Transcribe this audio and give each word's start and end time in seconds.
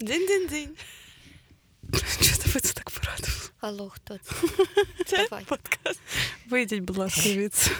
Динь-динь-динь. 0.00 0.76
Що 2.20 2.36
тебе 2.42 2.60
це 2.60 2.72
так 2.72 2.90
порадило? 2.90 3.40
Алло, 3.60 3.90
хто 3.90 4.18
це? 4.18 4.34
Це 5.06 5.26
Давай. 5.30 5.44
подкаст. 5.44 6.00
Вийдіть, 6.50 6.80
будь 6.80 6.96
ласка, 6.96 7.20
звідси. 7.28 7.70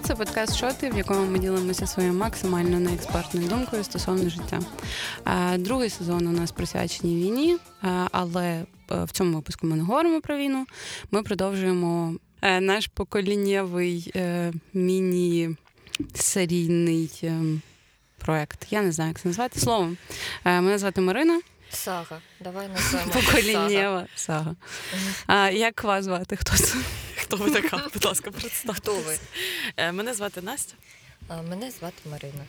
Привіт, 0.00 0.18
це 0.18 0.24
подкаст 0.24 0.56
Шоти, 0.56 0.90
в 0.90 0.96
якому 0.96 1.26
ми 1.26 1.38
ділимося 1.38 1.86
своєю 1.86 2.14
максимально 2.14 2.80
неекспертною 2.80 3.48
думкою 3.48 3.84
стосовно 3.84 4.30
життя. 4.30 4.60
Другий 5.58 5.90
сезон 5.90 6.26
у 6.26 6.32
нас 6.32 6.52
присвячений 6.52 7.16
війні, 7.16 7.56
але 8.12 8.44
е, 8.44 8.66
в 9.04 9.10
цьому 9.10 9.36
випуску 9.36 9.66
ми 9.66 9.76
не 9.76 9.82
говоримо 9.82 10.20
про 10.20 10.36
війну. 10.36 10.66
Ми 11.10 11.22
продовжуємо 11.22 12.14
е, 12.42 12.60
наш 12.60 12.86
поколіннєвий 12.86 14.12
е, 14.16 14.52
міні-серійний 14.74 17.10
проект. 18.18 18.66
Я 18.70 18.82
не 18.82 18.92
знаю, 18.92 19.10
як 19.10 19.20
це 19.20 19.28
назвати. 19.28 19.60
Словом, 19.60 19.96
мене 20.44 20.78
звати 20.78 21.00
Марина, 21.00 21.40
Сага. 21.70 22.20
Давай 22.40 22.68
назвемо. 22.74 23.12
Сага. 24.14 24.14
сага. 24.14 24.54
А 25.26 25.50
як 25.50 25.84
вас 25.84 26.04
звати? 26.04 26.36
Хто 26.36 26.56
це? 26.56 26.74
Хто 27.30 27.36
ви 27.44 27.50
така? 27.50 27.88
Будь 27.94 28.04
ласка, 28.04 28.30
представте. 28.30 28.80
Хто 28.80 28.94
ви? 28.94 29.18
Е, 29.76 29.92
Мене 29.92 30.14
звати 30.14 30.42
Настя. 30.42 30.74
Мене 31.48 31.70
звати 31.70 32.08
Марина. 32.10 32.44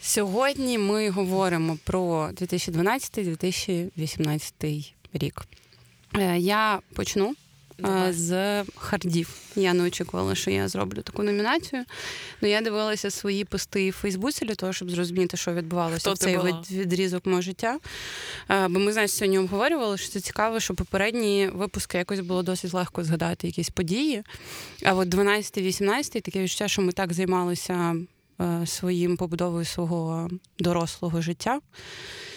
Сьогодні 0.00 0.78
ми 0.78 1.10
говоримо 1.10 1.78
про 1.84 2.28
2012-2018 2.32 4.92
рік. 5.12 5.42
Е, 6.14 6.38
Я 6.38 6.80
почну 6.94 7.34
е, 7.78 7.82
Давай. 7.82 8.12
з 8.12 8.64
хардів. 8.76 9.28
Я 9.56 9.74
не 9.74 9.82
очікувала, 9.84 10.34
що 10.34 10.50
я 10.50 10.68
зроблю 10.68 11.02
таку 11.02 11.22
номінацію. 11.22 11.84
Ну 12.40 12.48
я 12.48 12.60
дивилася 12.60 13.10
свої 13.10 13.44
пости 13.44 13.90
в 13.90 13.92
Фейсбуці 13.92 14.44
для 14.44 14.54
того, 14.54 14.72
щоб 14.72 14.90
зрозуміти, 14.90 15.36
що 15.36 15.52
відбувалося 15.54 15.98
Хто 16.00 16.12
в 16.12 16.18
цей 16.18 16.36
була? 16.36 16.50
від- 16.70 16.78
відрізок 16.78 17.26
мого 17.26 17.40
життя. 17.42 17.78
Е, 18.50 18.68
Бо 18.68 18.80
ми 18.80 18.92
знаєш, 18.92 19.10
сьогодні 19.12 19.38
обговорювали, 19.38 19.98
що 19.98 20.08
це 20.08 20.20
цікаво, 20.20 20.60
що 20.60 20.74
попередні 20.74 21.50
випуски 21.54 21.98
якось 21.98 22.20
було 22.20 22.42
досить 22.42 22.74
легко 22.74 23.04
згадати 23.04 23.46
якісь 23.46 23.70
події. 23.70 24.22
А 24.84 24.94
от 24.94 25.08
12-18 25.08 26.20
таке 26.20 26.42
відчуття, 26.42 26.68
що 26.68 26.82
ми 26.82 26.92
так 26.92 27.12
займалися 27.12 27.96
е, 28.40 28.66
своїм 28.66 29.16
побудовою 29.16 29.64
свого 29.64 30.30
дорослого 30.58 31.20
життя. 31.22 31.60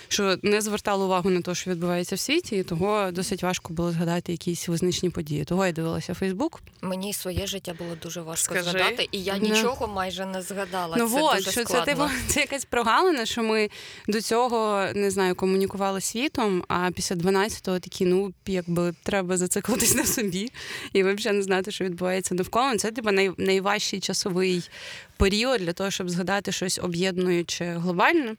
Що 0.10 0.38
не 0.44 0.62
звертали 0.62 1.06
увагу 1.06 1.30
на 1.30 1.42
те, 1.42 1.56
що 1.56 1.72
відбувається 1.72 2.16
в 2.16 2.20
світі, 2.20 2.56
і 2.58 2.64
того 2.64 3.12
досить 3.12 3.44
важко 3.44 3.74
було 3.74 3.92
згадати 3.92 4.32
якісь 4.32 4.68
визначні 4.68 5.10
події. 5.10 5.46
Того 5.46 5.66
я 5.66 5.72
дивилася 5.72 6.14
Фейсбук. 6.14 6.62
Мені 6.82 7.14
своє 7.14 7.48
життя 7.48 7.74
було 7.80 7.96
дуже 8.04 8.22
важко 8.22 8.54
Скажи. 8.56 8.70
згадати, 8.72 9.10
і 9.12 9.24
я 9.24 9.38
нічого 9.38 9.88
майже 9.88 10.26
не 10.26 10.42
згадала. 10.42 10.96
ну 11.00 11.10
це 11.10 11.22
от, 11.22 11.36
дуже 11.36 11.52
що 11.52 11.64
це 11.64 11.82
типу, 11.82 12.04
це 12.28 12.40
якась 12.40 12.66
прогалина, 12.66 13.26
що 13.26 13.44
ми 13.44 13.70
до 14.08 14.22
цього 14.22 14.86
не 14.96 15.12
знаю, 15.12 15.36
комунікували 15.36 16.02
світом, 16.02 16.64
а 16.68 16.92
після 16.92 17.16
12-го 17.16 17.80
такі, 17.80 18.06
ну 18.06 18.34
якби 18.46 18.94
треба 19.04 19.38
зациклитись 19.38 19.96
на 19.96 20.06
собі 20.06 20.52
і 20.94 21.04
взагалі 21.04 21.38
не 21.38 21.44
знати, 21.44 21.72
що 21.72 21.84
відбувається 21.86 22.36
навколо. 22.36 22.78
Це 22.78 22.92
типу 22.92 23.12
най, 23.12 23.32
найважчий 23.38 24.00
часовий 24.00 24.70
період 25.18 25.62
для 25.62 25.74
того, 25.74 25.92
щоб 25.92 26.10
згадати 26.10 26.52
щось 26.52 26.80
об'єднуюче 26.84 27.66
глобальне. 27.66 28.36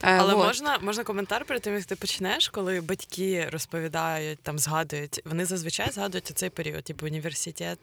Але 0.00 0.34
от. 0.34 0.46
можна, 0.46 0.78
можна 0.82 1.04
коментар 1.04 1.44
перед 1.44 1.62
тим, 1.62 1.74
як 1.74 1.84
ти 1.84 1.96
почнеш, 1.96 2.48
коли 2.48 2.80
батьки 2.80 3.48
розповідають, 3.52 4.38
там 4.42 4.58
згадують, 4.58 5.20
вони 5.24 5.44
зазвичай 5.46 5.90
згадують 5.92 6.32
цей 6.34 6.50
період, 6.50 6.84
типу 6.84 7.06
університет 7.06 7.78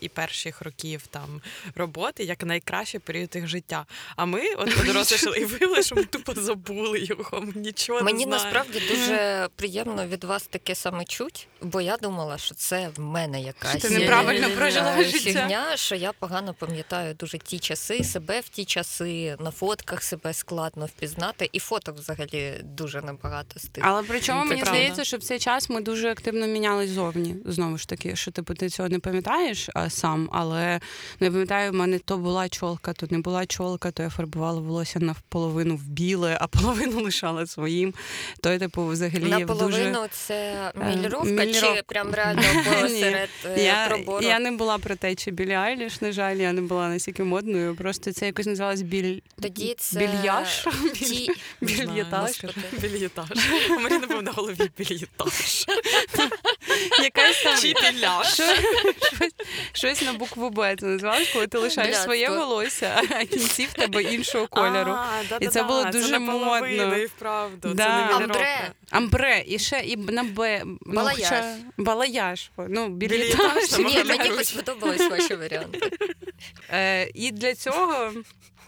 і 0.00 0.08
перших 0.08 0.62
років 0.62 1.02
там 1.10 1.40
роботи, 1.74 2.24
як 2.24 2.44
найкращий 2.44 3.00
період 3.00 3.30
їх 3.34 3.46
життя. 3.48 3.86
А 4.16 4.24
ми 4.24 4.40
от 4.54 4.76
подорослішали 4.76 5.38
і 5.38 5.44
виявили, 5.44 5.82
що 5.82 5.94
ми 5.96 6.04
тупо 6.04 6.34
забули 6.34 7.00
його. 7.00 7.40
Ми 7.40 7.52
нічого 7.56 8.00
Мені 8.00 8.26
не 8.26 8.36
знаємо. 8.38 8.44
насправді 8.44 8.80
дуже 8.88 9.48
приємно 9.56 10.06
від 10.06 10.24
вас 10.24 10.42
таке 10.42 10.74
саме 10.74 11.04
чуть, 11.04 11.48
бо 11.60 11.80
я 11.80 11.96
думала, 11.96 12.38
що 12.38 12.54
це 12.54 12.90
в 12.96 13.00
мене 13.00 13.42
якась 13.42 13.70
Що 13.70 13.88
ти 13.88 13.90
неправильно 13.98 14.46
е, 14.46 14.50
прожила 14.56 14.94
е, 14.98 15.04
життя. 15.04 15.18
фігня, 15.18 15.76
що 15.76 15.94
я 15.94 16.12
погано 16.12 16.54
пам'ятаю 16.54 17.14
дуже 17.14 17.38
ті 17.38 17.58
часи, 17.58 17.81
себе 18.04 18.40
в 18.40 18.48
ті 18.48 18.64
часи, 18.64 19.36
на 19.40 19.50
фотках 19.50 20.02
себе 20.02 20.34
складно 20.34 20.86
впізнати, 20.86 21.50
і 21.52 21.58
фоток 21.58 21.98
взагалі 21.98 22.60
дуже 22.64 23.02
небагато 23.02 23.60
з 23.60 23.62
тих. 23.62 23.84
Але 23.86 24.02
причому 24.02 24.44
мені 24.44 24.62
правда. 24.62 24.78
здається, 24.78 25.04
що 25.04 25.16
в 25.16 25.22
цей 25.22 25.38
час 25.38 25.70
ми 25.70 25.80
дуже 25.80 26.10
активно 26.10 26.46
мінялись 26.46 26.90
зовні. 26.90 27.36
Знову 27.44 27.78
ж 27.78 27.88
таки, 27.88 28.16
що 28.16 28.30
типу 28.30 28.54
ти 28.54 28.68
цього 28.68 28.88
не 28.88 28.98
пам'ятаєш 28.98 29.70
а, 29.74 29.90
сам, 29.90 30.28
але 30.32 30.80
ну, 31.20 31.26
я 31.26 31.30
пам'ятаю, 31.30 31.72
в 31.72 31.74
мене 31.74 31.98
то 31.98 32.18
була 32.18 32.48
чолка, 32.48 32.92
то 32.92 33.06
не 33.10 33.18
була 33.18 33.46
чолка, 33.46 33.90
то 33.90 34.02
я 34.02 34.10
фарбувала 34.10 34.60
волосся 34.60 34.98
навполовину 35.00 35.76
в 35.76 35.88
біле, 35.88 36.38
а 36.40 36.46
половину 36.62 37.02
лишала 37.02 37.46
своїм. 37.46 37.94
То 38.40 38.52
я, 38.52 38.58
типу, 38.58 38.86
взагалі 38.86 39.24
Наполовину 39.24 39.94
дуже. 39.94 40.08
це 40.08 40.52
Е, 40.80 40.96
міліровка, 40.96 41.46
чи 41.46 41.82
прям 41.86 42.10
реально 42.14 42.42
посеред 42.64 43.28
е, 43.44 43.64
Я, 43.64 43.86
пробору? 43.88 44.26
я 44.26 44.38
не 44.38 44.50
була 44.50 44.78
про 44.78 44.96
те, 44.96 45.14
чи 45.14 45.30
білі 45.30 45.52
Айліш, 45.52 46.00
на 46.00 46.12
жаль, 46.12 46.36
я 46.36 46.52
не 46.52 46.60
була 46.60 46.88
настільки 46.88 47.24
модною. 47.24 47.71
Просто 47.74 48.12
це 48.12 48.26
якось 48.26 48.46
називалось 48.46 48.82
біль... 48.82 49.20
Тоді 49.40 49.74
це 49.78 49.98
більяж. 49.98 50.68
ті... 50.94 51.30
Знаю, 51.60 51.88
Більєтаж. 51.90 52.44
Більєтаж. 52.72 53.28
У 53.70 53.80
мене 53.80 53.98
напевно, 53.98 54.22
на 54.22 54.32
голові 54.32 54.70
більєтаж. 54.78 55.66
Якась 57.02 57.42
там 57.42 57.58
Чи 57.58 57.74
щось, 58.24 59.32
щось 59.72 60.02
на 60.02 60.12
букву 60.12 60.50
Б 60.50 60.76
це 60.80 60.86
називалось, 60.86 61.28
коли 61.32 61.46
ти 61.46 61.58
лишаєш 61.58 61.88
Блядство. 61.90 62.04
своє 62.04 62.30
волосся, 62.30 63.02
а 63.10 63.24
кінці 63.24 63.66
в 63.66 63.72
тебе 63.72 64.02
іншого 64.02 64.46
кольору. 64.46 64.90
А, 64.92 65.06
да-да-да, 65.22 65.44
І 65.46 65.48
це 65.48 65.62
було 65.62 65.84
дуже 65.84 66.18
наполовину, 66.18 66.82
модно. 66.82 66.96
і 66.98 67.06
вправду. 67.06 67.68
Це 67.68 67.74
не 67.74 67.84
Амбре. 68.14 68.70
Амбре, 68.90 69.42
і 69.46 69.58
ще 69.58 69.80
і 69.80 69.96
на 69.96 70.22
Б. 70.24 70.62
ну, 70.64 70.78
Балаяж. 70.80 71.16
хоча- 71.18 71.56
Балаяж. 71.76 72.50
Ну, 72.68 72.88
Білітаж, 72.88 73.78
білітаж. 73.78 73.78
Ні, 73.78 74.04
мені 74.04 74.44
сподобались 74.44 75.10
ваші 75.10 75.34
варіанти. 75.34 75.90
Е, 76.72 77.08
і 77.14 77.30
для 77.30 77.54
цього, 77.54 78.12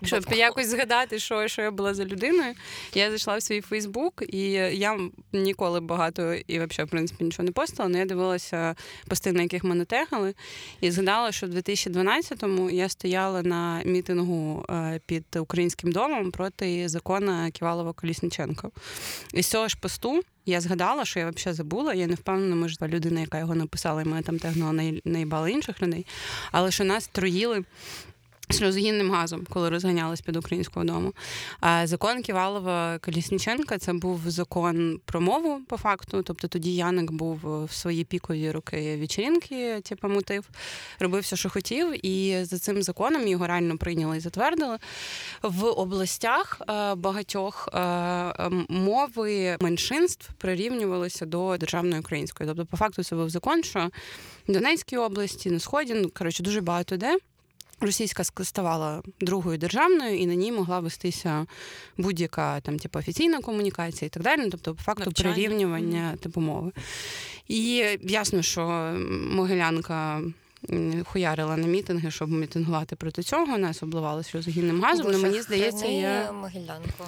щоб 0.05 0.25
якось 0.33 0.69
згадати, 0.69 1.19
що, 1.19 1.49
що 1.49 1.63
я 1.63 1.71
була 1.71 1.95
за 1.95 2.05
людиною, 2.05 2.55
я 2.95 3.11
зайшла 3.11 3.37
в 3.37 3.43
свій 3.43 3.61
Фейсбук, 3.61 4.23
і 4.29 4.51
я 4.51 4.99
ніколи 5.33 5.81
багато 5.81 6.35
і 6.35 6.59
взагалі, 6.59 6.87
в 6.87 6.91
принципі, 6.91 7.25
нічого 7.25 7.45
не 7.45 7.53
постила, 7.53 7.89
але 7.89 7.99
я 7.99 8.05
дивилася 8.05 8.75
пости, 9.09 9.33
на 9.33 9.43
яких 9.43 9.65
мене 9.65 9.85
тегали, 9.85 10.35
і 10.81 10.91
згадала, 10.91 11.33
що 11.33 11.47
в 11.47 11.51
2012-му 11.51 12.71
я 12.71 12.89
стояла 12.89 13.43
на 13.43 13.83
мітингу 13.85 14.65
е, 14.71 15.01
під 15.07 15.25
українським 15.37 15.93
домом 15.93 16.31
проти 16.31 16.89
закону 16.89 17.51
Ківалова 17.53 17.93
Колісниченко. 17.93 18.71
І 19.33 19.43
з 19.43 19.47
цього 19.47 19.69
ж 19.69 19.77
посту. 19.81 20.23
Я 20.47 20.61
згадала, 20.61 21.05
що 21.05 21.21
я 21.21 21.31
взагалі 21.31 21.57
забула. 21.57 21.95
Я 21.95 22.07
не 22.07 22.15
впевнена, 22.15 22.57
може, 22.57 22.77
та 22.77 22.89
людина, 22.89 23.21
яка 23.21 23.39
його 23.39 23.55
написала, 23.55 24.03
і 24.03 24.05
мене 24.05 24.23
там 24.23 24.39
тегнула 24.39 24.73
наїбала 25.05 25.49
інших 25.49 25.83
людей. 25.83 26.07
Але 26.53 26.71
що 26.71 26.85
нас 26.85 27.07
троїли 27.07 27.65
сльозогінним 28.51 29.11
газом, 29.11 29.47
коли 29.51 29.71
розганялись 29.71 30.21
під 30.21 30.37
українського 30.37 30.87
дому. 30.87 31.13
Закон 31.85 32.23
Ківалова 32.23 32.99
Колісніченка 32.99 33.79
це 33.79 33.93
був 33.93 34.21
закон 34.27 35.01
про 35.05 35.21
мову 35.21 35.61
по 35.69 35.77
факту. 35.77 36.23
Тобто 36.23 36.49
тоді 36.49 36.75
Яник 36.75 37.11
був 37.13 37.41
в 37.43 37.73
свої 37.73 38.05
пікові 38.05 38.51
роки 38.51 38.97
вечеринки, 39.01 39.81
типу, 39.81 40.09
мутив, 40.09 40.49
робив 40.99 41.23
все, 41.23 41.37
що 41.37 41.51
хотів. 41.51 42.07
І 42.07 42.45
за 42.45 42.59
цим 42.59 42.83
законом 42.83 43.29
його 43.29 43.47
реально 43.47 43.79
прийняли 43.79 44.17
і 44.17 44.21
затвердили. 44.21 44.79
В 45.43 45.65
областях 45.65 46.61
е, 46.61 46.95
багатьох 46.95 47.69
е, 47.75 48.51
мови 48.69 49.57
меншинств 49.61 50.33
прирівнювалися 50.39 51.27
до 51.27 51.57
державної 51.57 52.01
української. 52.01 52.49
Тобто, 52.49 52.67
по 52.67 52.77
факту, 52.77 53.05
це 53.05 53.17
був 53.17 53.31
закон, 53.31 53.63
що 53.63 53.91
в 54.49 54.53
Донецькій 54.53 54.97
області, 54.97 55.51
на 55.51 55.59
сході, 55.59 55.95
ну 55.95 56.11
коротше, 56.15 56.43
дуже 56.43 56.61
багато 56.61 56.97
де. 56.97 57.19
Російська 57.81 58.25
ставала 58.25 59.03
другою 59.21 59.59
державною, 59.59 60.19
і 60.19 60.27
на 60.27 60.35
ній 60.35 60.53
могла 60.53 60.81
вестися 60.81 61.47
будь-яка 61.97 62.61
там, 62.61 62.79
типу, 62.79 62.99
офіційна 62.99 63.41
комунікація 63.41 64.07
і 64.07 64.11
так 64.11 64.23
далі. 64.23 64.41
Ну, 64.45 64.51
Тобто, 64.51 64.75
по 64.75 64.83
факту, 64.83 65.05
Навчання. 65.05 65.33
прирівнювання 65.33 66.17
типу 66.17 66.41
мови. 66.41 66.73
І 67.49 67.85
ясно, 68.03 68.43
що 68.43 68.63
Могилянка 69.31 70.23
хуярила 71.07 71.57
на 71.57 71.67
мітинги, 71.67 72.11
щоб 72.11 72.31
мітингувати 72.31 72.97
проти 72.97 73.23
цього. 73.23 73.59
Нас 73.59 73.83
обливали 73.83 74.25
сльозогінним 74.25 74.83
газом. 74.83 75.07
Ну, 75.13 75.19
мені 75.19 75.43
здається, 75.43 75.87
я 75.87 76.33
Могилянку. 76.33 77.05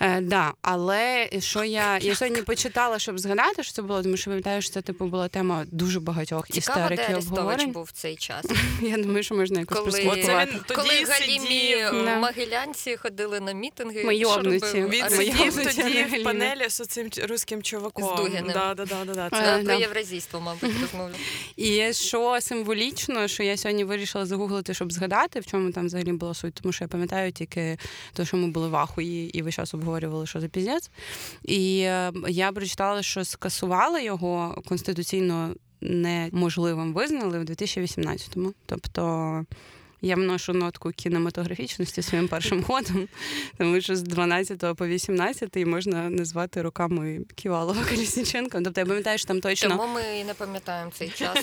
Е, 0.00 0.20
да, 0.20 0.52
але 0.62 1.28
що 1.38 1.64
я 1.64 1.98
я 1.98 2.14
сьогодні 2.14 2.42
почитала, 2.42 2.98
щоб 2.98 3.18
згадати, 3.18 3.62
що 3.62 3.72
це 3.72 3.82
було, 3.82 4.02
тому 4.02 4.16
що 4.16 4.30
пам'ятаю, 4.30 4.62
що 4.62 4.72
це 4.72 4.82
типу 4.82 5.06
була 5.06 5.28
тема 5.28 5.64
дуже 5.70 6.00
багатьох 6.00 6.46
Цікаво, 6.48 6.80
істерик 6.80 7.08
де 7.08 7.12
і 7.12 7.16
обговорень. 7.16 7.72
був 7.72 7.84
в 7.84 7.92
цей 7.92 8.16
час. 8.16 8.46
Я 8.82 8.96
думаю, 8.96 9.22
що 9.22 9.34
можна 9.34 9.60
якось 9.60 9.80
прослідкувати. 9.80 10.60
Коли 10.74 11.04
галімі. 11.08 11.76
Да. 12.04 12.16
могилянці 12.16 12.96
ходили 12.96 13.40
на 13.40 13.52
мітинги. 13.52 14.04
Він 14.04 15.10
сидів 15.10 15.52
а 15.52 15.58
не 15.58 15.64
тоді 15.64 16.20
в 16.20 16.24
панелі 16.24 16.68
з 16.68 16.86
цим 16.86 17.10
руським 17.28 17.62
чуваком. 17.62 18.04
З 18.04 18.16
Дугіним. 18.16 18.52
Да, 18.52 18.74
да, 18.74 18.84
да, 18.84 19.04
да, 19.04 19.14
да. 19.14 19.30
Це 19.30 19.58
Це 19.58 19.64
про 19.64 19.74
євразійство, 19.74 20.40
мабуть, 20.40 20.70
розмовляв. 20.80 21.16
І 21.56 21.92
що 21.92 22.38
символічно, 22.40 22.91
що 23.26 23.42
я 23.42 23.56
сьогодні 23.56 23.84
вирішила 23.84 24.26
загуглити, 24.26 24.74
щоб 24.74 24.92
згадати, 24.92 25.40
в 25.40 25.46
чому 25.46 25.72
там 25.72 25.86
взагалі 25.86 26.12
була 26.12 26.34
суть, 26.34 26.54
тому 26.54 26.72
що 26.72 26.84
я 26.84 26.88
пам'ятаю 26.88 27.32
тільки 27.32 27.78
те, 28.12 28.24
що 28.24 28.36
ми 28.36 28.48
були 28.48 28.68
в 28.68 28.76
ахуї 28.76 29.38
і 29.38 29.42
весь 29.42 29.54
час 29.54 29.74
обговорювали, 29.74 30.26
що 30.26 30.40
за 30.40 30.48
піздець. 30.48 30.90
І 31.44 31.80
е, 31.80 32.12
я 32.28 32.52
прочитала, 32.52 33.02
що 33.02 33.24
скасували 33.24 34.04
його 34.04 34.62
конституційно 34.68 35.54
неможливим 35.80 36.94
визнали 36.94 37.38
в 37.38 37.42
2018-му. 37.42 38.52
Тобто. 38.66 39.44
Я 40.04 40.14
вношу 40.16 40.52
нотку 40.52 40.90
кінематографічності 40.90 42.02
своїм 42.02 42.28
першим 42.28 42.62
ходом, 42.68 43.08
тому 43.58 43.80
що 43.80 43.96
з 43.96 44.02
12 44.02 44.76
по 44.76 44.86
18 44.86 45.56
можна 45.56 46.10
назвати 46.10 46.62
роками 46.62 47.20
Ківалова 47.34 47.84
Колісніченка. 47.90 48.60
Тобто 48.64 48.80
я 48.80 48.86
пам'ятаю, 48.86 49.18
що 49.18 49.28
там 49.28 49.40
точно 49.40 49.68
Тому 49.68 49.94
ми 49.94 50.02
і 50.20 50.24
не 50.24 50.34
пам'ятаємо 50.34 50.90
цей 50.98 51.08
час. 51.18 51.38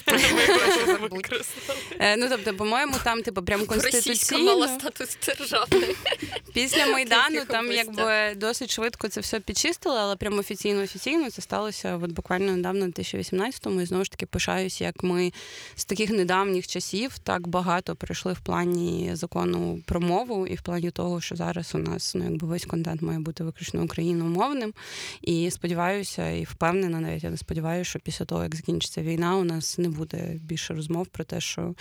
Е, 1.99 2.17
Ну, 2.17 2.27
тобто, 2.29 2.53
по-моєму, 2.53 2.95
там, 3.03 3.21
типу, 3.21 3.43
прям 3.43 3.59
Російська 3.59 3.81
конституційно. 3.91 4.43
мала 4.43 4.67
статус 4.67 5.17
державної. 5.27 5.95
Після 6.53 6.85
Майдану 6.87 7.41
там 7.47 7.71
якби 7.71 8.33
досить 8.35 8.71
швидко 8.71 9.07
це 9.07 9.21
все 9.21 9.39
підчистили, 9.39 9.95
але 9.99 10.15
прям 10.15 10.39
офіційно 10.39 10.81
офіційно 10.81 11.29
це 11.29 11.41
сталося 11.41 11.99
от 12.03 12.11
буквально 12.11 12.51
недавно, 12.51 12.85
в 12.85 12.89
2018-му. 12.89 13.81
І 13.81 13.85
знову 13.85 14.03
ж 14.03 14.11
таки 14.11 14.25
пишаюсь, 14.25 14.81
як 14.81 15.03
ми 15.03 15.33
з 15.75 15.85
таких 15.85 16.09
недавніх 16.09 16.67
часів 16.67 17.17
так 17.19 17.47
багато 17.47 17.95
пройшли 17.95 18.33
в 18.33 18.39
плані 18.49 19.09
закону 19.13 19.79
про 19.85 19.99
мову 20.01 20.47
і 20.47 20.55
в 20.55 20.61
плані 20.61 20.91
того, 20.91 21.21
що 21.21 21.35
зараз 21.35 21.75
у 21.75 21.77
нас 21.77 22.15
ну 22.15 22.23
якби 22.23 22.47
весь 22.47 22.65
контент 22.65 23.01
має 23.01 23.19
бути 23.19 23.43
виключно 23.43 23.83
україномовним. 23.83 24.73
І 25.21 25.51
сподіваюся, 25.51 26.29
і 26.29 26.43
впевнена, 26.43 26.99
навіть 26.99 27.23
я 27.23 27.29
не 27.29 27.37
сподіваюся, 27.37 27.89
що 27.89 27.99
після 27.99 28.25
того, 28.25 28.43
як 28.43 28.55
закінчиться 28.55 29.01
війна, 29.01 29.35
у 29.37 29.43
нас 29.43 29.77
не 29.77 29.89
буде 29.89 30.17
більше 30.41 30.73
розмов 30.73 31.07
про 31.07 31.23
те, 31.23 31.41
що 31.41 31.73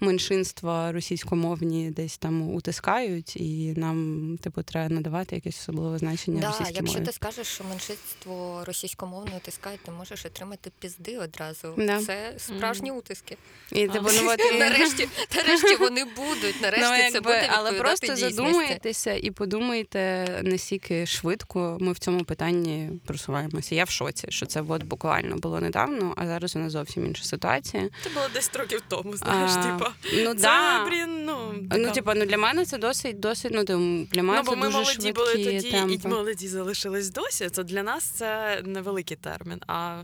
меншинства 0.00 0.92
російськомовні 0.92 1.90
десь 1.90 2.18
там 2.18 2.54
утискають, 2.54 3.36
і 3.36 3.74
нам 3.76 4.38
типу 4.42 4.62
треба 4.62 4.94
надавати 4.94 5.34
якесь 5.34 5.60
особливе 5.60 5.98
значення 5.98 6.40
Да, 6.40 6.46
російській 6.46 6.74
якщо 6.74 6.94
мові. 6.98 7.06
ти 7.06 7.12
скажеш, 7.12 7.46
що 7.46 7.64
меншинство 7.64 8.62
російськомовне 8.66 9.36
утискають, 9.36 9.80
ти 9.80 9.90
можеш 9.90 10.24
отримати 10.26 10.70
пізди 10.80 11.18
одразу. 11.18 11.74
Да. 11.78 12.02
Це 12.02 12.34
справжні 12.38 12.90
утиски. 12.90 13.36
І 13.72 13.88
типу, 13.88 14.08
ну 14.22 14.30
от 14.30 14.40
і- 14.54 14.58
Нарешті, 14.58 15.08
нарешті 15.36 15.76
вони 15.76 16.04
будуть. 16.16 16.60
Нарешті 16.62 17.02
Ну, 17.04 17.12
це 17.12 17.20
буде 17.20 17.50
але 17.52 17.72
просто 17.72 18.06
дійсності. 18.06 18.34
задумайтеся 18.34 19.12
і 19.14 19.30
подумайте, 19.30 20.26
наскільки 20.42 21.06
швидко 21.06 21.78
ми 21.80 21.92
в 21.92 21.98
цьому 21.98 22.24
питанні 22.24 22.90
просуваємося. 23.06 23.74
Я 23.74 23.84
в 23.84 23.90
шоці, 23.90 24.26
що 24.30 24.46
це 24.46 24.62
от 24.68 24.82
буквально 24.82 25.36
було 25.36 25.60
недавно, 25.60 26.14
а 26.16 26.26
зараз 26.26 26.56
у 26.56 26.58
нас 26.58 26.72
зовсім 26.72 27.06
інша 27.06 27.24
ситуація. 27.24 27.88
Це 28.04 28.10
було 28.10 28.26
10 28.34 28.56
років 28.56 28.82
тому, 28.88 29.16
знаєш, 29.16 29.50
А, 29.54 29.62
типа. 29.62 29.92
Ну 30.14 30.34
Це, 30.34 30.40
да. 30.42 30.86
блін, 30.88 31.24
ну. 31.24 31.54
Ну, 31.78 31.90
типа, 31.90 32.14
ну 32.14 32.26
для 32.26 32.38
мене 32.38 32.64
це 32.64 32.78
досить, 32.78 33.20
досить. 33.20 33.52
Ну 33.54 33.64
там 33.64 34.04
для 34.04 34.22
мене 34.22 34.38
Ну, 34.38 34.44
бо 34.44 34.50
це 34.50 34.56
ми 34.56 34.66
дуже 34.66 34.78
молоді 34.78 35.12
були 35.12 35.32
тоді, 35.32 35.70
темпи. 35.70 35.94
і 36.04 36.08
молоді 36.08 36.48
залишились 36.48 37.10
досі. 37.10 37.48
То 37.48 37.62
для 37.62 37.82
нас 37.82 38.04
це 38.04 38.60
невеликий 38.64 39.16
термін. 39.16 39.60
А 39.66 40.02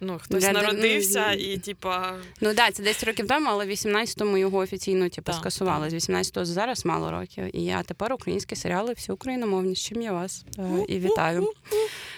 ну, 0.00 0.18
хтось 0.22 0.44
Для- 0.44 0.52
для- 0.52 0.62
народився 0.62 1.26
ну, 1.28 1.34
і, 1.34 1.58
типа, 1.58 2.14
Ну 2.40 2.54
так, 2.54 2.74
це 2.74 2.82
10 2.82 3.04
років 3.04 3.28
тому, 3.28 3.46
але 3.50 3.66
в 3.66 3.68
18-му 3.68 4.38
його 4.38 4.58
офіційно 4.58 5.08
типу, 5.08 5.32
скасували. 5.32 5.90
З 5.90 5.94
18-го 5.94 6.44
зараз 6.44 6.84
мало 6.84 7.10
років. 7.10 7.56
І 7.56 7.70
а 7.70 7.82
тепер 7.82 8.12
українські 8.12 8.56
серіали 8.56 8.92
всі 8.92 9.12
україномовні. 9.12 9.74
З 9.74 9.78
чим 9.78 10.02
я 10.02 10.12
вас 10.12 10.44
е, 10.58 10.84
і 10.88 10.98
вітаю. 10.98 11.52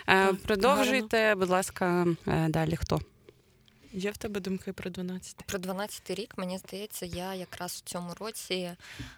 Е, 0.08 0.32
Продовжуйте, 0.46 1.34
будь 1.34 1.48
ласка, 1.48 2.06
е, 2.28 2.46
далі 2.48 2.76
хто? 2.76 3.00
є 3.92 4.10
в 4.10 4.16
тебе 4.16 4.40
думки 4.40 4.72
про 4.72 4.90
12? 4.90 5.36
Про 5.46 5.58
12 5.58 6.10
рік, 6.10 6.34
мені 6.36 6.58
здається, 6.58 7.06
я 7.06 7.34
якраз 7.34 7.72
в 7.72 7.90
цьому 7.90 8.14
році 8.20 8.70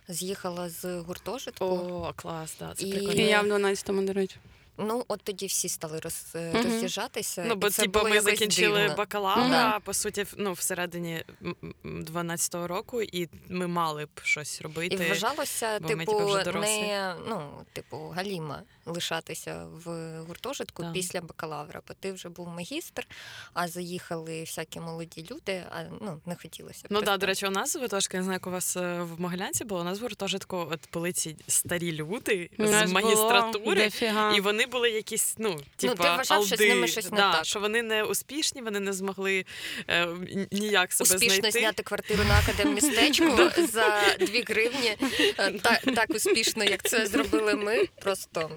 з'їхала 0.08 0.68
з 0.68 1.00
гуртожитку. 1.00 1.64
О, 1.64 2.12
клас, 2.16 2.56
да, 2.60 2.72
це 2.74 2.84
І- 2.86 3.18
І 3.18 3.22
я 3.22 3.42
в 3.42 3.46
12-му, 3.46 4.02
до 4.02 4.12
речі. 4.12 4.36
Ну, 4.82 5.04
от 5.08 5.20
тоді 5.22 5.46
всі 5.46 5.68
стали 5.68 6.00
роз, 6.00 6.24
е, 6.34 6.52
Мгм. 6.54 6.62
роз'їжджатися. 6.62 7.44
Ну, 7.48 7.54
бо 7.54 7.66
і 7.66 7.70
це 7.70 7.82
типу, 7.82 7.98
було 7.98 8.10
ми 8.10 8.20
закінчили 8.20 8.78
дивно. 8.80 8.96
бакалавра, 8.96 9.70
Мгм. 9.70 9.80
по 9.84 9.94
суті, 9.94 10.26
ну, 10.36 10.52
всередині 10.52 11.24
м- 11.44 11.56
м, 11.84 12.04
12-го 12.04 12.66
року, 12.66 13.02
і 13.02 13.28
ми 13.48 13.66
мали 13.66 14.04
б 14.04 14.08
щось 14.22 14.60
І 14.60 14.64
робити. 14.64 15.06
вважалося, 15.08 15.78
бо 15.80 15.88
ми, 15.88 15.94
типу, 16.06 16.12
типу, 16.18 16.26
вже 16.26 16.52
не 16.52 17.14
ну, 17.28 17.50
типу, 17.72 17.96
галіма 18.16 18.62
лишатися 18.86 19.66
в 19.84 20.18
гуртожитку 20.28 20.82
Так. 20.82 20.92
після 20.92 21.20
бакалавра, 21.20 21.80
бо 21.88 21.94
ти 22.00 22.12
вже 22.12 22.28
був 22.28 22.48
магістр, 22.48 23.06
а 23.54 23.68
заїхали 23.68 24.40
всякі 24.40 24.80
молоді 24.80 25.26
люди, 25.30 25.62
а 25.70 25.82
ну 26.00 26.20
не 26.26 26.36
хотілося. 26.42 26.86
Ну 26.90 27.02
так, 27.02 27.20
до 27.20 27.26
речі, 27.26 27.46
у 27.46 27.50
нас 27.50 27.76
в 27.76 27.78
гуртожитку, 27.80 28.16
я 28.16 28.20
не 28.20 28.24
знаю, 28.24 28.36
як 28.36 28.46
у 28.46 28.50
вас 28.50 28.76
е, 28.76 29.02
в 29.02 29.20
Могилянці 29.20 29.64
було, 29.64 29.80
у 29.80 29.84
нас 29.84 29.98
в 29.98 30.02
гуртожитку 30.02 30.68
от 30.70 30.80
були 30.92 31.12
ці 31.12 31.36
старі 31.48 31.92
люди 31.92 32.50
У 32.58 32.62
нас 32.62 32.88
з 32.88 32.92
магістратури. 32.92 33.90
І 34.36 34.40
вони 34.40 34.66
були 34.72 34.90
якісь, 34.90 35.34
ну, 35.38 35.60
типа, 35.76 35.94
ти 35.94 36.08
вважав, 36.10 36.46
що 36.46 36.56
з 36.56 36.60
ними 36.60 36.88
щось 36.88 37.10
не 37.10 37.16
так. 37.18 37.44
що 37.44 37.60
вони 37.60 37.82
не 37.82 38.02
успішні, 38.04 38.62
вони 38.62 38.80
не 38.80 38.92
змогли 38.92 39.44
е, 39.88 40.08
ніяк 40.50 40.92
себе 40.92 41.14
Успішно 41.14 41.36
знайти. 41.40 41.58
зняти 41.58 41.82
квартиру 41.82 42.24
на 42.28 42.38
академмістечку 42.38 43.26
за 43.72 44.02
2 44.20 44.42
гривні. 44.48 44.96
е, 45.38 45.50
Так, 45.62 45.80
так 45.94 46.10
успішно, 46.10 46.64
як 46.64 46.82
це 46.88 47.06
зробили 47.06 47.54
ми. 47.54 47.84
Просто 48.00 48.50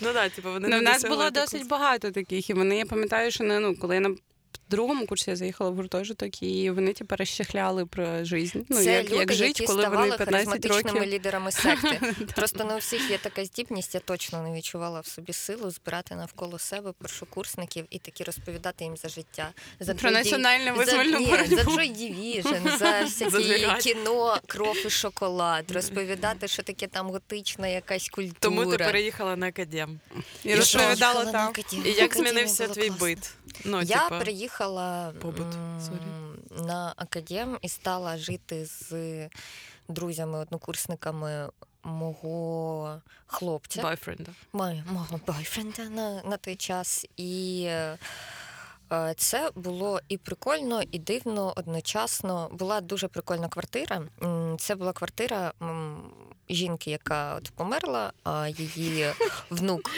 Ну 0.00 0.12
да, 0.12 0.28
типу, 0.28 0.50
вони 0.52 0.68
Ну, 0.68 0.74
не 0.76 0.80
в 0.80 0.82
нас 0.82 1.04
було 1.04 1.30
досить 1.30 1.66
багато 1.68 2.10
таких, 2.10 2.50
і 2.50 2.54
вони, 2.54 2.78
я 2.78 2.86
пам'ятаю, 2.86 3.30
що 3.30 3.44
не, 3.44 3.60
ну, 3.60 3.76
коли 3.76 3.94
я 3.94 4.00
другому 4.70 5.06
курсі 5.06 5.30
я 5.30 5.36
заїхала 5.36 5.70
в 5.70 5.74
гуртожиток, 5.74 6.42
і 6.42 6.70
вони 6.70 6.92
типу, 6.92 7.16
розчехляли 7.16 7.86
про 7.86 8.24
життя. 8.24 8.58
Ну, 8.68 8.76
це 8.76 8.92
як, 8.92 9.04
люди, 9.06 9.16
як 9.16 9.32
жить, 9.32 9.60
які 9.60 9.66
коли 9.66 9.88
вони 9.88 9.96
15 10.10 10.28
харизматичними 10.28 10.98
років. 10.98 11.12
лідерами 11.12 11.52
секти. 11.52 12.00
Просто 12.36 12.64
не 12.64 12.74
у 12.74 12.78
всіх 12.78 13.10
є 13.10 13.18
така 13.18 13.44
здібність. 13.44 13.94
Я 13.94 14.00
точно 14.00 14.42
не 14.42 14.56
відчувала 14.56 15.00
в 15.00 15.06
собі 15.06 15.32
силу 15.32 15.70
збирати 15.70 16.14
навколо 16.14 16.58
себе 16.58 16.92
першокурсників 16.92 17.86
і 17.90 17.98
такі 17.98 18.24
розповідати 18.24 18.84
їм 18.84 18.96
за 18.96 19.08
життя. 19.08 19.50
За 19.80 19.94
Про 19.94 20.10
Joy 20.10 20.12
національну 20.12 20.74
визвольну 20.74 21.24
за, 21.24 21.30
боротьбу. 21.30 21.56
за 21.56 21.62
Joy 21.62 21.96
Division, 21.96 22.78
за 22.78 23.02
всякі 23.04 23.82
кіно, 23.82 24.38
кров 24.46 24.86
і 24.86 24.90
шоколад, 24.90 25.70
розповідати, 25.70 26.48
що 26.48 26.62
таке 26.62 26.86
там 26.86 27.10
готична 27.10 27.68
якась 27.68 28.08
культура. 28.08 28.36
Тому 28.40 28.66
ти 28.66 28.78
переїхала 28.78 29.36
на 29.36 29.46
академ. 29.46 30.00
І 30.44 30.48
І 30.48 30.54
розповідала 30.54 31.24
там. 31.24 31.52
І 31.84 31.90
як 31.90 32.16
змінився 32.16 32.68
твій 32.68 32.90
бит? 32.90 33.30
Ну, 33.64 33.82
Я 33.82 34.02
типа, 34.02 34.18
приїхала 34.42 35.12
побут, 35.20 35.46
на 36.50 36.92
академ 36.96 37.58
і 37.62 37.68
стала 37.68 38.18
жити 38.18 38.66
з 38.66 38.92
друзями, 39.88 40.38
однокурсниками 40.38 41.48
мого 41.82 43.00
хлопця, 43.26 43.82
бойфренда. 43.82 44.30
мого, 44.52 45.20
бойфренда 45.26 45.82
на, 45.82 46.22
на 46.22 46.36
той 46.36 46.56
час. 46.56 47.06
І 47.16 47.70
це 49.16 49.50
було 49.54 50.00
і 50.08 50.16
прикольно, 50.16 50.82
і 50.90 50.98
дивно 50.98 51.52
одночасно. 51.56 52.48
Була 52.52 52.80
дуже 52.80 53.08
прикольна 53.08 53.48
квартира. 53.48 54.02
Це 54.58 54.74
була 54.74 54.92
квартира 54.92 55.52
жінки, 56.50 56.90
яка 56.90 57.34
от 57.34 57.50
померла, 57.50 58.12
а 58.24 58.48
її 58.48 59.06
внук. 59.50 59.90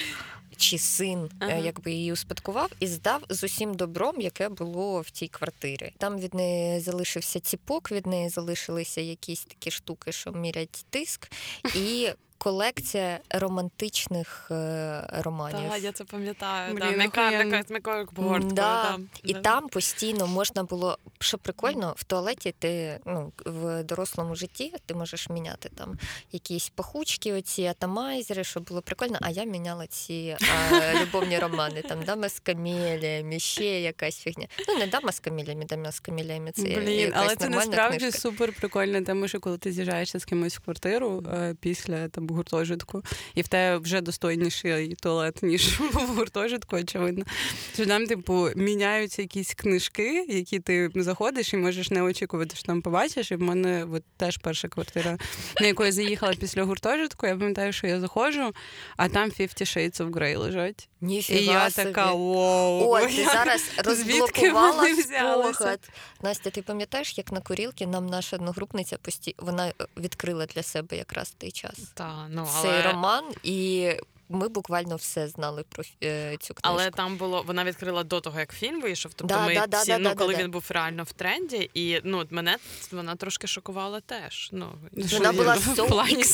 Чи 0.57 0.79
син 0.79 1.31
Ага. 1.39 1.53
ага. 1.53 1.65
якби 1.65 1.93
її 1.93 2.13
успадкував 2.13 2.71
і 2.81 2.87
здав 2.87 3.23
з 3.29 3.45
усім 3.45 3.75
добром, 3.75 4.21
яке 4.21 4.49
було 4.49 5.01
в 5.01 5.11
тій 5.11 5.29
квартирі. 5.29 5.93
Там 5.99 6.19
від 6.19 6.35
неї 6.35 6.81
залишився 6.81 7.41
ціпок, 7.41 7.93
від 7.93 8.07
неї 8.07 8.29
залишилися 8.29 9.01
якісь 9.01 9.45
такі 9.45 9.71
штуки, 9.71 10.13
що 10.13 10.33
мірять 10.33 10.87
тиск, 10.91 11.31
і 11.75 12.09
колекція 12.45 13.21
романтичних 13.31 14.49
е, 14.51 15.09
романів. 15.13 15.71
Так, 15.71 15.83
я 15.83 15.93
це 15.93 16.05
пам'ятаю. 16.05 16.75
Блін, 16.75 17.11
да. 17.15 17.31
Охуєнно. 17.31 17.63
з. 18.15 18.53
Да. 18.53 18.53
да, 18.53 18.99
І 19.23 19.33
да. 19.33 19.41
там 19.41 19.69
постійно 19.69 20.27
можна 20.27 20.65
було 20.65 20.99
що 21.25 21.39
прикольно, 21.39 21.95
в 21.97 22.05
туалеті 22.05 22.55
ти 22.59 23.01
ну, 23.07 23.33
в 23.47 23.83
дорослому 23.83 24.35
житті 24.35 24.73
ти 24.87 24.95
можеш 24.95 25.29
міняти 25.29 25.71
там 25.75 25.99
якісь 26.33 26.69
пахучки, 26.69 27.33
оці 27.33 27.65
атомайзери, 27.65 28.45
щоб 28.45 28.65
було 28.65 28.83
прикольно. 28.83 29.19
А 29.21 29.31
я 29.31 29.45
міняла 29.45 29.87
ці 29.87 30.37
а, 30.41 30.93
любовні 31.03 31.39
романи, 31.39 31.83
там 31.83 32.03
дама 32.03 32.29
з 32.29 32.41
камеліями, 32.41 33.39
ще 33.39 33.81
якась 33.81 34.19
фігня. 34.19 34.47
Ну, 34.69 34.79
не 34.79 34.87
дама 34.87 35.13
з 35.13 35.21
камеліями, 35.21 35.65
дама 35.65 35.93
з 35.93 36.01
камеліями. 36.01 36.53
Це 36.53 36.63
Блін, 36.63 36.89
якась 36.89 37.23
але 37.25 37.37
це 37.37 37.49
насправді 37.49 37.99
книжка. 37.99 38.21
супер 38.21 38.53
прикольно, 38.53 39.03
тому 39.03 39.29
що 39.29 39.41
коли 39.41 39.59
ти 39.59 39.73
з'їжджаєшся 39.73 40.19
з 40.19 40.25
кимось 40.25 40.57
в 40.57 40.61
квартиру 40.61 41.25
е, 41.35 41.55
після 41.61 42.09
там 42.09 42.27
гуртожитку, 42.35 43.03
і 43.35 43.43
в 43.43 43.49
тебе 43.49 43.79
вже 43.79 44.01
достойніший 44.01 44.95
туалет, 44.95 45.43
ніж 45.43 45.81
в 45.81 46.17
гуртожитку, 46.17 46.77
очевидно. 46.77 47.25
Що 47.75 47.87
там, 47.87 48.07
типу, 48.07 48.49
міняються 48.57 49.23
якісь 49.23 49.55
книжки, 49.55 50.27
які 50.29 50.61
ти 50.61 50.91
заходиш 50.95 51.53
і 51.53 51.57
можеш 51.57 51.91
не 51.91 52.03
очікувати, 52.03 52.57
що 52.57 52.67
там 52.67 52.83
побачиш. 52.83 53.31
І 53.31 53.37
в 53.37 53.43
мене 53.43 53.87
от, 53.93 54.03
теж 54.17 54.37
перша 54.37 54.69
квартира, 54.69 55.19
на 55.61 55.67
яку 55.67 55.85
я 55.85 55.93
заїхала 55.93 56.35
після 56.41 56.63
гуртожитку. 56.63 57.27
Я 57.27 57.37
пам'ятаю, 57.37 57.73
що 57.73 57.87
я 57.87 58.01
заходжу, 58.01 58.55
а 58.97 59.09
там 59.09 59.29
Fifty 59.29 59.63
Shades 59.63 59.97
of 59.97 60.11
Grey 60.11 60.39
лежать. 60.39 60.89
Ніфіга 61.05 61.41
І 61.41 61.45
я 61.45 61.71
собі. 61.71 61.89
така 61.89 62.13
вау. 62.13 62.93
О, 62.95 63.01
ти 63.01 63.13
я- 63.13 63.31
зараз 63.31 63.63
розблокувала 63.85 64.89
спогад. 64.95 65.81
Настя, 66.23 66.51
ти 66.51 66.63
пам'ятаєш, 66.63 67.19
як 67.19 67.33
на 67.33 67.41
курілки 67.41 67.87
нам 67.87 68.07
наша 68.07 68.37
одногрупниця 68.37 68.97
постійно 68.99 69.37
вона 69.39 69.67
е, 69.69 69.73
відкрила 69.97 70.47
для 70.47 70.63
себе 70.63 70.97
якраз 70.97 71.35
той 71.39 71.51
час 71.51 71.75
Та, 71.95 72.27
ну, 72.29 72.49
цей 72.63 72.83
роман, 72.83 73.25
і 73.43 73.91
ми 74.29 74.49
буквально 74.49 74.97
все 74.97 75.29
знали 75.29 75.65
про 75.69 75.85
е, 76.05 76.37
цю 76.41 76.55
книжку. 76.55 76.61
Але 76.63 76.91
там 76.91 77.17
було 77.17 77.43
вона 77.43 77.65
відкрила 77.65 78.05
до 78.05 78.21
того, 78.21 78.41
як 78.41 78.53
фільм 78.55 78.81
вийшов. 78.81 79.13
Тобто 79.15 79.35
Да, 79.35 79.47
ми 79.47 79.55
да, 79.55 79.67
да, 79.67 79.81
всі, 79.81 79.91
да, 79.91 79.99
ну 79.99 80.09
да, 80.09 80.15
коли 80.15 80.35
да. 80.35 80.43
він 80.43 80.51
був 80.51 80.65
реально 80.69 81.03
в 81.03 81.13
тренді, 81.13 81.71
і 81.75 82.01
ну 82.05 82.25
мене 82.31 82.57
вона 82.93 83.17
трошки 83.17 83.47
шокувала 83.47 84.01
теж. 84.01 84.49
Ну 84.53 84.73
Вона 84.93 85.33
була 85.33 85.55
в 85.59 85.89
плані 85.89 86.25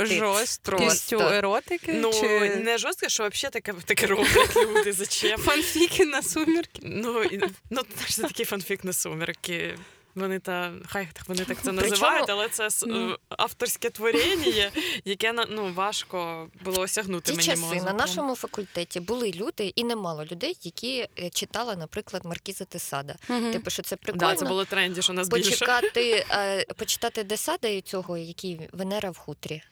жорсткістю 0.00 1.20
еротики. 1.20 1.92
ну 1.92 2.12
чи... 2.12 2.56
не 2.56 2.78
жорстко, 2.78 3.08
що 3.08 3.28
взагалі 3.28 3.52
таке 3.52 3.72
таке 3.84 4.06
роблять 4.06 4.56
люди. 4.56 4.92
Зачем? 4.92 5.40
Фанфіки 5.40 6.06
на 6.06 6.22
сумірки. 6.22 6.80
Ну 6.82 7.22
і 7.22 7.40
ну 7.70 7.82
теж 7.82 8.14
це 8.14 8.22
такий 8.22 8.46
фанфік 8.46 8.84
на 8.84 8.92
сумерки. 8.92 9.78
Вони 10.14 10.38
та 10.38 10.72
хай 10.86 11.08
вони 11.26 11.44
так 11.44 11.62
це 11.62 11.72
називають, 11.72 12.30
але 12.30 12.48
це 12.48 12.68
е, 12.86 13.16
авторське 13.28 13.90
творіння, 13.90 14.70
яке 15.04 15.32
ну 15.32 15.72
важко 15.74 16.48
було 16.64 16.80
осягнути 16.80 17.32
Ті 17.32 17.36
мені 17.36 17.48
часи 17.48 17.60
мозком. 17.60 17.84
на 17.84 17.92
нашому 17.92 18.34
факультеті 18.34 19.00
були 19.00 19.30
люди, 19.30 19.72
і 19.76 19.84
немало 19.84 20.24
людей, 20.24 20.58
які 20.62 21.08
е, 21.18 21.30
читали, 21.30 21.76
наприклад, 21.76 22.24
Маркіза 22.24 22.64
де 22.64 22.78
Сада. 22.78 23.14
Типу, 23.52 23.70
що 23.70 23.82
це 23.82 23.96
прикольно. 23.96 24.32
Да, 24.32 24.36
це 24.36 24.44
було 24.44 24.64
trendy, 24.64 25.02
що 25.02 25.12
нас 25.12 25.28
більше. 25.28 25.50
Почекати, 25.50 26.26
е, 26.30 26.64
почитати 26.64 27.24
де 27.24 27.39
Сада 27.39 27.68
і 27.68 27.80
цього, 27.80 28.16
який 28.16 28.60
Венера 28.72 29.10
в 29.10 29.16
хутрі. 29.16 29.62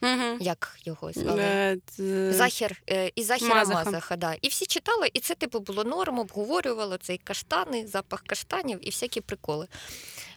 Як 0.41 0.77
його 0.85 1.13
звали? 1.13 1.43
Е, 1.43 2.33
Захер 2.33 2.83
і 3.15 3.23
Захіра 3.23 3.55
Мазаха. 3.55 3.85
Мазаха. 3.85 4.17
да. 4.17 4.35
І 4.43 4.49
всі 4.49 4.67
читали, 4.67 5.11
і 5.13 5.21
це 5.21 5.35
типу 5.35 5.61
було 5.61 5.85
норм, 5.85 6.19
обговорювало 6.19 6.97
цей 6.97 7.19
каштани, 7.19 7.87
запах 7.87 8.23
каштанів 8.27 8.79
і 8.89 8.91
всякі 8.91 9.21
приколи. 9.21 9.67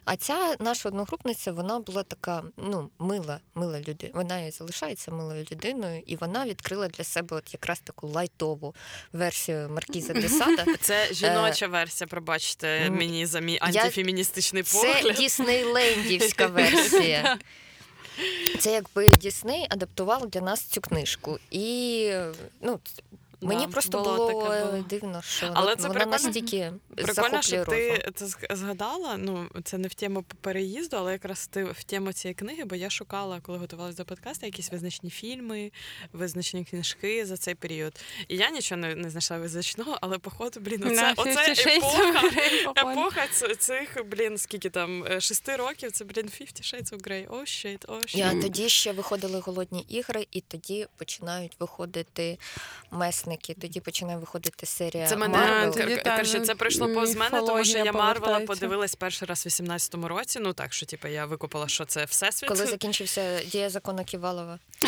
А 0.06 0.16
ця 0.16 0.56
наша 0.58 0.88
одногрупниця, 0.88 1.52
вона 1.52 1.78
була 1.78 2.02
така, 2.02 2.42
ну, 2.56 2.90
мила, 2.98 3.40
мила 3.54 3.80
людина. 3.80 4.12
Вона 4.14 4.40
і 4.40 4.50
залишається 4.50 5.10
милою 5.10 5.46
людиною, 5.52 6.02
і 6.06 6.16
вона 6.16 6.46
відкрила 6.46 6.88
для 6.88 7.04
себе 7.04 7.36
от 7.36 7.52
якраз 7.54 7.80
таку 7.80 8.08
лайтову 8.08 8.74
версію 9.12 9.68
Маркіза 9.70 10.12
Десада. 10.12 10.64
Це 10.80 11.08
жіноча 11.14 11.66
версія, 11.66 12.08
пробачте 12.08 12.90
мені 12.90 13.26
за 13.26 13.40
мій 13.40 13.58
антифеміністичний 13.60 14.62
Це. 14.62 15.12
Діснейлендівська 15.16 16.46
версія. 16.46 17.38
Це 18.58 18.72
якби 18.72 19.08
Дісней 19.08 19.66
адаптував 19.70 20.30
для 20.30 20.40
нас 20.40 20.60
цю 20.60 20.80
книжку. 20.80 21.38
І 21.50 22.10
ну, 22.60 22.80
мені 23.40 23.66
Да, 23.66 23.72
просто 23.72 23.98
було 24.02 24.16
було, 24.16 24.42
таке, 24.48 24.64
було. 24.64 24.84
дивно, 24.90 25.22
що 25.22 25.46
Але 25.54 25.64
вона, 25.64 25.76
це 25.76 25.82
вона 25.88 25.94
прикольно. 26.00 26.10
настільки 26.24 26.72
Прикольно, 26.96 27.42
що 27.42 27.56
розум. 27.64 27.74
ти 27.74 28.10
це 28.14 28.26
згадала. 28.56 29.16
Ну, 29.16 29.48
це 29.64 29.78
не 29.78 29.88
в 29.88 29.94
тему 29.94 30.24
переїзду, 30.40 30.96
але 30.96 31.12
якраз 31.12 31.46
ти 31.46 31.64
в 31.64 31.84
тему 31.84 32.12
цієї 32.12 32.34
книги, 32.34 32.64
бо 32.64 32.76
я 32.76 32.90
шукала, 32.90 33.40
коли 33.40 33.58
готувалася 33.58 33.96
до 33.96 34.04
подкасту, 34.04 34.46
якісь 34.46 34.72
визначні 34.72 35.10
фільми, 35.10 35.72
визначні 36.12 36.64
книжки 36.64 37.26
за 37.26 37.36
цей 37.36 37.54
період. 37.54 37.92
І 38.28 38.36
я 38.36 38.50
нічого 38.50 38.80
не, 38.80 38.94
не 38.94 39.10
знайшла 39.10 39.38
визначного, 39.38 39.98
але 40.00 40.18
походу, 40.18 40.60
блін, 40.60 40.84
оце, 40.86 41.14
оце 41.16 41.76
епоха. 41.76 42.22
Епоха 42.76 43.26
цих, 43.58 43.96
блін, 44.06 44.38
скільки 44.38 44.70
там, 44.70 45.04
е, 45.04 45.20
шести 45.20 45.56
років, 45.56 45.92
це, 45.92 46.04
блін, 46.04 46.26
Fifty 46.26 46.60
Shades 46.74 46.92
of 46.92 47.02
Grey. 47.08 47.26
О, 47.42 47.46
shit, 47.46 47.84
о, 47.88 48.00
shit. 48.06 48.16
Я 48.20 48.30
тоді 48.42 48.68
ще 48.68 48.92
виходили 48.92 49.38
голодні 49.40 49.80
ігри, 49.88 50.26
і 50.30 50.40
тоді 50.40 50.86
починають 50.96 51.56
виходити 51.60 52.38
месники. 53.36 53.60
Тоді 53.60 53.80
починає 53.80 54.18
виходити 54.18 54.66
серія 54.66 55.06
Це 55.06 55.16
мене 55.16 55.38
Марвел. 55.38 55.74
тоді 55.74 55.94
кор- 55.94 56.02
та, 56.02 56.10
коротше, 56.16 56.40
це 56.40 56.54
пройшло 56.54 56.88
повз 56.94 57.16
мене, 57.16 57.40
тому 57.40 57.64
що 57.64 57.78
я 57.78 57.92
Марвела 57.92 58.40
подивилась 58.40 58.94
перший 58.94 59.28
раз 59.28 59.46
в 59.46 59.48
18-му 59.48 60.08
році. 60.08 60.38
Ну 60.42 60.52
так, 60.52 60.72
що 60.72 60.86
типу, 60.86 61.08
я 61.08 61.26
викупила, 61.26 61.68
що 61.68 61.84
це 61.84 62.04
всесвіт. 62.04 62.48
Коли 62.48 62.66
закінчився 62.66 63.40
дія 63.44 63.70
закону 63.70 64.04
Ківалова. 64.04 64.58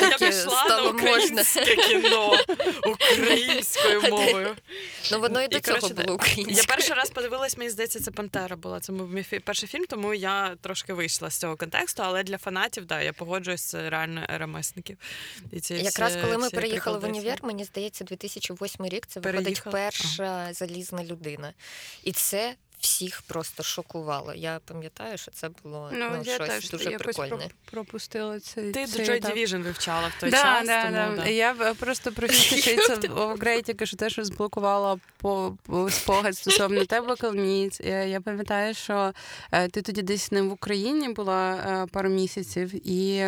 я 0.00 0.18
пішла 0.18 0.64
на 0.68 0.82
українське 0.82 1.76
кіно 1.76 2.36
українською 2.86 4.00
мовою. 4.10 4.56
Ну 5.12 5.20
воно 5.20 5.42
і 5.42 5.48
до 5.48 5.56
І, 5.56 5.60
цього 5.60 5.78
коротше, 5.78 6.02
було 6.02 6.14
українське. 6.14 6.54
Я 6.54 6.62
перший 6.64 6.94
раз 6.96 7.10
подивилась, 7.10 7.56
мені 7.56 7.70
здається, 7.70 8.00
це 8.00 8.10
Пантера 8.10 8.56
була. 8.56 8.80
Це 8.80 8.92
мій 8.92 9.24
перший 9.44 9.68
фільм, 9.68 9.84
тому 9.88 10.14
я 10.14 10.56
трошки 10.60 10.92
вийшла 10.92 11.30
з 11.30 11.36
цього 11.36 11.56
контексту, 11.56 12.02
але 12.02 12.22
для 12.22 12.38
фанатів, 12.38 12.86
да, 12.86 13.02
я 13.02 13.12
погоджуюсь, 13.12 13.62
це 13.62 13.90
реально 13.90 14.26
ремесників. 14.28 14.98
І 15.52 15.60
ці 15.60 15.74
Якраз 15.74 16.12
всі- 16.12 16.20
коли 16.22 16.38
ми 16.38 16.50
переїхали 16.50 16.98
в 16.98 17.04
універ, 17.04 17.38
мені 17.42 17.64
здається, 17.64 18.04
2008 18.04 18.88
рік 18.88 19.06
це 19.06 19.20
виходить 19.20 19.62
перша 19.70 20.52
залізна 20.52 21.04
людина. 21.04 21.52
І 22.04 22.12
це 22.12 22.54
всіх 22.80 23.22
просто 23.22 23.62
шокувало. 23.62 24.34
Я 24.34 24.60
пам'ятаю, 24.64 25.18
що 25.18 25.30
це 25.30 25.50
було 25.62 25.90
ну, 25.92 26.10
Ну, 26.10 26.22
я 26.24 26.34
щось 26.34 26.48
теж 26.48 26.70
дуже 26.70 26.90
якось 26.90 27.16
прикольне. 27.16 27.48
пропустила 27.70 28.40
цей 28.40 28.72
Ти 28.72 28.86
цей 28.86 29.06
Joy 29.06 29.12
етап. 29.12 29.36
Division 29.36 29.62
вивчала 29.62 30.08
в 30.08 30.20
той 30.20 30.30
да, 30.30 30.42
час. 30.42 30.66
да, 30.66 30.82
тому, 30.82 31.16
да. 31.16 31.22
да. 31.22 31.28
Я 31.28 31.56
е, 31.60 31.74
просто 31.74 32.12
про 32.12 32.26
Fifty 32.26 32.68
Shades 32.68 33.14
of 33.14 33.38
Grey 33.38 33.62
тільки 33.62 33.86
що 33.86 33.96
теж 33.96 34.18
розблокувала 34.18 34.98
по, 35.16 35.56
по 35.62 35.90
спогад 35.90 36.36
стосовно 36.36 36.84
тебе, 36.84 37.16
Калміць. 37.16 37.80
Я, 37.80 38.04
я 38.04 38.20
пам'ятаю, 38.20 38.74
що 38.74 39.12
е, 39.52 39.68
ти 39.68 39.82
тоді 39.82 40.02
десь 40.02 40.32
не 40.32 40.42
в 40.42 40.52
Україні 40.52 41.08
була 41.08 41.54
е, 41.54 41.86
пару 41.92 42.08
місяців, 42.08 42.88
і 42.88 43.24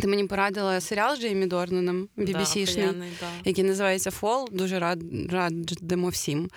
ти 0.00 0.08
мені 0.08 0.24
порадила 0.24 0.80
серіал 0.80 1.16
з 1.16 1.20
Джеймі 1.20 1.46
Дорнаном, 1.46 2.08
BBC-шний. 2.16 2.86
Да, 2.86 2.92
да. 3.20 3.26
який 3.44 3.64
називається 3.64 4.10
Фол, 4.10 4.48
дуже 4.52 4.78
рад 4.78 4.98
радимо 5.30 6.08
всім. 6.08 6.50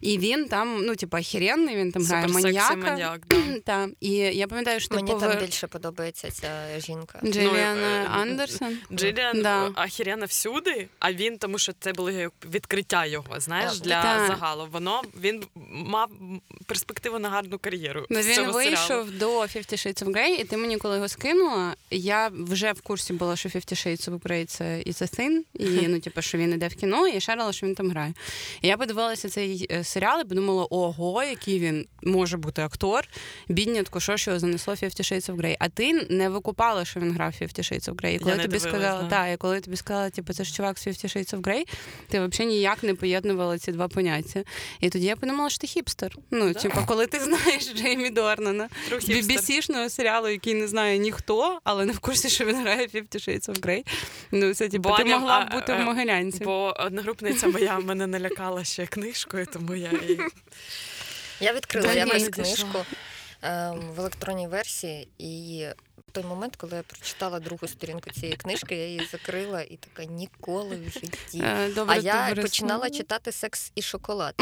І 0.00 0.18
він 0.18 0.48
там, 0.48 0.82
ну, 0.86 0.96
типу, 0.96 1.16
охеренний, 1.16 1.76
він 1.76 1.92
там 1.92 2.04
грає 2.04 2.28
маньяка. 2.28 2.76
маньяк, 2.76 3.20
да. 3.26 3.36
Та. 3.64 3.88
І 4.00 4.10
я 4.12 4.46
пам'ятаю, 4.46 4.80
що 4.80 4.94
Мені 4.94 5.14
там 5.20 5.38
більше 5.40 5.66
подобається 5.66 6.30
ця 6.30 6.80
жінка. 6.80 7.20
Джиліан 7.24 7.78
Ну, 7.80 7.86
е, 7.86 8.06
Андерсон. 8.10 8.78
Джиліан 8.92 9.42
Да. 9.42 9.70
ахірена 9.74 10.26
всюди, 10.26 10.88
а 10.98 11.12
він, 11.12 11.38
тому 11.38 11.58
що 11.58 11.72
це 11.80 11.92
було 11.92 12.10
як 12.10 12.32
відкриття 12.50 13.06
його, 13.06 13.40
знаєш, 13.40 13.80
для 13.80 14.02
Так. 14.02 14.26
загалу. 14.26 14.68
Воно 14.72 15.02
він 15.20 15.44
мав 15.70 16.10
перспективу 16.66 17.18
на 17.18 17.30
гарну 17.30 17.58
кар'єру. 17.58 18.06
Ну, 18.10 18.20
він 18.20 18.34
цього 18.34 18.52
вийшов 18.52 18.86
серіалу. 18.86 19.10
до 19.10 19.40
Fifty 19.40 19.72
Shades 19.72 20.04
of 20.04 20.10
Grey, 20.10 20.40
і 20.40 20.44
ти 20.44 20.56
мені 20.56 20.76
коли 20.76 20.94
його 20.94 21.08
скинула, 21.08 21.74
я 21.90 22.30
вже 22.32 22.72
в 22.72 22.80
курсі 22.86 23.12
була, 23.12 23.36
що 23.36 23.48
Fifty 23.48 23.72
Shades 23.72 24.10
of 24.10 24.18
Grey 24.20 24.44
це 24.44 24.64
it's 24.64 25.02
a 25.02 25.20
thing, 25.20 25.38
і 25.54 25.88
ну, 25.88 26.00
типу, 26.00 26.22
що 26.22 26.38
він 26.38 26.52
іде 26.52 26.68
в 26.68 26.74
кіно, 26.74 27.08
і 27.08 27.20
шарила, 27.20 27.52
що 27.52 27.66
він 27.66 27.74
там 27.74 27.90
грає. 27.90 28.14
І 28.62 28.68
я 28.68 28.76
подивилася 28.76 29.28
цей 29.28 29.66
е, 29.70 29.84
серіал 29.84 30.20
і 30.20 30.24
подумала, 30.24 30.66
ого, 30.70 31.22
який 31.22 31.58
він 31.58 31.86
може 32.02 32.36
бути 32.36 32.62
актор. 32.62 33.08
Біднятко, 33.48 34.00
що 34.00 34.16
ж 34.16 34.30
його 34.30 34.38
занесло 34.40 34.74
Fifty 34.74 35.00
Shades 35.00 35.30
of 35.30 35.36
Grey. 35.36 35.56
А 35.58 35.68
ти 35.68 36.06
не 36.10 36.28
викупала, 36.28 36.84
що 36.84 37.00
він 37.00 37.12
грав 37.12 37.34
Fifty 37.40 37.58
Shades 37.58 37.90
of 37.90 37.94
Grey. 37.94 38.14
І 38.14 38.18
коли 38.18 38.30
Я 38.30 38.42
тобі 38.42 38.58
сказала, 38.58 39.04
так, 39.04 39.34
і 39.34 39.36
коли 39.36 39.54
я 39.54 39.60
тобі 39.60 39.76
сказала, 39.76 40.10
типу, 40.10 40.32
це 40.32 40.44
ж 40.44 40.54
чувак 40.54 40.78
з 40.78 40.86
Fifty 40.86 41.16
Shades 41.16 41.36
of 41.36 41.40
Grey, 41.40 41.64
ти 42.08 42.26
взагалі 42.26 42.54
ніяк 42.54 42.82
не 42.82 42.94
поєднувала 42.94 43.58
ці 43.58 43.72
два 43.72 43.88
поняття. 43.88 44.44
І 44.80 44.90
тоді 44.90 45.06
я 45.06 45.16
подумала, 45.16 45.50
що 45.50 45.58
ти 45.58 45.66
хіпстер. 45.66 46.16
Ну, 46.30 46.52
Да. 46.52 46.60
типу, 46.60 46.80
коли 46.86 47.06
ти 47.06 47.20
знаєш 47.20 47.72
Джеймі 47.74 48.10
Дорнана. 48.10 48.68
BBC-шного 48.92 49.88
серіалу, 49.90 50.28
який 50.28 50.54
не 50.54 50.68
знає 50.68 50.98
ніхто, 50.98 51.58
але 51.64 51.84
не 51.84 51.92
в 51.92 51.98
курсі, 51.98 52.28
що 52.28 52.44
він 52.44 52.60
грає 52.60 52.75
Fifty 52.76 53.28
Shades 53.28 53.48
of 53.48 53.60
Grey. 53.60 53.86
Ну, 54.30 54.54
це 54.54 54.68
типу, 54.68 54.94
ти 54.96 55.04
могла 55.04 55.40
б 55.40 55.50
бути 55.50 55.74
в 55.74 55.80
Могилянці. 55.80 56.44
Бо 56.44 56.74
одногрупниця 56.78 57.46
моя 57.48 57.78
мене 57.78 58.06
налякала 58.06 58.64
ще 58.64 58.86
книжкою, 58.86 59.46
тому 59.46 59.74
я 59.74 59.90
її... 59.92 60.20
Я 61.40 61.52
відкрила 61.52 61.92
якусь 61.92 62.12
якось 62.12 62.28
книжку 62.28 62.84
ем, 63.42 63.80
в 63.96 64.00
електронній 64.00 64.48
версії, 64.48 65.08
і 65.18 65.64
той 66.16 66.24
момент, 66.24 66.56
коли 66.56 66.76
я 66.76 66.82
прочитала 66.82 67.40
другу 67.40 67.68
сторінку 67.68 68.10
цієї 68.10 68.36
книжки, 68.36 68.74
я 68.76 68.86
її 68.86 69.08
закрила 69.12 69.62
і 69.62 69.76
така 69.76 70.04
ніколи 70.04 70.76
в 70.86 70.90
житті. 70.92 71.38
Е, 71.42 71.68
Добре, 71.74 71.94
а 71.94 71.98
я 71.98 72.12
товариство. 72.12 72.42
починала 72.42 72.90
читати 72.90 73.32
Секс 73.32 73.72
і 73.74 73.82
шоколад. 73.82 74.34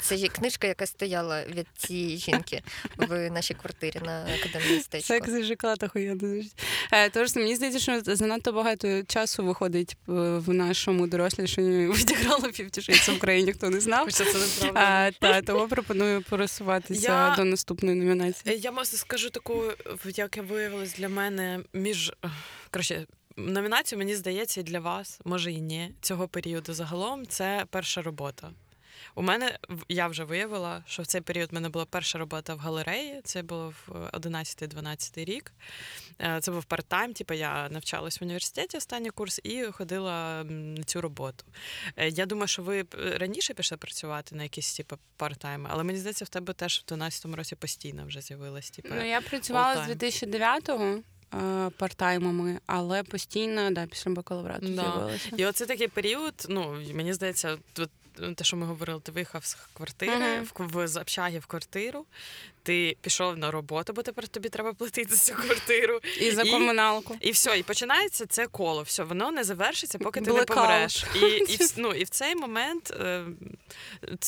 Це 0.00 0.16
ж 0.16 0.28
книжка, 0.28 0.66
яка 0.66 0.86
стояла 0.86 1.44
від 1.44 1.66
цієї 1.76 2.16
жінки 2.16 2.62
в 2.96 3.30
нашій 3.30 3.54
квартирі 3.54 4.00
на 4.04 4.26
академії 4.40 4.76
містечко. 4.76 5.06
Секс 5.06 5.28
і 5.28 5.44
шоколад 5.44 5.82
охуєнно. 5.82 6.42
Е, 6.92 7.10
Тож 7.10 7.36
мені 7.36 7.56
здається, 7.56 7.80
що 7.80 8.00
занадто 8.16 8.52
багато 8.52 9.02
часу 9.02 9.44
виходить 9.44 9.92
е, 9.92 10.12
в 10.38 10.48
нашому 10.52 11.06
дорослішанні. 11.06 11.86
Відіграло 11.92 12.46
Fifty 12.48 13.12
в 13.12 13.16
Україні, 13.16 13.52
хто 13.52 13.70
не 13.70 13.80
знав. 13.80 14.04
Хоча 14.04 14.24
це 14.24 14.38
неправда. 14.38 14.80
А, 14.80 15.10
та, 15.20 15.42
тому 15.42 15.68
пропоную 15.68 16.22
пересуватися 16.22 17.28
Я- 17.28 17.34
до 17.36 17.44
наступної 17.44 17.96
номінації. 17.96 18.58
Я 18.60 18.72
можу 18.72 18.96
скажу 18.96 19.30
таку, 19.30 19.64
як 20.14 20.36
виявилось 20.36 20.94
для 20.94 21.08
мене 21.08 21.21
між 21.72 22.12
краще. 22.70 23.06
Номінацію, 23.36 23.98
мені 23.98 24.14
здається, 24.14 24.62
для 24.62 24.80
вас, 24.80 25.20
може 25.24 25.52
і 25.52 25.60
ні, 25.60 25.94
цього 26.00 26.28
періоду 26.28 26.74
загалом 26.74 27.26
це 27.26 27.66
перша 27.70 28.02
робота. 28.02 28.52
У 29.14 29.22
мене 29.22 29.58
я 29.88 30.08
вже 30.08 30.24
виявила, 30.24 30.82
що 30.86 31.02
в 31.02 31.06
цей 31.06 31.20
період 31.20 31.50
в 31.50 31.54
мене 31.54 31.68
була 31.68 31.84
перша 31.84 32.18
робота 32.18 32.54
в 32.54 32.58
галереї. 32.58 33.20
Це 33.24 33.42
було 33.42 33.74
в 33.86 33.92
11-12 34.12 35.24
рік. 35.24 35.52
Е, 36.20 36.38
Це 36.40 36.50
був 36.52 36.64
парт-тайм, 36.64 37.12
типу 37.12 37.34
я 37.34 37.68
навчалась 37.68 38.20
в 38.20 38.24
університеті 38.24 38.76
останній 38.76 39.10
курс 39.10 39.40
і 39.44 39.62
ходила 39.64 40.44
на 40.44 40.82
цю 40.84 41.00
роботу. 41.00 41.44
Е, 41.96 42.08
Я 42.08 42.26
думаю, 42.26 42.46
що 42.48 42.62
ви 42.62 42.84
раніше 43.18 43.54
пішли 43.54 43.76
працювати 43.76 44.34
на 44.34 44.42
якісь 44.42 44.76
типу 44.76 44.96
парт-тайми, 45.18 45.66
але 45.70 45.84
мені 45.84 45.98
здається, 45.98 46.24
в 46.24 46.28
тебе 46.28 46.52
теж 46.52 46.84
в 46.88 46.92
12-му 46.92 47.36
році 47.36 47.56
постійно 47.56 48.06
вже 48.06 48.20
з'явилась. 48.20 48.70
Типу, 48.70 48.88
Ну, 48.94 49.06
я 49.08 49.20
працювала 49.20 49.86
з 49.86 49.88
all-time. 49.88 50.26
2009-го 50.28 51.02
е, 51.34 51.70
партаймами, 51.70 52.60
але 52.66 53.02
постійно 53.02 53.70
да, 53.70 53.86
після 53.86 54.10
бакалаврату 54.10 54.66
Да. 54.66 54.82
з'явилася. 54.82 55.28
І 55.36 55.46
оце 55.46 55.66
такий 55.66 55.88
період, 55.88 56.46
ну 56.48 56.76
мені 56.94 57.12
здається, 57.12 57.58
тут. 57.72 57.90
Те, 58.36 58.44
що 58.44 58.56
ми 58.56 58.66
говорили, 58.66 59.00
ти 59.00 59.12
виїхав 59.12 59.44
з 59.44 59.54
квартири 59.74 60.40
в, 60.40 60.52
в 60.86 60.96
общагі 61.00 61.38
в 61.38 61.46
квартиру, 61.46 62.06
ти 62.62 62.96
пішов 63.00 63.38
на 63.38 63.50
роботу, 63.50 63.92
бо 63.92 64.02
тепер 64.02 64.28
тобі 64.28 64.48
треба 64.48 64.72
платити 64.72 65.14
за 65.14 65.16
цю 65.16 65.34
квартиру. 65.42 66.00
І 66.20 66.30
за 66.30 66.44
комуналку. 66.44 67.16
І 67.20 67.30
все, 67.30 67.58
і 67.58 67.62
починається 67.62 68.26
це 68.26 68.46
коло. 68.46 68.82
Все, 68.82 69.02
воно 69.04 69.30
не 69.30 69.44
завершиться, 69.44 69.98
поки 69.98 70.20
ти 70.20 70.30
Blackout. 70.30 70.36
не 70.38 70.44
помреш. 70.44 71.04
І, 71.14 71.26
і, 71.26 71.56
в- 71.64 71.74
ну, 71.76 71.92
і 71.94 72.04
в 72.04 72.08
цей 72.08 72.34
момент 72.34 72.90
е, 73.00 73.24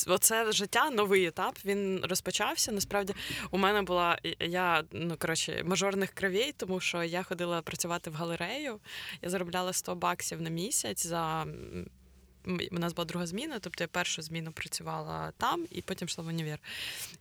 оце 0.06 0.52
життя, 0.52 0.90
новий 0.90 1.26
етап, 1.26 1.58
він 1.64 2.04
розпочався. 2.08 2.72
Насправді, 2.72 3.14
у 3.50 3.58
мене 3.58 3.82
була 3.82 4.18
я, 4.40 4.84
ну 4.92 5.16
коротше, 5.18 5.62
мажорних 5.64 6.10
кровей, 6.10 6.52
тому 6.56 6.80
що 6.80 7.02
я 7.02 7.22
ходила 7.22 7.62
працювати 7.62 8.10
в 8.10 8.14
галерею. 8.14 8.80
Я 9.22 9.30
заробляла 9.30 9.72
100 9.72 9.94
баксів 9.94 10.42
на 10.42 10.50
місяць 10.50 11.06
за. 11.06 11.46
У 12.46 12.78
нас 12.78 12.92
була 12.92 13.04
друга 13.04 13.26
зміна, 13.26 13.58
тобто 13.60 13.84
я 13.84 13.88
першу 13.88 14.22
зміну 14.22 14.52
працювала 14.52 15.32
там 15.38 15.66
і 15.70 15.82
потім 15.82 16.08
йшла 16.08 16.24
в 16.24 16.26
універ. 16.26 16.58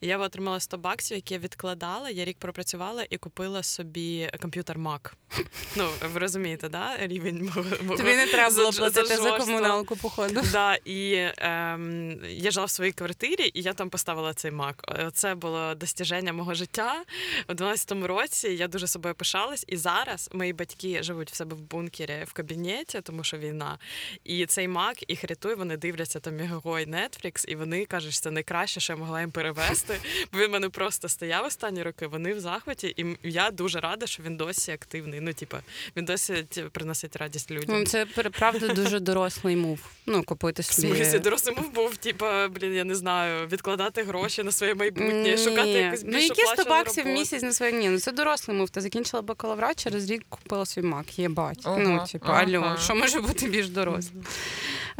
І 0.02 0.08
я 0.08 0.18
отримала 0.18 0.60
100 0.60 0.78
баксів, 0.78 1.18
які 1.18 1.34
я 1.34 1.40
відкладала. 1.40 2.10
Я 2.10 2.26
рік 2.26 2.38
пропрацювала 2.40 3.06
і 3.10 3.18
купила 3.18 3.64
собі 3.64 4.30
комп'ютер 4.42 4.78
Mac. 4.80 5.12
Ну, 5.76 5.90
ви 6.14 6.20
розумієте, 6.20 6.70
да? 6.70 6.98
Рівень 7.00 7.44
мого. 7.44 7.98
Тобі 7.98 8.16
не 8.16 8.28
треба 8.28 8.56
було 8.56 8.72
платити 8.72 9.18
за 9.18 9.38
комуналку, 9.38 9.96
походу. 9.96 10.42
Да, 10.52 10.76
і 10.76 11.30
ем, 11.38 12.20
я 12.30 12.52
жила 12.52 12.66
в 12.66 12.70
своїй 12.70 12.92
квартирі, 12.92 13.52
і 13.54 13.62
я 13.62 13.74
там 13.74 13.90
поставила 13.90 14.34
цей 14.34 14.52
мак. 14.52 14.86
Е, 15.00 15.12
Це 15.14 15.36
було 15.36 15.76
достіження 15.76 16.34
мого 16.34 16.54
життя. 16.54 17.04
У 17.50 17.54
12-му 17.54 18.08
році 18.08 18.48
я 18.50 18.68
дуже 18.68 18.88
собою 18.88 19.16
пишалась, 19.16 19.66
і 19.68 19.78
зараз 19.78 20.30
мої 20.34 20.54
батьки 20.54 21.04
живуть 21.04 21.32
в 21.32 21.36
себе 21.36 21.56
в 21.56 21.60
бункері 21.60 22.24
в 22.28 22.34
кабінеті, 22.34 23.02
тому 23.02 23.24
що 23.24 23.38
війна. 23.38 23.78
І 24.24 24.46
цей 24.46 24.68
мак 24.68 25.12
їх 25.14 25.24
рятує. 25.24 25.56
Вони 25.56 25.78
дивляться 25.78 26.20
там 26.20 26.40
його 26.40 26.80
і 26.80 26.86
Netflix, 26.86 27.46
і 27.48 27.56
вони 27.56 27.86
кажуть, 27.86 28.14
що 28.14 28.22
це 28.22 28.32
найкраще, 28.32 28.80
що 28.80 28.94
я 28.94 28.98
могла 28.98 29.22
їм 29.22 29.32
перевести. 29.32 30.00
Бо 30.34 30.40
він 30.40 30.52
мене 30.52 30.70
просто 30.70 31.10
стояв 31.10 31.46
останні 31.46 31.84
роки. 31.84 32.08
Вони 32.08 32.34
в 32.34 32.40
захваті, 32.40 32.94
і 32.98 33.18
я 33.24 33.52
дуже 33.52 33.80
рада, 33.80 34.08
що 34.08 34.24
він 34.24 34.38
досі 34.38 34.72
активний. 34.72 35.20
Ну, 35.22 35.34
типа, 35.34 35.60
він 35.96 36.06
досі 36.06 36.46
приносить 36.72 37.16
радість 37.16 37.52
людям. 37.52 37.80
Ну, 37.80 37.86
Це 37.86 38.06
правда 38.40 38.68
дуже 38.68 39.00
дорослий 39.00 39.56
мув. 39.56 39.80
Ну, 40.06 40.24
купити 40.24 40.62
В 40.62 40.66
собі. 40.66 40.96
смислі, 40.96 41.20
дорослий 41.20 41.56
мов 41.56 41.74
був, 41.74 41.98
типа, 41.98 42.48
блін, 42.48 42.74
я 42.74 42.84
не 42.84 42.96
знаю, 42.96 43.48
відкладати 43.48 44.04
гроші 44.04 44.44
на 44.44 44.52
своє 44.52 44.76
майбутнє, 44.76 45.14
Ні. 45.14 45.38
шукати 45.38 45.70
якусь 45.70 46.04
Ну, 46.06 46.18
які 46.18 46.42
100 46.42 46.64
баксів 46.70 47.04
в 47.04 47.08
місяць 47.08 47.42
на 47.42 47.54
своє 47.54 47.72
ні, 47.72 47.90
ну 47.90 48.00
це 48.00 48.12
дорослий 48.12 48.58
мув. 48.58 48.70
Ти 48.70 48.82
закінчила 48.82 49.22
бакалаврат, 49.22 49.84
через 49.84 50.10
рік 50.12 50.24
купила 50.30 50.66
свій 50.66 50.82
мак. 50.82 51.20
Єбать. 51.20 51.60
Ага, 51.64 51.78
ну, 51.80 52.06
типу, 52.12 52.26
ага. 52.30 52.44
алло, 52.44 52.78
що 52.84 52.96
може 52.96 53.20
бути 53.20 53.48
більш 53.48 53.70
дорослим? 53.70 54.24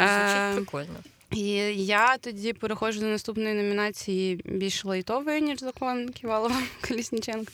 Звучить 0.08 0.52
Е, 0.52 0.56
прикольно. 0.56 1.00
І 1.34 1.46
я 1.86 2.18
тоді 2.18 2.54
переходжу 2.54 3.00
до 3.00 3.06
наступної 3.06 3.54
номінації 3.54 4.42
більш 4.46 4.86
лайтової, 4.86 5.42
ніж 5.42 5.60
закон 5.60 6.10
Ківалова 6.10 6.62
Колісніченка. 6.88 7.54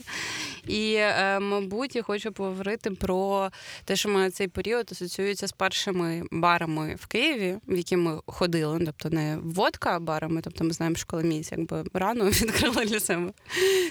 І, 0.68 0.94
е, 0.94 1.40
мабуть, 1.40 1.96
я 1.96 2.02
хочу 2.02 2.32
поговорити 2.32 2.92
про 2.92 3.52
те, 3.86 3.96
що 3.96 4.10
мене 4.10 4.32
цей 4.32 4.48
період 4.48 4.90
асоціюється 4.92 5.48
з 5.48 5.52
першими 5.52 6.24
барами 6.32 6.96
в 7.00 7.08
Києві, 7.08 7.58
в 7.68 7.78
які 7.78 7.98
ми 7.98 8.20
ходили. 8.26 8.82
Тобто 8.86 9.10
не 9.10 9.38
водка, 9.44 9.96
а 9.96 10.00
барами. 10.00 10.42
Тобто 10.42 10.64
ми 10.64 10.74
знаємо, 10.74 10.96
що 10.96 11.08
Коломієць 11.08 11.52
якби 11.52 11.84
рано 11.94 12.26
відкрила 12.30 12.86
для 12.86 13.00
себе 13.00 13.32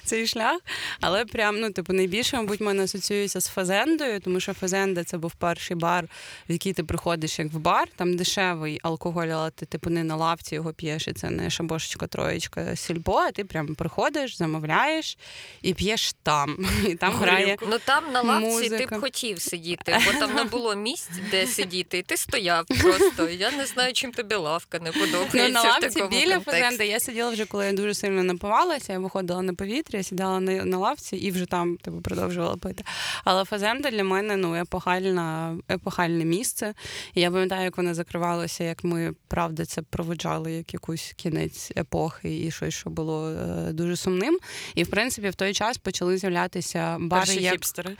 цей 0.04 0.26
шлях. 0.26 0.60
Але 1.00 1.24
прям, 1.24 1.60
ну, 1.60 1.70
типу, 1.70 1.92
найбільше, 1.92 2.36
мабуть, 2.36 2.60
мене 2.60 2.82
асоціюється 2.82 3.40
з 3.40 3.46
Фазендою, 3.46 4.20
тому 4.20 4.40
що 4.40 4.54
Фазенда 4.54 5.04
це 5.04 5.18
був 5.18 5.34
перший 5.34 5.76
бар, 5.76 6.04
в 6.48 6.52
який 6.52 6.72
ти 6.72 6.84
приходиш 6.84 7.38
як 7.38 7.52
в 7.52 7.58
бар, 7.58 7.88
там 7.96 8.16
дешевий 8.16 8.80
алкоголь, 8.82 9.26
але 9.26 9.50
ти 9.50 9.77
типу 9.78 9.90
не 9.90 10.04
на 10.04 10.16
лавці 10.16 10.54
його 10.54 10.72
п'єш, 10.72 11.08
і 11.08 11.12
це 11.12 11.30
не 11.30 11.50
шабошечка, 11.50 12.06
троєчка, 12.06 12.76
сільбо, 12.76 13.16
а 13.16 13.30
ти 13.30 13.44
прям 13.44 13.74
приходиш, 13.74 14.36
замовляєш 14.36 15.18
і 15.62 15.74
п'єш 15.74 16.12
там. 16.22 16.56
І 16.88 16.94
там 16.94 17.12
грає. 17.12 17.56
Ну 17.70 17.78
там 17.84 18.12
на 18.12 18.22
лавці 18.22 18.68
ти 18.68 18.86
б 18.86 19.00
хотів 19.00 19.40
сидіти, 19.40 19.98
бо 20.06 20.20
там 20.20 20.34
не 20.34 20.44
було 20.44 20.74
місць, 20.74 21.10
де 21.30 21.46
сидіти, 21.46 21.98
і 21.98 22.02
ти 22.02 22.16
стояв 22.16 22.64
просто. 22.66 23.28
Я 23.28 23.50
не 23.50 23.66
знаю, 23.66 23.92
чим 23.92 24.12
тобі 24.12 24.34
лавка 24.34 24.78
не 24.78 24.92
подобається. 24.92 25.38
Ну, 25.38 25.48
на 25.48 25.62
лавці 25.62 26.02
біля. 26.10 26.40
Фазенда 26.40 26.84
я 26.84 27.00
сиділа 27.00 27.30
вже, 27.30 27.44
коли 27.44 27.66
я 27.66 27.72
дуже 27.72 27.94
сильно 27.94 28.22
напивалася, 28.22 28.92
я 28.92 28.98
виходила 28.98 29.42
на 29.42 29.54
повітря, 29.54 30.02
сідала 30.02 30.40
на, 30.40 30.64
на 30.64 30.78
лавці 30.78 31.16
і 31.16 31.30
вже 31.30 31.46
там 31.46 31.76
типу, 31.76 32.00
продовжувала 32.00 32.56
пити. 32.56 32.84
Але 33.24 33.44
Фазенда 33.44 33.90
для 33.90 34.04
мене 34.04 34.36
ну, 34.36 34.54
епохальна, 34.54 35.56
епохальне 35.70 36.24
місце. 36.24 36.74
І 37.14 37.20
я 37.20 37.30
пам'ятаю, 37.30 37.64
як 37.64 37.76
вона 37.76 37.94
закривалася, 37.94 38.64
як 38.64 38.84
ми 38.84 39.14
правда 39.28 39.64
це 39.68 39.82
проводжали 39.82 40.52
як 40.52 40.74
якусь 40.74 41.14
кінець 41.16 41.72
епохи 41.76 42.46
і 42.46 42.50
щось, 42.50 42.74
що 42.74 42.90
було 42.90 43.30
е, 43.30 43.72
дуже 43.72 43.96
сумним. 43.96 44.38
І 44.74 44.84
в 44.84 44.90
принципі 44.90 45.28
в 45.28 45.34
той 45.34 45.52
час 45.52 45.78
почали 45.78 46.18
з'являтися 46.18 46.96
бари 47.00 47.26
Перші 47.26 47.42
як 47.42 47.52
хіпстери. 47.52 47.96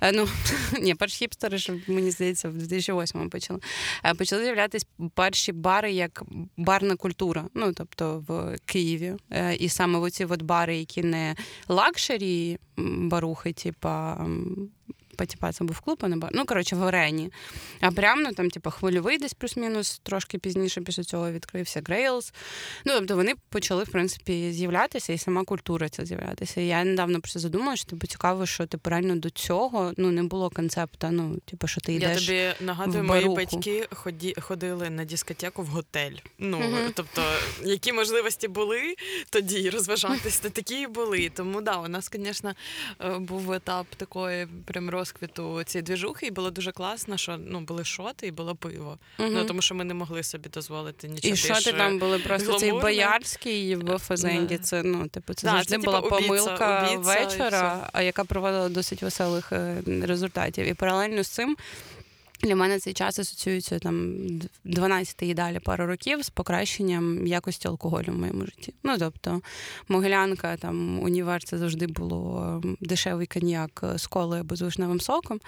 Е, 0.00 0.12
Ну 0.12 0.28
ні, 0.80 0.94
перші 0.94 1.16
хіпстери, 1.16 1.58
ж, 1.58 1.72
мені 1.88 2.10
здається, 2.10 2.48
в 2.48 2.56
2008-му 2.56 3.30
почали. 3.30 3.60
Е, 4.04 4.14
Почали 4.14 4.42
з'являтися 4.42 4.86
перші 5.14 5.52
бари 5.52 5.92
як 5.92 6.22
барна 6.56 6.96
культура, 6.96 7.44
ну 7.54 7.72
тобто 7.72 8.24
в 8.28 8.56
Києві. 8.64 9.14
Е, 9.30 9.54
І 9.54 9.68
саме 9.68 9.98
оці 9.98 10.24
от 10.24 10.42
бари, 10.42 10.76
які 10.76 11.02
не 11.02 11.36
luxury 11.68 12.58
барухи, 12.76 13.52
типа. 13.52 14.26
Типа, 15.26 15.52
це 15.52 15.64
був 15.64 15.80
клуб, 15.80 15.98
а 16.00 16.08
не 16.08 16.16
бар. 16.16 16.30
Ну, 16.34 16.44
коротше, 16.44 16.76
в 16.76 16.82
Арені. 16.82 17.30
А 17.80 17.90
прямо 17.90 18.22
ну, 18.22 18.32
там, 18.32 18.50
типа, 18.50 18.70
хвильовий 18.70 19.18
десь 19.18 19.34
плюс-мінус, 19.34 20.00
трошки 20.02 20.38
пізніше 20.38 20.80
після 20.80 21.04
цього 21.04 21.32
відкрився 21.32 21.82
Грейлс. 21.86 22.32
Ну, 22.84 22.92
тобто 22.98 23.16
вони 23.16 23.34
почали, 23.48 23.84
в 23.84 23.88
принципі, 23.88 24.52
з'являтися, 24.52 25.12
і 25.12 25.18
сама 25.18 25.44
культура 25.44 25.88
ця 25.88 26.04
з'являтися. 26.04 26.60
І 26.60 26.66
я 26.66 26.84
недавно 26.84 27.20
просто 27.20 27.38
задумала, 27.38 27.76
що 27.76 27.86
типу, 27.86 28.06
цікаво, 28.06 28.46
що 28.46 28.66
типу, 28.66 28.90
реально 28.90 29.16
до 29.16 29.30
цього 29.30 29.92
ну, 29.96 30.10
не 30.10 30.22
було 30.22 30.50
концепта, 30.50 31.10
ну, 31.10 31.36
типу, 31.44 31.66
що 31.66 31.80
ти 31.80 31.92
Я 31.92 32.14
тобі 32.14 32.52
нагадую, 32.60 33.02
в 33.02 33.06
мої 33.06 33.28
батьки 33.28 33.88
ході, 33.92 34.34
ходили 34.40 34.90
на 34.90 35.04
дискотеку 35.04 35.62
в 35.62 35.66
готель. 35.66 36.16
Ну, 36.38 36.58
Мгм. 36.58 36.92
тобто, 36.94 37.22
які 37.64 37.92
можливості 37.92 38.48
були 38.48 38.94
тоді 39.30 39.70
розважатись, 39.70 40.40
то 40.40 40.50
такі 40.50 40.80
і 40.80 40.86
були. 40.86 41.30
Тому 41.34 41.60
да, 41.60 41.76
у 41.76 41.88
нас, 41.88 42.10
звісно, 42.12 42.54
е, 43.00 43.18
був 43.18 43.52
етап 43.52 43.86
такої 43.96 44.46
прям 44.64 44.90
розквіту 45.08 45.62
цієї 45.64 45.82
двіжухи, 45.82 46.26
і 46.26 46.30
було 46.30 46.50
дуже 46.50 46.72
класно, 46.72 47.16
що 47.16 47.38
ну, 47.46 47.60
були 47.60 47.84
шоти 47.84 48.26
і 48.26 48.30
було 48.30 48.54
пиво. 48.54 48.98
Угу. 49.18 49.28
Ну, 49.32 49.44
тому 49.44 49.62
що 49.62 49.74
ми 49.74 49.84
не 49.84 49.94
могли 49.94 50.22
собі 50.22 50.48
дозволити 50.48 51.08
нічого. 51.08 51.34
І 51.34 51.36
шоти 51.36 51.72
там 51.72 51.98
були 51.98 52.18
просто 52.18 52.58
цей 52.58 52.70
гламурне. 52.70 52.82
боярський 52.82 53.76
в 53.96 53.98
Фазенді? 53.98 54.56
Да. 54.56 54.62
Це 54.62 54.82
ну, 54.82 55.08
типу, 55.08 55.34
це 55.34 55.46
Да, 55.46 55.52
завжди 55.52 55.76
це, 55.76 55.78
була 55.78 56.00
типу, 56.00 56.16
помилка 56.16 56.88
обіця 56.88 56.98
вечора, 56.98 57.90
обіця 57.92 58.02
яка 58.02 58.24
проводила 58.24 58.68
досить 58.68 59.02
веселих 59.02 59.52
е, 59.52 59.82
результатів. 60.02 60.66
І 60.66 60.74
паралельно 60.74 61.22
з 61.22 61.28
цим 61.28 61.56
Для 62.42 62.56
мене 62.56 62.78
цей 62.78 62.92
час 62.92 63.18
асоціюється 63.18 63.78
там 63.78 64.16
12-й 64.64 65.30
і 65.30 65.34
далі 65.34 65.58
пару 65.58 65.86
років 65.86 66.22
з 66.22 66.30
покращенням 66.30 67.26
якості 67.26 67.68
алкоголю 67.68 68.12
в 68.12 68.18
моєму 68.18 68.46
житті. 68.46 68.74
Ну 68.82 68.98
тобто, 68.98 69.40
Могилянка, 69.88 70.56
там 70.56 71.02
універ 71.02 71.44
це 71.44 71.58
завжди 71.58 71.86
було 71.86 72.62
дешевий 72.80 73.26
коньяк 73.26 73.84
з 73.96 74.06
колою 74.06 74.40
або 74.40 74.56
з 74.56 74.62
вишневим 74.62 75.00
соком. 75.00 75.40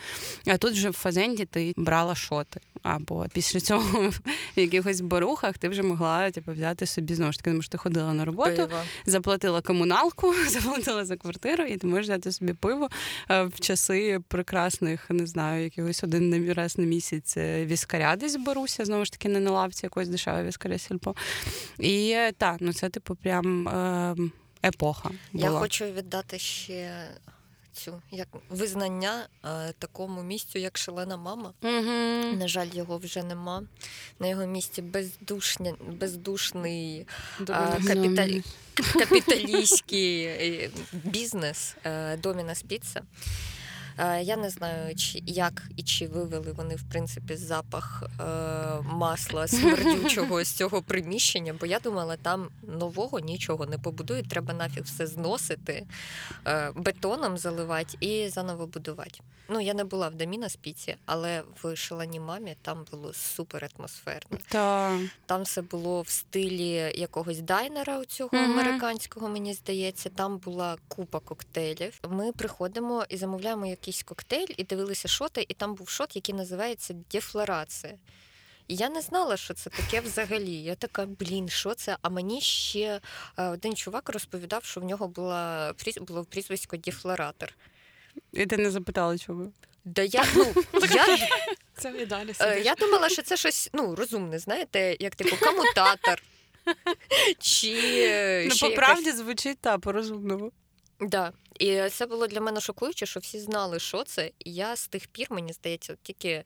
А 0.46 0.58
тут 0.58 0.72
вже 0.72 0.90
в 0.90 0.92
фазенді 0.92 1.44
ти 1.44 1.74
брала 1.76 2.14
шоти. 2.14 2.60
Або 2.82 3.26
після 3.32 3.60
цього 3.60 4.10
в 4.56 4.60
якихось 4.60 5.00
барухах 5.00 5.58
ти 5.58 5.68
вже 5.68 5.82
могла 5.82 6.30
типу, 6.30 6.52
взяти 6.52 6.86
собі 6.86 7.14
знову 7.14 7.32
ж 7.32 7.38
таки, 7.38 7.50
тому 7.50 7.62
що 7.62 7.72
ти 7.72 7.78
ходила 7.78 8.14
на 8.14 8.24
роботу, 8.24 8.56
Пиво. 8.56 8.82
заплатила 9.06 9.60
комуналку, 9.60 10.34
заплатила 10.48 11.04
за 11.04 11.16
квартиру, 11.16 11.64
і 11.64 11.76
ти 11.76 11.86
можеш 11.86 12.04
взяти 12.06 12.32
собі 12.32 12.52
пиво 12.52 12.88
е, 13.30 13.42
в 13.42 13.60
часи 13.60 14.20
прекрасних, 14.28 15.10
не 15.10 15.26
знаю, 15.26 15.64
якогось 15.64 16.04
один 16.04 16.52
раз 16.52 16.78
на 16.80 16.86
місяць 16.86 17.36
е, 17.36 17.66
віскаря 17.66 18.16
десь 18.16 18.36
беруся, 18.36 18.84
знову 18.84 19.04
ж 19.04 19.12
таки, 19.12 19.28
не 19.28 19.40
на 19.40 19.50
лавці 19.50 19.86
якось 19.86 20.08
дешеве 20.08 20.44
віскаря 20.44 20.78
сільпо. 20.78 21.14
І 21.78 22.10
е, 22.10 22.32
так, 22.32 22.56
ну 22.60 22.72
це 22.72 22.88
типу 22.88 23.14
прям 23.14 23.68
е, 23.68 24.16
епоха. 24.64 25.10
Була. 25.32 25.44
Я 25.44 25.50
хочу 25.50 25.84
віддати 25.84 26.38
ще 26.38 27.08
цю 27.72 28.02
як 28.10 28.28
визнання 28.50 29.26
е, 29.44 29.72
такому 29.78 30.22
місцю, 30.22 30.58
як 30.58 30.78
шалена 30.78 31.16
мама. 31.16 31.52
Угу. 31.62 32.36
На 32.38 32.48
жаль, 32.48 32.68
його 32.72 32.98
вже 32.98 33.22
нема. 33.22 33.62
На 34.18 34.26
його 34.26 34.46
місці 34.46 34.82
бездушня, 34.82 35.74
бездушний 36.00 37.06
Думаю, 37.40 37.68
а, 37.78 37.86
капіталі... 37.86 38.42
капіталістський 38.74 40.24
е, 40.24 40.70
бізнес 40.92 41.76
е, 41.84 42.16
Домінас 42.16 42.62
Піца. 42.62 43.02
Е, 44.00 44.22
Я 44.22 44.36
не 44.36 44.50
знаю, 44.50 44.94
чи 44.96 45.22
як 45.26 45.62
і 45.76 45.82
чи 45.82 46.06
вивели 46.06 46.52
вони 46.52 46.74
в 46.76 46.82
принципі 46.82 47.36
запах 47.36 48.02
е, 48.20 48.24
масла 48.82 49.48
смердючого 49.48 50.44
з 50.44 50.48
цього 50.52 50.82
приміщення, 50.82 51.54
бо 51.60 51.66
я 51.66 51.78
думала, 51.80 52.16
там 52.16 52.48
нового 52.62 53.18
нічого 53.18 53.66
не 53.66 53.78
побудують, 53.78 54.28
треба 54.28 54.54
нафіг 54.54 54.82
все 54.84 55.06
зносити, 55.06 55.86
е, 56.46 56.72
бетоном 56.74 57.38
заливати 57.38 57.96
і 58.00 58.28
заново 58.28 58.66
будувати. 58.66 59.20
Ну, 59.52 59.60
я 59.60 59.74
не 59.74 59.84
була 59.84 60.08
в 60.08 60.14
Доміна 60.14 60.48
Спіці, 60.48 60.96
але 61.06 61.42
в 61.62 61.76
шаленій 61.76 62.20
мамі 62.20 62.56
там 62.62 62.84
було 62.90 63.12
супер 63.14 63.68
атмосферно. 63.78 64.38
Та 64.48 64.98
Там 65.26 65.42
все 65.42 65.62
було 65.62 66.02
в 66.02 66.08
стилі 66.08 66.92
якогось 66.94 67.40
дайнера 67.40 67.98
у 67.98 68.04
цього 68.04 68.30
Мгм. 68.32 68.52
американського, 68.52 69.28
мені 69.28 69.54
здається. 69.54 70.08
Там 70.08 70.38
була 70.38 70.76
купа 70.88 71.20
коктейлів. 71.20 72.00
Ми 72.10 72.32
приходимо 72.32 73.04
і 73.08 73.16
замовляємо 73.16 73.66
якийсь 73.90 74.02
коктейль, 74.02 74.54
і 74.56 74.64
дивилися 74.64 75.08
шоти, 75.08 75.46
і 75.48 75.54
там 75.54 75.74
був 75.74 75.88
шот, 75.88 76.16
який 76.16 76.34
називається 76.34 76.94
дефлорація. 77.12 77.94
І 78.68 78.76
я 78.76 78.88
не 78.88 79.00
знала, 79.00 79.36
що 79.36 79.54
це 79.54 79.70
таке 79.70 80.00
взагалі. 80.00 80.62
Я 80.62 80.74
така, 80.74 81.06
блін, 81.06 81.48
що 81.48 81.74
це? 81.74 81.96
А 82.02 82.08
мені 82.08 82.40
ще 82.40 83.00
е, 83.36 83.48
один 83.48 83.76
чувак 83.76 84.08
розповідав, 84.08 84.64
що 84.64 84.80
в 84.80 84.84
нього 84.84 85.08
була 85.08 85.74
було 86.00 86.24
прізвисько 86.24 86.76
дефлоратор. 86.76 87.54
і 88.32 88.46
ти 88.46 88.56
не 88.56 88.70
запитала, 88.70 89.18
чого. 89.18 89.52
Да 89.84 90.02
я, 90.02 90.24
ну, 90.36 90.54
я, 90.94 91.18
Це 91.76 92.02
і 92.02 92.06
далі 92.06 92.30
Е, 92.30 92.34
сидиш. 92.34 92.66
Я 92.66 92.74
думала, 92.74 93.08
що 93.08 93.22
це 93.22 93.36
щось 93.36 93.70
ну, 93.72 93.94
розумне, 93.94 94.38
знаєте, 94.38 94.96
як 95.00 95.14
типу 95.14 95.36
комутатор. 95.36 96.22
Чи 97.38 97.74
е, 97.96 98.44
Ну, 98.48 98.54
ще 98.54 98.66
по 98.66 98.70
якась- 98.70 98.86
правді 98.86 99.12
звучить 99.12 99.58
та 99.58 99.78
по-розумному. 99.78 100.52
Да. 101.00 101.32
І 101.58 101.88
це 101.90 102.06
було 102.06 102.26
для 102.26 102.40
мене 102.40 102.60
шокуюче, 102.60 103.06
що 103.06 103.20
всі 103.20 103.40
знали, 103.40 103.78
що 103.78 104.04
це. 104.04 104.30
І 104.38 104.54
я 104.54 104.76
з 104.76 104.88
тих 104.88 105.06
пір, 105.06 105.26
мені 105.30 105.52
здається, 105.52 105.96
тільки 106.02 106.44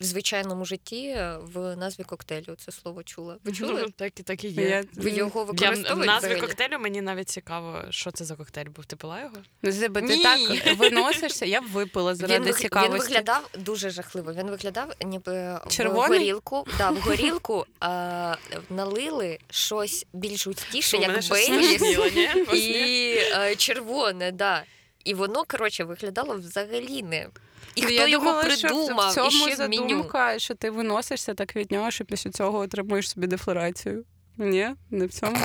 в, 0.00 0.04
звичайному 0.04 0.64
житті 0.64 1.06
е, 1.06 1.38
в 1.42 1.76
назві 1.76 2.04
коктейлю 2.04 2.54
це 2.58 2.72
слово 2.72 3.02
чула. 3.02 3.36
Ви 3.44 3.52
чули? 3.52 3.80
Ну, 3.82 3.90
так, 3.96 4.20
і- 4.20 4.22
так 4.22 4.44
і 4.44 4.48
є. 4.48 4.68
Я- 4.68 4.84
Ви 4.94 5.10
його 5.10 5.54
Я, 5.60 5.70
в 5.94 5.98
назві 5.98 6.36
коктейлю 6.36 6.78
мені 6.78 7.00
навіть 7.00 7.28
цікаво, 7.28 7.78
що 7.90 8.10
це 8.10 8.24
за 8.24 8.36
коктейль 8.36 8.68
був. 8.76 8.84
Ти 8.84 8.96
пила 8.96 9.20
його? 9.20 9.36
Ну, 9.62 9.72
Зиба, 9.72 10.00
ти 10.00 10.16
Ні. 10.16 10.22
так 10.22 10.40
виносишся, 10.78 11.46
я 11.46 11.60
б 11.60 11.64
випила 11.64 12.10
Він, 12.10 12.16
заради 12.16 12.46
він 12.46 12.54
цікавості. 12.54 13.08
виглядав 13.08 13.50
дуже 13.58 13.90
жахливо. 13.90 14.32
Він 14.32 14.50
виглядав, 14.50 14.92
ніби 15.04 15.58
Червоний? 15.68 16.08
в 16.18 16.20
горілку. 16.20 16.66
Да, 16.78 16.90
в 16.90 16.96
горілку 17.00 17.66
а, 17.80 18.34
налили 18.70 19.38
щось 19.50 20.06
більш 20.12 20.46
густіше, 20.46 20.96
як 20.96 21.28
Бейліс. 21.30 21.82
і 22.54 23.14
е, 23.34 23.54
червоне, 23.56 24.32
да. 24.32 24.62
І 25.04 25.14
воно, 25.14 25.44
коротше, 25.48 25.84
виглядало 25.84 26.34
взагалі 26.36 27.02
не. 27.02 27.28
І 27.74 27.80
Ну, 27.80 27.86
хто 27.86 27.92
я 27.94 28.08
його 28.08 28.24
думала, 28.24 28.56
що 28.56 28.68
в 28.68 29.14
цьому 29.14 29.28
і 29.28 29.30
ще 29.30 29.54
в 29.54 29.58
меню. 29.58 29.76
задумка, 29.88 30.38
що 30.38 30.54
ти 30.54 30.70
виносишся 30.70 31.34
так 31.34 31.56
від 31.56 31.72
нього, 31.72 31.90
що 31.90 32.04
після 32.04 32.30
цього 32.30 32.58
отримуєш 32.58 33.10
собі 33.10 33.26
дефлорацію. 33.26 34.04
Ні, 34.38 34.68
не 34.90 35.06
в 35.06 35.12
цьому. 35.12 35.36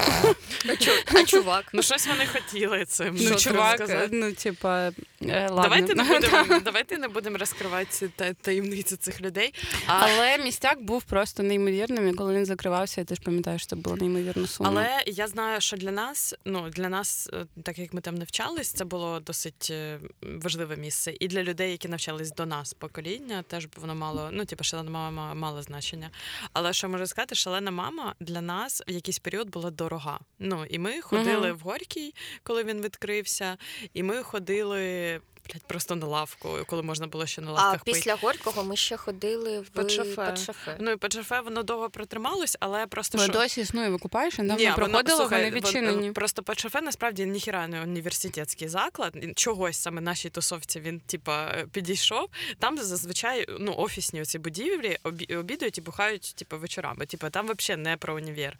А, 0.65 0.71
чу- 0.71 1.19
а 1.19 1.23
чувак? 1.23 1.65
Ну, 1.73 1.81
щось 1.81 2.07
вони 2.07 2.25
хотіли 2.25 2.85
цим. 2.85 3.17
Ну, 3.21 3.35
чувак, 3.35 3.75
сказати. 3.75 4.09
ну, 4.11 4.31
типа, 4.33 4.91
е, 5.21 5.49
ладно. 5.49 5.61
Давайте 5.63 5.95
не 5.95 6.03
будемо, 6.03 6.59
давайте 6.65 6.97
не 6.97 7.07
будемо 7.07 7.37
розкривати 7.37 8.09
та- 8.15 8.33
таємниці 8.33 8.95
цих 8.95 9.21
людей. 9.21 9.53
А, 9.87 9.99
Але 10.07 10.37
містяк 10.37 10.81
був 10.81 11.03
просто 11.03 11.43
неймовірним, 11.43 12.07
і 12.09 12.13
коли 12.13 12.33
він 12.35 12.45
закривався, 12.45 13.01
я 13.01 13.05
теж 13.05 13.19
пам'ятаю, 13.19 13.59
що 13.59 13.67
це 13.67 13.75
було 13.75 13.95
неймовірно 13.95 14.47
сумно. 14.47 14.71
але 14.71 15.03
я 15.05 15.27
знаю, 15.27 15.61
що 15.61 15.77
для 15.77 15.91
нас, 15.91 16.35
ну 16.45 16.69
для 16.69 16.89
нас, 16.89 17.29
е, 17.33 17.45
так 17.63 17.79
як 17.79 17.93
ми 17.93 18.01
там 18.01 18.15
навчались, 18.15 18.71
це 18.71 18.85
було 18.85 19.19
досить 19.19 19.67
е, 19.71 19.99
важливе 20.23 20.75
місце. 20.75 21.13
І 21.19 21.27
для 21.27 21.43
людей, 21.43 21.71
які 21.71 21.87
навчались 21.87 22.31
до 22.33 22.45
нас 22.45 22.73
покоління, 22.73 23.43
теж 23.47 23.67
воно 23.75 23.95
мало, 23.95 24.29
ну 24.31 24.45
типу, 24.45 24.63
шалена 24.63 24.89
мама 24.91 25.33
мало 25.33 25.61
значення. 25.61 26.09
Але 26.53 26.73
що 26.73 26.89
можу 26.89 27.07
сказати, 27.07 27.35
шалена 27.35 27.71
мама 27.71 28.15
для 28.19 28.41
нас 28.41 28.78
в 28.87 28.91
якийсь 28.91 29.19
період 29.19 29.49
була 29.49 29.71
дорога. 29.71 30.19
Ну 30.39 30.65
і 30.65 30.79
ми 30.79 31.01
ходили 31.01 31.47
Мгм. 31.49 31.57
в 31.57 31.59
Горький, 31.59 32.15
коли 32.43 32.63
він 32.63 32.81
відкрився, 32.81 33.57
і 33.93 34.03
ми 34.03 34.23
ходили. 34.23 35.21
Блядь, 35.53 35.63
просто 35.63 35.95
на 35.95 36.07
лавку, 36.07 36.49
коли 36.67 36.81
можна 36.83 37.07
було 37.07 37.25
ще 37.25 37.41
на 37.41 37.49
А 37.51 37.53
лавках 37.53 37.83
пити. 37.83 37.97
після 37.97 38.15
Горького 38.15 38.63
ми 38.63 38.75
ще 38.75 38.97
ходили 38.97 39.59
в 39.59 39.69
Петшафе. 39.69 40.15
Петшафе. 40.25 40.77
Ну 40.79 40.91
і 40.91 40.95
ПЧФ 40.97 41.31
воно 41.43 41.63
довго 41.63 41.89
протрималось, 41.89 42.57
але 42.59 42.87
просто 42.87 43.17
Ви 43.17 43.23
що... 43.23 43.33
досі 43.33 43.61
існує, 43.61 43.89
ви 43.89 43.97
купаєш, 43.97 44.37
недавно 44.37 44.63
Ні, 44.63 44.71
проходило, 44.75 45.27
вони 45.27 45.43
вон- 45.43 45.53
відчинені. 45.53 46.11
Просто 46.11 46.43
ПЧФ 46.43 46.75
насправді 46.81 47.25
ніхіра 47.25 47.67
не 47.67 47.81
університетський 47.81 48.67
заклад. 48.67 49.15
Чогось 49.35 49.77
саме 49.77 50.01
нашій 50.01 50.29
тусовці 50.29 50.79
він 50.79 50.99
типа 50.99 51.51
підійшов. 51.71 52.29
Там 52.59 52.77
зазвичай 52.77 53.45
ну 53.59 53.73
офісні 53.77 54.21
оці 54.21 54.39
будівлі 54.39 54.97
обі- 55.03 55.37
обідають 55.39 55.77
і 55.77 55.81
бухають 55.81 56.33
типу, 56.35 56.57
вечорами. 56.57 57.05
Типу, 57.05 57.29
там 57.29 57.49
взагалі 57.57 57.83
не 57.83 57.97
про 57.97 58.15
універ. 58.15 58.57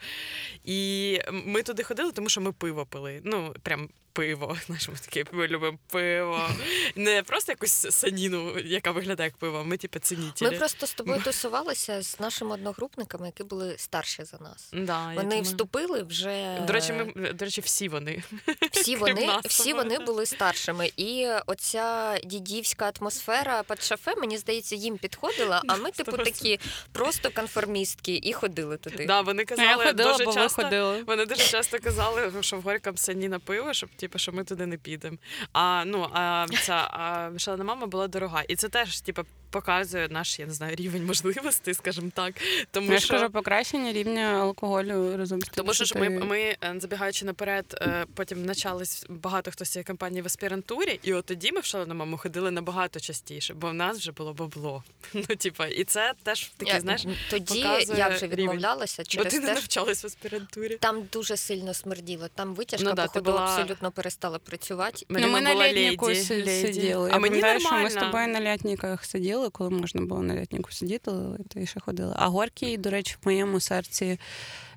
І 0.65 1.19
ми 1.31 1.63
туди 1.63 1.83
ходили, 1.83 2.11
тому 2.11 2.29
що 2.29 2.41
ми 2.41 2.51
пиво 2.51 2.85
пили. 2.85 3.21
Ну 3.23 3.55
прям. 3.63 3.89
Пиво, 4.19 4.57
знаєш, 4.65 4.89
ми 4.89 4.95
таке 4.95 5.23
ми 5.31 5.47
любимо 5.47 5.77
пиво. 5.87 6.49
Не 6.95 7.23
просто 7.23 7.51
якусь 7.51 7.87
саніну, 7.95 8.59
яка 8.59 8.91
виглядає 8.91 9.27
як 9.27 9.37
пиво. 9.37 9.63
Ми, 9.63 9.77
типу, 9.77 9.99
цінітелі. 9.99 10.51
Ми 10.51 10.57
просто 10.57 10.87
з 10.87 10.93
тобою 10.93 11.21
тусувалися 11.21 12.01
з 12.01 12.19
нашими 12.19 12.53
одногрупниками, 12.53 13.25
які 13.25 13.43
були 13.43 13.75
старші 13.77 14.23
за 14.23 14.37
нас. 14.37 14.69
Да, 14.73 15.07
Вони 15.07 15.21
думаю. 15.23 15.41
вступили 15.41 16.03
вже 16.03 16.59
До 16.67 16.73
речі, 16.73 16.93
ми 16.93 17.33
до 17.33 17.45
речі, 17.45 17.61
всі 17.61 17.87
вони. 17.89 18.23
всі 18.71 18.95
вони, 18.95 19.27
нас 19.27 19.45
всі 19.45 19.73
вони 19.73 19.99
були 19.99 20.25
старшими. 20.25 20.91
І 20.97 21.27
оця 21.47 22.17
дідівська 22.23 22.91
атмосфера 22.99 23.63
під 23.63 23.83
шафе, 23.83 24.15
мені 24.15 24.37
здається, 24.37 24.75
їм 24.75 24.97
підходила. 24.97 25.61
А 25.67 25.75
ми, 25.75 25.91
типу, 25.97 26.17
такі 26.17 26.59
просто 26.91 27.31
конформістки 27.31 28.19
і 28.23 28.33
ходили 28.33 28.77
туди. 28.77 29.05
Да, 29.05 29.21
вони 29.21 29.41
я 29.41 29.45
казали 29.45 29.85
ходила, 29.85 30.11
дуже 30.17 30.25
часто. 30.25 30.63
ходили. 30.63 31.03
Вони 31.03 31.25
дуже 31.25 31.43
часто 31.43 31.79
казали, 31.79 32.31
що 32.41 32.57
в 32.57 32.61
Горьком 32.61 32.97
сані 32.97 33.29
пиво, 33.45 33.73
щоб 33.73 33.89
типу, 34.09 34.19
що 34.19 34.31
ми 34.31 34.43
туди 34.43 34.65
не 34.65 34.77
підемо. 34.77 35.17
А 35.53 35.83
ну 35.85 36.07
а 36.13 36.45
ця 36.61 36.89
а, 36.91 37.39
шалена 37.39 37.63
мама 37.63 37.87
була 37.87 38.07
дорога. 38.07 38.43
І 38.47 38.55
це 38.55 38.69
теж, 38.69 39.01
типу, 39.01 39.21
показує 39.49 40.07
наш, 40.11 40.39
я 40.39 40.45
не 40.45 40.53
знаю, 40.53 40.75
рівень 40.75 41.05
можливостей, 41.05 41.73
скажімо 41.73 42.11
так. 42.13 42.33
Тому 42.71 42.91
Я 42.91 42.99
що. 42.99 43.13
кажу, 43.13 43.29
покращення 43.29 43.93
рівня 43.93 44.21
алкоголю 44.21 45.17
разом 45.17 45.41
з 45.41 45.45
тим, 45.45 45.53
Тому 45.55 45.73
що 45.73 45.85
ж 45.85 45.97
ми, 45.97 46.09
ми, 46.09 46.39
е, 46.39 46.75
забігаючи 46.77 47.25
наперед, 47.25 47.65
е, 47.81 48.05
потім 48.15 48.45
навчались 48.45 49.05
багато 49.09 49.51
хто 49.51 49.65
з 49.65 49.69
цієї 49.69 49.83
компанії 49.83 50.21
в 50.21 50.25
аспірантурі, 50.25 50.99
і 51.03 51.13
от 51.13 51.25
тоді 51.25 51.51
ми 51.51 51.59
в 51.59 51.65
шалену 51.65 51.95
маму 51.95 52.17
ходили 52.17 52.51
набагато 52.51 52.99
частіше, 52.99 53.53
бо 53.53 53.69
в 53.69 53.73
нас 53.73 53.97
вже 53.97 54.11
було 54.11 54.33
бабло. 54.33 54.83
Ну, 55.13 55.23
типа, 55.23 55.67
і 55.67 55.83
це 55.83 56.13
теж 56.23 56.51
таке, 56.57 56.71
Я- 56.71 56.79
знаєш, 56.81 57.05
Тоді 57.29 57.61
показує 57.63 57.99
я 57.99 58.07
вже 58.07 58.25
рівень. 58.25 58.37
відмовлялася 58.39 59.03
бо 59.17 59.23
ти 59.23 59.39
не 59.39 59.47
те, 59.47 59.53
навчалась 59.53 60.03
в 60.03 60.07
аспірантурі. 60.07 60.77
там 60.77 61.03
дуже 61.13 61.37
сильно 61.37 61.73
смерділо. 61.73 62.27
Там 62.35 62.55
витяжка, 62.55 62.89
Ну 62.89 62.95
да, 62.95 63.05
походу, 63.05 63.31
була- 63.31 63.41
абсолютно 63.45 63.91
перестала 63.91 64.39
працювати. 64.39 65.05
Ну, 65.09 65.27
ми 65.27 65.41
на 65.41 65.71
літніку 65.71 66.15
сиділи. 66.15 67.09
А 67.09 67.13
Я 67.13 67.19
мені 67.19 67.41
пам'ятаю, 67.41 67.59
що 67.59 67.71
ми 67.75 67.89
з 67.89 67.95
тобою 67.95 68.27
на 68.27 68.41
літніках 68.41 69.05
сиділи. 69.05 69.38
Ходили, 69.39 69.49
коли 69.49 69.69
можна 69.69 70.01
було 70.01 70.21
на 70.21 70.35
літніку 70.35 70.71
сидіти, 70.71 71.11
то 71.49 71.59
і 71.59 71.65
ще 71.65 71.79
ходили. 71.79 72.13
А 72.15 72.27
Горький, 72.27 72.77
до 72.77 72.89
речі, 72.89 73.15
в 73.21 73.25
моєму 73.25 73.59
серці 73.59 74.19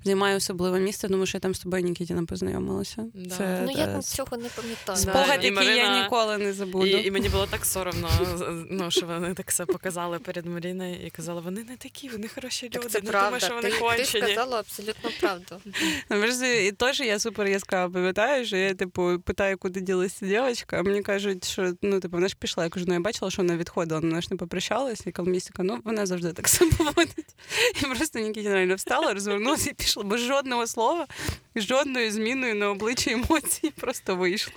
займає 0.03 0.35
особливе 0.37 0.79
місце, 0.79 1.07
тому 1.07 1.25
що 1.25 1.37
я 1.37 1.39
там 1.39 1.55
з 1.55 1.59
тобою 1.59 1.83
Нікітіна 1.83 2.25
познайомилася. 2.25 3.05
Да. 3.13 3.35
Це 3.35 3.61
Ну 3.65 3.71
я 3.71 4.01
цього 4.01 4.37
не 4.37 4.49
пам'ятаю. 4.49 4.97
спогад, 4.97 5.39
Да, 5.41 5.47
і 5.47 5.53
який 5.53 5.77
я 5.77 6.03
ніколи 6.03 6.37
не 6.37 6.53
забуду. 6.53 6.85
І, 6.87 7.07
і 7.07 7.11
мені 7.11 7.29
було 7.29 7.45
так 7.45 7.65
соромно, 7.65 8.09
ну, 8.69 8.91
що 8.91 9.05
вони 9.05 9.33
так 9.33 9.49
все 9.49 9.65
показали 9.65 10.19
перед 10.19 10.45
Маріною 10.45 10.95
і 11.05 11.09
казали, 11.09 11.41
вони 11.41 11.63
не 11.63 11.77
такі, 11.77 12.09
вони 12.09 12.27
хороші 12.27 12.65
люди, 12.65 12.79
Так 12.79 12.89
це 12.91 13.01
не 13.01 13.09
правда. 13.09 13.27
думай, 13.27 13.39
що 13.41 13.55
вони 13.55 13.69
ти, 13.69 13.75
ти 13.75 13.79
кончені. 13.81 14.23
сказала 14.33 14.59
абсолютно 14.59 15.09
правду. 15.19 15.61
Ну, 16.09 16.25
І 16.65 16.71
теж 16.71 16.99
я 16.99 17.19
супер 17.19 17.47
яскраво 17.47 17.93
пам'ятаю, 17.93 18.45
що 18.45 18.57
я 18.57 18.73
типу 18.73 19.19
питаю, 19.25 19.57
куди 19.57 19.81
ділася 19.81 20.25
дівчинка, 20.25 20.77
а 20.79 20.83
мені 20.83 21.01
кажуть, 21.01 21.43
що 21.45 21.73
ну 21.81 21.99
типу 21.99 22.15
вона 22.17 22.27
ж 22.27 22.35
пішла. 22.39 22.63
Я 22.63 22.69
кажу, 22.69 22.85
ну 22.87 22.93
я 22.93 22.99
бачила, 22.99 23.31
що 23.31 23.41
вона 23.41 23.57
відходила, 23.57 23.99
вона 23.99 24.21
ж 24.21 24.27
не 24.31 24.37
попрощалася, 24.37 25.03
і 25.07 25.11
коломістика, 25.11 25.63
ну 25.63 25.79
вона 25.83 26.05
завжди 26.05 26.33
так 26.33 26.47
себе 26.53 26.71
поводить. 26.77 27.35
І 27.81 27.85
просто 27.85 28.19
Нікітіна 28.19 28.53
реально 28.55 28.75
встала, 28.75 29.13
розвернулася 29.13 29.69
і 29.69 29.73
пішла, 29.73 29.92
без 30.01 30.21
жодного 30.21 30.67
слова, 30.67 31.07
жодною 31.55 32.11
зміною 32.11 32.55
на 32.55 32.69
обличчі 32.69 33.11
емоцій 33.11 33.69
просто 33.69 34.15
вийшло. 34.15 34.53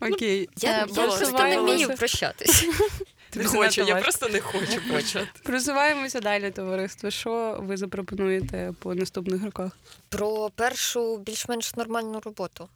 Окей. 0.00 0.48
Я, 0.56 0.70
Е, 0.70 0.76
я 0.78 0.86
просто 0.86 1.38
не 1.38 1.60
вмію 1.60 1.88
прощатись. 1.96 2.64
Не 3.34 3.44
хочу, 3.44 3.82
я 3.82 3.96
просто 3.96 4.28
не 4.28 4.40
хочу 4.40 4.80
почати. 4.92 5.28
Просуваємося 5.42 6.20
далі, 6.20 6.50
товариство. 6.50 7.10
Що 7.10 7.58
ви 7.62 7.76
запропонуєте 7.76 8.72
по 8.78 8.94
наступних 8.94 9.44
роках? 9.44 9.72
Про 10.08 10.50
першу 10.50 11.18
більш-менш 11.18 11.74
нормальну 11.74 12.20
роботу. 12.24 12.68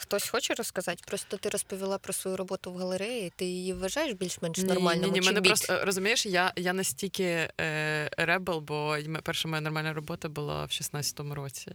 Хтось 0.00 0.28
хоче 0.28 0.54
розказати? 0.54 1.02
Просто 1.06 1.36
ти 1.36 1.48
розповіла 1.48 1.98
про 1.98 2.12
свою 2.12 2.36
роботу 2.36 2.72
в 2.72 2.76
галереї. 2.76 3.32
Ти 3.36 3.44
її 3.44 3.72
вважаєш 3.72 4.12
більш-менш 4.12 4.58
нормальною? 4.58 5.06
Ні, 5.06 5.12
ні, 5.12 5.20
чи 5.20 5.26
мене 5.26 5.40
біт? 5.40 5.48
просто 5.48 5.84
розумієш, 5.84 6.26
я, 6.26 6.52
я 6.56 6.72
настільки 6.72 7.48
е, 7.60 8.10
ребел, 8.16 8.58
бо 8.60 8.96
перша 9.22 9.48
моя 9.48 9.60
нормальна 9.60 9.92
робота 9.92 10.28
була 10.28 10.64
в 10.64 10.68
16-му 10.68 11.34
році. 11.34 11.72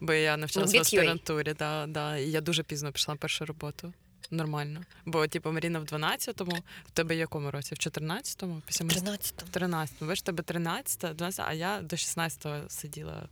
Бо 0.00 0.12
я 0.12 0.36
навчалася 0.36 0.72
Ну, 0.72 0.78
в 0.78 0.82
аспірантурі, 0.82 1.54
да, 1.54 1.86
да, 1.86 2.16
і 2.16 2.30
я 2.30 2.40
дуже 2.40 2.62
пізно 2.62 2.92
пішла 2.92 3.14
на 3.14 3.18
першу 3.18 3.46
роботу. 3.46 3.92
Нормально. 4.30 4.84
Бо, 5.04 5.26
типу, 5.26 5.52
Маріна 5.52 5.78
в 5.78 5.84
12-му, 5.84 6.56
в 6.86 6.90
тебе 6.90 7.14
в 7.14 7.18
якому 7.18 7.50
році? 7.50 7.74
В 7.74 7.78
14-му? 7.78 8.62
Після 8.66 8.84
мас- 8.84 8.94
13 8.94 9.42
в 9.42 9.56
13-му. 9.56 10.08
Ви 10.08 10.16
ж 10.16 10.24
тебе 10.24 10.42
13, 10.42 11.16
12, 11.16 11.46
а 11.48 11.52
я 11.52 11.80
до 11.80 11.96
16-го 11.96 12.70
сиділа. 12.70 13.28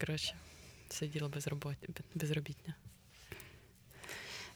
Коротше, 0.00 0.34
сиділа 0.88 1.28
без 1.28 1.46
роботи, 1.46 1.88
безробітня. 2.14 2.74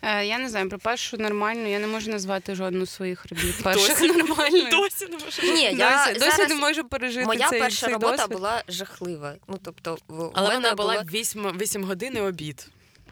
Е, 0.02 0.26
я 0.26 0.38
не 0.38 0.48
знаю, 0.48 0.68
про 0.68 0.78
першу 0.78 1.16
нормальну 1.16 1.68
я 1.68 1.78
не 1.78 1.86
можу 1.86 2.10
назвати 2.10 2.54
жодну 2.54 2.86
з 2.86 2.90
своїх 2.90 3.26
робіт. 3.30 3.54
Перших 3.62 4.00
Досі? 4.00 4.12
нормальною. 4.12 4.70
Досі 4.70 5.06
не 5.06 5.18
можу. 5.18 5.42
Ні, 5.42 5.62
я 5.62 6.04
досі, 6.06 6.18
досі 6.18 6.30
зараз... 6.30 6.48
не 6.48 6.54
можу 6.54 6.84
пережити 6.88 7.26
Моя 7.26 7.48
цей, 7.48 7.60
перша 7.60 7.86
цей 7.86 7.92
робота 7.94 8.16
досвід. 8.16 8.32
була 8.32 8.62
жахлива. 8.68 9.34
Ну, 9.48 9.58
тобто, 9.64 9.98
Але 10.08 10.54
вона 10.54 10.74
була 10.74 10.92
була 10.94 11.04
8, 11.12 11.58
8 11.58 11.84
годин 11.84 12.16
і 12.16 12.20
обід. 12.20 12.68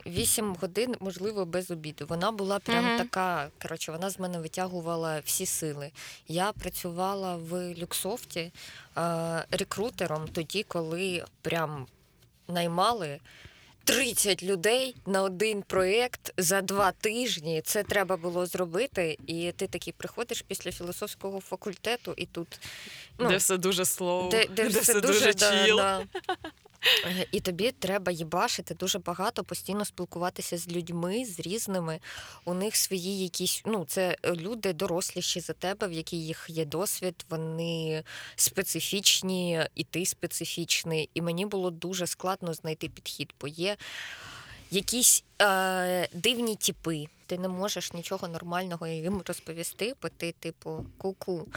8 0.06 0.54
годин, 0.60 0.94
можливо, 1.00 1.44
без 1.44 1.70
обіду. 1.70 2.06
Вона 2.08 2.30
була 2.32 2.58
прям 2.58 2.84
Мгм. 2.84 2.98
така. 2.98 3.48
Коротше, 3.62 3.92
вона 3.92 4.10
з 4.10 4.18
мене 4.18 4.38
витягувала 4.38 5.20
всі 5.24 5.46
сили. 5.46 5.90
Я 6.28 6.52
працювала 6.52 7.36
в 7.36 7.74
Люксофті 7.78 8.52
е, 8.98 9.44
рекрутером 9.50 10.28
тоді, 10.28 10.62
коли 10.68 11.24
прям 11.42 11.86
наймали. 12.48 13.20
30 13.84 14.42
людей 14.42 14.96
на 15.06 15.22
один 15.22 15.62
проєкт 15.62 16.32
за 16.36 16.62
два 16.62 16.92
тижні. 16.92 17.62
Це 17.64 17.82
треба 17.82 18.16
було 18.16 18.46
зробити. 18.46 19.18
І 19.26 19.52
ти 19.56 19.66
такий 19.66 19.92
приходиш 19.92 20.42
після 20.42 20.72
філософського 20.72 21.40
факультету, 21.40 22.14
і 22.16 22.26
тут 22.26 22.60
ну, 23.18 23.28
де 23.28 23.36
все 23.36 23.56
дуже 23.56 23.84
слово, 23.84 24.30
де, 24.30 24.46
де, 24.46 24.68
все, 24.68 25.00
дуже, 25.00 25.32
да, 25.34 25.66
чіл. 25.66 25.76
да. 25.76 26.00
Е, 26.00 26.36
І 27.32 27.40
тобі 27.40 27.72
треба 27.72 28.12
їбашити 28.12 28.74
дуже 28.74 28.98
багато, 28.98 29.44
постійно 29.44 29.84
спілкуватися 29.84 30.58
з 30.58 30.68
людьми, 30.68 31.24
з 31.24 31.40
різними. 31.40 32.00
У 32.44 32.54
них 32.54 32.76
свої 32.76 33.18
якісь, 33.18 33.62
ну, 33.66 33.84
це 33.88 34.16
люди 34.24 34.72
доросліші 34.72 35.40
за 35.40 35.52
тебе, 35.52 35.88
в 35.88 35.92
яких 35.92 36.20
їх 36.20 36.46
є 36.48 36.64
досвід, 36.64 37.26
вони 37.30 38.04
специфічні, 38.36 39.66
і 39.74 39.84
ти 39.84 40.06
специфічний. 40.06 41.10
І 41.14 41.22
мені 41.22 41.46
було 41.46 41.70
дуже 41.70 42.06
складно 42.06 42.54
знайти 42.54 42.88
підхід, 42.88 43.34
бо 43.40 43.48
є 43.48 43.76
якісь 44.70 45.24
е, 45.42 46.08
дивні 46.12 46.56
типи. 46.56 47.06
Ти 47.30 47.38
не 47.38 47.48
можеш 47.48 47.92
нічого 47.92 48.28
нормального 48.28 48.86
їм 48.86 49.22
розповісти, 49.26 49.94
бо 50.02 50.08
ти, 50.08 50.32
типу, 50.32 50.86
ку-ку. 50.98 51.48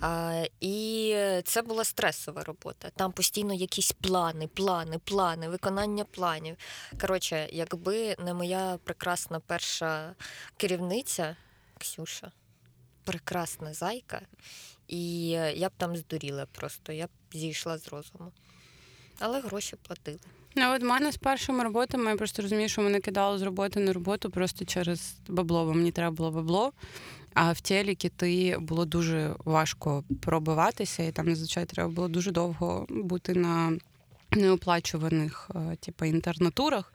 А, 0.00 0.44
і 0.60 1.16
це 1.44 1.62
була 1.62 1.84
стресова 1.84 2.44
робота. 2.44 2.90
Там 2.96 3.12
постійно 3.12 3.54
якісь 3.54 3.92
плани, 3.92 4.48
плани, 4.48 4.98
плани, 4.98 5.48
виконання 5.48 6.04
планів. 6.04 6.56
Коротше, 7.00 7.48
якби 7.52 8.16
не 8.18 8.34
моя 8.34 8.78
прекрасна 8.84 9.40
перша 9.40 10.14
керівниця 10.56 11.36
Ксюша, 11.78 12.32
прекрасна 13.04 13.74
зайка, 13.74 14.20
і 14.88 15.28
я 15.54 15.68
б 15.68 15.72
там 15.76 15.96
здуріла 15.96 16.46
просто, 16.46 16.92
я 16.92 17.06
б 17.06 17.10
зійшла 17.32 17.78
з 17.78 17.88
розуму. 17.88 18.32
Але 19.18 19.40
гроші 19.40 19.76
платили. 19.82 20.18
Ну, 20.56 20.74
от 20.74 20.82
в 20.82 20.84
мене 20.84 21.12
з 21.12 21.16
першими 21.16 21.64
роботами 21.64 22.10
я 22.10 22.16
просто 22.16 22.42
розумію, 22.42 22.68
що 22.68 22.82
мене 22.82 23.00
кидало 23.00 23.38
з 23.38 23.42
роботи 23.42 23.80
на 23.80 23.92
роботу 23.92 24.30
просто 24.30 24.64
через 24.64 25.14
бабло, 25.28 25.64
бо 25.64 25.74
мені 25.74 25.92
треба 25.92 26.10
було 26.10 26.30
бабло. 26.30 26.72
А 27.34 27.52
в 27.52 27.60
телекі 27.60 28.08
ти 28.08 28.56
було 28.60 28.84
дуже 28.84 29.34
важко 29.44 30.04
пробиватися, 30.20 31.02
і 31.02 31.12
там 31.12 31.26
зазвичай 31.26 31.64
треба 31.64 31.90
було 31.90 32.08
дуже 32.08 32.30
довго 32.30 32.86
бути 32.88 33.34
на 33.34 33.78
неоплачуваних 34.30 35.50
е, 35.54 35.76
типу, 35.76 36.04
інтернатурах 36.04 36.92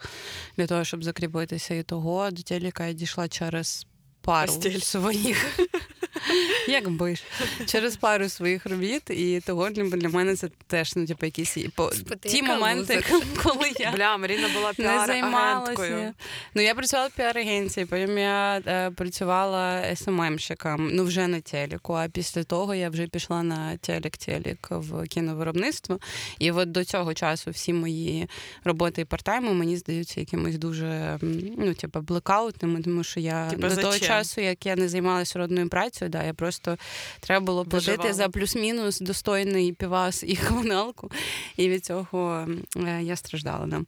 для 0.58 0.68
того, 0.68 0.84
щоб 0.84 1.04
закріпитися. 1.04 1.74
І 1.74 1.84
того 1.84 2.32
до 2.32 2.42
телека 2.42 2.88
я 2.88 2.94
дійшла 2.94 3.28
через 3.28 3.88
пару 4.22 4.54
Постіль. 4.54 4.80
своїх. 4.80 5.60
Якби 6.68 7.16
ж 7.16 7.24
через 7.66 7.96
пару 7.96 8.30
своїх 8.30 8.66
робіт, 8.66 9.10
і 9.10 9.42
того 9.46 9.70
для, 9.70 9.84
для 9.84 10.10
мене 10.10 10.36
це 10.36 10.50
теж 10.68 10.96
ну, 10.96 11.06
типу, 11.06 11.26
якісь 11.26 11.58
по 11.76 11.92
ті 12.24 12.44
моменти, 12.44 13.04
коли 13.44 13.72
я 13.80 13.92
Бля, 13.92 14.18
Маріна 14.18 14.48
була 14.56 14.72
не 14.78 14.86
піар-агенткою. 14.86 16.14
Ну, 16.56 16.62
я 16.62 16.76
працювала 16.76 17.08
в 17.08 17.20
піар-агенції, 17.20 17.86
потім 17.86 18.18
я 18.18 18.62
е, 18.68 18.92
працювала 18.92 19.96
СММщиком, 19.96 20.90
ну 20.94 21.04
вже 21.04 21.28
на 21.28 21.42
телеку. 21.42 21.94
А 21.94 22.08
після 22.08 22.44
того 22.44 22.76
я 22.76 22.90
вже 22.90 23.08
пішла 23.08 23.44
на 23.44 23.78
телек-телек 23.78 24.68
в 24.70 25.08
кіновиробництво. 25.08 26.00
І 26.40 26.52
от 26.52 26.72
до 26.72 26.86
цього 26.86 27.14
часу 27.14 27.52
всі 27.52 27.74
мої 27.74 28.28
роботи 28.64 29.02
і 29.02 29.06
партайми 29.06 29.54
мені 29.54 29.78
здаються 29.78 30.20
якимось 30.20 30.58
дуже 30.58 31.20
ну, 31.58 31.74
типу, 31.74 32.02
блекаутними, 32.02 32.82
тому 32.82 33.04
що 33.04 33.20
я 33.20 33.50
Типа, 33.50 33.70
до 33.70 33.76
того 33.76 34.00
часу, 34.00 34.42
як 34.42 34.66
я 34.66 34.76
не 34.76 34.90
займалася 34.90 35.40
родною 35.40 35.70
працею, 35.70 36.11
да, 36.12 36.24
я 36.24 36.34
просто 36.34 36.78
треба 37.20 37.46
було 37.46 37.66
платити 37.66 38.14
за 38.14 38.30
плюс-мінус 38.30 39.00
достойний 39.00 39.74
півас 39.74 40.24
і 40.24 40.36
комуналку. 40.36 41.12
І 41.58 41.70
від 41.70 41.86
цього 41.86 42.48
е, 42.78 43.04
я 43.04 43.16
страждала. 43.16 43.66
Да. 43.68 43.82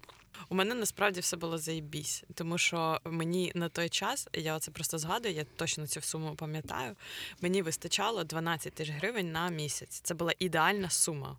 У 0.50 0.56
мене 0.56 0.76
насправді 0.76 1.20
все 1.20 1.38
було 1.38 1.58
заєбісь, 1.58 2.24
тому 2.34 2.58
що 2.58 3.00
мені 3.06 3.52
на 3.56 3.70
той 3.70 3.90
час, 3.90 4.28
я 4.34 4.60
це 4.60 4.72
просто 4.72 4.98
згадую, 4.98 5.36
я 5.36 5.46
точно 5.56 5.88
цю 5.88 6.02
суму 6.02 6.36
пам'ятаю. 6.36 6.96
Мені 7.42 7.62
вистачало 7.62 8.24
12 8.24 8.74
тисяч 8.74 8.96
гривень 8.96 9.32
на 9.32 9.50
місяць. 9.50 10.02
Це 10.04 10.14
була 10.14 10.34
ідеальна 10.40 10.90
сума. 10.90 11.38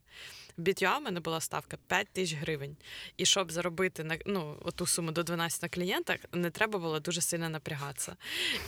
В 0.57 0.63
BTO 0.63 0.99
в 0.99 1.03
мене 1.03 1.21
була 1.21 1.41
ставка 1.41 1.77
5 1.89 2.09
тисяч 2.13 2.39
гривень. 2.39 2.77
І 3.17 3.27
щоб 3.27 3.53
заробити 3.53 4.05
на 4.05 4.19
ну, 4.27 4.57
ту 4.75 4.87
суму 4.87 5.11
до 5.11 5.23
12 5.23 5.63
на 5.63 5.69
клієнтах, 5.69 6.17
не 6.33 6.51
треба 6.51 6.79
було 6.79 7.01
дуже 7.01 7.21
сильно 7.21 7.49
напрягатися. 7.49 8.17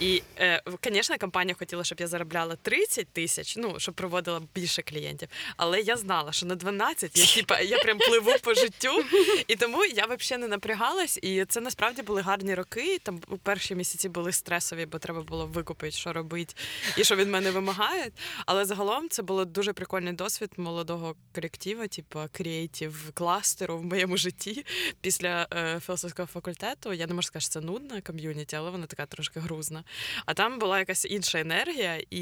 І, 0.01 0.23
е, 0.39 0.63
звісно, 0.85 1.19
компанія 1.19 1.57
хотіла, 1.59 1.85
щоб 1.85 2.01
я 2.01 2.07
заробляла 2.07 2.57
30 2.57 3.09
тисяч, 3.09 3.57
ну, 3.57 3.75
щоб 3.79 3.95
проводила 3.95 4.43
більше 4.55 4.83
клієнтів. 4.83 5.29
Але 5.57 5.81
я 5.81 5.97
знала, 5.97 6.33
що 6.33 6.47
на 6.47 6.55
12 6.55 7.19
я, 7.19 7.27
типа, 7.35 7.61
я 7.61 7.79
прям 7.79 7.99
пливу 7.99 8.33
по 8.43 8.55
життю. 8.55 9.05
І 9.47 9.57
тому 9.57 9.85
я 9.85 10.07
взагалі 10.07 10.41
не 10.43 10.49
напрягалась. 10.49 11.19
І 11.23 11.45
це 11.45 11.61
насправді 11.61 12.03
були 12.03 12.21
гарні 12.23 12.55
роки. 12.55 12.99
Там 13.03 13.21
у 13.29 13.37
перші 13.37 13.75
місяці 13.75 14.09
були 14.09 14.33
стресові, 14.33 14.87
бо 14.87 14.99
треба 14.99 15.23
було 15.23 15.47
викупити, 15.47 15.93
що 15.93 16.13
робити 16.13 16.55
і 16.97 17.05
що 17.05 17.17
від 17.17 17.29
мене 17.29 17.51
вимагають. 17.51 18.15
Але 18.47 18.65
загалом 18.65 19.09
це 19.09 19.23
було 19.23 19.45
дуже 19.45 19.73
прикольний 19.73 20.13
досвід 20.13 20.51
молодого 20.57 21.17
колективу. 21.35 21.76
Ініціатива, 21.77 21.89
типу 21.89 22.21
креатив 22.33 23.11
кластеру 23.15 23.79
в 23.79 23.85
моєму 23.85 24.17
житті 24.17 24.65
після 25.01 25.47
е, 25.53 25.81
філософського 25.81 26.27
факультету. 26.27 26.93
Я 26.93 27.07
не 27.07 27.15
можу 27.15 27.27
сказати, 27.27 27.51
що 27.51 27.61
це 27.61 27.67
нудна 27.67 28.01
ком'юніті, 28.01 28.57
але 28.57 28.71
вона 28.71 28.87
така 28.87 29.07
трошки 29.07 29.41
грузна. 29.41 29.85
А 30.27 30.35
там 30.35 30.59
була 30.59 30.79
якась 30.79 31.05
інша 31.05 31.41
енергія, 31.41 32.03
і 32.11 32.21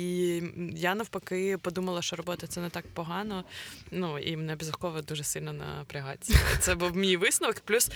я 0.76 0.94
навпаки 0.94 1.58
подумала, 1.58 2.02
що 2.02 2.16
робота 2.16 2.46
це 2.46 2.60
не 2.60 2.70
так 2.70 2.84
погано. 2.94 3.44
Ну 3.90 4.18
і 4.18 4.36
мене 4.36 4.56
безусловно 4.56 5.02
дуже 5.02 5.24
сильно 5.24 5.52
напрягається. 5.52 6.38
Це 6.60 6.74
був 6.74 6.96
мій 6.96 7.16
висновок. 7.16 7.60
Плюс 7.60 7.90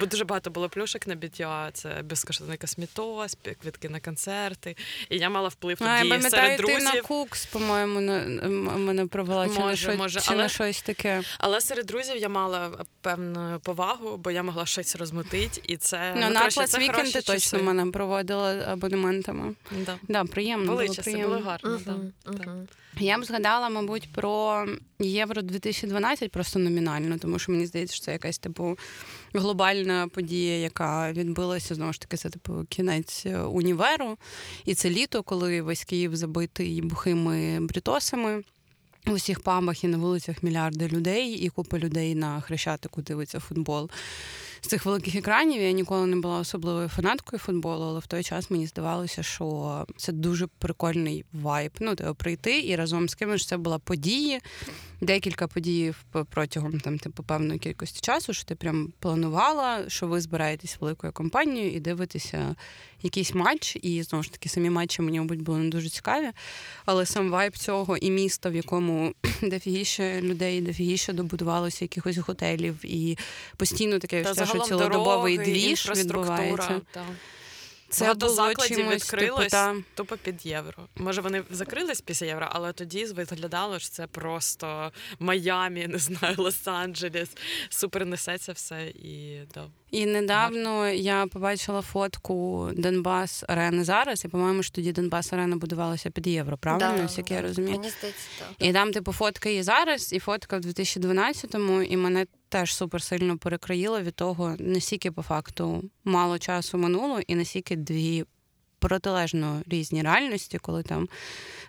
бо 0.00 0.06
дуже 0.06 0.24
багато 0.24 0.50
було 0.50 0.68
плюшок 0.68 1.06
на 1.06 1.14
біття. 1.14 1.70
Це 1.72 2.02
безкоштовний 2.02 2.58
космітоз, 2.58 3.36
квитки 3.62 3.88
на 3.88 4.00
концерти. 4.00 4.76
І 5.10 5.18
я 5.18 5.30
мала 5.30 5.48
вплив 5.48 5.78
тоді 5.78 6.22
серед 6.22 6.56
ти 6.58 6.78
на 6.78 7.02
Кукс, 7.02 7.46
по-моєму, 7.46 8.00
на, 8.00 8.24
мене 8.76 9.06
провела 9.06 9.48
чи, 9.48 9.58
на, 9.58 9.76
що, 9.76 9.96
може, 9.96 10.20
чи 10.20 10.26
але- 10.30 10.42
на 10.42 10.48
щось 10.48 10.82
таке. 10.82 11.01
Але 11.38 11.60
серед 11.60 11.86
друзів 11.86 12.16
я 12.16 12.28
мала 12.28 12.70
певну 13.00 13.60
повагу, 13.62 14.16
бо 14.16 14.30
я 14.30 14.42
могла 14.42 14.66
щось 14.66 14.96
розмутити, 14.96 15.60
і 15.64 15.76
це 15.76 16.12
Ну, 16.16 16.20
ну, 16.26 16.30
на 16.30 16.40
хороші 16.40 17.12
ти 17.12 17.12
точно 17.12 17.34
часи. 17.34 17.58
мене 17.58 17.86
проводила 17.86 18.52
абонементами. 18.68 19.54
Да. 19.86 19.98
Да, 20.08 20.24
приємно 20.24 20.66
Були 20.72 20.84
було 20.84 20.94
часи, 20.94 21.10
приємно. 21.10 21.28
були 21.34 21.40
гарно. 21.48 21.80
Да. 21.86 21.92
Мгм, 21.92 22.12
Так. 22.24 22.46
мгм. 22.46 22.68
Я 22.98 23.18
б 23.18 23.24
згадала, 23.24 23.68
мабуть, 23.68 24.08
про 24.12 24.66
Євро 24.98 25.42
2012 25.42 26.30
просто 26.32 26.58
номінально, 26.58 27.18
тому 27.18 27.38
що 27.38 27.52
мені 27.52 27.66
здається, 27.66 27.94
що 27.96 28.04
це 28.04 28.12
якась 28.12 28.38
типу 28.38 28.78
глобальна 29.34 30.08
подія, 30.08 30.58
яка 30.58 31.12
відбулася 31.12 31.74
знову 31.74 31.92
ж 31.92 32.00
таки, 32.00 32.16
це 32.16 32.30
типу 32.30 32.64
кінець 32.68 33.26
е, 33.26 33.38
універу. 33.38 34.18
І 34.64 34.74
це 34.74 34.90
літо, 34.90 35.22
коли 35.22 35.62
весь 35.62 35.84
Київ 35.84 36.16
забитий 36.16 36.82
бухими 36.82 37.58
брітосами. 37.60 38.42
У 39.06 39.14
всіх 39.14 39.40
пабах 39.40 39.84
і 39.84 39.88
на 39.88 39.98
вулицях 39.98 40.42
мільярди 40.42 40.88
людей, 40.88 41.34
і 41.34 41.48
купа 41.48 41.78
людей 41.78 42.14
на 42.14 42.40
хрещатику 42.40 43.02
дивиться 43.02 43.40
футбол. 43.40 43.90
З 44.64 44.68
цих 44.68 44.86
великих 44.86 45.14
екранів 45.14 45.62
я 45.62 45.72
ніколи 45.72 46.06
не 46.06 46.16
була 46.16 46.38
особливою 46.38 46.88
фанаткою 46.88 47.40
футболу, 47.40 47.84
але 47.84 48.00
в 48.00 48.06
той 48.06 48.22
час 48.22 48.50
мені 48.50 48.66
здавалося, 48.66 49.22
що 49.22 49.86
це 49.96 50.12
дуже 50.12 50.46
прикольний 50.46 51.24
вайб. 51.32 51.72
Ну, 51.80 51.94
типу, 51.94 52.14
прийти 52.14 52.60
і 52.60 52.76
разом 52.76 53.08
з 53.08 53.14
кимось 53.14 53.46
це 53.46 53.56
була 53.56 53.78
події, 53.78 54.40
декілька 55.00 55.46
подій 55.46 55.94
протягом 56.30 56.80
там, 56.80 56.98
типу, 56.98 57.22
певної 57.22 57.58
кількості 57.58 58.00
часу, 58.00 58.32
що 58.32 58.44
ти 58.44 58.54
прям 58.54 58.92
планувала, 58.98 59.88
що 59.88 60.06
ви 60.06 60.20
збираєтесь 60.20 60.76
великою 60.80 61.12
компанією 61.12 61.72
і 61.72 61.80
дивитеся 61.80 62.54
якийсь 63.02 63.34
матч. 63.34 63.76
І 63.82 64.02
знову 64.02 64.22
ж 64.22 64.32
таки, 64.32 64.48
самі 64.48 64.70
матчі 64.70 65.02
мені, 65.02 65.20
мабуть, 65.20 65.42
були 65.42 65.58
не 65.58 65.68
дуже 65.68 65.88
цікаві. 65.88 66.30
Але 66.84 67.06
сам 67.06 67.30
вайб 67.30 67.56
цього 67.56 67.96
і 67.96 68.10
міста, 68.10 68.50
в 68.50 68.54
якому 68.54 69.14
дофігіше 69.42 70.20
людей, 70.22 70.60
дофігіше 70.60 71.12
добудувалося 71.12 71.84
якихось 71.84 72.18
готелів, 72.18 72.76
і 72.82 73.18
постійно 73.56 73.98
таке 73.98 74.22
Та 74.22 74.34
що 74.58 74.68
цілодобовий 74.68 75.36
дороги, 75.36 75.52
двіж 75.52 75.90
відбувається. 75.96 76.80
та. 76.92 77.04
Це 77.92 78.04
Багато 78.04 78.28
закладів 78.28 78.88
відкрилось 78.90 79.38
типу, 79.38 79.50
та, 79.50 79.76
тупо 79.94 80.16
під 80.16 80.46
євро. 80.46 80.88
Може, 80.96 81.20
вони 81.20 81.42
закрились 81.50 82.00
після 82.00 82.26
євро, 82.26 82.48
але 82.50 82.72
тоді 82.72 83.04
виглядало, 83.04 83.78
що 83.78 83.90
це 83.90 84.06
просто 84.06 84.92
Майамі, 85.18 85.86
не 85.86 85.98
знаю, 85.98 86.36
Лос-Анджелес. 86.36 87.28
Супер 87.68 88.06
несеться 88.06 88.52
все 88.52 88.86
і 88.86 89.40
да. 89.54 89.66
І 89.90 90.06
недавно 90.06 90.88
я 90.88 91.26
побачила 91.26 91.82
фотку 91.82 92.68
Донбас 92.76 93.44
арени 93.48 93.84
зараз. 93.84 94.24
І 94.24 94.28
по-моєму, 94.28 94.62
що 94.62 94.74
тоді 94.74 94.92
Донбас 94.92 95.32
арена 95.32 95.56
будувалася 95.56 96.10
під 96.10 96.26
євро, 96.26 96.58
правильно? 96.58 97.08
Да, 97.16 97.34
я 97.34 97.42
розумію. 97.42 97.78
Мені 97.78 97.90
здається, 97.90 98.28
так. 98.38 98.68
І 98.68 98.72
там, 98.72 98.92
типу, 98.92 99.12
фотка 99.12 99.48
і 99.48 99.62
зараз, 99.62 100.12
і 100.12 100.18
фотка 100.18 100.56
в 100.58 100.60
2012-му, 100.60 101.82
і 101.82 101.96
мене 101.96 102.26
теж 102.52 102.74
супер 102.74 103.02
сильно 103.02 103.38
перекроїло 103.38 104.00
від 104.00 104.14
того, 104.14 104.56
наскільки 104.58 105.10
по 105.10 105.22
факту 105.22 105.90
мало 106.04 106.38
часу 106.38 106.78
минуло, 106.78 107.20
і 107.26 107.34
наскільки 107.34 107.76
дві 107.76 108.24
протилежно 108.82 109.62
різні 109.66 110.02
реальності, 110.02 110.58
коли 110.58 110.82
там 110.82 111.08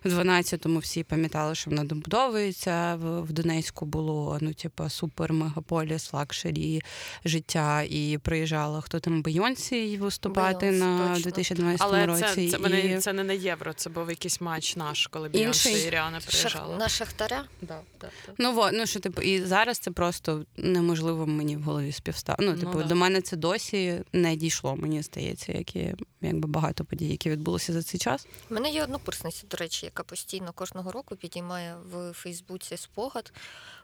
в 0.03 0.19
12-му 0.19 0.79
всі 0.79 1.03
пам'ятали, 1.03 1.55
що 1.55 1.69
вона 1.69 1.83
добудовується. 1.83 2.95
В, 2.95 3.21
в 3.21 3.31
Донецьку 3.31 3.85
було 3.85 4.37
ну, 4.41 4.53
типу, 4.53 4.89
супер 4.89 5.33
мегаполіс, 5.33 6.13
luxury 6.13 6.81
життя, 7.25 7.81
і 7.81 8.19
приїжджала 8.23 8.81
хто 8.81 8.99
там 8.99 9.21
Бейонсе 9.21 9.97
виступати 9.97 10.65
Бейонсе, 10.65 10.85
на 10.85 11.07
точно. 11.07 11.23
2012 11.23 11.81
Але 11.81 12.05
році. 12.05 12.23
це, 12.23 12.35
це, 12.35 12.57
і... 12.57 12.59
мене, 12.59 12.99
це 12.99 13.13
не 13.13 13.23
на 13.23 13.33
євро, 13.33 13.73
це 13.73 13.89
був 13.89 14.09
якийсь 14.09 14.41
матч 14.41 14.75
наш, 14.75 15.07
коли 15.07 15.29
Бейонсе 15.29 15.69
Інший. 15.71 15.87
і 15.87 15.89
Ріанна 15.89 16.19
приїжджала. 16.27 16.77
На 16.77 16.89
Шахтаря? 16.89 17.43
Да, 17.61 17.79
да, 18.01 18.07
да. 18.27 18.33
Ну 18.37 18.53
во, 18.53 18.71
ну 18.71 18.85
що 18.85 18.99
типу, 18.99 19.21
і 19.21 19.41
зараз 19.41 19.79
це 19.79 19.91
просто 19.91 20.45
неможливо 20.57 21.27
мені 21.27 21.57
в 21.57 21.61
голові 21.61 21.91
співставити. 21.91 22.43
Ну, 22.45 22.53
Ну, 22.53 22.59
типу, 22.59 22.77
да. 22.77 22.83
до 22.83 22.95
мене 22.95 23.21
це 23.21 23.37
досі 23.37 24.01
не 24.13 24.35
дійшло, 24.35 24.75
мені 24.75 25.01
здається, 25.01 25.51
як 25.51 25.75
і 25.75 25.95
якби 26.27 26.47
багато 26.47 26.85
подій, 26.85 27.07
які 27.07 27.29
відбулися 27.29 27.73
за 27.73 27.83
цей 27.83 27.99
час. 27.99 28.27
У 28.49 28.53
мене 28.53 28.69
є 28.69 28.83
однокурсниця, 28.83 29.47
до 29.47 29.57
речі, 29.57 29.85
яка 29.85 30.03
постійно 30.03 30.53
кожного 30.53 30.91
року 30.91 31.15
підіймає 31.15 31.75
в 31.91 32.13
Фейсбуці 32.13 32.77
спогад 32.77 33.33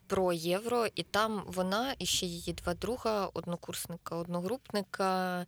про 0.08 0.34
євро, 0.34 0.88
і 0.96 1.04
там 1.04 1.44
вона 1.48 1.96
і 2.00 2.06
ще 2.06 2.26
її 2.26 2.54
два 2.54 2.74
друга, 2.74 3.30
однокурсника, 3.34 4.16
одногрупника 4.16 5.40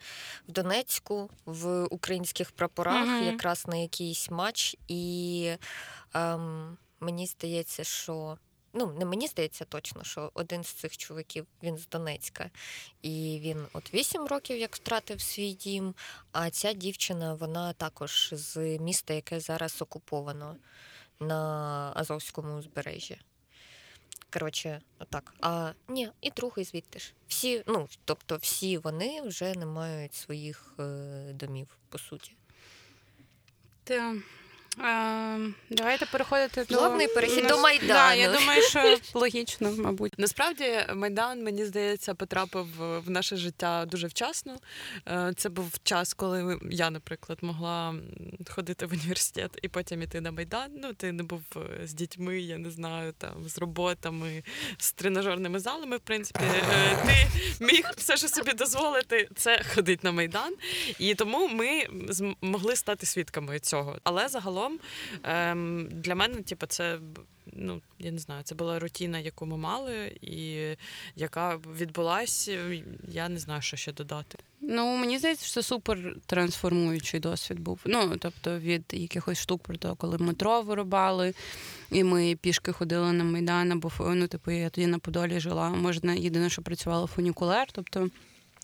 в 0.48 0.52
Донецьку 0.52 1.30
в 1.46 1.84
українських 1.86 2.52
прапорах, 2.52 3.08
Мгм. 3.08 3.24
якраз 3.26 3.68
на 3.68 3.76
якийсь 3.76 4.30
матч. 4.32 4.76
І 4.88 5.52
ем, 6.14 6.78
мені 7.00 7.26
здається, 7.28 7.84
що. 7.84 8.38
Ну, 8.74 8.94
не 9.00 9.06
мені 9.06 9.28
здається 9.28 9.66
точно, 9.66 10.04
що 10.04 10.32
один 10.34 10.64
з 10.64 10.68
цих 10.68 10.98
чоловіків 10.98 11.48
він 11.64 11.78
з 11.78 11.88
Донецька, 11.88 12.50
і 13.02 13.40
він 13.44 13.66
от 13.74 13.94
8 13.94 14.26
років 14.26 14.58
як 14.58 14.76
втратив 14.76 15.22
свій 15.22 15.52
дім. 15.52 15.96
А 16.32 16.50
ця 16.50 16.74
дівчина, 16.74 17.34
вона 17.34 17.74
також 17.74 18.30
з 18.32 18.58
міста, 18.80 19.14
яке 19.14 19.40
зараз 19.40 19.82
окуповано 19.82 20.56
на 21.20 21.94
Азовському 21.96 22.58
узбережжі. 22.58 23.18
Коротше, 24.34 24.82
так. 25.10 25.34
А 25.42 25.72
ні, 25.88 26.10
і 26.22 26.32
другий 26.32 26.66
звідти 26.66 27.00
ж. 27.00 27.14
Всі, 27.28 27.64
ну, 27.68 27.88
тобто, 28.06 28.38
всі 28.38 28.78
вони 28.78 29.22
вже 29.22 29.56
не 29.56 29.66
мають 29.66 30.14
своїх 30.14 30.74
е, 30.80 30.84
домів, 31.34 31.68
по 31.90 31.98
суті. 31.98 32.36
Та, 33.84 34.16
давайте 35.70 36.06
переходити 36.12 36.66
до 36.70 36.78
Плавний 36.78 37.08
перехід 37.08 37.48
до 37.48 37.58
Майдану. 37.58 37.88
Да, 37.94 38.14
я 38.14 38.32
думаю, 38.40 38.62
що 38.62 38.98
логічно, 39.20 39.72
мабуть. 39.78 40.14
Насправді 40.20 40.86
Майдан, 40.96 41.44
мені 41.44 41.66
здається, 41.66 42.14
потрапив 42.16 42.68
в 43.06 43.10
наше 43.10 43.36
життя 43.38 43.86
дуже 43.86 44.08
вчасно. 44.08 44.56
Е, 45.08 45.34
Це 45.38 45.50
був 45.50 45.72
час, 45.84 46.14
коли 46.14 46.60
я, 46.72 46.90
наприклад, 46.90 47.38
могла 47.42 47.96
ходити 48.50 48.86
в 48.86 48.92
університет 48.94 49.60
і 49.62 49.68
потім 49.68 50.02
іти 50.02 50.22
на 50.22 50.32
Майдан. 50.32 50.72
Ну, 50.78 50.94
ти 50.94 51.12
не 51.12 51.24
був 51.24 51.42
е, 51.56 51.88
з 51.88 51.94
дітьми, 51.94 52.40
я 52.40 52.58
не 52.58 52.72
знаю, 52.72 53.14
там 53.18 53.48
з 53.50 53.58
роботами, 53.58 54.44
з 54.78 54.92
тренажерними 54.92 55.60
залами. 55.60 55.98
В 55.98 56.02
принципі, 56.02 56.40
Е, 56.74 56.98
ти 57.06 57.66
міг 57.66 57.92
все, 57.98 58.18
що 58.18 58.28
собі 58.28 58.54
дозволити, 58.54 59.30
це 59.36 59.64
ходити 59.76 60.00
на 60.04 60.12
Майдан. 60.12 60.54
І 61.00 61.16
тому 61.16 61.48
ми 61.48 61.88
зм- 62.08 62.36
могли 62.42 62.76
стати 62.76 63.06
свідками 63.06 63.60
цього. 63.60 63.98
Але 64.04 64.28
загалом 64.28 64.61
ем, 65.24 65.88
для 65.92 66.16
мене, 66.16 66.42
типу, 66.42 66.66
це 66.66 67.00
ну 67.54 67.82
я 68.00 68.12
не 68.12 68.20
знаю, 68.20 68.44
це 68.44 68.56
була 68.56 68.80
рутина, 68.80 69.20
яку 69.20 69.46
ми 69.46 69.58
мали, 69.58 70.18
і 70.22 70.58
яка 71.16 71.60
відбулася. 71.80 72.82
Я 73.08 73.30
не 73.30 73.40
знаю, 73.40 73.62
що 73.62 73.78
ще 73.78 73.94
додати. 73.94 74.38
Ну, 74.62 74.98
мені 74.98 75.18
здається, 75.18 75.46
що 75.46 75.54
це 75.54 75.64
супер 75.64 76.16
трансформуючий 76.26 77.20
досвід 77.20 77.60
був. 77.60 77.80
Ну, 77.86 78.18
тобто, 78.20 78.60
від 78.60 78.84
якихось 78.92 79.40
штук 79.40 79.64
про 79.64 79.78
те, 79.78 79.94
коли 79.98 80.18
метро 80.18 80.62
вирубали, 80.62 81.34
і 81.92 82.04
ми 82.04 82.38
пішки 82.42 82.72
ходили 82.72 83.14
на 83.14 83.24
Майдан, 83.24 83.72
або 83.72 83.92
ну, 84.00 84.28
типу, 84.28 84.52
я 84.52 84.70
тоді 84.70 84.88
на 84.88 85.00
Подолі 85.00 85.40
жила. 85.40 85.70
Можна 85.70 86.14
єдине, 86.14 86.50
що 86.50 86.62
працювала 86.62 87.08
фунікулер, 87.08 87.68
тобто. 87.72 88.10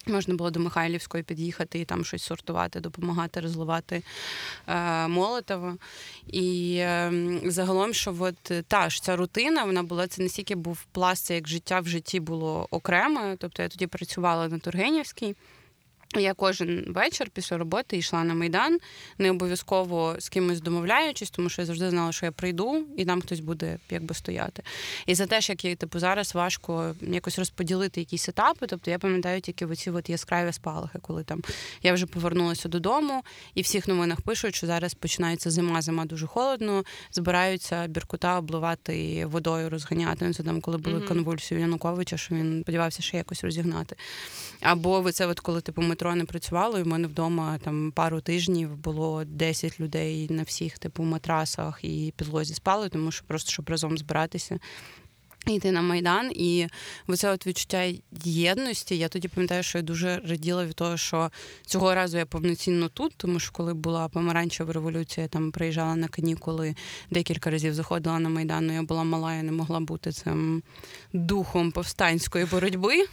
Можна 0.07 0.35
було 0.35 0.51
до 0.51 0.59
Михайлівської 0.59 1.23
під'їхати 1.23 1.79
і 1.79 1.85
там 1.85 2.05
щось 2.05 2.23
сортувати, 2.23 2.79
допомагати 2.79 3.39
розливати 3.39 4.03
е, 4.67 5.07
Молотова. 5.07 5.77
І 6.27 6.77
е, 6.79 7.11
загалом, 7.45 7.93
що 7.93 8.15
от 8.19 8.51
е, 8.51 8.61
та 8.61 8.89
ж 8.89 9.03
ця 9.03 9.15
рутина, 9.15 9.63
вона 9.63 9.83
була 9.83 10.07
це 10.07 10.23
не 10.23 10.29
стільки 10.29 10.55
був 10.55 10.85
пласт, 10.91 11.31
як 11.31 11.47
життя 11.47 11.79
в 11.79 11.87
житті 11.87 12.19
було 12.19 12.67
окремо. 12.71 13.35
Тобто 13.37 13.63
я 13.63 13.69
тоді 13.69 13.87
працювала 13.87 14.47
на 14.47 14.59
Тургенівській. 14.59 15.35
Я 16.15 16.33
кожен 16.33 16.83
вечір 16.87 17.29
після 17.33 17.57
роботи 17.57 17.97
йшла 17.97 18.23
на 18.23 18.33
майдан, 18.33 18.77
не 19.17 19.31
обов'язково 19.31 20.15
з 20.19 20.29
кимось 20.29 20.61
домовляючись, 20.61 21.29
тому 21.29 21.49
що 21.49 21.61
я 21.61 21.65
завжди 21.65 21.89
знала, 21.89 22.11
що 22.11 22.25
я 22.25 22.31
прийду, 22.31 22.85
і 22.97 23.05
там 23.05 23.21
хтось 23.21 23.39
буде 23.39 23.77
якби 23.89 24.15
стояти. 24.15 24.63
І 25.05 25.15
за 25.15 25.25
те, 25.25 25.39
як 25.41 25.65
я 25.65 25.75
типу 25.75 25.99
зараз 25.99 26.35
важко 26.35 26.95
якось 27.01 27.39
розподілити 27.39 27.99
якісь 27.99 28.29
етапи. 28.29 28.67
Тобто 28.67 28.91
я 28.91 28.99
пам'ятаю 28.99 29.41
тільки 29.41 29.65
оці 29.65 29.91
от 29.91 30.09
яскраві 30.09 30.53
спалахи, 30.53 30.99
коли 31.01 31.23
там 31.23 31.41
я 31.83 31.93
вже 31.93 32.05
повернулася 32.05 32.69
додому, 32.69 33.23
і 33.55 33.61
всіх 33.61 33.87
новинах 33.87 34.21
пишуть, 34.21 34.55
що 34.55 34.67
зараз 34.67 34.93
починається 34.93 35.51
зима, 35.51 35.81
зима 35.81 36.05
дуже 36.05 36.27
холодно, 36.27 36.83
збираються 37.11 37.87
біркута 37.87 38.37
обливати 38.37 39.25
водою, 39.25 39.69
розганяти. 39.69 40.25
Ну, 40.25 40.33
Це 40.33 40.43
там, 40.43 40.61
коли 40.61 40.77
були 40.77 41.01
конвульсії 41.01 41.61
Януковича, 41.61 42.17
що 42.17 42.35
він 42.35 42.61
сподівався 42.61 43.01
ще 43.01 43.17
якось 43.17 43.43
розігнати. 43.43 43.95
Або 44.61 45.11
це, 45.11 45.27
от 45.27 45.39
коли 45.39 45.61
типу 45.61 45.81
метро 45.97 46.15
не 46.15 46.25
працювало, 46.25 46.79
і 46.79 46.83
в 46.83 46.87
мене 46.87 47.07
вдома 47.07 47.57
там 47.57 47.91
пару 47.91 48.21
тижнів 48.21 48.77
було 48.77 49.23
10 49.25 49.79
людей 49.79 50.27
на 50.29 50.43
всіх 50.43 50.79
типу 50.79 51.03
матрасах 51.03 51.79
і 51.83 52.13
підлозі 52.17 52.53
спали, 52.53 52.89
тому 52.89 53.11
що 53.11 53.25
просто 53.25 53.51
щоб 53.51 53.69
разом 53.69 53.97
збиратися 53.97 54.59
Йти 55.47 55.71
на 55.71 55.81
майдан, 55.81 56.31
і 56.35 56.67
оце 57.07 57.31
от 57.31 57.47
відчуття 57.47 57.93
єдності. 58.23 58.97
Я 58.97 59.07
тоді 59.07 59.27
пам'ятаю, 59.27 59.63
що 59.63 59.77
я 59.77 59.81
дуже 59.81 60.21
раділа 60.25 60.65
від 60.65 60.75
того, 60.75 60.97
що 60.97 61.31
цього 61.65 61.95
разу 61.95 62.17
я 62.17 62.25
повноцінно 62.25 62.89
тут, 62.89 63.13
тому 63.17 63.39
що 63.39 63.51
коли 63.51 63.73
була 63.73 64.07
помаранчева 64.07 64.73
революція, 64.73 65.23
я 65.23 65.27
там 65.27 65.51
приїжджала 65.51 65.95
на 65.95 66.07
канікули, 66.07 66.75
декілька 67.11 67.49
разів 67.49 67.73
заходила 67.73 68.19
на 68.19 68.29
майдан. 68.29 68.71
Я 68.71 68.83
була 68.83 69.03
мала, 69.03 69.33
я 69.33 69.43
не 69.43 69.51
могла 69.51 69.79
бути 69.79 70.11
цим 70.11 70.63
духом 71.13 71.71
повстанської 71.71 72.45
боротьби. 72.45 73.05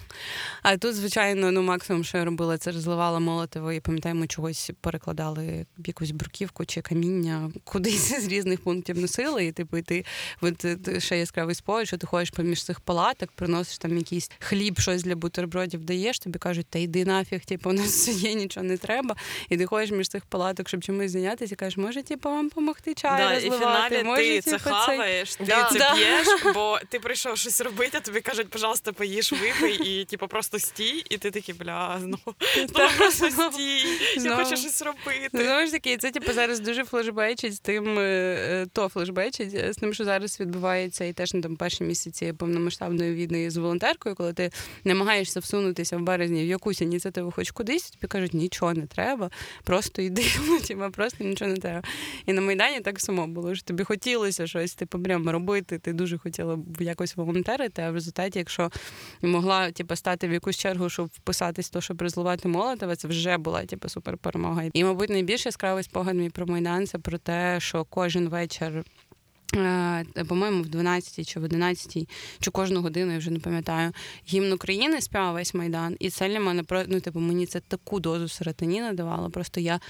А 0.62 0.76
тут, 0.76 0.94
звичайно, 0.94 1.52
ну 1.52 1.62
максимум, 1.62 2.04
що 2.04 2.18
я 2.18 2.24
робила, 2.24 2.58
це 2.58 2.72
розливала 2.72 3.18
молотиво, 3.18 3.72
і 3.72 3.80
пам'ятаємо, 3.80 4.26
чогось 4.26 4.70
перекладали 4.80 5.66
якусь 5.86 6.10
бруківку 6.10 6.64
чи 6.64 6.80
каміння 6.80 7.50
кудись 7.64 8.20
з 8.24 8.28
різних 8.28 8.60
пунктів 8.60 8.98
носили, 8.98 9.46
і 9.46 9.52
типу, 9.52 9.76
і 9.76 9.82
ти 9.82 10.04
от, 10.40 10.66
ще 11.02 11.18
яскравий 11.18 11.54
спогад, 11.54 11.86
що 11.86 11.96
ти 11.96 12.06
ходиш 12.06 12.23
ходиш 12.24 12.30
поміж 12.30 12.64
цих 12.64 12.80
палаток, 12.80 13.32
приносиш 13.32 13.78
там 13.78 13.96
якийсь 13.96 14.30
хліб, 14.38 14.78
щось 14.78 15.02
для 15.02 15.16
бутербродів 15.16 15.84
даєш, 15.84 16.18
тобі 16.18 16.38
кажуть, 16.38 16.66
та 16.70 16.78
йди 16.78 17.04
нафіг, 17.04 17.44
типу, 17.44 17.70
у 17.70 17.72
нас 17.72 18.08
є, 18.22 18.34
нічого 18.34 18.66
не 18.66 18.76
треба. 18.76 19.16
І 19.48 19.56
ти 19.56 19.66
ходиш 19.66 19.90
між 19.90 20.08
цих 20.08 20.24
палаток, 20.24 20.68
щоб 20.68 20.84
чимось 20.84 21.10
зайнятися, 21.10 21.54
і 21.54 21.56
кажеш, 21.56 21.76
може, 21.76 22.02
типу, 22.02 22.28
вам 22.28 22.48
допомогти 22.48 22.94
чай 22.94 23.18
да, 23.18 23.34
розливати? 23.34 23.94
І 23.94 24.02
в 24.02 24.04
може, 24.04 24.22
ти 24.22 24.40
це 24.40 24.50
типу, 24.50 24.70
хаваєш, 24.70 25.36
ти 25.36 25.44
да. 25.44 25.68
це 25.72 25.78
да. 25.78 25.94
п'єш, 25.94 26.26
бо 26.54 26.78
ти 26.88 27.00
прийшов 27.00 27.38
щось 27.38 27.60
робити, 27.60 27.98
а 27.98 28.00
тобі 28.00 28.20
кажуть, 28.20 28.48
пожалуйста, 28.48 28.92
поїж, 28.92 29.32
випий, 29.32 30.00
і 30.00 30.04
типу 30.04 30.28
просто 30.28 30.58
стій, 30.58 31.02
і 31.10 31.18
ти 31.18 31.30
такий, 31.30 31.54
бля, 31.54 31.98
ну, 32.02 32.18
ну 32.56 32.88
просто 32.98 33.30
стій, 33.30 33.84
я 34.16 34.36
хочу 34.36 34.56
щось 34.56 34.82
робити. 34.82 35.28
Знову 35.32 35.66
ж 35.66 35.72
таки, 35.72 35.96
це 35.96 36.10
типу 36.10 36.32
зараз 36.32 36.60
дуже 36.60 36.84
флешбечить 36.84 37.54
з 37.54 37.58
тим, 37.58 37.98
е, 37.98 38.02
е, 38.02 38.66
то 38.72 38.88
флешбечить 38.88 39.74
з 39.74 39.76
тим, 39.76 39.94
що 39.94 40.04
зараз 40.04 40.40
відбувається, 40.40 41.04
і 41.04 41.12
теж 41.12 41.34
на 41.34 41.40
там 41.40 41.56
перші 41.56 41.84
місяці 41.84 42.03
цієї 42.10 42.32
повномасштабної 42.32 43.14
війни 43.14 43.50
з 43.50 43.56
волонтеркою, 43.56 44.14
коли 44.14 44.32
ти 44.32 44.50
намагаєшся 44.84 45.40
всунутися 45.40 45.96
в 45.96 46.00
березні 46.00 46.44
в 46.44 46.46
якусь 46.46 46.80
ініціативу, 46.80 47.30
хоч 47.30 47.50
кудись, 47.50 47.90
тобі 47.90 48.06
кажуть, 48.06 48.34
нічого 48.34 48.74
не 48.74 48.86
треба, 48.86 49.30
просто 49.64 50.02
йди, 50.02 50.24
ну, 50.48 50.60
тіма, 50.60 50.90
просто 50.90 51.24
нічого 51.24 51.50
не 51.50 51.56
треба. 51.56 51.82
І 52.26 52.32
на 52.32 52.40
Майдані 52.40 52.80
так 52.80 53.00
само 53.00 53.26
було, 53.26 53.54
що 53.54 53.64
тобі 53.64 53.84
хотілося 53.84 54.46
щось 54.46 54.74
типу, 54.74 55.02
прямо 55.02 55.32
робити, 55.32 55.78
ти 55.78 55.92
дуже 55.92 56.18
хотіла 56.18 56.56
б 56.56 56.80
якось 56.80 57.16
волонтерити, 57.16 57.82
а 57.82 57.90
в 57.90 57.94
результаті, 57.94 58.38
якщо 58.38 58.70
могла 59.22 59.70
типу, 59.70 59.96
стати 59.96 60.28
в 60.28 60.32
якусь 60.32 60.56
чергу, 60.56 60.90
щоб 60.90 61.06
вписатись, 61.06 61.70
то 61.70 61.80
щоб 61.80 62.02
розливати 62.02 62.48
молотова, 62.48 62.96
це 62.96 63.08
вже 63.08 63.38
була 63.38 63.64
типу, 63.64 63.88
супер 63.88 64.16
перемога. 64.16 64.62
І, 64.72 64.84
мабуть, 64.84 65.10
найбільш 65.10 65.46
яскравий 65.46 65.84
спогад 65.84 66.16
мій 66.16 66.30
про 66.30 66.46
Майдан 66.46 66.86
це 66.86 66.98
про 66.98 67.18
те, 67.18 67.60
що 67.60 67.84
кожен 67.84 68.28
вечір 68.28 68.84
по-моєму, 70.28 70.62
в 70.62 70.68
12 70.68 71.28
чи 71.28 71.40
в 71.40 71.44
11 71.44 72.08
чи 72.40 72.50
кожну 72.50 72.82
годину, 72.82 73.12
я 73.12 73.18
вже 73.18 73.30
не 73.30 73.38
пам'ятаю, 73.38 73.92
гімн 74.28 74.52
України 74.52 75.00
співав 75.00 75.34
весь 75.34 75.54
Майдан. 75.54 75.96
І 75.98 76.10
це 76.10 76.28
для 76.28 76.40
мене 76.40 76.64
ну, 76.88 77.00
типу, 77.00 77.20
мені 77.20 77.46
це 77.46 77.60
таку 77.60 78.00
дозу 78.00 78.28
серотоніна 78.28 78.92
давало. 78.92 79.30
Просто 79.30 79.60
я 79.60 79.80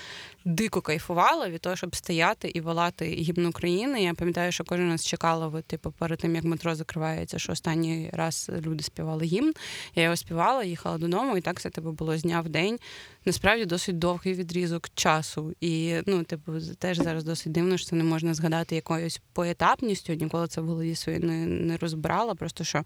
дико 0.44 0.80
кайфувала 0.80 1.48
від 1.48 1.60
того, 1.60 1.76
щоб 1.76 1.96
стояти 1.96 2.48
і 2.48 2.60
волати 2.60 3.04
гімн 3.04 3.46
України. 3.46 4.02
Я 4.02 4.14
пам'ятаю, 4.14 4.52
що 4.52 4.64
кожен 4.64 4.88
нас 4.88 5.06
чекала, 5.06 5.62
типу, 5.62 5.90
перед 5.90 6.18
тим 6.18 6.34
як 6.34 6.44
метро 6.44 6.74
закривається, 6.74 7.38
що 7.38 7.52
останній 7.52 8.10
раз 8.12 8.50
люди 8.60 8.84
співали 8.84 9.24
гімн. 9.24 9.52
Я 9.94 10.02
його 10.02 10.16
співала, 10.16 10.64
їхала 10.64 10.98
додому, 10.98 11.36
і 11.36 11.40
так 11.40 11.60
це 11.60 11.70
типу, 11.70 11.92
було 11.92 12.18
з 12.18 12.22
дня 12.22 12.40
в 12.40 12.48
день 12.48 12.78
насправді 13.24 13.64
досить 13.64 13.98
довгий 13.98 14.34
відрізок 14.34 14.88
часу. 14.94 15.54
І 15.60 15.96
ну, 16.06 16.24
типу, 16.24 16.52
теж 16.78 16.98
зараз 16.98 17.24
досить 17.24 17.52
дивно, 17.52 17.76
що 17.76 17.86
це 17.86 17.96
не 17.96 18.04
можна 18.04 18.34
згадати 18.34 18.74
якоюсь 18.74 19.20
поетапністю. 19.32 20.12
Ніколи 20.12 20.48
це 20.48 20.60
в 20.60 20.66
голові 20.66 20.94
своїй 20.94 21.18
не, 21.18 21.46
не 21.46 21.76
розбирала. 21.76 22.34
Просто 22.34 22.64
що 22.64 22.84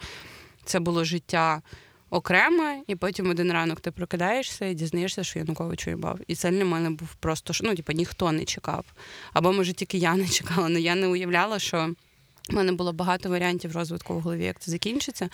це 0.65 0.81
було 0.81 1.05
життя. 1.05 1.63
Окремо, 2.11 2.83
і 2.87 2.97
потім 2.97 3.31
один 3.31 3.53
ранок 3.53 3.81
ти 3.81 3.91
прокидаєшся 3.91 4.67
і 4.67 4.75
дізнаєшся, 4.75 5.25
що 5.25 5.39
Янукович 5.39 5.87
уїбав. 5.87 6.19
І 6.27 6.35
це 6.35 6.51
для 6.51 6.65
мене 6.65 6.91
був 6.91 7.15
просто 7.15 7.53
ну, 7.61 7.75
типу, 7.75 7.93
ніхто 7.93 8.33
не 8.33 8.45
чекав. 8.45 8.85
Або, 9.33 9.53
може, 9.53 9.73
тільки 9.73 9.99
я 9.99 10.15
не 10.17 10.29
чекала, 10.29 10.67
але 10.67 10.81
я 10.81 10.95
не 10.95 11.07
уявляла, 11.07 11.59
що 11.59 11.95
у 12.51 12.57
мене 12.57 12.73
було 12.73 12.93
багато 12.93 13.29
варіантів 13.29 13.73
розвитку 13.73 14.15
в 14.15 14.21
голові, 14.21 14.45
як 14.45 14.61
це 14.61 14.71
закінчиться, 14.71 15.29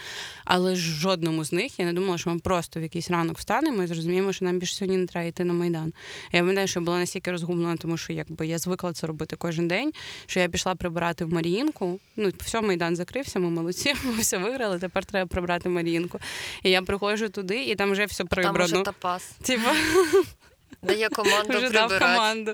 але 0.45 0.77
жодному 0.77 1.45
з 1.45 1.53
них 1.53 1.79
я 1.79 1.85
не 1.85 1.93
думала, 1.93 2.19
що 2.19 2.31
ми 2.31 2.39
просто 2.39 2.81
в 2.81 2.83
якийсь 2.83 3.11
ранок 3.11 3.39
встанемо 3.39 3.83
і 3.83 3.87
зрозуміємо, 3.87 4.33
що 4.33 4.45
нам 4.45 4.59
більше 4.59 4.75
сьогодні 4.75 4.97
не 4.97 5.07
треба 5.07 5.27
йти 5.27 5.45
на 5.45 5.53
майдан. 5.53 5.93
Я 6.33 6.41
пам'ятаю, 6.41 6.69
що 6.69 6.81
я 6.81 6.85
була 6.85 6.99
настільки 6.99 7.31
розгублена, 7.31 7.77
тому 7.77 7.97
що 7.97 8.12
якби 8.12 8.47
я 8.47 8.59
звикла 8.59 8.93
це 8.93 9.07
робити 9.07 9.37
кожен 9.37 9.69
день. 9.69 9.93
Що 10.27 10.41
я 10.41 10.49
пішла 10.49 10.75
прибирати 10.75 11.25
в 11.25 11.33
Маріїнку. 11.33 12.01
Ну, 12.17 12.33
все, 12.41 12.61
майдан 12.61 12.97
закрився, 12.97 13.39
ми 13.39 13.51
молодці, 13.51 13.95
ми 14.05 14.12
все 14.19 14.39
виграли. 14.39 14.79
Тепер 14.79 15.05
треба 15.05 15.27
прибрати 15.27 15.69
Маріїнку. 15.69 16.19
І 16.62 16.71
я 16.71 16.83
приходжу 16.83 17.27
туди, 17.29 17.65
і 17.65 17.75
там 17.75 17.93
вже 17.93 18.05
все 18.05 18.25
прибрано. 18.25 18.59
Там 18.59 18.67
вже 18.67 18.83
тапас. 18.83 19.31
Типа 19.43 19.75
Дає 20.85 21.09
команду 21.09 21.59
вже 21.59 21.70
дав 21.70 21.99
команду. 21.99 22.53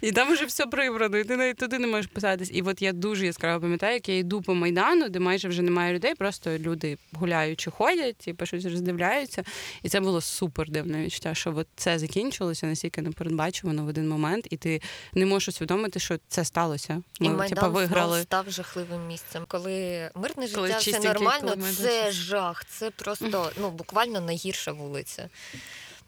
І 0.00 0.12
там 0.12 0.32
вже 0.32 0.44
все 0.44 0.66
прибрано, 0.66 1.18
і 1.18 1.24
ти 1.24 1.36
навіть 1.36 1.56
туди 1.56 1.78
не 1.78 1.86
можеш 1.86 2.06
писатись. 2.06 2.50
І 2.52 2.62
от 2.62 2.82
я 2.82 2.92
дуже 2.92 3.26
яскраво 3.26 3.60
пам'ятаю, 3.60 3.94
як 3.94 4.08
я 4.08 4.18
йду 4.18 4.42
по 4.42 4.54
майдану, 4.54 5.08
де 5.08 5.18
майже 5.18 5.48
вже 5.48 5.62
немає 5.62 5.94
людей, 5.94 6.14
просто 6.14 6.58
люди 6.58 6.98
гуляючи 7.12 7.70
ходять, 7.70 8.16
і 8.20 8.24
типу, 8.24 8.46
щось 8.46 8.64
роздивляються. 8.64 9.44
І 9.82 9.88
це 9.88 10.00
було 10.00 10.20
супер 10.20 10.70
дивне 10.70 11.04
відчуття, 11.04 11.34
що 11.34 11.54
от 11.56 11.66
це 11.76 11.98
закінчилося 11.98 12.66
настільки 12.66 13.02
непередбачувано 13.02 13.84
в 13.84 13.88
один 13.88 14.08
момент, 14.08 14.46
і 14.50 14.56
ти 14.56 14.82
не 15.12 15.26
можеш 15.26 15.48
усвідомити, 15.48 16.00
що 16.00 16.18
це 16.28 16.44
сталося. 16.44 17.02
Ми, 17.20 17.26
і 17.26 17.30
Майдан 17.30 17.58
типу, 17.58 17.72
виграли. 17.72 18.22
став 18.22 18.50
жахливим 18.50 19.06
місцем. 19.06 19.44
Коли 19.48 20.10
мирне 20.14 20.46
життя, 20.46 20.60
Коли 20.60 20.70
все 20.70 21.00
нормально, 21.00 21.56
це 21.76 22.12
жах. 22.12 22.64
Це 22.64 22.90
просто 22.90 23.52
ну 23.60 23.70
буквально 23.70 24.20
найгірша 24.20 24.72
вулиця 24.72 25.28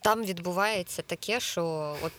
там 0.00 0.24
відбувається 0.24 1.02
таке, 1.02 1.40
що 1.40 1.96
от 2.02 2.12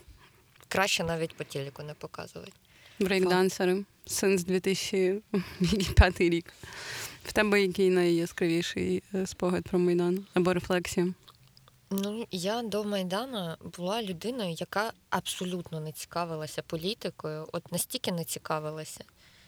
краще 0.67 1.03
навіть 1.03 1.35
по 1.35 1.43
телеку 1.43 1.83
не 1.83 1.93
показувати. 1.93 2.51
Брейкдансери. 2.99 3.85
Сенс 4.05 4.43
2005 4.43 6.21
рік. 6.21 6.53
В 7.25 7.33
тебе 7.33 7.61
який 7.61 7.89
найяскравіший 7.89 9.03
е, 9.13 9.27
спогад 9.27 9.63
про 9.63 9.79
Майдан 9.79 10.25
або 10.33 10.53
рефлексія? 10.53 11.13
Ну, 11.91 12.27
я 12.31 12.61
до 12.61 12.83
Майдана 12.83 13.57
була 13.77 14.03
людиною, 14.03 14.55
яка 14.59 14.91
абсолютно 15.09 15.79
не 15.79 15.91
цікавилася 15.91 16.61
політикою, 16.61 17.47
от 17.51 17.71
настільки 17.71 18.11
не 18.11 18.23
цікавилася, 18.23 19.03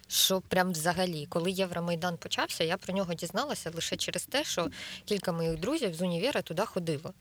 що 0.08 0.42
прям 0.42 0.72
взагалі, 0.72 1.26
коли 1.30 1.52
Євромайдан 1.52 2.18
почався, 2.18 2.64
я 2.64 2.78
про 2.78 2.94
нього 2.94 3.14
дізналася 3.14 3.72
лише 3.76 3.96
через 3.96 4.26
те, 4.26 4.44
що 4.44 4.68
кілька 5.06 5.32
моїх 5.32 5.60
друзів 5.60 5.94
з 5.94 6.02
універа 6.02 6.42
туди 6.42 6.66
ходило. 6.66 7.14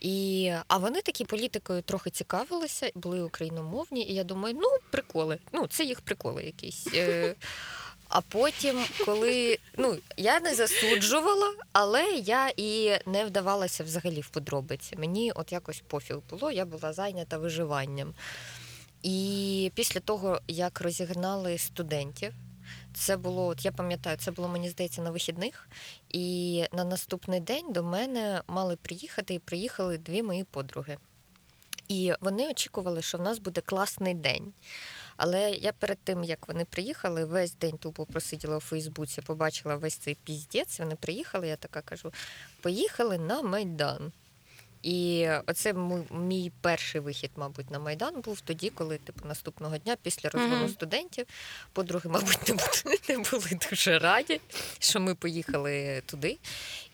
І, 0.00 0.52
А 0.68 0.76
вони 0.76 1.02
такі 1.02 1.24
політикою 1.24 1.82
трохи 1.82 2.10
цікавилися, 2.10 2.90
були 2.94 3.22
україномовні, 3.22 4.02
і 4.02 4.14
я 4.14 4.24
думаю, 4.24 4.54
ну, 4.58 4.68
приколи, 4.90 5.38
ну, 5.52 5.66
це 5.66 5.84
їх 5.84 6.00
приколи 6.00 6.44
якісь. 6.44 6.88
Е, 6.94 7.34
а 8.08 8.20
потім, 8.20 8.84
коли 9.04 9.58
ну, 9.76 9.96
я 10.16 10.40
не 10.40 10.54
засуджувала, 10.54 11.54
але 11.72 12.04
я 12.12 12.52
і 12.56 12.98
не 13.06 13.24
вдавалася 13.24 13.84
взагалі 13.84 14.20
в 14.20 14.28
подробиці. 14.28 14.96
Мені 14.96 15.32
от 15.32 15.52
якось 15.52 15.82
пофіг 15.86 16.16
було, 16.30 16.50
я 16.50 16.64
була 16.64 16.92
зайнята 16.92 17.38
виживанням. 17.38 18.14
І 19.02 19.72
після 19.74 20.00
того, 20.00 20.40
як 20.48 20.80
розігнали 20.80 21.58
студентів, 21.58 22.32
це 22.94 23.16
було, 23.16 23.46
от 23.46 23.64
я 23.64 23.72
пам'ятаю, 23.72 24.16
це 24.16 24.30
було, 24.30 24.48
мені 24.48 24.68
здається, 24.68 25.02
на 25.02 25.10
вихідних. 25.10 25.68
І 26.08 26.64
на 26.72 26.84
наступний 26.84 27.40
день 27.40 27.72
до 27.72 27.82
мене 27.82 28.42
мали 28.46 28.76
приїхати 28.76 29.34
і 29.34 29.38
приїхали 29.38 29.98
дві 29.98 30.22
мої 30.22 30.44
подруги. 30.44 30.96
І 31.88 32.12
вони 32.20 32.50
очікували, 32.50 33.02
що 33.02 33.18
в 33.18 33.22
нас 33.22 33.38
буде 33.38 33.60
класний 33.60 34.14
день. 34.14 34.52
Але 35.16 35.50
я 35.50 35.72
перед 35.72 35.98
тим, 36.04 36.24
як 36.24 36.48
вони 36.48 36.64
приїхали, 36.64 37.24
весь 37.24 37.54
день 37.54 37.78
тупо 37.78 38.06
просиділа 38.06 38.56
у 38.56 38.60
Фейсбуці, 38.60 39.22
побачила 39.22 39.76
весь 39.76 39.94
цей 39.94 40.14
піздець. 40.24 40.78
Вони 40.78 40.96
приїхали, 40.96 41.48
я 41.48 41.56
така 41.56 41.82
кажу: 41.82 42.12
поїхали 42.60 43.18
на 43.18 43.42
Майдан. 43.42 44.12
І 44.82 45.28
оце 45.46 45.74
мій 46.10 46.52
перший 46.60 47.00
вихід, 47.00 47.30
мабуть, 47.36 47.70
на 47.70 47.78
Майдан 47.78 48.20
був 48.20 48.40
тоді, 48.40 48.70
коли 48.70 48.98
типу 48.98 49.28
наступного 49.28 49.78
дня, 49.78 49.96
після 50.02 50.28
розгону 50.28 50.64
mm-hmm. 50.64 50.72
студентів, 50.72 51.26
подруги, 51.72 52.10
мабуть, 52.10 52.48
не 52.48 52.54
були, 52.54 52.98
не 53.08 53.18
були 53.30 53.58
дуже 53.70 53.98
раді, 53.98 54.40
що 54.78 55.00
ми 55.00 55.14
поїхали 55.14 56.02
туди. 56.06 56.38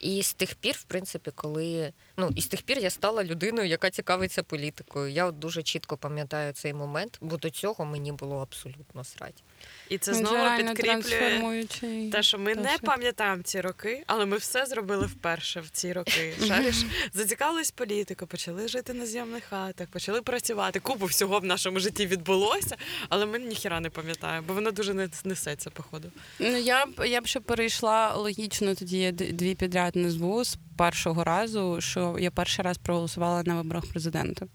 І 0.00 0.22
з 0.22 0.34
тих 0.34 0.54
пір, 0.54 0.74
в 0.74 0.82
принципі, 0.82 1.30
коли 1.34 1.92
ну 2.16 2.30
і 2.36 2.42
з 2.42 2.46
тих 2.46 2.62
пір 2.62 2.78
я 2.78 2.90
стала 2.90 3.24
людиною, 3.24 3.68
яка 3.68 3.90
цікавиться 3.90 4.42
політикою. 4.42 5.08
Я 5.08 5.26
от 5.26 5.38
дуже 5.38 5.62
чітко 5.62 5.96
пам'ятаю 5.96 6.52
цей 6.52 6.74
момент, 6.74 7.18
бо 7.20 7.36
до 7.36 7.50
цього 7.50 7.84
мені 7.84 8.12
було 8.12 8.38
абсолютно 8.38 9.04
срать. 9.04 9.42
І 9.88 9.98
це 9.98 10.14
знову 10.14 10.56
підкріплює 10.56 11.64
те, 12.12 12.22
що 12.22 12.38
ми 12.38 12.54
не 12.54 12.78
пам'ятаємо 12.82 13.42
ці 13.42 13.60
роки, 13.60 14.04
але 14.06 14.26
ми 14.26 14.36
все 14.36 14.66
зробили 14.66 15.06
вперше 15.06 15.60
в 15.60 15.70
ці 15.70 15.92
роки. 15.92 16.34
Шариш, 16.48 16.84
зацікавились 17.12 17.70
політикою, 17.70 18.28
почали 18.28 18.68
жити 18.68 18.94
на 18.94 19.06
зйомних 19.06 19.44
хатах, 19.44 19.88
почали 19.88 20.22
працювати. 20.22 20.80
Купу 20.80 21.06
всього 21.06 21.38
в 21.38 21.44
нашому 21.44 21.80
житті 21.80 22.06
відбулося, 22.06 22.76
але 23.08 23.26
ми 23.26 23.38
ніхіра 23.38 23.80
не 23.80 23.90
пам'ятаємо, 23.90 24.46
бо 24.48 24.54
воно 24.54 24.70
дуже 24.70 24.94
не 24.94 25.08
несеться, 25.24 25.70
походу. 25.70 26.12
Ну 26.38 26.56
я 26.56 26.86
б 26.86 27.06
я 27.06 27.20
б 27.20 27.26
ще 27.26 27.40
перейшла 27.40 28.14
логічно 28.14 28.74
тоді 28.74 29.12
дві 29.12 29.54
підряд 29.54 29.96
назву 29.96 30.44
з 30.44 30.58
першого 30.76 31.24
разу, 31.24 31.80
що 31.80 32.16
я 32.18 32.30
перший 32.30 32.64
раз 32.64 32.78
проголосувала 32.78 33.42
на 33.42 33.54
виборах 33.54 33.86
президента. 33.86 34.46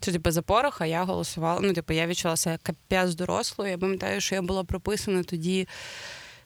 Це 0.00 0.12
типу 0.12 0.30
за 0.30 0.42
Пороха 0.42 0.86
я 0.86 1.04
голосувала. 1.04 1.60
Ну, 1.62 1.72
типу, 1.72 1.92
я 1.92 2.06
відчула 2.06 2.36
себе 2.36 2.58
капець 2.62 3.14
дорослою. 3.14 3.70
Я 3.70 3.78
пам'ятаю, 3.78 4.20
що 4.22 4.34
я 4.34 4.42
була 4.42 4.64
прописана 4.64 5.22
тоді. 5.22 5.68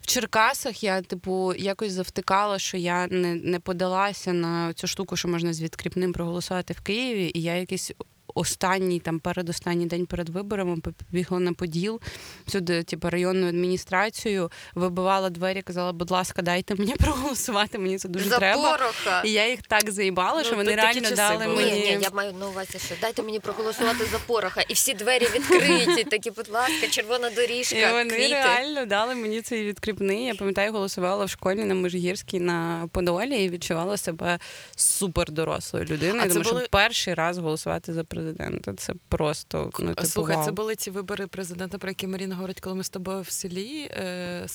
В 0.01 0.07
Черкасах 0.07 0.83
я, 0.83 1.03
типу, 1.03 1.55
якось 1.55 1.93
завтикала, 1.93 2.59
що 2.59 2.77
я 2.77 3.07
не 3.07 3.35
не 3.35 3.61
подалася 3.61 4.33
на 4.33 4.73
цю 4.73 4.87
штуку, 4.87 5.17
що 5.17 5.29
можна 5.29 5.53
з 5.53 5.63
відкріпним 5.63 6.13
проголосувати 6.13 6.75
в 6.75 6.81
Києві, 6.81 7.31
і 7.35 7.43
я 7.43 7.55
якийсь 7.55 7.93
останній, 8.37 9.01
там 9.01 9.19
передостанній 9.19 9.87
день 9.87 10.07
перед 10.07 10.29
виборами 10.29 10.77
побігла 10.77 11.39
на 11.39 11.53
поділ 11.53 12.01
сюди, 12.47 12.83
типу, 12.83 13.11
районну 13.11 13.49
адміністрацію, 13.49 14.51
вибивала 14.75 15.31
двері, 15.31 15.63
казала, 15.63 15.93
будь 15.93 16.11
ласка, 16.11 16.43
дайте 16.43 16.75
мені 16.75 16.95
проголосувати. 16.97 17.79
Мені 17.79 17.99
це 17.99 18.09
дуже 18.09 18.29
За 18.29 18.39
треба. 18.39 18.71
Пороха. 18.71 19.23
І 19.25 19.33
я 19.33 19.49
їх 19.49 19.63
так 19.63 19.91
заїбала, 19.91 20.39
ну, 20.39 20.45
що 20.45 20.57
вони 20.57 20.75
реально 20.75 21.11
дали 21.17 21.45
були. 21.45 21.57
мені. 21.57 21.71
Ні, 21.71 21.97
ні, 21.97 21.99
я 22.03 22.11
маю 22.11 22.33
на 22.33 22.49
увазі, 22.49 22.79
що 22.79 22.95
дайте 23.01 23.23
мені 23.23 23.41
проголосувати 23.41 24.05
за 24.05 24.19
пороха, 24.19 24.61
і 24.61 24.73
всі 24.73 24.95
двері 24.95 25.25
відкриті. 25.35 26.05
Такі, 26.05 26.31
будь 26.31 26.49
ласка, 26.49 26.89
червона 26.91 27.31
доріжка. 27.31 27.77
І 27.77 27.93
вони 27.93 28.11
квіти. 28.11 28.29
реально 28.29 28.87
дали 28.87 29.15
мені 29.15 29.43
цей 29.43 29.65
відкріпний. 29.65 30.25
Я 30.25 30.35
пам'ятаю, 30.35 30.73
голосувала 30.73 31.25
в 31.25 31.31
школі 31.31 31.65
на 31.65 31.75
Межгірській 31.75 32.41
на 32.41 32.89
Подолі 32.93 33.45
і 33.45 33.49
відчувала 33.49 33.97
себе 33.97 34.39
супер 34.77 35.33
дорослою 35.33 35.85
людиною. 35.85 36.23
А 36.25 36.29
тому 36.29 36.45
були... 36.45 36.61
що 36.61 36.69
перший 36.71 37.15
раз 37.15 37.39
голосувати 37.39 37.93
за 37.93 38.05
президента 38.05 38.26
президента. 38.27 38.75
Це 38.75 38.95
просто 39.09 39.71
ну, 39.79 39.95
типу, 39.95 40.07
слухай. 40.07 40.37
Вау. 40.37 40.45
Це 40.45 40.53
були 40.53 40.77
ці 40.77 40.91
вибори 40.91 41.27
президента, 41.27 41.79
про 41.79 41.89
які 41.91 42.07
Маріна 42.07 42.35
говорить, 42.35 42.61
коли 42.61 42.77
ми 42.77 42.85
з 42.85 42.89
тобою 42.89 43.21
в 43.23 43.31
селі 43.31 43.89
е, 43.91 44.47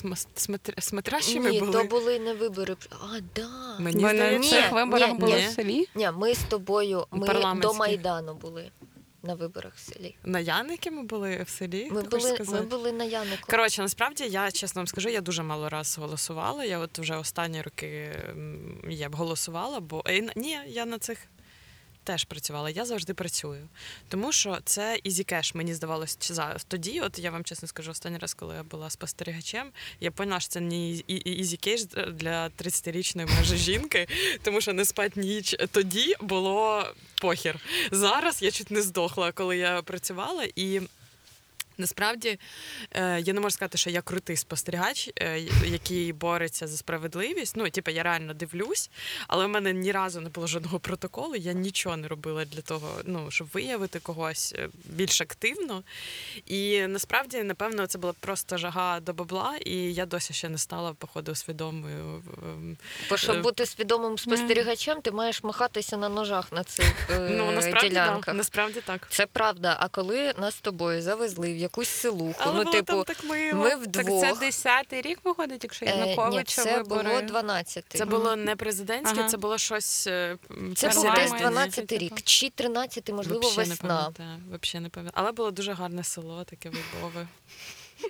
смотрящими 0.79 1.49
Ні, 1.49 1.59
були. 1.59 1.71
то 1.71 1.83
були 1.83 2.19
не 2.19 2.33
вибори. 2.33 2.75
А, 2.91 3.19
да. 3.35 3.79
Мені 3.79 4.03
Вони 4.03 4.39
на 4.39 4.39
цих 4.39 4.71
виборах 4.71 5.13
були 5.13 5.39
в 5.39 5.53
селі? 5.55 5.87
Ні, 5.95 6.09
ми 6.17 6.33
з 6.33 6.39
тобою 6.39 7.05
ми 7.11 7.55
до 7.55 7.73
Майдану 7.73 8.33
були. 8.33 8.71
На 9.23 9.33
виборах 9.33 9.73
в 9.75 9.79
селі. 9.79 10.15
На 10.23 10.39
Яники 10.39 10.91
ми 10.91 11.03
були 11.03 11.43
в 11.43 11.49
селі. 11.49 11.89
Ми 11.91 12.01
були 12.01 12.37
ми 12.47 12.61
були 12.61 12.91
на 12.91 13.03
Янику. 13.03 13.43
Коротше, 13.49 13.81
насправді 13.81 14.23
я 14.23 14.51
чесно 14.51 14.79
вам 14.79 14.87
скажу, 14.87 15.09
я 15.09 15.21
дуже 15.21 15.43
мало 15.43 15.69
раз 15.69 15.97
голосувала. 15.97 16.65
Я 16.65 16.79
от 16.79 16.99
вже 16.99 17.15
останні 17.15 17.61
роки 17.61 18.11
я 18.89 19.09
б 19.09 19.15
голосувала, 19.15 19.79
бо 19.79 20.03
е, 20.07 20.29
ні, 20.35 20.59
я 20.67 20.85
на 20.85 20.99
цих 20.99 21.17
теж 22.03 22.23
працювала. 22.23 22.69
Я 22.69 22.85
завжди 22.85 23.13
працюю. 23.13 23.67
Тому 24.07 24.31
що 24.31 24.57
це 24.65 24.99
easy 25.03 25.23
cash 25.23 25.55
мені 25.55 25.73
здавалося, 25.73 26.55
тоді, 26.67 27.01
от 27.01 27.19
я 27.19 27.31
вам 27.31 27.43
чесно 27.43 27.67
скажу, 27.67 27.91
останній 27.91 28.17
раз, 28.17 28.33
коли 28.33 28.55
я 28.55 28.63
була 28.63 28.89
спостерігачем, 28.89 29.67
я 29.99 30.11
поняла, 30.11 30.39
що 30.39 30.49
це 30.49 30.59
не 30.59 30.75
cash 31.57 32.11
для 32.11 32.47
30-річної 32.47 33.35
майже 33.35 33.57
жінки, 33.57 34.07
тому 34.43 34.61
що 34.61 34.73
не 34.73 34.85
спать 34.85 35.15
ніч 35.15 35.55
тоді 35.71 36.15
було 36.21 36.85
похєр. 37.21 37.59
Зараз 37.91 38.41
я 38.41 38.51
чуть 38.51 38.71
не 38.71 38.81
здохла, 38.81 39.31
коли 39.31 39.57
я 39.57 39.81
працювала 39.81 40.47
і. 40.55 40.81
Насправді 41.77 42.39
е, 42.91 43.21
я 43.21 43.33
не 43.33 43.39
можу 43.39 43.53
сказати, 43.53 43.77
що 43.77 43.89
я 43.89 44.01
крутий 44.01 44.37
спостерігач, 44.37 45.09
е, 45.19 45.39
який 45.65 46.13
бореться 46.13 46.67
за 46.67 46.77
справедливість. 46.77 47.57
Ну, 47.57 47.69
типу, 47.69 47.91
я 47.91 48.03
реально 48.03 48.33
дивлюсь, 48.33 48.89
але 49.27 49.45
в 49.45 49.49
мене 49.49 49.73
ні 49.73 49.91
разу 49.91 50.21
не 50.21 50.29
було 50.29 50.47
жодного 50.47 50.79
протоколу. 50.79 51.35
Я 51.35 51.53
нічого 51.53 51.97
не 51.97 52.07
робила 52.07 52.45
для 52.45 52.61
того, 52.61 53.01
ну 53.05 53.31
щоб 53.31 53.47
виявити 53.53 53.99
когось 53.99 54.53
е, 54.57 54.69
більш 54.85 55.21
активно. 55.21 55.83
І 56.45 56.87
насправді, 56.87 57.43
напевно, 57.43 57.87
це 57.87 57.97
була 57.97 58.13
просто 58.19 58.57
жага 58.57 58.99
до 58.99 59.13
бабла, 59.13 59.57
і 59.65 59.75
я 59.75 60.05
досі 60.05 60.33
ще 60.33 60.49
не 60.49 60.57
стала, 60.57 60.93
походу, 60.93 61.35
свідомою. 61.35 62.23
Бо 63.09 63.17
щоб 63.17 63.41
бути 63.41 63.65
свідомим 63.65 64.17
спостерігачем, 64.17 65.01
ти 65.01 65.11
маєш 65.11 65.43
махатися 65.43 65.97
на 65.97 66.09
ножах 66.09 66.51
на 66.51 66.63
цих 66.63 67.09
ну, 67.19 67.51
насправді, 67.51 67.89
ділянках. 67.89 68.25
Да, 68.25 68.33
насправді 68.33 68.81
так. 68.85 69.07
Це 69.09 69.25
правда. 69.25 69.77
А 69.79 69.87
коли 69.87 70.33
нас 70.39 70.55
з 70.55 70.61
тобою 70.61 71.01
завезли 71.01 71.51
якусь 71.61 71.89
селуху. 71.89 72.35
Але 72.37 72.53
ну, 72.53 72.63
було 72.63 72.71
типу, 72.71 72.93
там 72.93 73.03
так 73.03 73.23
мило. 73.23 73.63
ми 73.63 73.75
вдвох. 73.75 74.21
Так 74.21 74.39
це 74.39 74.45
десятий 74.45 75.01
рік 75.01 75.19
виходить, 75.23 75.63
якщо 75.63 75.85
Януковича 75.85 76.61
е, 76.61 76.65
Ні, 76.65 76.71
це 76.71 76.77
вибори. 76.77 77.09
було 77.09 77.21
12 77.21 77.85
Це 77.89 78.05
було 78.05 78.35
не 78.35 78.55
президентське, 78.55 79.19
ага. 79.19 79.29
це 79.29 79.37
було 79.37 79.57
щось. 79.57 80.07
Е, 80.07 80.37
це 80.75 80.89
був 80.89 81.13
десь 81.15 81.31
12 81.31 81.91
рік, 81.91 82.21
чи 82.21 82.49
13, 82.49 83.09
можливо, 83.09 83.39
Вообще 83.39 83.63
весна. 83.63 84.11
Не 84.19 84.57
Взагалі 84.61 84.83
не 84.83 84.89
пам'ятаю. 84.89 85.11
Але 85.13 85.31
було 85.31 85.51
дуже 85.51 85.73
гарне 85.73 86.03
село, 86.03 86.43
таке 86.43 86.69
вибове. 86.69 87.27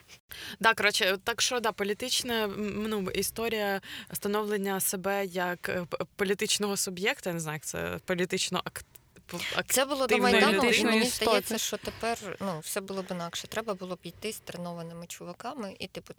Да, 0.60 0.74
коротше, 0.74 1.18
так 1.24 1.42
що 1.42 1.60
да, 1.60 1.72
політична 1.72 2.48
ну, 2.58 3.10
історія 3.12 3.82
становлення 4.14 4.80
себе 4.80 5.26
як 5.26 5.70
е, 5.70 5.86
політичного 6.16 6.78
суб'єкта, 6.78 7.30
я 7.30 7.34
не 7.34 7.40
знаю, 7.40 7.56
як 7.56 7.66
це 7.66 8.00
політично 8.06 8.62
акт. 8.66 8.86
Це 9.68 9.86
було 9.86 10.08
до 10.08 10.18
Майдану, 10.18 10.64
і 10.64 10.84
мені 10.86 11.06
здається, 11.06 11.58
що 11.58 11.78
тепер 11.78 12.38
ну, 12.40 12.60
все 12.60 12.82
було 12.82 13.02
б 13.02 13.06
інакше. 13.12 13.48
Треба 13.48 13.74
було 13.74 13.96
б 13.96 14.00
йти 14.04 14.34
з 14.34 14.40
тренованими 14.40 15.06
чуваками 15.08 15.76
і 15.80 15.88
типу 15.88 16.14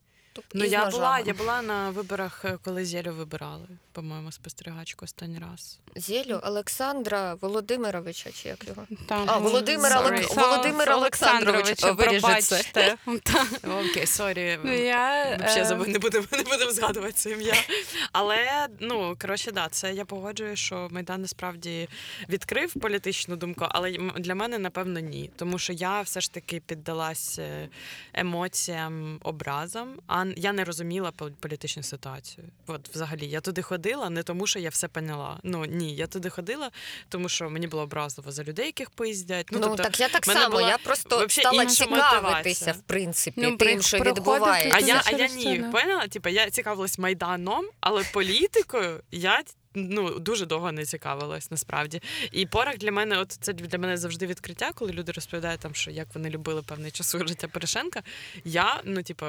Ну, 0.55 0.64
я 0.64 0.91
була 0.91 1.18
я 1.18 1.35
була 1.35 1.62
на 1.62 1.91
виборах, 1.91 2.45
е, 2.45 2.59
коли 2.64 2.85
Зєлю 2.85 3.12
вибирали, 3.12 3.66
по-моєму, 3.93 4.33
спостерігачку 4.33 5.05
останній 5.05 5.39
раз. 5.39 5.78
Зєлю 5.97 6.41
Олександра 6.43 7.35
Володимировича, 7.35 8.30
чи 8.33 8.49
як 8.49 8.68
його? 8.68 8.87
Так. 9.07 9.22
А, 9.26 9.39
Володимир, 9.39 9.99
Олек... 9.99 10.37
Володимир 10.37 10.91
Олександрович. 10.91 11.80
Пробачте. 11.80 12.97
Окей, 13.91 14.07
sorry. 14.07 14.59
Ну, 14.64 14.72
я... 14.72 15.37
Взагалі 15.47 15.93
не 15.93 15.99
будемо 15.99 16.26
не 16.33 16.43
будемо 16.43 16.70
згадувати 16.70 17.12
це 17.12 17.30
ім'я. 17.30 17.55
Але, 18.12 18.66
ну, 18.80 19.16
коротше, 19.20 19.53
да, 19.53 19.68
це 19.70 19.95
я 19.95 20.05
погоджую, 20.05 20.57
що 20.57 20.89
Майдан 20.91 21.20
насправді 21.20 21.89
відкрив 22.28 22.72
політичну 22.72 23.37
думку, 23.37 23.66
але 23.68 23.93
для 24.18 24.35
мене, 24.35 24.59
напевно, 24.59 25.01
ні. 25.01 25.30
Тому 25.37 25.59
що 25.59 25.72
я 25.72 26.01
все 26.01 26.20
ж 26.20 26.33
таки 26.33 26.62
піддалась 26.66 27.39
е, 27.39 27.68
емоціям, 28.14 29.18
образам. 29.22 29.95
а 30.07 30.21
я 30.36 30.52
не 30.52 30.64
розуміла 30.64 31.12
політичну 31.40 31.82
ситуацію. 31.82 32.46
От, 32.66 32.88
взагалі, 32.94 33.28
я 33.28 33.40
туди 33.40 33.62
ходила 33.62 34.10
не 34.10 34.22
тому, 34.22 34.46
що 34.46 34.58
я 34.58 34.68
все 34.68 34.88
поняла. 34.88 35.38
Ну 35.42 35.64
ні, 35.64 35.96
я 35.96 36.06
туди 36.06 36.30
ходила, 36.30 36.70
тому 37.08 37.28
що 37.28 37.50
мені 37.50 37.66
було 37.66 37.82
образливо 37.82 38.32
за 38.32 38.44
людей, 38.44 38.66
яких 38.66 38.90
поїздять. 38.90 39.48
Ну, 39.50 39.58
ну 39.58 39.66
тобто, 39.66 39.82
так 39.82 40.00
я 40.00 40.08
так 40.08 40.26
само. 40.26 40.60
Я 40.60 40.78
просто 40.78 41.28
стала 41.28 41.66
цікавитися, 41.66 42.72
в 42.72 42.80
принципі, 42.80 43.40
ну, 43.44 43.56
тим, 43.56 43.82
що 43.82 43.98
відбувається. 43.98 44.76
А 44.76 44.80
я, 44.80 45.02
а 45.04 45.10
я 45.10 45.28
ні, 45.28 45.64
поняла? 45.72 46.08
Типа 46.08 46.30
я 46.30 46.50
цікавилась 46.50 46.98
майданом, 46.98 47.64
але 47.80 48.04
політикою 48.12 49.00
я. 49.10 49.42
Ну, 49.74 50.18
дуже 50.18 50.46
довго 50.46 50.72
не 50.72 50.84
цікавилась 50.84 51.50
насправді. 51.50 52.02
І 52.32 52.46
порах 52.46 52.78
для 52.78 52.92
мене, 52.92 53.18
от 53.18 53.32
це 53.32 53.52
для 53.52 53.78
мене 53.78 53.96
завжди 53.96 54.26
відкриття, 54.26 54.70
коли 54.74 54.92
люди 54.92 55.12
розповідають 55.12 55.60
там, 55.60 55.74
що 55.74 55.90
як 55.90 56.08
вони 56.14 56.30
любили 56.30 56.62
певний 56.62 56.90
час 56.90 57.16
життя 57.16 57.48
Порошенка. 57.48 58.02
Я, 58.44 58.80
ну, 58.84 59.02
типу, 59.02 59.26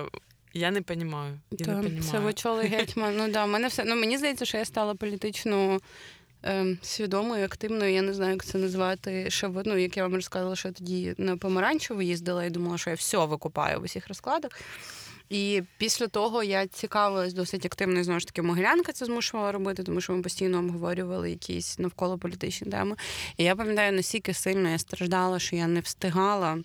я 0.54 0.72
не 0.72 0.82
розумію. 0.88 1.40
Я 1.52 1.68
не 1.68 1.74
понимаю. 1.74 2.04
Це 2.12 2.20
Вочолий 2.20 2.68
гетьман. 2.68 3.18
Ну 3.18 3.32
да, 3.32 3.46
мене 3.46 3.68
все. 3.68 3.84
Ну 3.84 3.96
мені 3.96 4.18
здається, 4.18 4.46
що 4.46 4.58
я 4.58 4.66
стала 4.66 4.96
політично 4.96 5.80
е, 6.46 6.78
свідомою, 6.82 7.46
активною. 7.46 7.94
Я 7.94 8.02
не 8.02 8.14
знаю, 8.14 8.32
як 8.32 8.46
це 8.46 8.58
назвати. 8.58 9.30
Ще 9.30 9.50
ну, 9.66 9.78
як 9.78 9.98
я 9.98 10.04
вам 10.04 10.16
розказала, 10.16 10.56
що 10.56 10.68
я 10.68 10.74
тоді 10.74 11.16
на 11.18 11.38
помаранчево 11.38 12.02
їздила 12.02 12.46
і 12.46 12.50
думала, 12.50 12.78
що 12.78 12.90
я 12.90 12.96
все 12.96 13.26
викупаю 13.26 13.80
в 13.80 13.84
усіх 13.84 14.08
розкладах. 14.08 14.52
І 15.30 15.64
після 15.78 16.08
того 16.08 16.44
я 16.44 16.68
цікавилась 16.68 17.34
досить 17.34 17.66
активно, 17.66 18.00
і, 18.00 18.04
знову 18.04 18.20
ж 18.20 18.28
таки, 18.28 18.42
Могилянка 18.42 18.92
це 18.92 19.06
змушувала 19.06 19.52
робити, 19.52 19.84
тому 19.84 20.02
що 20.02 20.14
ми 20.14 20.22
постійно 20.22 20.60
обговорювали 20.60 21.30
якісь 21.30 21.80
навколо 21.80 22.18
політичні 22.18 22.72
теми. 22.72 22.96
І 23.38 23.44
я 23.44 23.56
пам'ятаю, 23.56 23.92
наскільки 23.92 24.34
сильно 24.34 24.70
я 24.70 24.78
страждала, 24.78 25.40
що 25.40 25.56
я 25.56 25.68
не 25.68 25.80
встигала 25.80 26.58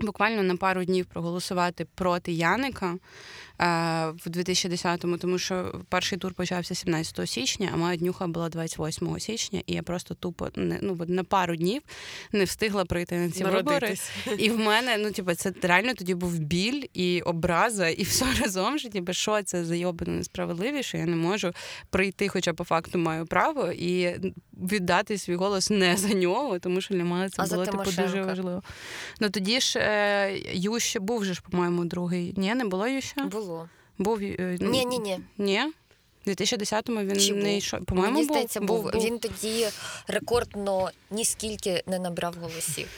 буквально 0.00 0.42
на 0.42 0.56
пару 0.56 0.84
днів 0.84 1.06
проголосувати 1.06 1.86
проти 1.94 2.32
Яника. 2.32 2.94
В 3.58 4.26
2010-му, 4.26 5.18
тому 5.18 5.38
що 5.38 5.80
перший 5.88 6.18
тур 6.18 6.34
почався 6.34 6.74
17 6.74 7.30
січня, 7.30 7.70
а 7.74 7.76
моя 7.76 7.96
днюха 7.96 8.26
була 8.26 8.48
28 8.48 9.20
січня, 9.20 9.62
і 9.66 9.72
я 9.72 9.82
просто 9.82 10.14
тупо 10.14 10.48
не 10.56 10.78
ну 10.82 10.98
на 11.08 11.24
пару 11.24 11.56
днів 11.56 11.82
не 12.32 12.44
встигла 12.44 12.84
прийти 12.84 13.16
на 13.16 13.30
ці 13.30 13.44
Народитись. 13.44 14.10
вибори. 14.26 14.42
І 14.44 14.50
в 14.50 14.58
мене, 14.58 14.96
ну 14.98 15.10
типу, 15.10 15.34
це 15.34 15.52
реально 15.62 15.94
тоді 15.94 16.14
був 16.14 16.38
біль 16.38 16.82
і 16.92 17.20
образа, 17.20 17.88
і 17.88 18.02
все 18.02 18.26
разом 18.40 18.78
що 18.78 18.88
типу, 18.88 19.12
що 19.12 19.42
це 19.42 19.64
за 19.64 19.76
йобана 19.76 20.12
несправедливість, 20.12 20.88
що 20.88 20.98
я 20.98 21.06
не 21.06 21.16
можу 21.16 21.52
прийти, 21.90 22.28
хоча 22.28 22.52
по 22.52 22.64
факту 22.64 22.98
маю 22.98 23.26
право, 23.26 23.72
і 23.72 24.16
віддати 24.52 25.18
свій 25.18 25.34
голос 25.34 25.70
не 25.70 25.96
за 25.96 26.08
нього, 26.08 26.58
тому 26.58 26.80
що 26.80 26.94
для 26.94 27.04
мене 27.04 27.30
це 27.30 27.42
А 27.42 27.46
було 27.46 27.66
типу 27.66 27.84
дуже 27.84 28.22
важливо. 28.22 28.62
Ну 29.20 29.30
тоді 29.30 29.60
ж 29.60 29.78
е, 29.78 30.38
Ющ 30.52 30.96
був 30.96 31.24
же 31.24 31.34
ж, 31.34 31.42
по-моєму, 31.50 31.84
другий. 31.84 32.34
Ні, 32.36 32.54
не 32.54 32.64
було 32.64 32.86
Юща? 32.86 33.24
Було. 33.24 33.45
Був 33.98 34.18
е, 34.22 34.58
Ні, 34.60 34.84
ні, 34.84 34.98
ні. 34.98 35.20
Ні? 35.38 35.62
У 36.26 36.30
2010-му 36.30 37.00
він 37.00 37.20
Чи 37.20 37.34
не 37.34 37.56
йшов. 37.56 37.84
По-моєму, 37.84 38.14
Мені 38.14 38.26
був. 38.26 38.34
здається, 38.34 38.60
був. 38.60 38.90
Він 38.94 39.18
тоді 39.18 39.68
рекордно 40.06 40.90
ніскільки 41.10 41.82
не 41.86 41.98
набрав 41.98 42.34
голосів. 42.34 42.88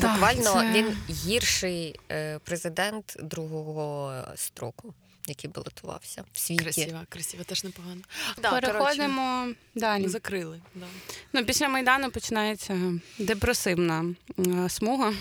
Так, 0.00 0.12
Буквально 0.12 0.42
це- 0.42 0.72
він 0.72 0.96
гірший 1.10 2.00
е, 2.10 2.38
президент 2.44 3.16
другого 3.22 4.14
строку, 4.36 4.94
який 5.26 5.50
балотувався 5.50 6.24
в 6.32 6.38
світі. 6.38 6.62
Красиво, 6.64 7.00
красиво, 7.08 7.44
теж 7.44 7.64
непогано. 7.64 8.00
Переходимо 8.42 9.48
далі. 9.74 10.08
Закрили. 10.08 10.60
Да. 10.74 10.86
Ну, 11.32 11.44
після 11.44 11.68
Майдану 11.68 12.10
починається 12.10 12.78
депресивна 13.18 14.14
е, 14.38 14.68
смуга. 14.68 15.12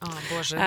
А, 0.00 0.06
Боже. 0.34 0.58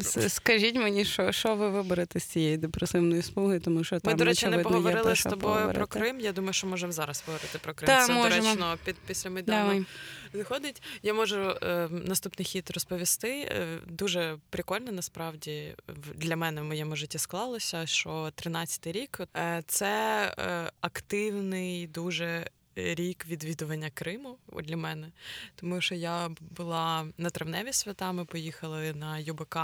С- 0.00 0.28
скажіть 0.34 0.74
мені, 0.76 1.04
що, 1.04 1.32
що 1.32 1.54
ви 1.54 1.68
виберете 1.70 2.20
з 2.20 2.24
цієї 2.24 2.56
депресивної 2.56 3.22
смуги, 3.22 3.60
тому 3.60 3.84
що 3.84 4.00
там 4.00 4.12
Ми, 4.12 4.18
до 4.18 4.24
речі, 4.24 4.46
не 4.46 4.58
поговорили 4.58 5.16
з 5.16 5.22
тобою 5.22 5.40
поговорити. 5.40 5.74
про 5.74 5.86
Крим. 5.86 6.20
Я 6.20 6.32
думаю, 6.32 6.52
що 6.52 6.66
можемо 6.66 6.92
зараз 6.92 7.22
говорити 7.26 7.58
про 7.58 7.74
Крим. 7.74 7.86
Та, 7.86 8.06
Це 8.06 8.12
можемо. 8.12 8.42
доречно 8.42 8.78
під 8.84 8.96
після 9.06 9.30
Майдану 9.30 9.84
виходить. 10.32 10.82
Я 11.02 11.14
можу 11.14 11.36
е, 11.62 11.88
наступний 11.90 12.46
хід 12.46 12.70
розповісти. 12.70 13.28
Е, 13.40 13.78
дуже 13.86 14.36
прикольно 14.50 14.92
насправді 14.92 15.74
для 16.14 16.36
мене 16.36 16.60
в 16.60 16.64
моєму 16.64 16.96
житті 16.96 17.18
склалося, 17.18 17.86
що 17.86 18.10
13-й 18.36 18.92
рік 18.92 19.20
е, 19.36 19.62
це 19.66 20.24
е, 20.38 20.70
активний 20.80 21.86
дуже. 21.86 22.46
Рік 22.76 23.26
відвідування 23.26 23.90
Криму 23.90 24.38
для 24.62 24.76
мене, 24.76 25.12
тому 25.54 25.80
що 25.80 25.94
я 25.94 26.30
була 26.40 27.06
на 27.18 27.30
травневі 27.30 27.72
свята. 27.72 28.12
Ми 28.12 28.24
поїхали 28.24 28.92
на 28.92 29.18
ЮБК 29.18 29.56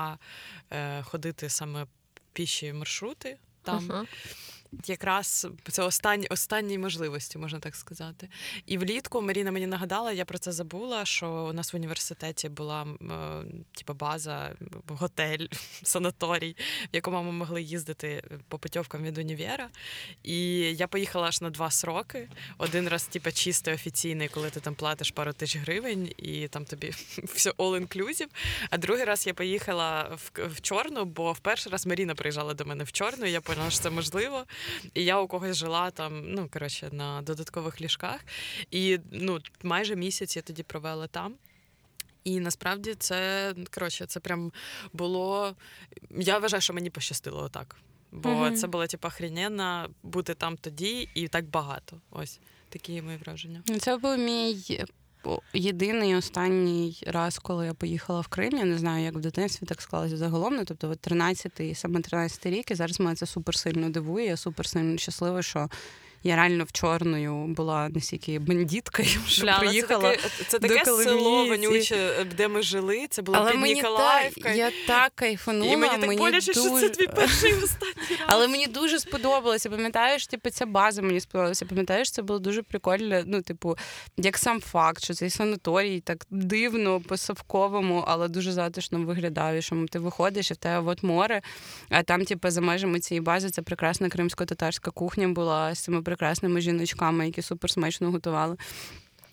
е, 0.71 1.03
ходити 1.03 1.49
саме 1.49 1.87
піші 2.33 2.73
маршрути 2.73 3.39
там 3.63 3.85
Мгм. 3.85 4.07
Якраз 4.87 5.47
це 5.71 5.83
останні 5.83 6.27
останні 6.27 6.79
можливості, 6.79 7.39
можна 7.39 7.59
так 7.61 7.77
сказати. 7.77 8.29
І 8.67 8.79
влітку 8.79 9.23
Маріна 9.23 9.53
мені 9.53 9.67
нагадала, 9.67 10.13
я 10.13 10.25
про 10.25 10.39
це 10.39 10.53
забула. 10.53 11.05
Що 11.05 11.31
у 11.31 11.53
нас 11.53 11.73
в 11.73 11.77
університеті 11.77 12.49
була 12.49 12.87
е, 12.87 13.45
типу, 13.73 13.95
база, 13.95 14.55
готель, 14.89 15.47
санаторій, 15.83 16.57
в 16.93 16.97
якому 16.97 17.23
ми 17.23 17.33
могли 17.33 17.63
їздити 17.63 18.25
по 18.49 18.59
путівкам 18.59 19.03
від 19.03 19.19
універа. 19.19 19.69
І 20.23 20.39
я 20.61 20.87
поїхала 20.89 21.29
аж 21.29 21.41
на 21.41 21.51
два 21.51 21.71
сроки. 21.71 22.29
Один 22.59 22.89
раз, 22.89 23.05
типу, 23.05 23.33
чистий 23.33 23.75
офіційний, 23.75 24.29
коли 24.29 24.51
ти 24.51 24.61
там 24.61 24.75
платиш 24.75 25.11
пару 25.11 25.33
тисяч 25.33 25.57
гривень, 25.57 26.13
і 26.17 26.49
там 26.49 26.65
тобі 26.65 26.91
все 27.25 27.51
all-inclusive. 27.51 28.29
А 28.71 28.79
другий 28.79 29.05
раз 29.05 29.27
я 29.27 29.35
поїхала 29.35 30.03
в, 30.03 30.49
в 30.49 30.61
Чорну, 30.61 31.05
бо 31.05 31.33
в 31.33 31.39
перший 31.39 31.73
раз 31.73 31.87
Маріна 31.87 32.15
приїжджала 32.15 32.55
до 32.55 32.65
мене 32.65 32.85
в 32.85 32.93
Чорну, 32.93 33.27
і 33.27 33.33
я 33.33 33.41
поняла, 33.41 33.71
що 33.71 33.81
це 33.81 33.91
можливо. 33.91 34.45
І 34.95 35.05
я 35.05 35.21
у 35.21 35.29
когось 35.29 35.57
жила 35.57 35.91
там, 35.91 36.33
ну 36.33 36.49
коротше, 36.53 36.89
на 36.93 37.23
додаткових 37.23 37.81
ліжках. 37.81 38.21
І 38.71 38.99
ну, 39.13 39.39
майже 39.63 39.97
місяць 39.97 40.37
я 40.37 40.43
тоді 40.43 40.63
провела 40.63 41.07
там. 41.07 41.35
І 42.25 42.41
насправді 42.41 42.95
це 42.95 43.55
коротше, 43.71 44.07
це 44.07 44.21
прям 44.21 44.53
було. 44.93 45.57
Я 46.11 46.39
вважаю, 46.39 46.61
що 46.61 46.73
мені 46.73 46.91
пощастило 46.91 47.43
отак. 47.43 47.77
Бо 48.13 48.29
Мгм. 48.29 48.57
це 48.57 48.67
було 48.67 48.87
типу, 48.87 49.09
охрененно 49.09 49.91
бути 50.03 50.35
там 50.35 50.57
тоді 50.57 51.09
і 51.15 51.29
так 51.29 51.47
багато. 51.47 52.01
Ось 52.11 52.41
такі 52.69 53.03
мої 53.03 53.17
враження. 53.19 53.63
Ну, 53.67 53.79
Це 53.79 53.97
був 53.97 54.19
мій 54.19 54.87
єдиний 55.55 56.17
останній 56.17 57.03
раз, 57.07 57.39
коли 57.39 57.67
я 57.67 57.75
поїхала 57.75 58.21
в 58.21 58.29
Крим. 58.29 58.59
Я 58.59 58.65
не 58.65 58.79
знаю, 58.79 59.05
як 59.05 59.15
в 59.15 59.21
дитинстві 59.21 59.67
так 59.67 59.83
склалося 59.83 60.17
загалом. 60.17 60.57
Ну, 60.57 60.65
тобто, 60.65 60.91
от 60.91 61.09
13-й, 61.09 61.75
саме 61.75 62.01
13-й 62.01 62.51
рік, 62.51 62.71
і 62.71 62.75
зараз 62.75 63.01
мене 63.01 63.17
це 63.17 63.27
супер 63.27 63.57
сильно 63.57 63.91
дивує. 63.91 64.27
Я 64.27 64.37
супер 64.37 64.67
сильно 64.67 64.99
щаслива, 64.99 65.43
що 65.43 65.69
я 66.23 66.37
реально 66.37 66.65
в 66.65 66.73
чорною 66.73 67.47
була 67.47 67.89
настільки 67.89 68.39
бандіткою, 68.39 69.09
що 69.27 69.43
Бля, 69.43 69.59
приїхала. 69.59 70.17
Це 70.49 70.59
таке, 70.59 70.85
це 70.85 70.91
до 70.91 71.03
село 71.03 71.47
вонюче, 71.47 72.27
де 72.37 72.49
ми 72.49 72.63
жили. 72.63 73.07
Це 73.11 73.23
було 73.23 73.39
Але 73.39 73.51
під 73.51 73.61
мені 73.61 73.75
Ніколаївкою. 73.75 74.45
так, 74.45 74.57
я 74.57 74.71
так 74.87 75.13
кайфанула. 75.15 75.73
І 75.73 75.77
мені 75.77 76.07
так 76.07 76.19
боляче, 76.19 76.53
що 76.53 76.81
це 76.81 76.89
твій 76.89 77.07
перший 77.07 77.55
останній 77.55 77.95
раз. 78.11 78.27
Але 78.27 78.49
мені 78.49 78.67
дуже 78.67 79.01
сподобалося. 79.01 79.71
Пам'ятаєш, 79.71 80.27
типу, 80.27 80.51
ця 80.51 80.67
база 80.67 81.03
мені 81.03 81.21
сподобалася. 81.21 81.67
Пам'ятаєш, 81.67 82.11
це 82.11 82.23
було 82.23 82.39
дуже 82.39 82.63
прикольно. 82.63 83.23
Ну, 83.27 83.43
типу, 83.43 83.77
як 84.17 84.39
сам 84.39 84.61
факт, 84.61 85.05
що 85.05 85.15
цей 85.15 85.31
санаторій 85.31 86.01
так 86.01 86.27
дивно, 86.31 87.01
по-совковому, 87.01 88.05
але 88.07 88.29
дуже 88.29 88.53
затишно 88.53 88.99
виглядав. 89.05 89.55
І 89.55 89.63
що 89.63 89.87
ти 89.91 89.99
виходиш, 89.99 90.51
і 90.51 90.55
в 90.55 90.57
тебе 90.57 90.91
от 90.91 91.03
море. 91.03 91.43
А 91.89 92.03
там, 92.03 92.25
типу, 92.25 92.51
за 92.51 92.61
межами 92.61 93.01
цієї 93.01 93.21
бази 93.21 93.51
це 93.51 93.63
прекрасна 93.63 94.09
кримсько-татарська 94.09 94.91
кухня 94.91 95.29
була 95.29 95.75
з 95.75 95.79
цими 95.81 96.03
прекрасними 96.09 96.61
жіночками, 96.61 97.27
які 97.27 97.43
супер 97.43 97.71
смачно 97.71 98.11
готували. 98.11 98.57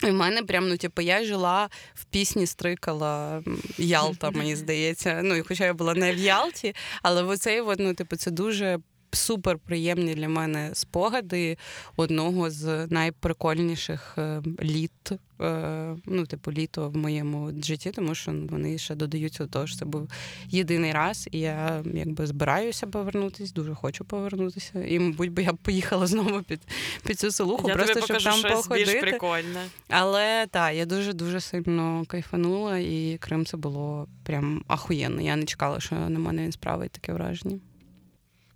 І 0.04 0.06
в 0.06 0.14
мене 0.14 0.44
прям, 0.44 0.70
ну, 0.70 0.78
типу, 0.78 1.02
я 1.02 1.24
жила 1.24 1.70
в 1.94 2.06
пісні 2.06 2.46
стрикала 2.46 3.44
Ялта, 3.78 4.32
мені 4.32 4.56
здається. 4.62 5.22
Ну, 5.24 5.36
і 5.36 5.42
хоча 5.42 5.66
я 5.66 5.74
була 5.74 5.94
не 5.94 6.14
в 6.14 6.18
Ялті, 6.18 6.76
але 7.02 7.24
в 7.24 7.30
оцей, 7.30 7.64
ну, 7.80 7.94
типу, 7.94 8.16
це 8.16 8.32
дуже 8.32 8.80
супер 9.16 9.58
приємні 9.58 10.16
для 10.16 10.30
мене 10.30 10.70
спогади 10.74 11.58
одного 11.96 12.50
з 12.50 12.88
найприкольніших 12.88 14.16
е, 14.18 14.42
літ. 14.62 15.12
е, 15.42 15.96
Ну, 16.06 16.26
типу, 16.26 16.52
літо 16.52 16.90
в 16.90 16.98
моєму 16.98 17.52
житті, 17.64 17.92
тому 17.92 18.16
що 18.16 18.32
вони 18.50 18.78
ще 18.78 18.96
додаються 18.96 19.44
до 19.44 19.50
того, 19.50 19.68
що 19.68 19.78
це 19.78 19.86
був 19.86 20.10
єдиний 20.50 20.92
раз, 20.92 21.28
і 21.32 21.40
я 21.40 21.84
якби 21.94 22.28
збираюся 22.28 22.88
повернутися, 22.88 23.54
дуже 23.54 23.76
хочу 23.76 24.06
повернутися. 24.06 24.84
І, 24.88 25.00
мабуть, 25.00 25.32
би 25.32 25.44
я 25.44 25.54
б 25.54 25.58
поїхала 25.58 26.08
знову 26.08 26.42
під, 26.44 26.62
під 27.06 27.20
цю 27.20 27.32
селуху, 27.32 27.70
Я 27.70 27.76
просто 27.76 27.94
тобі 27.94 28.06
щоб 28.06 28.24
там 28.24 28.40
щось 28.40 28.68
більш 28.68 28.94
прикольне. 29.02 29.66
Але 29.90 30.48
так, 30.52 30.76
я 30.76 30.86
дуже 30.86 31.14
дуже 31.14 31.40
сильно 31.42 32.04
кайфанула, 32.08 32.78
і 32.78 33.18
Крим 33.20 33.46
це 33.46 33.58
було 33.58 34.08
прям 34.24 34.64
ахуєнно. 34.68 35.22
Я 35.22 35.36
не 35.36 35.46
чекала, 35.46 35.80
що 35.80 35.96
на 35.96 36.20
мене 36.20 36.44
він 36.44 36.52
справить 36.52 36.92
таке 36.92 37.14
враження. 37.14 37.60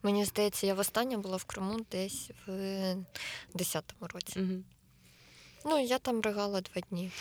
Мені 0.04 0.26
здається, 0.26 0.68
я 0.68 0.74
востаннє 0.74 1.18
була 1.18 1.38
в 1.38 1.44
Криму 1.44 1.80
десь 1.92 2.30
в 2.48 2.52
10-му 3.56 4.08
році. 4.14 4.40
Мгм. 4.40 4.64
Ну, 5.66 5.80
я 5.80 6.00
там 6.00 6.22
ригала 6.22 6.62
два 6.62 6.82
дні. 6.90 7.12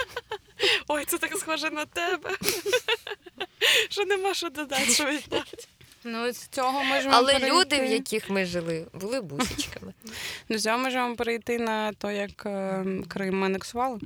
Ой, 0.88 1.04
це 1.04 1.18
так 1.18 1.36
схоже 1.36 1.70
на 1.70 1.84
тебе. 1.86 2.30
Що 3.90 4.04
нема 4.04 4.34
що 4.34 4.50
додати, 4.50 4.92
що 4.92 5.04
віддати. 5.04 5.56
Ну, 6.04 6.32
з 6.32 6.46
цього 6.46 6.84
можемо 6.84 7.14
Але 7.14 7.32
перейти. 7.32 7.56
люди, 7.56 7.80
в 7.80 7.84
яких 7.90 8.30
ми 8.30 8.44
жили, 8.44 8.86
були 8.92 9.20
бусічками. 9.20 9.94
Ну, 10.48 10.58
з 10.58 10.62
цього 10.62 10.78
можемо 10.78 11.16
перейти 11.16 11.58
на 11.58 11.92
те, 11.92 12.16
як 12.16 12.46
е, 12.46 12.84
Крим 13.08 13.44
анексували. 13.44 14.00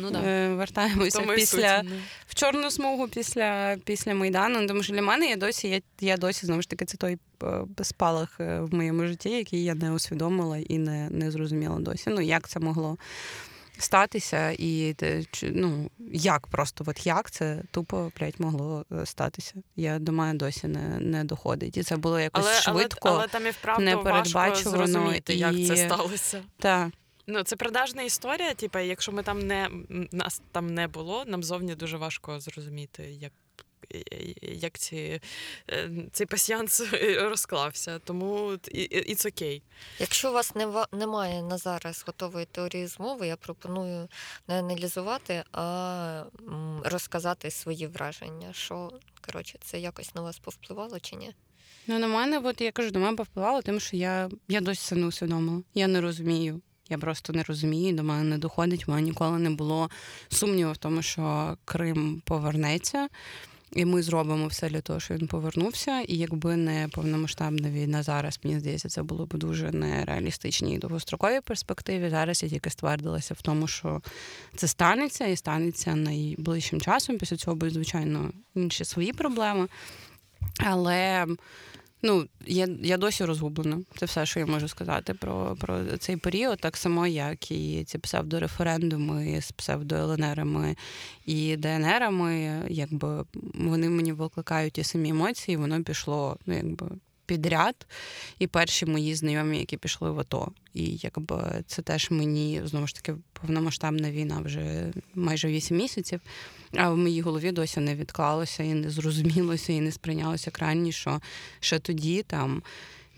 Ну 0.00 0.10
Е, 0.18 0.54
Вертаємося 0.54 1.18
Тому 1.18 1.32
після 1.32 1.78
суть, 1.78 1.90
ну. 1.90 1.96
в 2.26 2.34
чорну 2.34 2.70
смугу 2.70 3.08
після, 3.08 3.76
після 3.84 4.14
Майдану. 4.14 4.60
Ну, 4.60 4.66
Тому 4.66 4.82
що 4.82 4.92
для 4.92 5.02
мене 5.02 5.26
я 5.26 5.36
досі, 5.36 5.68
я, 5.68 5.80
я 6.00 6.16
досі 6.16 6.46
знову 6.46 6.62
ж 6.62 6.68
таки 6.68 6.84
це 6.84 6.96
той 6.96 7.18
е, 7.42 7.84
спалах 7.84 8.40
е, 8.40 8.60
в 8.60 8.74
моєму 8.74 9.06
житті, 9.06 9.30
який 9.30 9.64
я 9.64 9.74
не 9.74 9.92
усвідомила 9.92 10.58
і 10.58 10.78
не, 10.78 11.10
не 11.10 11.30
зрозуміла 11.30 11.78
досі. 11.78 12.10
Ну, 12.10 12.20
як 12.20 12.48
це 12.48 12.60
могло 12.60 12.96
статися, 13.78 14.50
і 14.50 14.96
ну, 15.42 15.90
як 16.12 16.46
просто, 16.46 16.84
от 16.86 17.06
як 17.06 17.30
це 17.30 17.62
тупо 17.70 18.12
блядь, 18.20 18.40
могло 18.40 18.84
статися. 19.04 19.54
Я 19.76 19.98
мене 19.98 20.34
досі 20.34 20.68
не, 20.68 20.98
не 21.00 21.24
доходить. 21.24 21.76
І 21.76 21.82
це 21.82 21.96
було 21.96 22.20
якось 22.20 22.44
Але, 22.44 22.60
швидко. 22.60 23.08
але, 23.08 23.18
але 23.18 23.28
там 23.28 23.46
і 23.46 23.50
вправду 23.50 23.84
важко 23.84 23.96
непередбачувано 23.96 24.86
зрозуміти, 24.86 25.34
як 25.34 25.66
це 25.66 25.76
сталося. 25.76 26.42
Та. 26.58 26.90
Ну, 27.26 27.42
це 27.42 27.56
продажна 27.56 28.02
історія. 28.02 28.54
Типу, 28.54 28.78
якщо 28.78 29.12
ми 29.12 29.22
там 29.22 29.46
не 29.46 29.68
нас 30.12 30.42
там 30.52 30.74
не 30.74 30.88
було, 30.88 31.24
нам 31.24 31.42
зовні 31.42 31.74
дуже 31.74 31.96
важко 31.96 32.40
зрозуміти, 32.40 33.02
як. 33.02 33.32
Як 34.42 34.78
ці, 34.78 35.20
е, 35.70 35.90
цей 36.12 36.26
пасіянс 36.26 36.82
розклався, 37.18 37.98
тому 37.98 38.50
it's 38.50 39.28
окей. 39.28 39.62
Якщо 39.98 40.30
у 40.30 40.32
вас 40.32 40.54
не 40.54 40.86
немає 40.92 41.42
на 41.42 41.58
зараз 41.58 42.04
готової 42.06 42.46
теорії 42.46 42.86
змови, 42.86 43.26
я 43.26 43.36
пропоную 43.36 44.08
не 44.48 44.58
аналізувати, 44.58 45.44
а 45.52 46.24
розказати 46.84 47.50
свої 47.50 47.86
враження. 47.86 48.52
Що 48.52 48.92
коротше, 49.26 49.58
це 49.62 49.80
якось 49.80 50.14
на 50.14 50.20
вас 50.20 50.38
повпливало 50.38 51.00
чи 51.00 51.16
ні? 51.16 51.34
Ну, 51.86 51.98
на 51.98 52.06
мене, 52.06 52.38
от 52.38 52.60
я 52.60 52.72
кажу, 52.72 52.90
до 52.90 52.98
мене 52.98 53.16
повпливало, 53.16 53.62
тим, 53.62 53.80
що 53.80 53.96
я, 53.96 54.30
я 54.48 54.60
досі 54.60 54.80
це 54.80 54.96
не 54.96 55.06
усвідомила. 55.06 55.62
Я 55.74 55.86
не 55.86 56.00
розумію. 56.00 56.60
Я 56.88 56.98
просто 56.98 57.32
не 57.32 57.42
розумію, 57.42 57.96
до 57.96 58.02
мене 58.02 58.24
не 58.24 58.38
доходить. 58.38 58.84
У 58.88 58.90
мене 58.90 59.02
ніколи 59.02 59.38
не 59.38 59.50
було 59.50 59.90
сумніву 60.28 60.72
в 60.72 60.76
тому, 60.76 61.02
що 61.02 61.56
Крим 61.64 62.22
повернеться, 62.24 63.08
і 63.72 63.84
ми 63.84 64.02
зробимо 64.02 64.46
все 64.46 64.68
для 64.68 64.80
того, 64.80 65.00
щоб 65.00 65.18
він 65.18 65.26
повернувся. 65.26 66.00
І 66.00 66.16
якби 66.16 66.56
не 66.56 66.88
повномасштабна 66.92 67.70
війна 67.70 68.02
зараз, 68.02 68.40
мені 68.44 68.60
здається, 68.60 68.88
це 68.88 69.02
було 69.02 69.26
б 69.26 69.34
дуже 69.34 69.72
нереалістичній 69.72 70.74
і 70.74 70.78
довгостроковій 70.78 71.40
перспективі. 71.40 72.10
Зараз 72.10 72.42
я 72.42 72.48
тільки 72.48 72.70
ствердилася 72.70 73.34
в 73.34 73.42
тому, 73.42 73.68
що 73.68 74.02
це 74.56 74.68
станеться 74.68 75.26
і 75.26 75.36
станеться 75.36 75.94
найближчим 75.94 76.80
часом. 76.80 77.18
Після 77.18 77.36
цього 77.36 77.56
будуть, 77.56 77.74
звичайно, 77.74 78.30
інші 78.54 78.84
свої 78.84 79.12
проблеми. 79.12 79.68
Але 80.58 81.26
ну, 82.02 82.28
я 82.46 82.68
я 82.82 82.96
досі 82.96 83.24
розгублена. 83.24 83.78
Це 83.98 84.06
все, 84.06 84.26
що 84.26 84.40
я 84.40 84.46
можу 84.46 84.68
сказати 84.68 85.14
про 85.14 85.56
про 85.60 85.96
цей 85.98 86.16
період, 86.16 86.60
так 86.60 86.76
само, 86.76 87.06
як 87.06 87.50
і 87.50 87.84
ці 87.84 87.98
псевдореферендуми 87.98 89.40
з 89.40 89.52
псевдоленерами 89.52 90.76
і 91.26 91.56
ДНРами, 91.56 92.62
якби 92.68 93.24
вони 93.54 93.88
мені 93.88 94.12
викликають 94.12 94.72
ті 94.72 94.84
самі 94.84 95.08
емоції, 95.08 95.56
воно 95.56 95.82
пішло, 95.82 96.36
ну 96.46 96.54
якби 96.54 96.86
підряд, 97.26 97.86
і 98.38 98.46
перші 98.46 98.86
мої 98.86 99.14
знайомі, 99.14 99.58
які 99.58 99.76
пішли 99.76 100.10
в 100.10 100.20
АТО. 100.20 100.52
І 100.74 100.98
якби 101.02 101.62
це 101.66 101.82
теж 101.82 102.10
мені 102.10 102.62
знову 102.64 102.86
ж 102.86 102.94
таки 102.94 103.14
повномасштабна 103.32 104.10
війна 104.10 104.40
вже 104.44 104.92
майже 105.14 105.48
8 105.48 105.76
місяців. 105.76 106.20
А 106.76 106.90
в 106.90 106.96
моїй 106.96 107.20
голові 107.20 107.52
досі 107.52 107.80
не 107.80 107.94
відклалося 107.94 108.62
і 108.62 108.74
не 108.74 108.90
зрозумілося, 108.90 109.72
і 109.72 109.80
не 109.80 109.92
сприйнялося 109.92 110.50
крайні, 110.50 110.92
що 110.92 111.20
ще 111.60 111.78
тоді 111.78 112.22
там. 112.22 112.62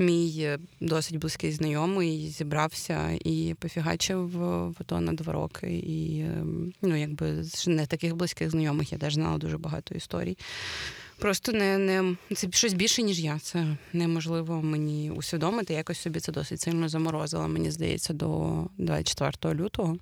Мій 0.00 0.48
досить 0.80 1.16
близький 1.16 1.52
знайомий 1.52 2.28
зібрався 2.28 3.18
і 3.24 3.54
пофігачив 3.58 4.28
в 4.28 4.74
АТО 4.80 5.00
на 5.00 5.12
два 5.12 5.32
роки. 5.32 5.66
І 5.66 6.24
ну, 6.82 6.96
якби 6.96 7.44
не 7.66 7.86
таких 7.86 8.16
близьких 8.16 8.50
знайомих 8.50 8.92
я 8.92 8.98
теж 8.98 9.14
знала 9.14 9.38
дуже 9.38 9.58
багато 9.58 9.94
історій. 9.94 10.38
Просто 11.18 11.52
не 11.52 11.78
не 11.78 12.14
це 12.34 12.48
щось 12.50 12.74
більше, 12.74 13.02
ніж 13.02 13.20
я. 13.20 13.38
Це 13.38 13.76
неможливо 13.92 14.62
мені 14.62 15.10
усвідомити. 15.10 15.74
Якось 15.74 15.98
собі 15.98 16.20
це 16.20 16.32
досить 16.32 16.60
сильно 16.60 16.88
заморозило, 16.88 17.48
мені 17.48 17.70
здається, 17.70 18.12
до 18.12 18.64
24 18.78 19.54
лютого. 19.54 19.98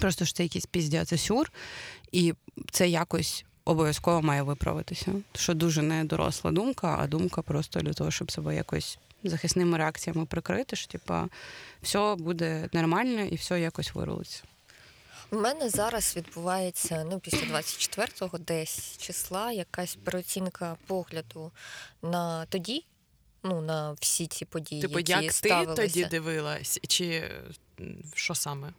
Просто 0.00 0.24
що 0.24 0.34
це 0.34 0.42
якийсь 0.42 0.66
піздя, 0.66 1.04
сюр, 1.04 1.52
і 2.12 2.34
це 2.70 2.88
якось 2.88 3.44
обов'язково 3.64 4.22
має 4.22 4.42
виправитися. 4.42 5.12
Що 5.34 5.54
дуже 5.54 5.82
не 5.82 6.04
доросла 6.04 6.50
думка, 6.50 6.96
а 7.00 7.06
думка 7.06 7.42
просто 7.42 7.80
для 7.80 7.92
того, 7.92 8.10
щоб 8.10 8.30
себе 8.30 8.56
якось 8.56 8.98
захисними 9.24 9.78
реакціями 9.78 10.26
прикрити, 10.26 10.76
що 10.76 10.92
типа 10.92 11.28
все 11.82 12.14
буде 12.18 12.68
нормально 12.72 13.20
і 13.22 13.34
все 13.34 13.60
якось 13.60 13.94
вирулиться. 13.94 14.42
У 15.32 15.36
мене 15.36 15.70
зараз 15.70 16.16
відбувається 16.16 17.04
ну 17.10 17.20
після 17.20 17.38
24-го 17.38 18.38
десь 18.38 18.96
числа 18.98 19.52
якась 19.52 19.94
переоцінка 20.04 20.76
погляду 20.86 21.52
на 22.02 22.46
тоді, 22.46 22.84
ну 23.42 23.60
на 23.60 23.92
всі 23.92 24.26
ці 24.26 24.44
події. 24.44 24.82
Типу, 24.82 24.98
які 24.98 25.12
як 25.12 25.32
ставилися. 25.32 25.82
ти 25.82 25.88
тоді 25.88 26.04
дивилась, 26.04 26.80
чи 26.88 27.30
що 28.14 28.34
саме? 28.34 28.72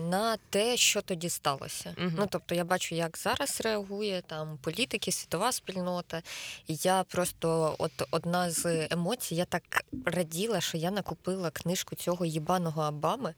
На 0.00 0.36
те, 0.50 0.76
що 0.76 1.02
тоді 1.02 1.28
сталося. 1.28 1.94
Угу. 1.98 2.10
Ну 2.16 2.26
тобто 2.30 2.54
я 2.54 2.64
бачу, 2.64 2.94
як 2.94 3.18
зараз 3.18 3.60
реагує 3.60 4.22
там 4.26 4.58
політики, 4.62 5.12
світова 5.12 5.52
спільнота. 5.52 6.22
І 6.66 6.78
я 6.82 7.04
просто, 7.04 7.76
от 7.78 7.92
одна 8.10 8.50
з 8.50 8.88
емоцій, 8.90 9.34
я 9.34 9.44
так 9.44 9.62
раділа, 10.04 10.60
що 10.60 10.78
я 10.78 10.90
накупила 10.90 11.50
книжку 11.50 11.94
цього 11.94 12.24
їбаного 12.24 12.82
Обами. 12.82 13.34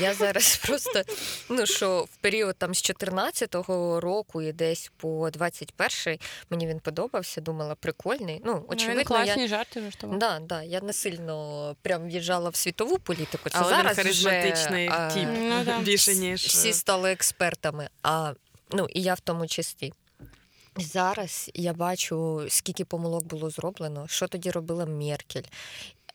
Я 0.00 0.14
зараз 0.14 0.56
просто 0.66 1.02
ну 1.48 1.66
що 1.66 2.06
в 2.12 2.16
період 2.16 2.56
там 2.56 2.74
з 2.74 2.82
14-го 2.90 4.00
року 4.00 4.42
і 4.42 4.52
десь 4.52 4.92
по 4.96 5.28
21-й 5.28 6.20
мені 6.50 6.66
він 6.66 6.80
подобався, 6.80 7.40
думала, 7.40 7.74
прикольний. 7.74 8.42
Ну, 8.44 8.64
очевидно, 8.68 9.00
він 9.00 9.06
класні 9.06 9.42
я... 9.42 9.48
жарти 9.48 9.80
жартував. 9.80 10.18
Да, 10.18 10.38
да, 10.40 10.62
я 10.62 10.80
не 10.80 10.92
сильно 10.92 11.76
прям 11.82 12.06
в'їжджала 12.06 12.50
в 12.50 12.56
світову 12.56 12.98
політику. 12.98 13.50
Це 13.50 13.58
Але 13.58 13.70
зараз 13.70 13.98
вже, 13.98 14.42
тип. 14.42 14.56
Да. 15.64 15.78
Більше 15.84 16.14
ніж 16.14 16.42
всі 16.44 16.68
е, 16.68 16.72
стали 16.72 17.12
експертами. 17.12 17.88
А 18.02 18.32
ну 18.72 18.86
і 18.90 19.02
я 19.02 19.14
в 19.14 19.20
тому 19.20 19.46
числі. 19.46 19.92
Зараз 20.76 21.50
я 21.54 21.72
бачу, 21.72 22.44
скільки 22.48 22.84
помилок 22.84 23.24
було 23.24 23.50
зроблено, 23.50 24.08
що 24.08 24.28
тоді 24.28 24.50
робила 24.50 24.86
Меркель, 24.86 25.42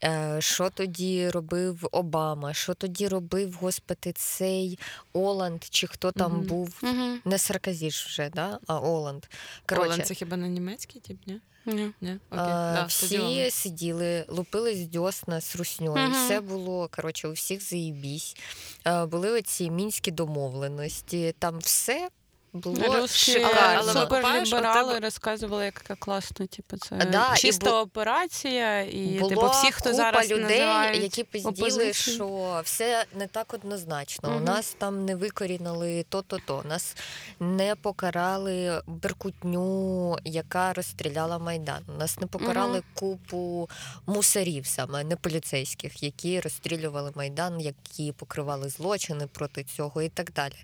е, 0.04 0.38
що 0.40 0.70
тоді 0.70 1.30
робив 1.30 1.88
Обама, 1.92 2.54
що 2.54 2.74
тоді 2.74 3.08
робив, 3.08 3.58
господи, 3.62 4.12
цей 4.12 4.80
Оланд, 5.14 5.64
чи 5.70 5.88
хто 5.88 6.12
там 6.12 6.32
Мгм. 6.32 6.42
був. 6.42 6.80
Угу. 6.84 7.18
Не 7.26 7.38
Сарказі 7.38 7.88
вже, 7.88 8.30
да? 8.30 8.60
а 8.68 8.80
Оланд. 8.80 9.26
Олен, 9.72 10.04
це 10.04 10.14
хіба 10.14 10.38
не 10.38 10.50
німецький 10.50 11.02
тип, 11.02 11.18
ні? 11.28 11.40
Ні. 11.66 11.92
Ні? 12.02 12.10
Окей. 12.12 12.20
А, 12.30 12.74
Да, 12.74 12.86
всі 12.86 13.52
сиділи, 13.52 14.26
лупились 14.28 14.88
дьосна 14.88 15.42
з 15.42 15.56
русньою. 15.56 16.08
Мгм. 16.10 16.26
Все 16.26 16.42
було 16.42 16.90
коротше, 16.96 17.28
у 17.28 17.32
всіх 17.32 17.64
заїбісь. 17.70 18.36
А, 18.84 19.06
були 19.06 19.32
оці 19.32 19.72
мінські 19.72 20.12
домовленості. 20.12 21.36
Там 21.40 21.58
все 21.60 22.10
було 22.56 22.96
Русські 22.96 23.32
шикарно. 23.32 23.60
але 23.92 23.94
суперліберали 23.94 24.94
тебе- 24.94 25.06
розказували, 25.06 25.66
як 25.66 25.74
яка 25.84 25.96
класно. 25.96 26.48
Типу, 26.48 26.78
це 26.78 26.96
Да, 27.12 27.34
і 27.34 27.38
чиста 27.38 27.70
бу- 27.72 27.78
операція, 27.78 28.82
і 28.82 29.06
Була 29.20 29.30
типу, 29.30 29.50
всі, 29.50 29.72
хто 29.72 29.84
купа 29.84 29.96
зараз 29.98 30.32
людей, 30.32 30.42
називають 30.44 31.04
які 31.04 31.24
пизділи, 31.24 31.94
що 31.94 32.62
все 32.64 33.06
не 33.16 33.28
так 33.28 33.54
однозначно. 33.54 34.38
У 34.38 34.40
нас 34.40 34.76
там 34.78 35.06
не 35.06 35.16
викорінили 35.16 36.06
то-то-то. 36.10 36.64
Нас 36.70 36.96
не 37.40 37.76
покарали 37.76 38.82
беркутню, 38.88 40.18
яка 40.24 40.74
розстріляла 40.74 41.38
майдан. 41.40 41.84
Нас 42.00 42.20
не 42.20 42.28
покарали 42.28 42.78
Мгм. 42.78 42.84
купу 42.94 43.70
мусорів, 44.06 44.66
саме 44.68 45.04
не 45.04 45.16
поліцейських, 45.16 46.04
які 46.04 46.40
розстрілювали 46.40 47.12
майдан, 47.16 47.62
які 47.62 48.12
покривали 48.12 48.70
злочини 48.70 49.28
проти 49.28 49.64
цього 49.64 50.02
і 50.02 50.10
так 50.10 50.32
далі. 50.32 50.56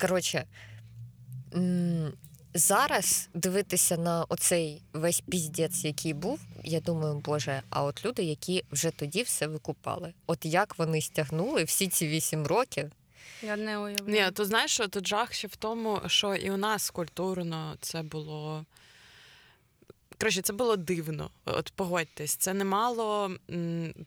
Коротше. 0.00 0.44
Зараз 2.54 3.28
дивитися 3.34 3.96
на 3.96 4.24
оцей 4.24 4.82
весь 4.92 5.20
піздець, 5.20 5.84
який 5.84 6.14
був, 6.14 6.40
я 6.64 6.80
думаю, 6.80 7.22
боже, 7.24 7.62
а 7.70 7.82
от 7.84 8.04
люди, 8.04 8.22
які 8.22 8.64
вже 8.72 8.90
тоді 8.90 9.22
все 9.22 9.46
викупали, 9.46 10.12
от 10.26 10.44
як 10.44 10.78
вони 10.78 11.00
стягнули 11.00 11.64
всі 11.64 11.88
ці 11.88 12.08
вісім 12.08 12.46
років. 12.46 12.90
Я 13.42 13.56
не 13.56 13.78
уявляю. 13.78 14.26
Ні, 14.26 14.32
то 14.32 14.44
знаєш, 14.44 14.70
що 14.70 14.88
тут 14.88 15.06
жах 15.06 15.32
ще 15.32 15.48
в 15.48 15.56
тому, 15.56 16.00
що 16.06 16.34
і 16.34 16.50
у 16.50 16.56
нас 16.56 16.90
культурно 16.90 17.76
це 17.80 18.02
було. 18.02 18.64
Коротше, 20.20 20.42
це 20.42 20.52
було 20.52 20.76
дивно. 20.76 21.30
От 21.44 21.72
погодьтесь, 21.76 22.36
це 22.36 22.54
не 22.54 22.64
мало 22.64 23.30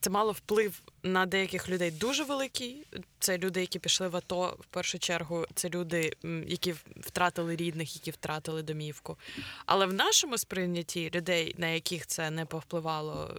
це 0.02 0.10
мало 0.10 0.32
вплив 0.32 0.82
на 1.04 1.26
деяких 1.26 1.70
людей 1.70 1.92
дуже 1.92 2.24
великий. 2.24 2.88
Це 3.20 3.38
люди, 3.38 3.62
які 3.62 3.80
пішли 3.80 4.08
в 4.08 4.16
АТО 4.16 4.58
в 4.60 4.66
першу 4.66 5.00
чергу. 5.00 5.46
Це 5.56 5.70
люди, 5.70 6.14
які 6.48 6.76
втратили 6.98 7.56
рідних, 7.56 7.96
які 7.96 8.12
втратили 8.12 8.64
домівку. 8.64 9.18
Але 9.66 9.86
в 9.86 9.94
нашому 9.94 10.38
сприйнятті 10.38 11.12
людей, 11.16 11.56
на 11.58 11.68
яких 11.68 12.08
це 12.08 12.30
не 12.30 12.46
повпливало 12.46 13.38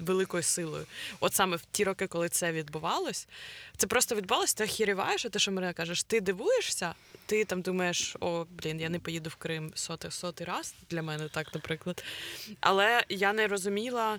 великою 0.00 0.42
силою, 0.42 0.86
от 1.20 1.34
саме 1.34 1.56
в 1.56 1.64
ті 1.72 1.84
роки, 1.84 2.06
коли 2.06 2.28
це 2.28 2.52
відбувалось, 2.52 3.28
це 3.76 3.86
просто 3.86 4.14
відбувалося, 4.14 4.54
ти 4.56 4.64
охіріваєш, 4.64 5.26
а 5.26 5.28
те, 5.28 5.38
що 5.38 5.52
Марина 5.52 5.72
кажеш, 5.72 6.02
ти 6.02 6.20
дивуєшся, 6.20 6.94
ти 7.26 7.44
там 7.44 7.62
думаєш, 7.62 8.16
о, 8.20 8.46
блін, 8.50 8.80
я 8.80 8.88
не 8.88 8.98
поїду 8.98 9.30
в 9.30 9.34
Крим 9.34 9.72
сотий, 9.74 10.10
сотий 10.10 10.46
раз 10.46 10.74
для 10.90 11.02
мене 11.02 11.28
так, 11.28 11.54
наприклад. 11.54 12.04
Але 12.60 13.04
я 13.08 13.32
не 13.32 13.46
розуміла. 13.46 14.18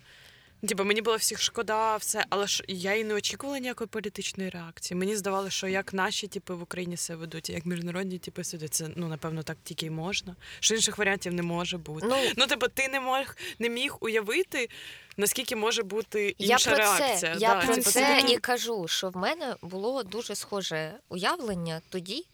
Типу, 0.67 0.83
мені 0.83 1.01
було 1.01 1.17
всіх 1.17 1.41
шкода, 1.41 1.95
все, 1.97 2.25
але 2.29 2.47
ж 2.47 2.63
я 2.67 2.93
і 2.93 3.03
не 3.03 3.13
очікувала 3.13 3.59
ніякої 3.59 3.87
політичної 3.87 4.49
реакції. 4.49 4.97
Мені 4.97 5.15
здавалося, 5.15 5.51
що 5.51 5.67
як 5.67 5.93
наші 5.93 6.27
типи 6.27 6.53
в 6.53 6.61
Україні 6.61 6.97
себе 6.97 7.19
ведуть, 7.19 7.49
як 7.49 7.65
міжнародні 7.65 8.17
типи 8.17 8.43
сидять, 8.43 8.73
це 8.73 8.89
ну 8.95 9.07
напевно 9.07 9.43
так 9.43 9.57
тільки 9.63 9.85
й 9.85 9.89
можна. 9.89 10.35
Що 10.59 10.75
інших 10.75 10.97
варіантів 10.97 11.33
не 11.33 11.41
може 11.41 11.77
бути. 11.77 12.07
Ну, 12.09 12.15
Ну, 12.37 12.47
типу, 12.47 12.67
ти 12.67 12.87
не 12.87 12.99
мог 12.99 13.25
не 13.59 13.69
міг 13.69 13.95
уявити, 13.99 14.69
наскільки 15.17 15.55
може 15.55 15.83
бути 15.83 16.35
я 16.37 16.53
інша 16.53 16.69
про 16.69 16.79
реакція. 16.79 17.17
це, 17.17 17.35
Да, 17.39 17.55
про 17.55 17.75
типу, 17.75 17.89
це 17.89 18.23
і 18.29 18.37
кажу, 18.37 18.87
що 18.87 19.09
в 19.09 19.17
мене 19.17 19.55
було 19.61 20.03
дуже 20.03 20.35
схоже 20.35 20.93
уявлення 21.09 21.81
тоді, 21.89 22.25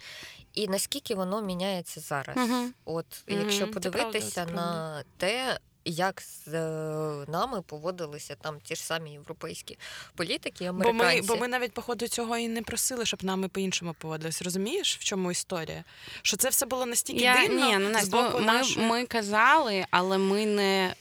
і 0.54 0.68
наскільки 0.68 1.16
воно 1.16 1.42
міняється 1.42 2.00
зараз. 2.00 2.38
Мгм. 2.38 2.74
От 2.86 3.06
якщо 3.28 3.66
це 3.66 3.72
подивитися 3.72 4.46
правда, 4.46 4.52
це 4.52 4.56
на 4.56 5.04
те, 5.18 5.60
як 5.86 6.22
з 6.22 6.54
е, 6.54 7.32
нами 7.32 7.62
поводилися 7.62 8.36
там 8.42 8.60
ті 8.64 8.76
ж 8.76 8.84
самі 8.84 9.12
європейські 9.12 9.78
політики, 10.16 10.72
Бо 10.72 10.94
ми, 10.94 11.22
бо 11.22 11.36
ми 11.36 11.48
навіть 11.48 11.72
по 11.72 11.82
ходу 11.82 12.08
цього 12.08 12.38
і 12.38 12.48
не 12.48 12.62
просили, 12.62 13.06
щоб 13.06 13.24
нами 13.24 13.48
по-іншому 13.48 13.96
поводились. 14.00 14.42
Розумієш, 14.42 14.98
в 14.98 15.04
чому 15.04 15.32
історія? 15.32 15.84
Що 16.22 16.38
це 16.38 16.50
все 16.50 16.66
було 16.66 16.86
настільки 16.86 17.24
Я, 17.24 17.48
дивно 17.48 17.66
ні, 17.66 17.78
ну, 17.78 18.00
з 18.00 18.10
боку 18.10 18.40
ми, 18.40 18.46
нашої... 18.46 18.86
ми 18.86 19.06
казали, 19.06 19.86
але 19.92 20.18
ми 20.18 20.46
не. 20.46 20.96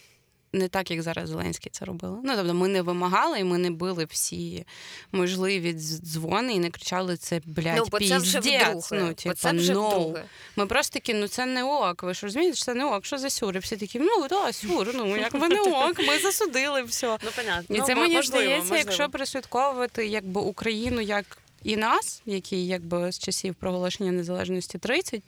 Не 0.55 0.69
так, 0.69 0.91
як 0.91 1.03
зараз 1.03 1.29
Зеленський 1.29 1.71
це 1.73 1.85
робили. 1.85 2.19
Ну 2.25 2.33
тобто, 2.37 2.55
ми 2.55 2.69
не 2.69 2.83
вимагали, 2.83 3.41
і 3.41 3.45
ми 3.45 3.59
не 3.59 3.71
били 3.71 4.05
всі 4.05 4.67
можливі 5.13 5.73
дзвони 5.73 6.55
і 6.55 6.59
не 6.59 6.71
кричали 6.71 7.17
це 7.17 7.41
блядь, 7.45 7.77
ну, 7.77 7.85
бо 7.91 8.01
це 8.01 8.19
вже 8.19 8.41
вдруге. 8.41 8.75
Ну, 8.93 9.07
бо 9.07 9.13
типу, 9.13 9.35
це 9.35 9.53
вже 9.53 9.73
no. 9.73 9.89
вдруге. 9.89 10.25
Ми 10.57 10.67
просто 10.67 10.95
такі, 10.95 11.15
ну 11.15 11.29
це 11.29 11.47
не 11.47 11.65
ок. 11.65 12.03
Ви 12.03 12.15
ж 12.15 12.21
розумієте, 12.27 12.57
що 12.57 12.65
це 12.65 12.75
не 12.75 12.85
ок, 12.85 13.07
що 13.07 13.19
за 13.19 13.31
сюр? 13.31 13.57
І 13.57 13.59
всі 13.59 13.77
такі, 13.77 13.99
ну 13.99 14.29
да, 14.29 14.53
сюр, 14.53 14.91
ну 14.95 15.17
як 15.17 15.33
ви 15.35 15.49
не 15.49 15.61
ок, 15.61 15.99
ми 15.99 16.19
засудили 16.19 16.83
все. 16.83 17.19
Ну, 17.25 17.31
понятно. 17.37 17.77
І 17.77 17.79
ну, 17.79 17.87
це 17.87 17.95
мо- 17.95 18.01
мені 18.01 18.15
можливо, 18.15 18.43
здається, 18.43 18.63
можливо. 18.63 18.83
якщо 18.87 19.09
прослідковувати 19.09 20.07
якби 20.07 20.41
Україну 20.41 21.01
як 21.01 21.39
і 21.65 21.77
нас, 21.77 22.23
які 22.27 22.67
якби 22.67 23.13
з 23.13 23.19
часів 23.19 23.55
проголошення 23.55 24.13
незалежності 24.13 24.79
30, 24.79 25.23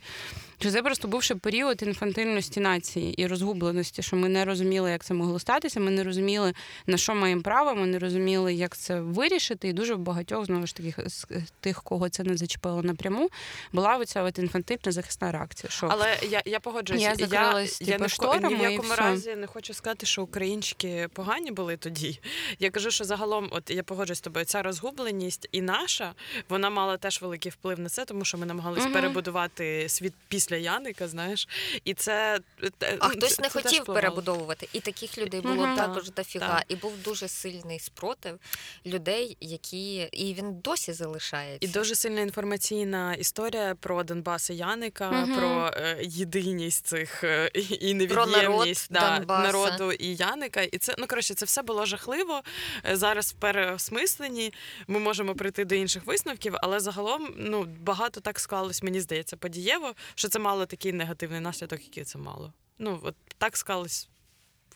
що 0.59 0.71
це 0.71 0.81
просто 0.83 1.07
був 1.07 1.23
ще 1.23 1.35
період 1.35 1.83
інфантильності 1.83 2.59
нації 2.59 3.13
і 3.21 3.27
розгубленості, 3.27 4.03
що 4.03 4.15
ми 4.15 4.29
не 4.29 4.45
розуміли, 4.45 4.91
як 4.91 5.03
це 5.03 5.13
могло 5.13 5.39
статися. 5.39 5.79
Ми 5.79 5.91
не 5.91 6.03
розуміли, 6.03 6.53
на 6.87 6.97
що 6.97 7.15
маємо 7.15 7.41
право, 7.41 7.75
ми 7.75 7.87
не 7.87 7.99
розуміли, 7.99 8.53
як 8.53 8.77
це 8.77 8.99
вирішити. 9.01 9.67
І 9.67 9.73
дуже 9.73 9.95
багатьох 9.95 10.45
знову 10.45 10.67
ж 10.67 10.75
таки 10.75 10.93
з 11.09 11.25
тих, 11.59 11.83
кого 11.83 12.09
це 12.09 12.23
не 12.23 12.37
зачепило 12.37 12.83
напряму, 12.83 13.29
була 13.71 13.97
оця 13.97 14.23
от 14.23 14.39
інфантильна 14.39 14.91
захисна 14.91 15.31
реакція. 15.31 15.71
Що 15.71 15.87
Але 15.91 16.17
я, 16.29 16.41
я 16.45 16.59
погоджуюсь. 16.59 17.03
Я 17.03 17.15
закрилась, 17.15 17.81
я, 17.81 17.87
типу, 17.87 17.91
не 17.91 17.97
ко- 17.97 18.01
ні 18.01 18.07
в 18.07 18.09
шторами 18.09 18.71
якому 18.71 18.95
разі 18.95 19.35
не 19.35 19.47
хочу 19.47 19.73
сказати, 19.73 20.05
що 20.05 20.23
українчики 20.23 21.07
погані 21.13 21.51
були 21.51 21.77
тоді. 21.77 22.19
Я 22.59 22.69
кажу, 22.69 22.91
що 22.91 23.03
загалом, 23.03 23.47
от 23.51 23.69
я 23.69 23.83
погоджуюсь 23.83 24.17
з 24.17 24.21
тобою, 24.21 24.45
ця 24.45 24.61
розгубленість 24.61 25.49
і 25.51 25.61
наша, 25.61 26.13
вона 26.49 26.69
мала 26.69 26.97
теж 26.97 27.21
великий 27.21 27.51
вплив 27.51 27.79
на 27.79 27.89
це, 27.89 28.05
тому 28.05 28.25
що 28.25 28.37
ми 28.37 28.45
намагалися 28.45 28.83
Мгм. 28.83 28.93
перебудувати 28.93 29.89
світ 29.89 30.13
після 30.27 30.46
Яника, 30.55 31.07
знаєш. 31.07 31.47
І 31.83 31.93
це 31.93 32.39
А 32.81 33.07
ну, 33.07 33.09
хтось 33.09 33.35
це- 33.35 33.41
не 33.41 33.49
це 33.49 33.61
хотів 33.61 33.85
перебудовувати. 33.85 34.69
І 34.73 34.79
таких 34.79 35.17
людей 35.17 35.41
було 35.41 35.55
Мгм. 35.67 35.75
також 35.77 36.05
Так, 36.05 36.13
дофіга. 36.15 36.47
так. 36.57 36.65
І 36.67 36.75
був 36.75 36.93
дуже 37.03 37.27
сильний 37.27 37.79
спротив 37.79 38.39
людей, 38.85 39.37
які. 39.41 39.95
І 40.11 40.33
він 40.33 40.59
досі 40.59 40.93
залишається. 40.93 41.67
І 41.67 41.71
дуже 41.71 41.95
сильна 41.95 42.21
інформаційна 42.21 43.13
історія 43.13 43.75
про 43.79 44.03
Донбас 44.03 44.49
і 44.49 44.55
Яника, 44.55 45.11
Мгм. 45.11 45.35
про 45.35 45.71
е, 45.73 45.97
єдиність 46.03 46.87
цих 46.87 47.23
е, 47.23 47.51
і- 47.53 47.59
і 47.59 48.07
Про 48.07 48.25
народ 48.25 48.67
да, 48.89 49.19
народу 49.19 49.91
і 49.91 50.15
Яника. 50.15 50.61
І 50.61 50.77
це 50.77 50.95
ну 50.97 51.07
коротше, 51.07 51.33
це 51.33 51.45
все 51.45 51.61
було 51.61 51.85
жахливо. 51.85 52.41
Е, 52.85 52.95
Зараз 52.95 53.31
в 53.31 53.35
переосмисленні 53.35 54.53
ми 54.87 54.99
можемо 54.99 55.35
прийти 55.35 55.65
до 55.65 55.75
інших 55.75 56.05
висновків, 56.05 56.53
але 56.61 56.79
загалом 56.79 57.33
ну 57.37 57.63
багато 57.81 58.19
так 58.21 58.39
склалось, 58.39 58.83
мені 58.83 59.01
здається, 59.01 59.37
подієво, 59.37 59.93
що 60.15 60.29
це 60.29 60.36
мало 60.39 60.65
такий 60.65 60.93
негативний 60.93 61.39
наслідок, 61.39 61.83
який 61.83 62.03
це 62.03 62.19
мало. 62.19 62.53
Ну 62.79 62.99
от 63.03 63.15
так 63.37 63.57
склалось. 63.57 64.09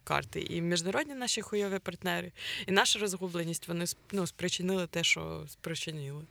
Карти 0.04 0.42
і 0.50 0.62
міжнародні 0.62 1.14
наші 1.14 1.42
хуйові 1.42 1.80
партнери, 1.80 2.32
і 2.68 2.72
наша 2.72 3.00
розгубленість 3.00 3.68
вони 3.68 3.86
ну, 4.12 4.28
спричинили 4.28 4.88
те, 4.88 5.04
що 5.04 5.44
спричинили. 5.48 6.22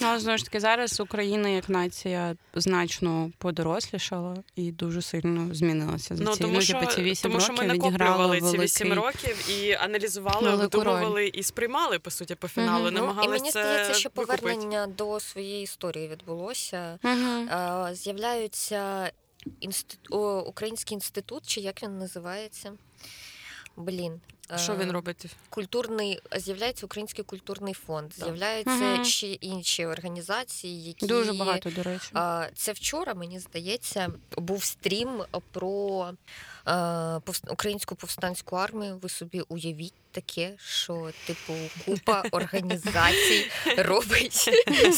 Ну, 0.00 0.06
але, 0.06 0.18
знову 0.18 0.38
ж 0.38 0.44
таки, 0.44 0.60
зараз 0.60 1.00
Україна 1.00 1.48
як 1.48 1.68
нація 1.68 2.36
значно 2.54 3.30
подорослішала 3.38 4.36
і 4.56 4.72
дуже 4.72 5.02
сильно 5.02 5.54
змінилася 5.54 6.16
за 6.16 6.24
Ну, 6.24 6.32
ці, 6.32 6.40
тому, 6.40 6.54
ну, 6.54 6.60
що, 6.60 6.86
ці 6.86 7.02
8 7.02 7.30
тому 7.30 7.40
що 7.40 7.52
років 7.52 7.68
ми 7.68 7.74
накоплювали 7.74 8.36
ці 8.36 8.42
великий... 8.42 8.64
8 8.64 8.92
років 8.92 9.50
і 9.50 9.72
аналізували, 9.72 10.50
велику 10.50 10.78
видумували 10.78 11.26
і 11.28 11.42
сприймали 11.42 11.98
по 11.98 12.10
суті 12.10 12.34
по 12.34 12.48
фіналу. 12.48 12.84
Мгм. 12.84 12.94
Ну, 12.94 12.98
і 12.98 13.00
Намагалися 13.00 13.30
мені 13.30 13.50
здається, 13.50 13.94
що 13.94 14.08
викупити. 14.08 14.42
повернення 14.42 14.86
до 14.86 15.20
своєї 15.20 15.62
історії 15.62 16.08
відбулося. 16.08 16.98
Е, 17.04 17.94
З'являються 17.94 19.10
інститу... 19.60 20.38
Український 20.46 20.94
інститут, 20.94 21.46
чи 21.46 21.60
як 21.60 21.82
він 21.82 21.98
називається? 21.98 22.72
Блін. 23.76 24.20
Що 24.56 24.72
Е, 24.72 24.76
він 24.76 24.92
робить? 24.92 25.26
Культурний 25.48 26.20
з'являється 26.36 26.86
Український 26.86 27.24
культурний 27.24 27.74
фонд, 27.74 28.10
Так. 28.10 28.24
з'являються 28.24 28.70
Мгм. 28.94 29.04
ще 29.04 29.26
інші 29.32 29.86
організації, 29.86 30.84
які 30.84 31.06
Дуже 31.06 31.32
багато, 31.32 31.70
до 31.70 31.82
речі. 31.82 32.10
Це 32.54 32.72
вчора, 32.72 33.14
мені 33.14 33.38
здається, 33.40 34.12
був 34.36 34.64
стрім 34.64 35.24
про 35.50 36.10
е, 36.66 36.70
повс- 37.18 37.52
українську 37.52 37.94
повстанську 37.94 38.56
армію. 38.56 38.98
Ви 39.02 39.08
собі 39.08 39.40
уявіть 39.40 39.94
таке, 40.12 40.52
що 40.64 41.10
типу 41.26 41.52
купа 41.84 42.24
організацій 42.30 43.50
робить 43.76 44.50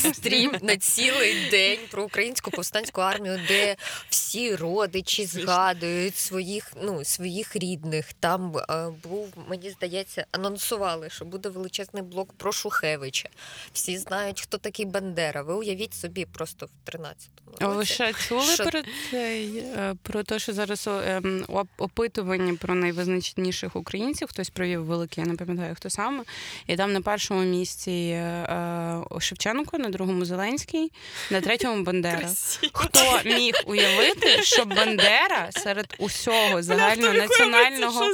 стрім 0.04 0.56
на 0.62 0.76
цілий 0.76 1.50
день 1.50 1.78
про 1.90 2.04
українську 2.04 2.50
повстанську 2.50 3.00
армію, 3.00 3.40
де 3.48 3.76
всі 4.08 4.56
родичі 4.56 5.26
згадують 5.26 6.16
своїх, 6.16 6.72
ну, 6.82 7.04
своїх 7.04 7.56
рідних. 7.56 8.12
Там 8.12 8.56
е, 8.56 8.88
був, 9.02 9.32
мені 9.48 9.70
здається, 9.70 10.26
анонсували, 10.32 11.10
що 11.10 11.24
буде 11.24 11.48
величезний 11.48 12.02
блок 12.02 12.32
про 12.32 12.52
Шухевича. 12.52 13.28
Всі 13.72 13.98
знають, 13.98 14.40
хто 14.40 14.58
такий 14.58 14.86
Бандера. 14.86 15.42
Ви 15.42 15.54
уявіть 15.54 15.94
собі 15.94 16.24
просто 16.24 16.66
в 16.66 16.90
13-му 16.90 17.56
А 17.60 17.68
ви 17.68 17.84
ще 17.84 18.12
чули 18.12 18.54
Що- 18.54 18.64
про 18.64 18.80
цей 19.10 19.58
е, 19.58 19.94
про 20.02 20.22
те, 20.22 20.38
що 20.38 20.52
зараз 20.52 20.88
ем, 20.88 21.44
опитування 21.78 22.54
про 22.60 22.74
найвизначніших 22.74 23.76
українців? 23.76 24.28
Хтось 24.28 24.50
провів 24.50 24.84
велике, 24.84 25.03
я 25.16 25.24
не 25.24 25.34
пам'ятаю 25.36 25.74
хто 25.74 25.90
саме. 25.90 26.24
І 26.66 26.76
там 26.76 26.92
на 26.92 27.00
першому 27.00 27.40
місці 27.42 27.90
е, 27.90 28.98
Шевченко, 29.20 29.78
на 29.78 29.88
другому 29.88 30.24
Зеленський, 30.24 30.92
на 31.30 31.40
третьому 31.40 31.82
Бандера. 31.82 32.18
Красиво. 32.18 32.72
Хто 32.74 33.20
міг 33.24 33.54
уявити, 33.66 34.42
що 34.42 34.64
Бандера 34.64 35.48
серед 35.50 35.94
усього 35.98 36.62
загальнонаціонального 36.62 38.04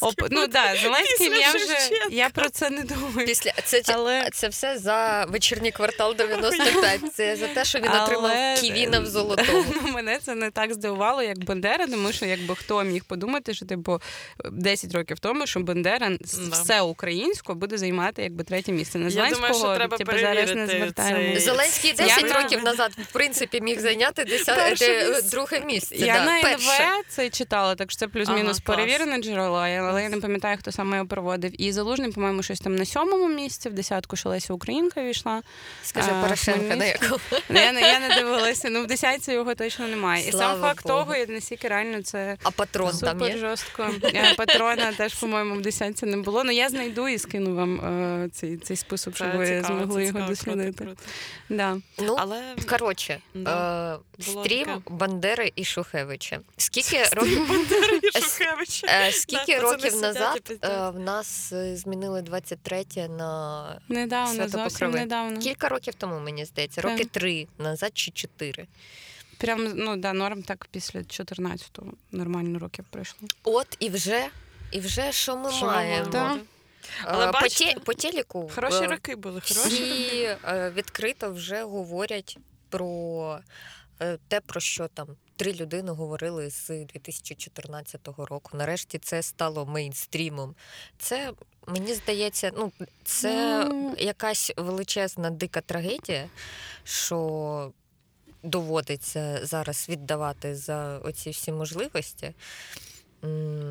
Оп... 0.00 0.14
Ну 0.30 0.46
да, 0.46 0.76
Зеленський 0.82 1.28
Після 1.28 1.36
я 1.40 1.48
вже 1.52 1.58
Шевченка. 1.58 2.06
я 2.10 2.28
про 2.28 2.48
це 2.50 2.70
не 2.70 2.82
думаю. 2.82 3.26
Після 3.26 3.52
це, 3.64 3.82
Але- 3.94 4.28
це 4.32 4.48
все 4.48 4.78
за 4.78 5.26
вечірній 5.28 5.70
квартал 5.70 6.14
95. 6.16 7.00
Це 7.14 7.36
за 7.36 7.46
те, 7.48 7.64
що 7.64 7.78
він 7.78 7.88
Але- 7.88 8.04
отримав 8.04 8.60
ківіна 8.60 9.00
в 9.00 9.06
золотому. 9.06 9.64
Ну, 9.84 9.92
мене 9.92 10.18
це 10.18 10.34
не 10.34 10.50
так 10.50 10.74
здивувало, 10.74 11.22
як 11.22 11.44
Бандера, 11.44 11.86
тому 11.86 12.12
що 12.12 12.26
якби 12.26 12.56
хто 12.56 12.82
міг 12.82 13.04
подумати, 13.04 13.54
що 13.54 13.66
типу 13.66 14.00
10 14.52 14.94
років 14.94 15.18
тому, 15.18 15.46
що 15.46 15.60
Бандера 15.60 16.10
Да. 16.38 16.62
все 16.62 16.80
українсько 16.80 17.54
буде 17.54 17.78
займати 17.78 18.22
якби 18.22 18.44
третє 18.44 18.72
місце. 18.72 18.98
На 18.98 19.04
Я 19.04 19.10
думаю, 19.10 19.34
Зеленського 19.34 19.64
що 19.70 19.74
треба 19.76 19.96
типу, 19.96 20.18
зараз 20.18 20.54
не 20.54 20.66
звертаємо. 20.66 21.18
цей- 21.34 21.40
Зеленський 21.40 21.94
Я 21.98 22.04
10 22.06 22.22
на- 22.22 22.42
років 22.42 22.62
назад, 22.62 22.92
в 23.08 23.12
принципі, 23.12 23.60
міг 23.60 23.80
зайняти 23.80 24.24
десят... 24.24 24.56
Перше 24.56 24.86
де- 24.86 25.08
місце. 25.10 25.30
друге 25.30 25.60
місце. 25.66 25.94
Я 25.96 26.14
да, 26.14 26.24
на. 26.24 26.38
НВ 26.40 27.04
це 27.08 27.30
читала, 27.30 27.74
так 27.74 27.90
що 27.90 27.98
це 27.98 28.08
плюс-мінус 28.08 28.60
Ага, 28.66 28.76
перевірене 28.76 29.18
джерело, 29.22 29.56
але 29.58 30.02
я 30.02 30.08
не 30.08 30.16
пам'ятаю, 30.20 30.56
хто 30.60 30.72
саме 30.72 30.96
його 30.96 31.08
проводив. 31.08 31.62
І 31.62 31.72
Залужний, 31.72 32.12
по-моєму, 32.12 32.42
щось 32.42 32.60
там 32.60 32.76
на 32.76 32.84
сьомому 32.84 33.28
місці, 33.28 33.68
в 33.68 33.72
десятку, 33.72 34.16
що 34.16 34.28
Леся 34.28 34.52
Українка 34.52 35.02
війшла. 35.02 35.42
Скажи 35.82 36.08
А, 36.18 36.22
Порошенка 36.22 36.76
на 36.76 36.84
якому. 36.84 37.20
Ну, 37.48 37.60
я, 37.60 37.72
не- 37.72 37.80
я 37.80 38.00
не 38.00 38.14
дивилася, 38.14 38.68
ну 38.70 38.82
в 38.82 38.86
десятці 38.86 39.32
його 39.32 39.54
точно 39.54 39.88
немає. 39.88 40.28
І 40.28 40.32
сам 40.32 40.60
факт 40.60 40.86
Богу. 40.86 40.98
того, 40.98 41.16
я 41.16 41.26
настільки 41.26 41.68
реально 41.68 42.02
це 42.02 42.36
А 42.42 42.50
патрон 42.50 42.98
там 42.98 43.20
є. 43.20 43.38
жорстко. 43.38 43.90
Е, 44.04 44.34
Патрона 44.36 44.92
теж, 44.92 45.14
по-моєму, 45.14 45.54
в 45.54 45.60
десятці 45.60 46.06
не 46.06 46.16
було. 46.24 46.44
Ну 46.44 46.52
я 46.52 46.68
знайду 46.68 47.08
і 47.08 47.18
скину 47.18 47.54
вам 47.54 47.80
е, 47.80 48.28
цей, 48.32 48.56
цей 48.56 48.76
список, 48.76 49.16
щоб 49.16 49.36
ви 49.36 49.46
цікаво, 49.46 49.66
змогли 49.66 49.94
це 50.02 50.06
його 50.06 50.12
цікаво, 50.18 50.28
дослідити. 50.28 50.84
круто, 50.84 50.84
круто. 50.84 51.02
Да. 51.48 51.76
Ну, 51.98 52.16
Але 52.18 52.42
коротше, 52.68 53.18
Да. 53.34 53.94
е, 53.94 54.22
стрім 54.22 54.64
таке. 54.66 54.80
Бандери 54.90 55.52
і 55.56 55.64
Шухевича. 55.64 56.40
Скільки 56.56 57.02
років 57.12 57.48
Бандера 57.48 57.86
і 58.02 58.06
Е, 58.18 58.20
Шухевича. 58.20 58.86
Е, 58.90 59.12
Скільки 59.12 59.58
років 59.58 59.96
назад 60.00 60.52
е, 60.64 60.90
в 60.90 60.98
нас 60.98 61.52
змінили 61.72 62.22
23 62.22 62.84
на 63.08 63.80
Недавно, 63.88 64.48
зовсім 64.48 64.90
недавно. 64.90 65.38
кілька 65.38 65.68
років 65.68 65.94
тому, 65.94 66.20
мені 66.20 66.44
здається, 66.44 66.80
роки 66.82 67.04
три 67.04 67.46
назад 67.58 67.90
чи 67.94 68.10
чотири. 68.10 68.66
Прям 69.38 69.72
ну 69.76 69.96
да, 69.96 70.12
норм 70.12 70.42
так 70.42 70.66
після 70.70 71.00
14-го 71.00 71.92
нормально 72.12 72.58
років 72.58 72.84
пройшло. 72.90 73.28
От 73.44 73.76
і 73.80 73.88
вже, 73.90 74.26
і 74.74 74.80
вже 74.80 75.12
що 75.12 75.36
ми 75.36 75.52
Що 75.52 75.66
маємо? 75.66 76.10
Да. 76.10 76.34
Е, 76.34 76.38
Але 77.04 77.26
по, 77.26 77.32
бачите, 77.32 77.74
те- 77.74 77.80
по 77.80 77.94
телеку 77.94 78.50
Хороші 78.54 78.84
е, 78.84 78.86
роки 78.86 79.16
були, 79.16 79.40
хороші 79.40 79.68
всі 79.68 80.28
роки. 80.28 80.70
відкрито 80.70 81.32
вже 81.32 81.62
говорять 81.62 82.38
про 82.68 83.38
е, 84.02 84.18
те, 84.28 84.40
про 84.40 84.60
що 84.60 84.88
там 84.88 85.06
три 85.36 85.52
людини 85.52 85.92
говорили 85.92 86.50
з 86.50 86.66
2014 86.84 88.08
року. 88.18 88.56
Нарешті 88.56 88.98
це 88.98 89.22
стало 89.22 89.66
мейнстрімом. 89.66 90.54
Це 90.98 91.32
мені 91.66 91.94
здається, 91.94 92.50
ну 92.56 92.72
це 93.04 93.64
Ну. 93.64 93.94
якась 93.98 94.52
величезна 94.56 95.30
дика 95.30 95.60
трагедія, 95.60 96.28
що 96.84 97.72
доводиться 98.42 99.40
зараз 99.42 99.88
віддавати 99.88 100.54
за 100.54 100.98
оці 100.98 101.30
всі 101.30 101.52
можливості. 101.52 102.34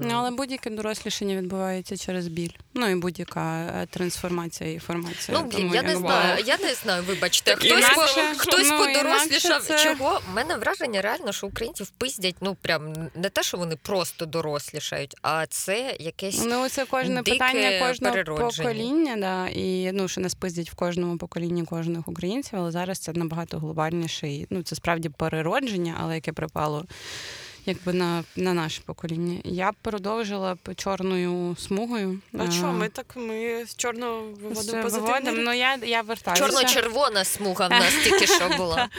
Ну, 0.01 0.09
але 0.13 0.31
будь-яке 0.31 0.69
дорослішання 0.69 1.35
відбувається 1.35 1.97
через 1.97 2.27
біль. 2.27 2.49
Ну 2.73 2.89
і 2.89 2.95
будь-яка 2.95 3.59
е, 3.59 3.73
Ну, 3.79 3.85
трансформація 3.85 4.71
інформації. 4.71 5.37
блін, 5.53 5.71
я 5.73 5.81
не 5.81 5.95
знаю, 5.95 6.43
я 6.45 6.57
не 6.57 6.73
знаю, 6.73 7.03
вибачте. 7.07 7.55
Хтось, 7.55 7.71
інакше- 7.71 7.95
по, 8.33 8.37
хтось 8.39 8.69
ну, 8.69 8.77
подорослішав. 8.77 9.61
це- 9.63 9.83
Чого? 9.83 10.21
У 10.31 10.35
мене 10.35 10.55
враження 10.57 11.01
реально, 11.01 11.31
що 11.31 11.47
українців 11.47 11.89
пиздять, 11.97 12.35
ну 12.41 12.55
прям 12.61 12.93
не 13.15 13.29
те, 13.29 13.43
що 13.43 13.57
вони 13.57 13.75
просто 13.75 14.25
дорослішають, 14.25 15.15
а 15.21 15.45
це 15.45 15.95
якесь. 15.99 16.45
Ну, 16.45 16.69
це 16.69 16.85
кожне 16.85 17.15
дике 17.21 17.31
питання 17.31 17.87
кожного 17.87 18.23
покоління, 18.23 19.15
да, 19.19 19.47
і 19.47 19.91
ну, 19.91 20.07
що 20.07 20.21
нас 20.21 20.35
пиздять 20.35 20.69
в 20.71 20.75
кожному 20.75 21.17
поколінні 21.17 21.63
кожних 21.63 22.07
українців, 22.07 22.59
але 22.59 22.71
зараз 22.71 22.99
це 22.99 23.13
набагато 23.13 23.59
глобальніше. 23.59 24.27
І, 24.27 24.47
ну, 24.49 24.63
це 24.63 24.75
справді 24.75 25.09
переродження, 25.09 25.97
але 25.99 26.15
яке 26.15 26.31
припало 26.33 26.85
якби 27.65 27.93
на, 27.93 28.23
на 28.35 28.53
наше 28.53 28.81
покоління. 28.85 29.41
Я 29.43 29.71
б 29.71 29.75
продовжила 29.81 30.57
чорною 30.75 31.55
смугою. 31.59 32.19
А 32.39 32.43
Е, 32.43 32.51
що, 32.51 32.73
ми 32.73 32.89
так 32.89 33.13
ми 33.15 33.65
з 33.65 33.75
чорного 33.75 34.21
виводимо 34.21 34.83
позитивний 34.83 35.33
Ну, 35.37 35.53
я, 35.53 35.75
я 35.75 36.01
вертаюся. 36.01 36.43
Чорно-червона 36.43 37.23
смуга 37.23 37.67
в 37.67 37.71
нас 37.71 37.93
тільки 38.03 38.27
що 38.27 38.49
була. 38.57 38.89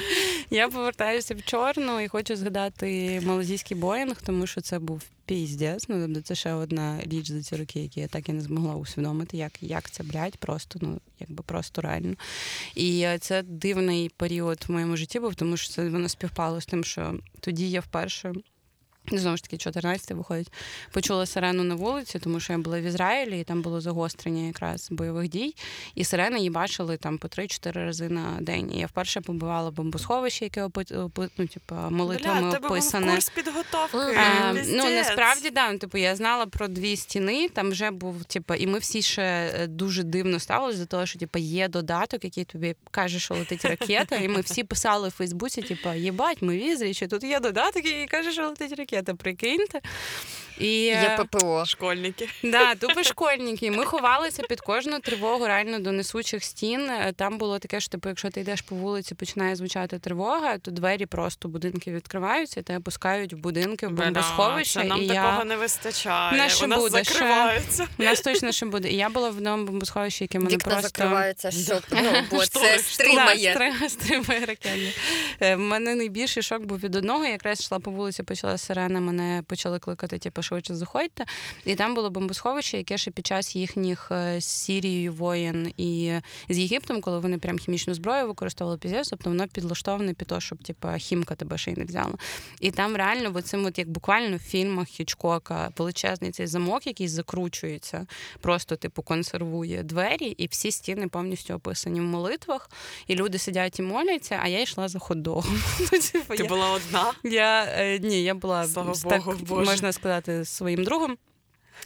Я 0.51 0.69
повертаюся 0.69 1.35
в 1.35 1.43
чорну 1.43 2.01
і 2.01 2.09
хочу 2.09 2.37
згадати 2.37 3.21
малазійський 3.25 3.77
боїнг, 3.77 4.23
тому 4.23 4.47
що 4.47 4.61
це 4.61 4.79
був 4.79 5.03
піздець. 5.27 5.89
Ну, 5.89 6.07
тобто 6.07 6.21
це 6.21 6.35
ще 6.35 6.53
одна 6.53 7.01
річ 7.01 7.31
за 7.31 7.43
ці 7.43 7.57
роки, 7.57 7.81
які 7.81 8.01
я 8.01 8.09
так 8.09 8.29
і 8.29 8.33
не 8.33 8.41
змогла 8.41 8.75
усвідомити, 8.75 9.37
як, 9.37 9.63
як 9.63 9.91
це 9.91 10.03
блядь, 10.03 10.37
просто, 10.37 10.79
ну, 10.83 11.01
якби 11.21 11.43
просто 11.47 11.81
реально. 11.81 12.15
І 12.75 13.01
е, 13.01 13.19
це 13.19 13.43
дивний 13.43 14.09
період 14.09 14.65
в 14.69 14.73
моєму 14.73 14.97
житті 14.97 15.21
був, 15.21 15.35
тому 15.35 15.57
що 15.57 15.73
це 15.73 15.89
воно 15.89 16.09
співпало 16.09 16.61
з 16.61 16.67
тим, 16.67 16.85
що 16.85 17.15
тоді 17.41 17.71
я 17.71 17.81
вперше. 17.81 18.33
Знову 19.13 19.37
ж 19.37 19.43
таки, 19.43 19.57
14 19.57 20.11
виходить, 20.11 20.53
почула 20.93 21.27
сирену 21.27 21.65
на 21.65 21.75
вулиці, 21.75 22.19
тому 22.19 22.41
що 22.41 22.53
я 22.53 22.59
була 22.59 22.81
в 22.81 22.83
Ізраїлі, 22.83 23.41
і 23.41 23.45
там 23.45 23.63
було 23.63 23.81
загострення 23.81 24.47
якраз 24.47 24.89
бойових 24.91 25.29
дій. 25.29 25.55
І 25.95 26.05
сирени 26.05 26.39
її 26.39 26.51
бачили 26.51 26.97
там 26.97 27.19
по 27.19 27.29
3-4 27.29 27.73
рази 27.73 28.09
на 28.09 28.39
день. 28.41 28.73
І 28.75 28.79
я 28.79 28.87
вперше 28.87 29.21
побувала 29.21 29.71
бомбосховище, 29.71 30.45
яке 30.45 30.65
опи- 30.65 31.09
опи- 31.09 31.31
ну, 31.39 31.47
типу, 31.47 31.75
молитвами 31.75 32.41
Бля, 32.41 32.59
в 32.59 32.63
був 32.63 32.71
описане. 32.73 33.13
курс 33.13 33.29
підготовки. 33.29 33.99
А, 33.99 34.53
ну 34.53 34.91
насправді 34.91 35.51
да. 35.51 35.73
ну, 35.73 35.79
Типу, 35.79 35.99
я 35.99 36.17
знала 36.17 36.47
про 36.47 36.69
дві 36.69 36.97
стіни. 36.97 37.49
Там 37.49 37.71
вже 37.71 37.91
був, 37.91 38.25
типу, 38.25 38.55
і 38.55 38.67
ми 38.67 38.79
всі 38.79 39.03
ще 39.03 39.23
е, 39.23 39.67
дуже 39.67 40.03
дивно 40.03 40.41
ставилися 40.41 40.79
до 40.79 40.87
того, 40.87 41.07
що 41.07 41.19
типу, 41.19 41.39
є 41.39 41.69
додаток, 41.69 42.25
який 42.25 42.45
тобі 42.45 42.77
каже, 42.91 43.19
що 43.19 43.35
летить 43.35 43.65
ракета. 43.65 44.17
І 44.17 44.29
ми 44.29 44.41
всі 44.41 44.65
писали 44.65 45.09
в 45.09 45.13
Фейсбуці, 45.13 45.63
типу, 45.63 45.89
єбать, 45.93 46.43
ми 46.43 46.57
візрі, 46.59 46.95
що 46.95 47.09
тут 47.09 47.25
є 47.25 47.41
додаток, 47.41 47.85
який 47.85 48.07
каже, 48.07 48.33
що 48.33 48.49
летить 48.49 48.73
ракета. 48.79 48.94
Прикиньте. 49.16 49.82
І, 50.59 50.67
Є 50.85 51.17
е, 51.21 51.25
ППО. 51.25 51.65
Школьники. 51.67 52.29
Да, 52.43 52.75
тупо 52.75 53.03
школьники. 53.03 53.71
Ми 53.71 53.85
ховалися 53.85 54.43
під 54.43 54.61
кожну 54.61 54.99
тривогу 55.01 55.47
реально 55.47 55.79
до 55.79 55.93
несучих 55.93 56.45
стін. 56.45 56.81
Е, 56.91 57.13
Там 57.17 57.39
було 57.39 57.59
таке, 57.59 57.81
що 57.81 57.91
типу, 57.91 58.09
якщо 58.09 58.31
ти 58.31 58.41
йдеш 58.41 58.61
по 58.61 58.75
вулиці, 58.75 59.15
починає 59.15 59.57
звучати 59.57 59.99
тривога, 59.99 60.59
то 60.59 60.71
двері 60.71 61.07
просто 61.07 61.49
будинки 61.49 61.93
відкриваються, 61.93 62.61
і 62.61 62.63
тебе 62.63 62.81
пускають 62.81 63.33
в 63.33 63.37
будинки, 63.37 63.87
в 63.87 63.91
бомбосховище. 63.91 64.81
це 64.81 64.85
нам 64.87 65.03
і 65.03 65.07
такого 65.09 65.39
я... 65.39 65.45
не 65.45 65.57
вистачає. 65.57 66.39
Наше 66.39 66.65
У 66.65 66.69
нас 66.69 66.79
буде, 66.79 67.05
ще. 67.05 67.15
закриваються. 67.15 67.89
У 67.99 68.03
нас 68.03 68.21
точно 68.21 68.53
ще 68.53 68.67
буде. 68.67 68.89
І 68.91 68.97
я 68.97 69.09
була 69.09 69.31
в 69.31 69.37
одному 69.37 69.65
бомбосховищі, 69.65 70.25
яке 70.25 70.39
мене 70.39 70.51
Вікна 70.51 70.73
просто 70.73 70.89
закриваються, 70.89 71.51
щоб 71.51 71.83
ну, 71.91 72.11
бо 72.31 72.47
це 72.47 72.79
стримає. 72.79 73.73
Да, 73.81 73.89
стримає 73.89 74.41
ракетні. 74.41 74.93
Е, 75.41 75.57
В 75.57 75.59
мене 75.59 75.95
найбільший 75.95 76.43
шок 76.43 76.63
був 76.63 76.79
від 76.79 76.95
одного. 76.97 77.25
Я 77.25 77.31
якраз 77.31 77.61
йшла 77.61 77.79
по 77.79 77.91
вулиці, 77.91 78.23
почала 78.23 78.59
сирена, 78.59 79.01
мене 79.01 79.43
почали 79.47 79.79
кликати, 79.79 80.19
типу, 80.19 80.43
швидше 80.45 80.75
заходьте. 80.75 81.25
І 81.65 81.75
там 81.75 81.95
було 81.95 82.11
бомбосховище, 82.11 82.77
яке 82.77 82.99
ще 82.99 83.11
під 83.11 83.27
час 83.27 83.57
їхніх 83.57 84.09
е, 84.11 84.41
з 84.41 84.45
Сірією 84.45 85.13
воєн 85.13 85.73
і 85.77 86.13
з 86.49 86.59
Єгиптом, 86.59 87.01
коли 87.01 87.19
вони 87.19 87.39
прям 87.39 87.59
хімічну 87.59 87.95
зброю 87.95 88.27
використовували 88.27 88.79
піздець, 88.79 89.09
тобто 89.09 89.31
воно 89.31 89.49
підлаштоване 89.49 90.15
під 90.15 90.29
те, 90.29 90.41
щоб 90.41 90.63
типу, 90.65 90.89
хімка 90.99 91.35
тебе 91.35 91.59
ще 91.59 91.71
й 91.71 91.75
не 91.77 91.85
взяла. 91.85 92.15
І 92.61 92.71
там 92.71 92.97
реально, 92.97 93.31
бо 93.31 93.43
цим, 93.43 93.65
от 93.65 93.79
як 93.79 93.89
буквально 93.91 94.37
в 94.37 94.41
фільмах 94.41 94.89
Хічкока, 94.89 95.71
величезний 95.79 96.31
цей 96.31 96.47
замок, 96.47 96.87
який 96.87 97.09
закручується, 97.09 98.07
просто 98.41 98.77
типу 98.77 99.03
консервує 99.03 99.83
двері, 99.83 100.27
і 100.27 100.47
всі 100.47 100.71
стіни 100.71 101.09
повністю 101.09 101.55
описані 101.55 102.01
в 102.01 102.05
молитвах, 102.05 102.71
і 103.07 103.15
люди 103.15 103.39
сидять 103.39 103.79
і 103.79 103.83
моляться, 103.83 104.41
а 104.43 104.49
я 104.49 104.61
йшла 104.61 104.89
за 104.89 104.99
хот-догом. 104.99 105.61
Ну, 105.93 105.99
типу, 106.01 106.35
Ти 106.37 106.45
була 106.45 106.71
одна. 106.71 107.13
я 107.25 107.65
е, 107.65 107.99
ні, 107.99 108.23
я 108.23 108.35
була 108.35 108.67
Слава 108.67 108.95
з- 108.95 109.05
Богу, 109.05 109.35
можна 109.49 109.93
сказати, 109.93 110.34
своїм 110.45 110.85
другом. 110.85 111.17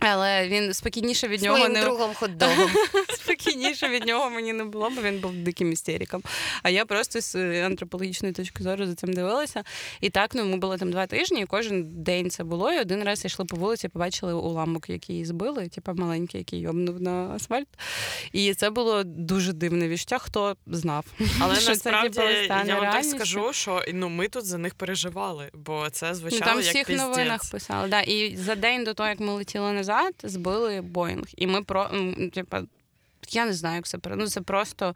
Але 0.00 0.48
він 0.48 0.74
спокійніше 0.74 1.28
від 1.28 1.42
нього 1.42 1.56
Своїм 1.56 1.72
не 1.72 1.80
другом 1.84 2.10
хот-догом. 2.14 2.70
спокійніше 3.14 3.88
від 3.88 4.06
нього 4.06 4.30
мені 4.30 4.52
не 4.52 4.64
було, 4.64 4.90
бо 4.90 5.02
він 5.02 5.18
був 5.20 5.32
диким 5.32 5.72
істериком. 5.72 6.22
А 6.62 6.70
я 6.70 6.84
просто 6.84 7.20
з 7.20 7.34
е, 7.34 7.66
антропологічної 7.66 8.34
точки 8.34 8.62
зору 8.62 8.86
за 8.86 8.94
цим 8.94 9.12
дивилася. 9.12 9.64
І 10.00 10.10
так, 10.10 10.34
ну 10.34 10.44
ми 10.44 10.56
були 10.56 10.78
там 10.78 10.90
два 10.90 11.06
тижні, 11.06 11.40
і 11.40 11.44
кожен 11.44 12.02
день 12.02 12.30
це 12.30 12.44
було. 12.44 12.72
І 12.72 12.78
один 12.80 13.04
раз 13.04 13.24
йшли 13.24 13.44
по 13.44 13.56
вулиці, 13.56 13.88
побачили 13.88 14.32
уламок, 14.32 14.88
який 14.90 15.24
збили, 15.24 15.68
типу 15.68 15.92
маленький, 15.94 16.38
який 16.40 16.60
йобнув 16.60 17.02
на 17.02 17.30
асфальт. 17.34 17.68
І 18.32 18.54
це 18.54 18.70
було 18.70 19.02
дуже 19.04 19.52
дивне 19.52 19.88
відчуття. 19.88 20.18
Хто 20.18 20.56
знав? 20.66 21.04
Але 21.40 21.56
що 21.56 21.76
це, 21.76 22.02
типу, 22.02 22.22
стане 22.44 22.68
я 22.68 22.80
вам 22.80 22.92
так 22.92 23.04
скажу, 23.04 23.52
що 23.52 23.82
ну 23.94 24.08
ми 24.08 24.28
тут 24.28 24.46
за 24.46 24.58
них 24.58 24.74
переживали, 24.74 25.50
бо 25.54 25.90
це 25.90 26.14
Ну, 26.22 26.30
там 26.30 26.56
як 26.56 26.66
всіх 26.66 26.86
піздець. 26.86 27.08
новинах 27.08 27.50
писали. 27.50 27.88
Да. 27.88 28.00
І 28.00 28.36
за 28.36 28.54
день 28.54 28.84
до 28.84 28.94
того, 28.94 29.08
як 29.08 29.20
ми 29.20 29.32
летіли 29.32 29.72
назад, 29.78 30.14
збили 30.22 30.80
Боїнг. 30.80 31.24
І 31.36 31.46
ми 31.46 31.62
про 31.62 31.90
типа, 32.32 32.62
я 33.30 33.46
не 33.46 33.52
знаю, 33.52 33.76
як 33.76 33.86
це 33.86 33.98
про- 33.98 34.16
ну, 34.16 34.26
це 34.28 34.40
просто. 34.40 34.94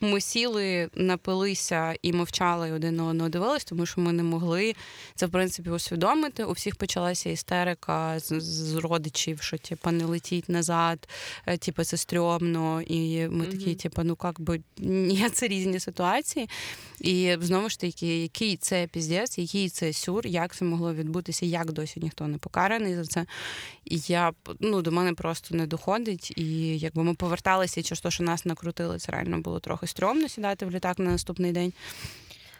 Ми 0.00 0.20
сіли, 0.20 0.88
напилися 0.94 1.94
і 2.02 2.12
мовчали 2.12 2.68
і 2.68 2.72
один 2.72 2.96
на 2.96 3.04
одного 3.06 3.28
дивились, 3.28 3.64
тому 3.64 3.86
що 3.86 4.00
ми 4.00 4.12
не 4.12 4.22
могли 4.22 4.74
це 5.14 5.26
в 5.26 5.30
принципі 5.30 5.70
усвідомити. 5.70 6.44
У 6.44 6.52
всіх 6.52 6.76
почалася 6.76 7.30
істерика 7.30 8.20
з, 8.20 8.40
з 8.40 8.74
родичів, 8.74 9.42
що 9.42 9.58
типа 9.58 9.92
не 9.92 10.04
летіть 10.04 10.48
назад, 10.48 11.08
е, 11.46 11.56
типа 11.56 11.84
це 11.84 11.96
стрьомно. 11.96 12.82
І 12.82 13.28
ми 13.28 13.46
такі, 13.46 13.74
типа, 13.74 14.04
ну 14.04 14.16
як 14.24 14.40
би 14.40 14.60
ні, 14.78 15.28
це 15.32 15.48
різні 15.48 15.80
ситуації. 15.80 16.48
І 17.04 17.36
знову 17.40 17.68
ж 17.68 17.80
таки, 17.80 18.22
який 18.22 18.56
це 18.56 18.86
піздець, 18.86 19.38
який 19.38 19.68
це 19.68 19.92
сюр, 19.92 20.26
як 20.26 20.56
це 20.56 20.64
могло 20.64 20.94
відбутися, 20.94 21.46
як 21.46 21.72
досі 21.72 22.00
ніхто 22.00 22.26
не 22.26 22.38
покараний 22.38 22.94
за 22.94 23.04
це. 23.04 23.26
І 23.84 24.00
я 24.06 24.32
ну 24.60 24.82
до 24.82 24.92
мене 24.92 25.14
просто 25.14 25.54
не 25.56 25.66
доходить. 25.66 26.32
І 26.36 26.78
якби 26.78 27.04
ми 27.04 27.14
поверталися 27.14 27.80
і 27.80 27.82
через 27.82 28.00
те, 28.00 28.10
що 28.10 28.24
нас 28.24 28.44
накрутили, 28.44 28.98
це 28.98 29.12
реально 29.12 29.40
було 29.40 29.60
трохи 29.60 29.86
стрьомно 29.86 30.28
сідати 30.28 30.66
в 30.66 30.70
літак 30.70 30.98
на 30.98 31.10
наступний 31.10 31.52
день. 31.52 31.72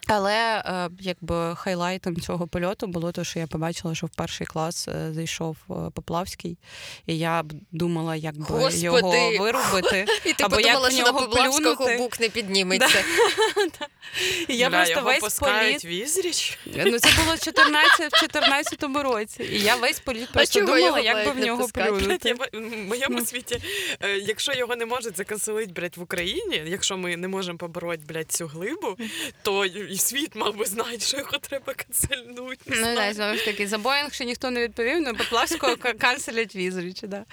Але 0.07 0.63
е, 0.67 0.91
якби 1.01 1.55
хайлайтом 1.57 2.21
цього 2.21 2.47
польоту 2.47 2.87
було 2.87 3.13
те, 3.13 3.25
що 3.25 3.39
я 3.39 3.47
побачила, 3.47 3.95
що 3.95 4.07
в 4.07 4.11
перший 4.11 4.47
клас 4.47 4.89
е, 4.89 5.13
зайшов 5.13 5.57
е, 5.71 5.75
Поплавський, 5.95 6.59
і 7.07 7.19
я 7.19 7.43
б 7.43 7.53
думала, 7.73 8.17
як 8.17 8.37
би 8.37 8.45
Господи! 8.45 8.79
його 8.79 9.39
вирубити. 9.39 10.07
І 10.25 10.33
ти 10.33 10.45
Або 10.45 10.57
подумала, 10.57 10.89
в 10.89 10.93
що 10.93 11.03
на 11.03 11.13
нього 11.13 11.21
Поплавського 11.27 11.77
плюнути. 11.77 11.97
бук 11.99 12.21
не 12.21 12.29
підніметься. 12.29 13.05
І 14.49 14.57
я 14.57 14.69
Бля, 14.69 14.77
просто 14.77 14.95
його 14.95 15.07
весь 15.07 15.39
політ. 15.39 15.85
в 15.85 15.87
Ізріч. 15.87 16.59
Ну 16.67 16.99
це 16.99 17.09
було 17.25 17.37
14 17.37 18.13
в 18.13 18.21
14 18.21 18.83
році. 18.83 19.43
І 19.53 19.61
я 19.61 19.77
весь 19.77 20.01
політ 20.01 20.33
просто 20.33 20.61
чого 20.61 20.77
думала, 20.77 21.01
як 21.01 21.27
би 21.27 21.33
в 21.33 21.47
нього? 21.47 21.69
Плюнути. 21.75 22.35
в 22.53 22.67
моєму 22.89 23.21
світі, 23.25 23.61
е, 24.01 24.19
якщо 24.19 24.53
його 24.53 24.77
не 24.77 24.87
можуть 24.87 25.17
заканцелити, 25.17 25.73
блядь, 25.73 25.97
в 25.97 26.03
Україні, 26.03 26.63
якщо 26.67 26.97
ми 26.97 27.17
не 27.17 27.29
можемо 27.29 27.59
побороти, 27.59 28.03
блядь, 28.09 28.33
цю 28.33 28.47
глибу, 28.47 28.97
то 29.43 29.67
і 29.95 29.99
світ 29.99 30.35
мав 30.35 30.57
би 30.57 30.65
знати, 30.65 31.01
що 31.01 31.17
його 31.17 31.39
треба 31.39 31.75
канцельнути. 31.75 32.71
Не 32.71 32.77
Ну 32.77 32.95
да, 32.95 33.15
знову 33.15 33.37
ж 33.37 33.45
таки, 33.45 33.69
за 33.69 33.79
Боїнг 33.79 34.13
ще 34.13 34.25
ніхто 34.25 34.51
не 34.51 34.63
відповів, 34.63 35.01
ну 35.01 35.15
Поплавського 35.15 35.77
ка- 35.77 35.93
канцелять 35.93 36.57
візрічі, 36.57 37.07
да. 37.07 37.25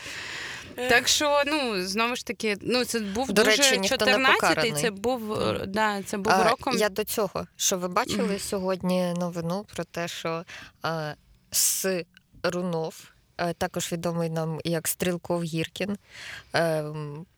Так 0.75 1.07
що, 1.07 1.43
ну, 1.47 1.83
знову 1.83 2.15
ж 2.15 2.25
таки, 2.25 2.57
ну 2.61 2.85
це 2.85 2.99
був 2.99 3.27
До 3.27 3.43
дуже 3.43 3.57
речі, 3.57 3.93
14-й, 3.93 4.71
це 4.71 4.91
був, 4.91 5.33
е, 5.33 5.65
да, 5.67 6.03
це 6.03 6.17
був 6.17 6.33
А, 6.33 6.49
роком. 6.49 6.77
Я 6.77 6.89
до 6.89 7.03
цього, 7.03 7.47
що 7.55 7.77
ви 7.77 7.87
бачили 7.87 8.39
сьогодні 8.39 9.13
новину 9.13 9.65
про 9.75 9.83
те, 9.83 10.07
що 10.07 10.45
а, 10.81 11.13
С. 11.51 12.03
Рунов, 12.43 12.95
е, 13.37 13.53
також 13.53 13.91
відомий 13.91 14.29
нам 14.29 14.59
як 14.63 14.87
Стрілков 14.87 15.43
Гіркін, 15.43 15.97
е, 16.55 16.83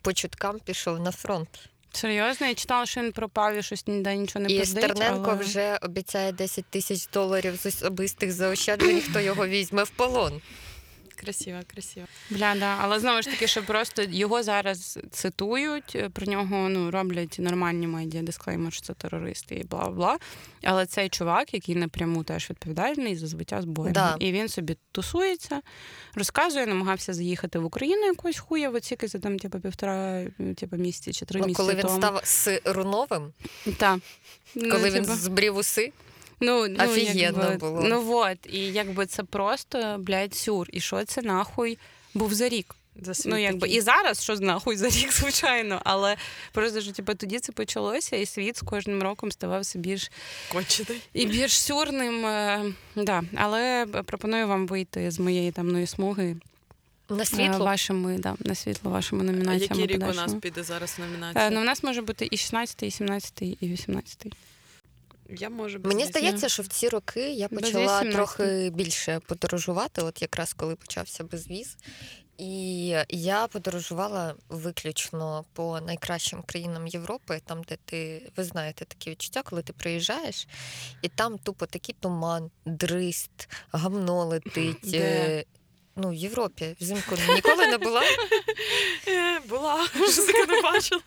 по 0.02 0.14
чуткам 0.14 0.60
пішов 0.60 1.00
на 1.00 1.12
фронт. 1.12 1.70
Серйозно, 1.96 2.48
я 2.48 2.56
читала, 2.56 2.86
що 2.86 3.02
він 3.02 3.12
пропав 3.12 3.56
і 3.56 3.64
щось 3.64 3.88
ніде 3.88 4.16
нічого 4.16 4.46
не 4.46 4.54
І 4.54 4.60
пиздить, 4.60 4.84
Стерненко 4.84 5.32
але... 5.32 5.44
вже 5.44 5.78
обіцяє 5.82 6.32
10 6.32 6.66
тисяч 6.66 7.08
доларів 7.08 7.56
з 7.60 7.66
особистих 7.66 8.32
заощаджень, 8.32 9.02
хто 9.02 9.20
його 9.20 9.48
візьме 9.48 9.84
в 9.84 9.90
полон. 9.90 10.42
Красиво, 11.16 11.60
красиво. 11.74 12.06
Бля, 12.30 12.56
да. 12.56 12.78
Але 12.82 13.00
знову 13.00 13.22
ж 13.22 13.30
таки, 13.30 13.48
що 13.48 13.64
просто 13.64 14.04
його 14.04 14.44
зараз 14.44 15.00
цитують, 15.12 15.98
про 16.14 16.26
нього 16.26 16.70
ну, 16.70 16.92
роблять 16.92 17.36
нормальні 17.40 17.88
медіа, 17.88 18.22
дисклеймер, 18.22 18.74
що 18.74 18.82
це 18.82 18.94
терористи 18.94 19.56
і 19.56 19.64
бла 19.64 19.90
бла. 19.90 20.18
Але 20.64 20.86
цей 20.86 21.10
чувак, 21.10 21.54
який 21.54 21.76
напряму 21.76 22.24
теж 22.24 22.50
відповідальний 22.50 23.16
за 23.16 23.28
збиття 23.28 23.62
збою. 23.62 23.94
Да. 23.94 24.16
І 24.20 24.32
він 24.32 24.50
собі 24.50 24.78
тусується, 24.92 25.62
розказує, 26.16 26.66
намагався 26.66 27.14
заїхати 27.14 27.60
в 27.60 27.66
Україну 27.66 28.06
якусь 28.06 28.40
хуя, 28.40 28.70
оціки 28.70 29.08
за 29.08 29.20
там, 29.20 29.40
типу, 29.40 29.60
півтора 29.60 30.26
типу, 30.58 30.76
місяці 30.78 31.14
чи 31.14 31.26
три 31.26 31.40
Ну, 31.40 31.48
місяці. 31.48 31.58
коли 31.70 31.74
він 31.76 31.90
став 31.90 32.22
з 32.24 32.62
Руновим, 32.66 33.34
Так. 33.78 34.00
коли 34.54 34.90
він 34.90 35.04
типу, 35.04 35.16
збрів 35.16 35.56
уси, 35.58 35.92
Ну, 36.44 36.68
ну, 36.68 36.84
Офігенно 36.84 37.42
якби, 37.44 37.58
було. 37.58 37.82
Ну 37.84 38.18
от, 38.18 38.38
і 38.50 38.60
якби 38.60 39.06
це 39.06 39.24
просто, 39.24 39.96
блядь, 40.00 40.36
сюр. 40.36 40.68
І 40.72 40.80
що 40.80 41.06
це 41.06 41.22
нахуй 41.22 41.78
був 42.14 42.34
за 42.34 42.50
рік? 42.50 42.76
За 43.02 43.30
Ну, 43.30 43.38
якби 43.38 43.68
і 43.70 43.82
зараз 43.82 44.24
що 44.24 44.36
нахуй 44.36 44.78
за 44.78 44.88
рік, 44.88 45.14
звичайно, 45.14 45.82
але 45.84 46.16
просто 46.52 46.82
що 46.82 46.92
типу, 46.92 47.16
тоді 47.16 47.40
це 47.40 47.52
почалося, 47.52 48.16
і 48.16 48.26
світ 48.26 48.58
з 48.58 48.62
кожним 48.62 49.04
роком 49.04 49.32
ставав 49.32 49.62
все 49.62 49.80
більш 49.80 50.12
кончений. 50.52 51.02
і 51.14 51.26
більш 51.26 51.52
сюрним. 51.60 52.26
е, 52.26 52.74
Да. 52.96 53.24
Але 53.36 53.86
пропоную 54.06 54.48
вам 54.48 54.68
вийти 54.68 55.12
з 55.12 55.20
моєї 55.20 55.52
темної 55.52 55.88
смуги 55.88 56.36
на 57.10 57.24
е, 57.24 57.26
світло. 57.26 57.66
вашими, 57.66 58.18
да, 58.18 58.36
на 58.40 58.56
світло 58.56 58.92
вашими 58.92 59.22
А 59.22 59.26
номінаціями. 59.26 59.82
який 59.82 59.98
рік 59.98 60.10
у 60.10 60.14
нас 60.14 60.34
піде 60.42 60.64
зараз 60.64 61.00
в 61.00 61.38
Е. 61.38 61.50
Ну, 61.50 61.62
у 61.62 61.64
нас 61.64 61.84
може 61.84 62.02
бути 62.02 62.28
і 62.32 62.38
16, 62.38 62.84
і 62.84 62.92
17, 62.92 63.42
і 63.42 63.58
18. 63.62 64.26
Я 65.30 65.50
можу 65.50 65.80
без 65.80 65.94
Мені 65.94 66.06
здається, 66.06 66.50
що 66.50 66.64
в 66.64 66.68
ці 66.68 66.90
роки 66.90 67.34
я 67.34 67.48
почала 67.48 68.04
трохи 68.12 68.70
більше 68.70 69.20
подорожувати, 69.28 70.02
от 70.02 70.22
якраз 70.22 70.54
коли 70.54 70.76
почався 70.76 71.24
безвіз. 71.24 71.78
І 72.38 72.96
я 73.10 73.48
подорожувала 73.48 74.36
виключно 74.50 75.46
по 75.54 75.82
найкращим 75.82 76.42
країнам 76.42 76.88
Європи, 76.88 77.42
там, 77.46 77.64
де 77.70 77.78
ти, 77.86 78.32
ви 78.38 78.44
знаєте, 78.44 78.86
такі 78.86 79.10
відчуття, 79.10 79.42
коли 79.44 79.62
ти 79.62 79.74
приїжджаєш, 79.74 80.48
і 81.02 81.10
там 81.10 81.38
тупо 81.38 81.66
такий 81.66 81.96
туман, 82.00 82.52
дрист, 82.66 83.50
гамно 83.72 84.26
летить. 84.26 84.78
Де? 84.84 85.44
Ну, 85.96 86.10
в 86.10 86.14
Європі 86.14 86.76
взимку 86.82 87.16
ніколи 87.36 87.68
не 87.68 87.78
була. 87.78 88.02
Е, 89.08 89.40
була, 89.40 89.88
що 90.14 90.26
таке 90.26 90.46
не 90.46 90.62
бачила. 90.62 91.02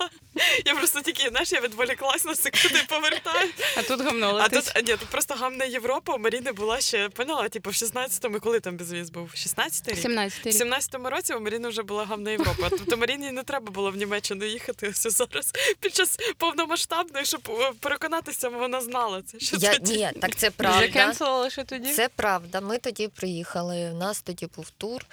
Я 0.67 0.75
просто 0.75 1.01
тільки, 1.01 1.29
знаєш, 1.29 1.53
я 1.53 1.61
відволіклась 1.61 2.25
на 2.25 2.35
секунду 2.35 2.79
і 2.85 2.87
повертаю. 2.87 3.49
А 3.77 3.83
тут 3.83 4.01
гамно 4.01 4.37
А 4.43 4.49
тут, 4.49 4.73
ні, 4.77 4.83
тут 4.97 5.09
просто 5.09 5.35
гамна 5.35 5.65
Європа, 5.65 6.15
у 6.15 6.19
Маріни 6.19 6.53
була 6.53 6.81
ще, 6.81 7.09
поняла, 7.09 7.49
типу, 7.49 7.71
в 7.71 7.73
16-му, 7.73 8.41
коли 8.41 8.61
там 8.61 8.77
безвіз 8.77 9.11
був? 9.11 9.31
16-й 9.37 9.91
рік? 9.93 9.99
17 9.99 10.47
В 10.47 10.49
17-му 10.49 11.11
році 11.11 11.35
у 11.35 11.41
Маріни 11.41 11.69
вже 11.69 11.83
була 11.83 12.05
гамна 12.05 12.31
Європа. 12.31 12.69
Тобто 12.71 12.97
Маріні 12.97 13.33
не 13.33 13.43
треба 13.43 13.71
було 13.71 13.91
в 13.91 13.97
Німеччину 13.97 14.45
їхати 14.45 14.89
ось 14.89 15.07
зараз 15.17 15.53
під 15.81 15.95
час 15.95 16.19
повномасштабної, 16.39 17.25
щоб 17.25 17.41
е, 17.61 17.73
переконатися, 17.81 18.49
вона 18.49 18.81
знала 18.81 19.23
це. 19.23 19.39
Що 19.41 19.57
Я, 19.61 19.75
ті- 19.75 19.93
ні, 19.93 20.11
так 20.21 20.37
це 20.37 20.49
Вже 20.49 20.57
правда. 20.57 20.89
кенселили 20.89 21.51
ще 21.51 21.65
тоді? 21.65 21.93
Це 21.93 22.09
правда. 22.17 22.61
Ми 22.61 22.79
тоді 22.79 23.09
приїхали. 23.09 23.91
У 23.95 23.97
нас 23.99 24.23
тоді 24.23 24.49
був 24.57 24.71
тур. 24.79 25.07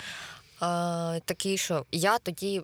А, 0.59 1.19
такий, 1.25 1.57
що 1.57 1.85
я 1.91 2.17
тоді 2.17 2.61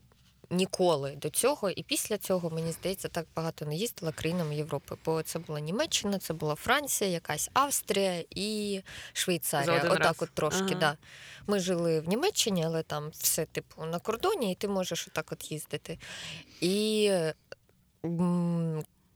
ніколи 0.49 1.11
до 1.11 1.29
цього, 1.29 1.69
і 1.69 1.83
після 1.83 2.17
цього, 2.17 2.49
мені 2.49 2.71
здається, 2.71 3.07
так 3.07 3.25
багато 3.35 3.65
не 3.65 3.75
їздила 3.75 4.11
країнами 4.11 4.55
Європи. 4.55 4.95
Бо 5.05 5.23
це 5.23 5.39
була 5.39 5.59
Німеччина, 5.59 6.19
це 6.19 6.33
була 6.33 6.55
Франція, 6.55 7.09
якась 7.09 7.49
Австрія 7.53 8.23
і 8.29 8.81
Швейцарія. 9.13 9.81
Отак, 9.85 9.99
раз. 9.99 10.15
от 10.19 10.29
трошки, 10.29 10.61
Ага. 10.69 10.79
да. 10.79 10.97
Ми 11.47 11.59
жили 11.59 11.99
в 11.99 12.07
Німеччині, 12.07 12.65
але 12.65 12.83
там 12.83 13.09
все 13.09 13.45
типу 13.45 13.85
на 13.85 13.99
кордоні, 13.99 14.51
і 14.51 14.55
ти 14.55 14.67
можеш 14.67 15.07
отак 15.07 15.31
от 15.31 15.51
їздити. 15.51 15.97
І 16.61 17.11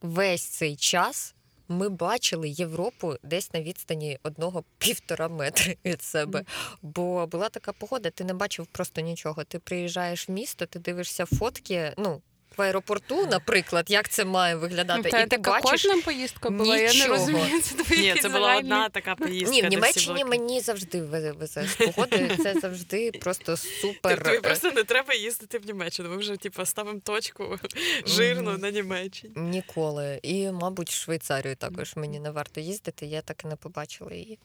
весь 0.01 0.43
цей 0.45 0.75
час 0.75 1.35
ми 1.67 1.89
бачили 1.89 2.49
Європу 2.49 3.15
десь 3.23 3.53
на 3.53 3.61
відстані 3.61 4.19
одного 4.23 4.63
півтора 4.77 5.27
метри 5.27 5.77
від 5.85 6.01
себе. 6.01 6.45
Бо 6.81 7.27
була 7.27 7.49
така 7.49 7.73
погода, 7.73 8.09
ти 8.09 8.23
не 8.23 8.33
бачив 8.33 8.65
просто 8.65 9.01
нічого. 9.01 9.43
Ти 9.43 9.59
приїжджаєш 9.59 10.29
в 10.29 10.31
місто, 10.31 10.65
ти 10.65 10.79
дивишся 10.79 11.25
фотки. 11.25 11.93
Ну, 11.97 12.21
в 12.57 12.61
аеропорту, 12.61 13.27
наприклад, 13.27 13.85
як 13.89 14.09
це 14.09 14.25
має 14.25 14.55
виглядати, 14.55 15.09
Та 15.09 15.19
і 15.19 15.23
ти 15.23 15.27
така 15.37 15.51
бачиш. 15.51 15.71
кожна 15.71 16.01
поїздка 16.01 16.49
була, 16.49 16.77
я 16.77 16.93
не 16.93 17.07
розумію. 17.07 17.61
Це 17.61 17.75
твої 17.75 18.01
Ні, 18.13 18.19
це 18.21 18.29
була 18.29 18.39
загальні- 18.47 18.57
одна 18.59 18.89
така 18.89 19.15
поїздка. 19.15 19.51
Ні, 19.55 19.61
в 19.61 19.65
Німеччині 19.69 20.25
мені 20.25 20.59
завжди 20.59 21.01
везе 21.01 21.65
погодою. 21.77 22.29
Це 22.43 22.53
завжди 22.59 23.11
просто 23.11 23.57
супер. 23.57 24.23
Тобі 24.23 24.39
просто 24.39 24.71
не 24.71 24.83
треба 24.83 25.13
їздити 25.13 25.57
в 25.57 25.65
Німеччину. 25.65 26.09
Ми 26.09 26.17
вже 26.17 26.37
типу, 26.37 26.65
ставимо 26.65 26.99
точку 26.99 27.59
жирну 28.05 28.51
Мгм. 28.51 28.61
на 28.61 28.71
Німеччині. 28.71 29.33
Ніколи. 29.37 30.19
І, 30.23 30.51
мабуть, 30.51 30.89
в 30.89 30.93
Швейцарію 30.93 31.55
також 31.55 31.95
мені 31.95 32.19
не 32.19 32.31
варто 32.31 32.61
їздити. 32.61 33.05
Я 33.05 33.21
так 33.21 33.43
і 33.43 33.47
не 33.47 33.55
побачила 33.55 34.13
її. 34.13 34.39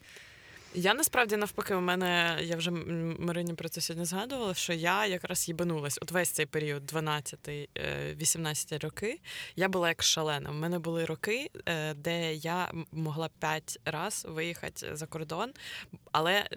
Я 0.75 0.95
насправді 0.95 1.37
навпаки, 1.37 1.75
у 1.75 1.81
мене 1.81 2.39
я 2.43 2.57
вже 2.57 2.71
Марині 3.19 3.55
про 3.55 3.69
це 3.69 3.81
сьогодні 3.81 4.05
згадувала, 4.05 4.55
що 4.55 4.73
я 4.73 5.07
якраз 5.07 5.49
їбанулась. 5.49 5.99
От 6.03 6.11
весь 6.11 6.31
цей 6.31 6.47
період, 6.47 6.93
12-18 6.93 8.83
роки, 8.85 9.21
я 9.57 9.69
була 9.69 9.89
як 9.89 10.03
шалена. 10.03 10.51
У 10.51 10.53
мене 10.53 10.79
були 10.79 11.05
роки, 11.05 11.51
е, 11.67 11.95
де 11.95 12.35
я 12.35 12.73
могла 12.93 13.29
п'ять 13.41 13.81
раз 13.85 14.27
виїхати 14.29 14.97
за 14.97 15.07
кордон. 15.07 15.53
Але 16.13 16.49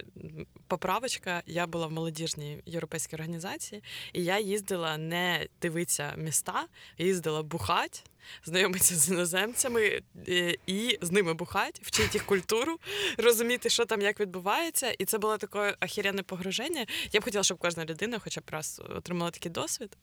поправочка, 0.67 1.43
я 1.45 1.67
була 1.67 1.87
в 1.87 1.91
молодіжній 1.91 2.61
європейській 2.65 3.15
організації, 3.15 3.83
і 4.13 4.23
я 4.23 4.39
їздила 4.39 4.97
не 4.97 5.47
дивитися 5.61 6.13
міста, 6.17 6.65
їздила 6.97 7.43
бухать. 7.43 8.10
Знайомитися 8.45 8.95
з 8.95 9.09
іноземцями 9.09 10.01
е, 10.27 10.55
і 10.67 10.97
з 11.01 11.11
ними 11.11 11.33
бухать, 11.33 11.79
вчити 11.83 12.09
їх 12.13 12.25
культуру, 12.25 12.77
розуміти, 13.17 13.69
що 13.69 13.85
там 13.85 14.01
як 14.01 14.19
відбувається, 14.19 14.91
і 14.91 15.05
це 15.05 15.17
було 15.17 15.37
таке 15.37 15.75
охеренне 15.81 16.23
погруження. 16.23 16.85
Я 17.11 17.19
б 17.19 17.23
хотіла, 17.23 17.43
щоб 17.43 17.57
кожна 17.57 17.85
людина, 17.85 18.19
хоча 18.23 18.41
б 18.41 18.43
раз 18.51 18.81
отримала 18.95 19.31
такий 19.31 19.51
досвід. 19.51 19.97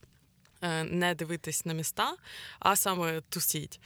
е, 0.62 0.84
Не 0.84 1.14
дивитись 1.14 1.64
на 1.66 1.74
міста, 1.74 2.14
а 2.58 2.76
саме 2.76 3.20
тусіть. 3.28 3.80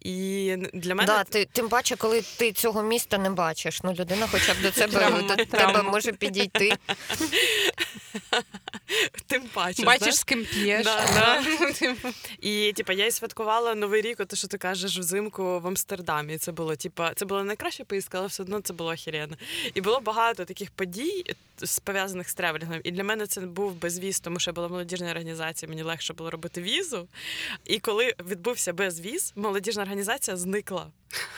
І 0.00 0.56
для 0.74 0.94
мене 0.94 1.06
Да, 1.06 1.24
ти, 1.24 1.48
тим 1.52 1.68
паче, 1.68 1.96
коли 1.96 2.22
ти 2.22 2.52
цього 2.52 2.82
міста 2.82 3.18
не 3.18 3.30
бачиш. 3.30 3.82
Ну, 3.82 3.92
людина 3.92 4.26
хоча 4.30 4.54
б 4.54 4.62
до 4.62 4.70
тебе, 4.80 5.22
до 5.22 5.36
тебе 5.44 5.82
може 5.82 6.12
підійти. 6.12 6.72
тим 9.26 9.42
паче. 9.54 9.82
Бачиш, 9.82 10.14
з 10.14 10.24
ким 10.24 10.44
п'єш. 10.44 10.84
Да, 10.84 11.06
да. 11.14 11.42
І 12.40 12.72
типа 12.72 12.92
я 12.92 13.06
і 13.06 13.10
святкувала 13.10 13.74
новий 13.74 14.02
рік, 14.02 14.20
от 14.20 14.34
що 14.38 14.48
ти 14.48 14.58
кажеш 14.58 14.98
взимку 14.98 15.60
в 15.60 15.66
Амстердамі. 15.66 16.38
Це 16.38 16.52
було 16.52 16.76
типа, 16.76 17.14
це 17.14 17.24
була 17.24 17.44
найкраща 17.44 17.84
поїздка, 17.84 18.18
але 18.18 18.26
все 18.26 18.42
одно 18.42 18.60
це 18.60 18.72
було 18.72 18.92
охеренно. 18.92 19.36
І 19.74 19.80
було 19.80 20.00
багато 20.00 20.44
таких 20.44 20.70
подій, 20.70 21.24
з- 21.62 21.78
пов'язаних 21.78 22.28
з 22.28 22.34
тревелінгом. 22.34 22.80
І 22.84 22.90
для 22.90 23.04
мене 23.04 23.26
це 23.26 23.40
був 23.40 23.72
безвіз, 23.74 24.20
тому 24.20 24.38
що 24.40 24.50
я 24.50 24.52
була 24.52 24.66
в 24.66 24.70
молодіжній 24.70 25.10
організації, 25.10 25.68
мені 25.68 25.82
легше 25.82 26.12
було 26.14 26.30
робити 26.30 26.62
візу. 26.62 27.08
І 27.64 27.78
коли 27.78 28.14
відбувся 28.30 28.72
безвіз, 28.72 29.32
молодіжна 29.36 29.82
організація 29.82 30.36
зникла. 30.36 30.86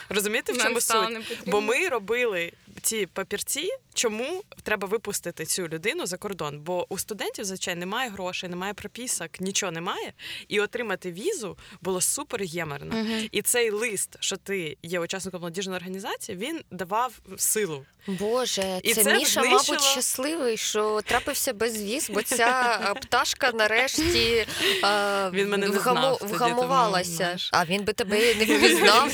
Розумієте, 0.08 0.52
в 0.52 0.56
чому 0.62 0.80
суть? 0.80 1.38
Бо 1.46 1.60
ми 1.60 1.88
робили 1.88 2.52
ці 2.82 3.06
папірці, 3.06 3.70
чому 3.94 4.42
треба 4.62 4.88
випустити 4.88 5.44
цю 5.44 5.68
людину 5.68 6.06
за 6.06 6.16
кордон. 6.16 6.60
Бо 6.60 6.86
у 6.88 6.98
студентів, 6.98 7.44
звичайно, 7.44 7.80
немає 7.80 8.10
грошей, 8.10 8.50
немає 8.50 8.74
пропісок, 8.74 9.40
нічого 9.40 9.72
немає. 9.72 10.12
І 10.48 10.60
отримати 10.60 11.12
візу 11.12 11.58
було 11.80 12.00
супер 12.00 12.42
ємерно. 12.42 13.00
Угу. 13.00 13.28
І 13.32 13.42
цей 13.42 13.70
лист, 13.70 14.16
що 14.20 14.36
ти 14.36 14.76
є 14.82 15.00
учасником 15.00 15.40
молодіжної 15.40 15.76
організації, 15.76 16.38
він 16.38 16.60
давав 16.70 17.20
силу. 17.36 17.84
Боже, 18.06 18.80
І 18.82 18.94
це, 18.94 19.04
це 19.04 19.14
Міша, 19.18 19.40
знищило- 19.40 19.50
мабуть, 19.50 19.82
щасливий, 19.82 20.56
що 20.56 21.00
трапився 21.04 21.52
безвіз, 21.52 22.10
бо 22.10 22.22
ця 22.22 22.94
пташка 23.02 23.52
нарешті 23.54 24.46
а, 24.82 25.30
Він 25.32 25.48
мене 25.48 25.68
не 25.68 25.76
вгамо- 25.78 25.80
знав 26.00 26.18
тоді, 26.18 26.32
тому, 26.32 26.44
вгамувалася. 26.54 27.10
знаєш. 27.10 27.48
А 27.52 27.64
він 27.64 27.84
би 27.84 27.92
тебе 27.92 28.34
не 28.34 28.44
впізнав. 28.44 29.10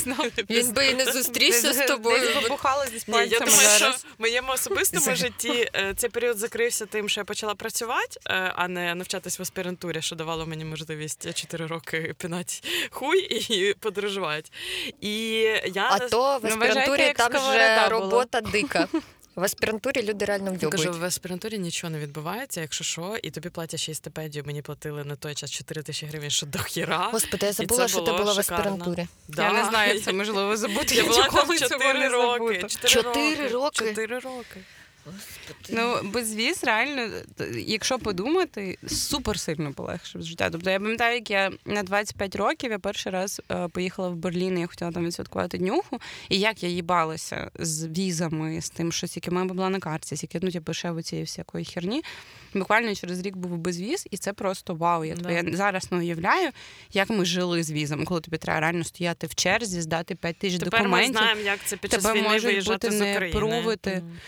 Він 0.51 0.73
би 0.73 0.87
і 0.87 0.95
не 0.95 1.05
зустрівся 1.05 1.73
з 1.73 1.87
тобою. 1.87 2.23
Ні, 3.07 3.15
я 3.31 3.39
думаю, 3.41 3.69
що 3.77 3.91
в 3.91 4.05
моєму 4.19 4.53
особистому 4.53 5.17
житті 5.17 5.71
е, 5.75 5.95
цей 5.97 6.11
період 6.11 6.39
закрився 6.39 6.87
тим, 6.87 7.09
що 7.09 7.21
я 7.21 7.25
почала 7.25 7.55
працювати, 7.55 8.21
е, 8.31 8.53
а 8.57 8.69
не 8.69 8.95
навчатись 8.95 9.39
в 9.39 9.43
аспірантурі, 9.43 10.03
що 10.03 10.17
давало 10.17 10.47
мені 10.47 10.65
можливість 10.65 11.35
4 11.35 11.67
роки 11.67 12.15
пінати 12.19 12.55
хуй 12.91 13.19
і 13.51 13.75
подорожувати. 13.75 14.51
І 15.01 15.17
я 15.67 15.89
А 15.93 15.99
то 15.99 16.39
в 16.39 16.41
Ну, 16.43 16.49
аспірантурі 16.49 17.13
там 17.17 17.33
сковорода 17.33 17.69
же 17.85 17.89
була. 17.89 17.89
робота 17.89 18.41
дика. 18.41 18.76
В 19.37 19.45
аспірантурі 19.45 20.03
люди 20.03 20.25
реально 20.25 20.57
Я 20.61 20.69
кажу, 20.69 20.93
в 20.93 21.05
аспірантурі 21.05 21.59
нічого 21.59 21.91
не 21.91 21.99
відбувається, 21.99 22.61
якщо 22.61 22.85
що, 22.85 23.17
і 23.23 23.31
тобі 23.31 23.49
платять 23.51 23.81
ще 23.81 23.93
й 23.93 23.95
стипендію. 23.95 24.45
Мені 24.47 24.63
платили 24.63 25.05
на 25.05 25.17
той 25.17 25.35
час 25.35 25.51
4 25.51 25.83
тисячі 25.83 26.07
гривень, 26.07 26.31
що 26.31 26.47
до 26.47 26.59
хіра. 26.59 27.09
Господи, 27.13 27.47
я 27.47 27.53
забула, 27.53 27.89
що 27.89 28.01
ти 28.01 28.13
була 28.13 28.33
в 28.33 28.39
аспірантурі. 28.39 29.03
аспірантурі. 29.03 29.07
Я 29.39 29.53
не 29.53 29.69
знаю, 29.71 30.01
це 30.01 30.13
можливо 30.13 30.57
забути. 30.57 30.95
Я 30.95 31.05
була 31.05 31.17
там 31.17 31.35
ніколи 31.35 31.59
цього 31.59 31.81
4 31.81 32.09
роки. 32.09 32.65
4 32.69 32.89
Чотири 32.89 33.49
роки? 33.49 33.87
4 33.89 34.19
роки. 34.19 34.61
Господи. 35.07 35.81
Ну, 35.81 36.11
безвіз 36.11 36.65
реально, 36.65 37.09
якщо 37.67 37.99
подумати, 37.99 38.79
супер 38.87 39.41
сильно 39.41 39.73
полегшив 39.73 40.23
життя. 40.23 40.51
Тобто 40.51 40.71
я 40.71 40.81
пам'ятаю, 40.81 41.15
як 41.15 41.31
я 41.31 41.51
на 41.65 41.83
25 41.83 42.37
років 42.37 42.71
я 42.71 42.79
перший 42.79 43.13
раз 43.13 43.43
е, 43.51 43.69
поїхала 43.69 44.09
в 44.09 44.17
Берлін, 44.17 44.59
і 44.59 44.61
я 44.61 44.67
хотіла 44.67 44.93
там 44.93 45.07
відсвяткувати 45.07 45.59
днюху. 45.59 46.01
І 46.29 46.39
як 46.39 46.63
я 46.63 46.69
їбалася 46.69 47.51
з 47.55 47.87
візами, 47.87 48.61
з 48.61 48.71
тим, 48.71 48.93
що 48.93 49.07
скільки 49.07 49.31
в 49.31 49.45
була 49.45 49.71
на 49.71 49.79
карті, 49.79 50.17
скільки 50.17 50.39
ну, 50.43 50.51
типу, 50.51 50.75
ще 50.75 51.03
цієї 51.03 51.25
всякої 51.25 51.65
херні. 51.65 52.03
Буквально 52.59 52.95
через 52.95 53.21
рік 53.21 53.37
був 53.37 53.57
безвіз, 53.59 54.07
і 54.11 54.17
це 54.17 54.33
просто 54.33 54.75
вау. 54.75 55.05
Я, 55.05 55.15
Да. 55.15 55.31
я 55.31 55.45
зараз 55.57 55.93
не 55.93 55.99
уявляю, 55.99 56.51
як 56.93 57.11
ми 57.11 57.25
жили 57.25 57.63
з 57.63 57.71
візами, 57.73 58.05
коли 58.05 58.21
тобі 58.21 58.37
треба 58.39 58.61
реально 58.61 58.85
стояти 58.85 59.27
в 59.27 59.35
черзі, 59.35 59.81
здати 59.81 60.15
5 60.15 60.37
тисяч 60.39 60.61
Тепер 60.61 60.81
ми 60.81 60.85
документів. 60.85 61.17
знаємо, 61.17 61.41
як 61.41 61.59
це 61.65 61.77
під 61.77 61.91
час 61.93 62.03
Тебе 62.03 62.21
війни 62.21 62.39
виїжджати 62.39 62.89
бути 62.89 62.99
з 62.99 63.11
України. 63.11 63.33
провити. 63.39 63.91
Мгм. 63.91 64.19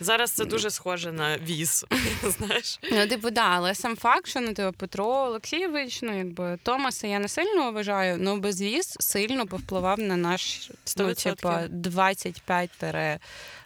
Зараз 0.00 0.30
це 0.30 0.44
дуже 0.44 0.70
схоже 0.70 1.12
на 1.12 1.38
віз. 1.38 1.86
Знаєш, 2.38 2.80
Ну, 2.92 3.06
типу, 3.06 3.30
да, 3.30 3.44
але 3.50 3.74
сам 3.74 3.96
факт, 3.96 4.26
що 4.28 4.40
ну, 4.40 4.54
типу, 4.54 4.72
Петро 4.78 5.06
Олексійович, 5.06 6.02
ну 6.02 6.18
якби 6.18 6.58
Томаса 6.62 7.06
я 7.06 7.18
не 7.18 7.28
сильно 7.28 7.72
вважаю, 7.72 8.18
але 8.26 8.36
безвіз 8.36 8.96
сильно 9.00 9.46
повпливав 9.46 9.98
на 9.98 10.16
наш 10.16 10.70
ну, 10.96 11.04
100%. 11.04 11.34
типу, 11.36 11.50
25 11.70 12.70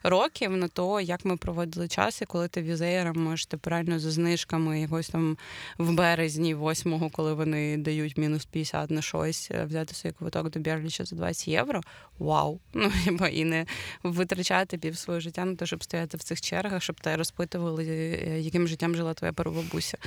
років 0.03 0.50
на 0.50 0.68
то, 0.68 1.00
як 1.00 1.24
ми 1.24 1.36
проводили 1.36 1.88
час, 1.88 2.22
і 2.22 2.24
коли 2.24 2.48
ти 2.48 2.62
візеєром 2.62 3.22
можеш 3.22 3.46
типу, 3.46 3.70
реально 3.70 3.98
за 3.98 4.11
знижками 4.11 4.80
якось 4.80 5.09
там 5.09 5.36
в 5.78 5.92
березні, 5.92 6.57
8-го, 6.57 7.11
коли 7.11 7.34
вони 7.34 7.76
дають 7.76 8.18
мінус 8.18 8.44
50 8.44 8.90
на 8.90 9.03
щось, 9.03 9.48
е, 9.50 9.64
взяти 9.64 9.94
свій 9.94 10.12
квиток 10.12 10.50
до 10.50 10.61
Берліча 10.61 11.05
за 11.05 11.16
20 11.16 11.48
євро. 11.48 11.80
Вау! 12.18 12.61
Ну 12.74 12.90
хіба 13.05 13.28
і 13.28 13.44
не 13.44 13.66
витрачати 14.03 14.78
пів 14.78 14.98
свого 14.98 15.20
життя 15.20 15.44
на 15.44 15.55
те, 15.55 15.66
щоб 15.66 15.84
стояти 15.84 16.16
в 16.16 16.22
цих 16.22 16.40
чергах, 16.40 16.82
щоб 16.82 17.00
те 17.00 17.16
розпитували, 17.16 17.84
е, 17.86 18.40
яким 18.40 18.68
життям 18.68 18.96
жила 18.96 19.14
твоя 19.14 19.32
прабабуся. 19.32 19.98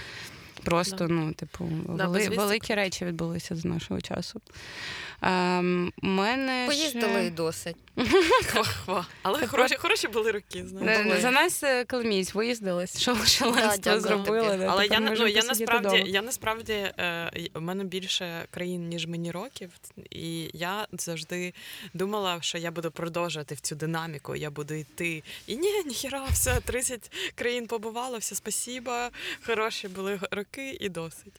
Просто, 0.65 1.07
ну, 1.07 1.33
типу, 1.33 1.69
вели, 1.85 2.29
великі 2.29 2.73
речі 2.73 3.05
відбулися 3.05 3.55
з 3.55 3.65
нашого 3.65 4.01
часу. 4.01 4.41
Ем, 5.21 5.93
мене 6.01 6.65
Поїздили 6.67 7.13
ще... 7.13 7.25
і 7.25 7.29
досить. 7.29 7.75
Але 9.21 9.47
хороші, 9.47 9.75
хороші 9.75 10.07
були 10.07 10.31
роки, 10.31 10.65
знаєш. 10.67 10.99
Е, 10.99 11.03
були. 11.03 11.21
За 11.21 11.31
нас 11.31 11.63
е, 11.63 11.85
Коломієць 11.85 12.33
що 12.97 13.15
Да, 13.83 13.99
зробили. 13.99 14.65
Але 14.69 14.85
я, 14.85 14.99
ну, 14.99 15.27
я 15.27 15.43
насправді, 15.43 16.03
я 16.07 16.21
насправді 16.21 16.73
е, 16.73 17.31
й- 17.35 17.51
мене 17.55 17.83
більше 17.83 18.45
країн, 18.51 18.87
ніж 18.87 19.07
мені 19.07 19.31
років, 19.31 19.69
і 20.09 20.49
я 20.53 20.87
завжди 20.91 21.53
думала, 21.93 22.37
що 22.41 22.57
я 22.57 22.71
буду 22.71 22.91
продовжувати 22.91 23.55
в 23.55 23.59
цю 23.59 23.75
динаміку, 23.75 24.35
я 24.35 24.49
буду 24.49 24.73
йти. 24.73 25.23
І 25.47 25.55
ні, 25.55 25.83
ніхіра, 25.85 26.25
все, 26.31 26.59
30 26.65 27.11
країн 27.35 27.67
побувало, 27.67 28.17
все 28.17 28.35
спасіба, 28.35 29.09
хороші 29.45 29.87
були 29.87 30.19
роки 30.31 30.54
і 30.61 30.89
досить. 30.89 31.33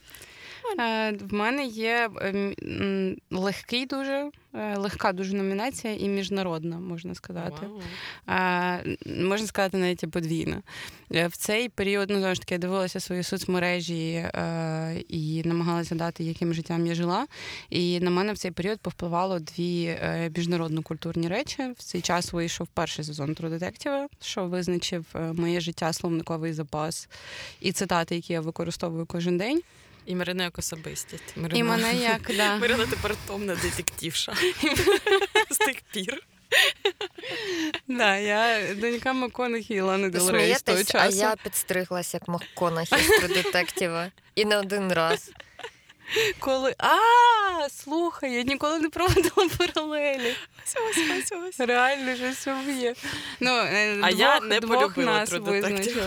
Е, 0.79 1.13
В 1.13 1.35
мене 1.35 1.67
є 1.67 2.11
ем, 2.21 3.17
легкий 3.31 3.87
дуже, 3.87 4.31
е, 4.55 4.77
легка 4.77 5.13
дуже 5.13 5.37
номінація 5.37 5.95
і 5.95 6.09
міжнародна, 6.09 6.79
можна 6.79 7.15
сказати. 7.15 7.67
Вау. 7.67 7.81
Е, 8.39 8.97
Можна 9.23 9.47
сказати, 9.47 9.77
навіть 9.77 10.03
і 10.03 10.07
подвійна. 10.07 10.63
В 11.11 11.37
цей 11.37 11.69
період, 11.69 12.11
ну 12.11 12.19
знову 12.19 12.35
ж 12.35 12.41
таки, 12.41 12.55
я 12.55 12.59
дивилася 12.59 13.01
свої 13.01 13.23
соцмережі 13.23 14.25
і 15.09 15.43
намагалася 15.45 15.95
дати, 15.95 16.25
яким 16.25 16.55
життям 16.55 16.87
я 16.87 16.95
жила. 16.95 17.27
І 17.71 18.01
на 18.01 18.11
мене 18.11 18.33
в 18.33 18.39
цей 18.39 18.51
період 18.51 18.81
повпливало 18.81 19.39
дві 19.39 19.85
е, 19.85 20.31
міжнародно-культурні 20.37 21.29
речі. 21.29 21.63
В 21.79 21.83
цей 21.83 22.01
час 22.01 22.33
вийшов 22.33 22.67
перший 22.67 23.05
сезон 23.05 23.31
Detective, 23.31 24.07
що 24.21 24.45
визначив 24.47 25.07
моє 25.15 25.61
життя, 25.61 25.93
словниковий 25.93 26.53
запас 26.53 27.09
і 27.61 27.73
цитати, 27.73 28.15
які 28.15 28.33
я 28.33 28.41
використовую 28.41 29.07
кожен 29.07 29.39
день. 29.39 29.63
І 30.07 30.15
Марина 30.15 30.45
як 30.45 30.59
особистість. 30.59 31.37
Марина, 31.37 31.59
І 31.59 31.63
мене 31.63 31.95
як 31.95 32.31
да. 32.37 32.57
Марина 32.57 32.87
тепер 32.87 33.15
томна 33.27 33.55
детективша. 33.55 34.35
З 35.51 35.57
тих 35.57 35.77
пір. 35.93 36.23
Да, 37.89 38.17
я 38.17 38.75
донька 38.75 39.13
МакКонахі 39.13 39.75
і 39.75 39.81
Лани 39.81 40.09
Ви 40.09 40.21
з 40.55 40.63
того 40.63 40.85
часу. 40.85 40.99
а 40.99 41.07
я 41.07 41.37
підстриглася 41.43 42.17
як 42.17 42.29
МакКонахі 42.29 42.97
з 42.97 43.29
детектива. 43.29 44.11
І 44.35 44.45
не 44.45 44.59
один 44.59 44.93
раз. 44.93 45.31
Коли 46.39 46.75
а 46.79 47.69
слухай, 47.69 48.35
я 48.35 48.43
ніколи 48.43 48.79
не 48.79 48.89
проводила 48.89 49.49
паралелі. 49.59 50.35
Ось, 50.91 50.99
ось, 51.19 51.33
ось. 51.49 51.61
Реально 51.61 52.17
щось 52.17 52.47
є. 52.79 52.95
Ну 53.41 53.51
е, 53.51 53.99
А 54.03 54.11
двох, 54.11 54.21
я 54.21 54.41
не 54.41 54.61
двох 54.61 54.95
полюбила. 54.95 55.27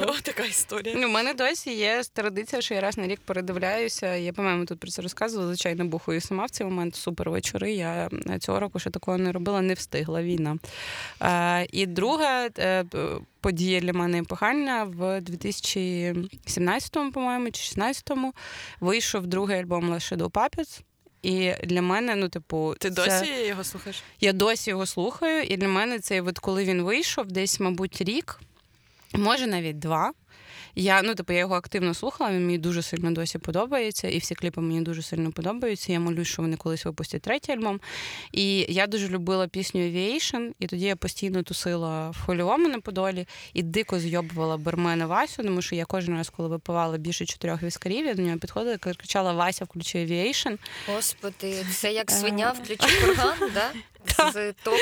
О, 0.07 0.13
така 0.23 0.43
історія. 0.43 0.95
Ну, 0.97 1.07
у 1.07 1.11
мене 1.11 1.33
досі 1.33 1.73
є 1.73 2.01
традиція, 2.13 2.61
що 2.61 2.73
я 2.73 2.81
раз 2.81 2.97
на 2.97 3.07
рік 3.07 3.19
передивляюся. 3.25 4.15
Я 4.15 4.33
по-моєму 4.33 4.65
тут 4.65 4.79
про 4.79 4.91
це 4.91 5.01
розказувала. 5.01 5.47
Звичайно, 5.47 5.85
бухаю 5.85 6.21
сама 6.21 6.45
в 6.45 6.49
цей 6.49 6.67
момент 6.67 6.95
супер 6.95 7.29
вечори. 7.29 7.71
Я 7.71 8.09
е, 8.29 8.39
цього 8.39 8.59
року 8.59 8.79
ще 8.79 8.89
такого 8.89 9.17
не 9.17 9.31
робила, 9.31 9.61
не 9.61 9.73
встигла 9.73 10.21
війна. 10.21 10.57
Е, 11.21 11.67
і 11.71 11.85
друга 11.85 12.49
подія 13.41 13.79
для 13.79 13.93
мене 13.93 14.19
епохальна 14.19 14.83
в 14.83 15.21
2017-му, 15.21 17.11
по-моєму, 17.11 17.51
чи 17.51 17.79
16-му 17.79 18.33
вийшов 18.79 19.27
другий 19.27 19.59
альбом 19.59 19.89
Лашедо 19.89 20.27
Puppets. 20.27 20.81
І 21.21 21.53
для 21.63 21.81
мене, 21.81 22.15
ну, 22.15 22.29
типу, 22.29 22.75
Ти 22.79 22.91
це... 22.91 23.05
досі 23.05 23.31
його 23.47 23.63
слухаєш? 23.63 24.03
Я 24.19 24.33
досі 24.33 24.69
його 24.69 24.85
слухаю, 24.85 25.43
і 25.43 25.57
для 25.57 25.67
мене 25.67 25.99
цей, 25.99 26.21
от 26.21 26.39
коли 26.39 26.63
він 26.63 26.81
вийшов, 26.81 27.25
десь, 27.25 27.59
мабуть, 27.59 28.01
рік, 28.01 28.39
може 29.13 29.47
навіть 29.47 29.79
два. 29.79 30.13
Я, 30.79 31.01
ну, 31.01 31.15
типу, 31.15 31.33
я 31.33 31.39
його 31.39 31.55
активно 31.55 31.93
слухала, 31.93 32.31
він 32.31 32.45
мені 32.45 32.57
дуже 32.57 32.81
сильно 32.81 33.11
досі 33.11 33.37
подобається, 33.37 34.07
і 34.07 34.17
всі 34.17 34.35
кліпи 34.35 34.61
мені 34.61 34.81
дуже 34.81 35.01
сильно 35.01 35.31
подобаються. 35.31 35.91
Я 35.91 35.99
молюсь, 35.99 36.27
що 36.27 36.41
вони 36.41 36.57
колись 36.57 36.85
випустять 36.85 37.21
третій 37.21 37.51
альбом. 37.51 37.79
І 38.31 38.65
я 38.69 38.87
дуже 38.87 39.07
любила 39.07 39.47
пісню 39.47 39.81
Aviation, 39.81 40.51
і 40.59 40.67
тоді 40.67 40.85
я 40.85 40.95
постійно 40.95 41.43
тусила 41.43 42.09
в 42.09 42.17
хольовому 42.25 42.67
на 42.67 42.79
Подолі 42.79 43.27
і 43.53 43.63
дико 43.63 43.99
зйобувала 43.99 44.57
Бермена 44.57 45.07
Васю, 45.07 45.43
тому 45.43 45.61
що 45.61 45.75
я 45.75 45.85
кожен 45.85 46.17
раз, 46.17 46.29
коли 46.29 46.49
випивала 46.49 46.97
більше 46.97 47.25
чотирьох 47.25 47.63
віскарів, 47.63 48.05
я 48.05 48.13
до 48.13 48.21
нього 48.21 48.37
підходила 48.37 48.75
і 48.75 48.77
кричала 48.77 49.33
Вася, 49.33 49.65
включи 49.65 49.97
Aviation. 49.97 50.57
Господи, 50.87 51.65
це 51.71 51.93
як 51.93 52.11
свиня 52.11 52.51
включив 52.51 53.05
курган, 53.05 53.51
да? 53.53 53.71
З 54.33 54.53
того 54.63 54.77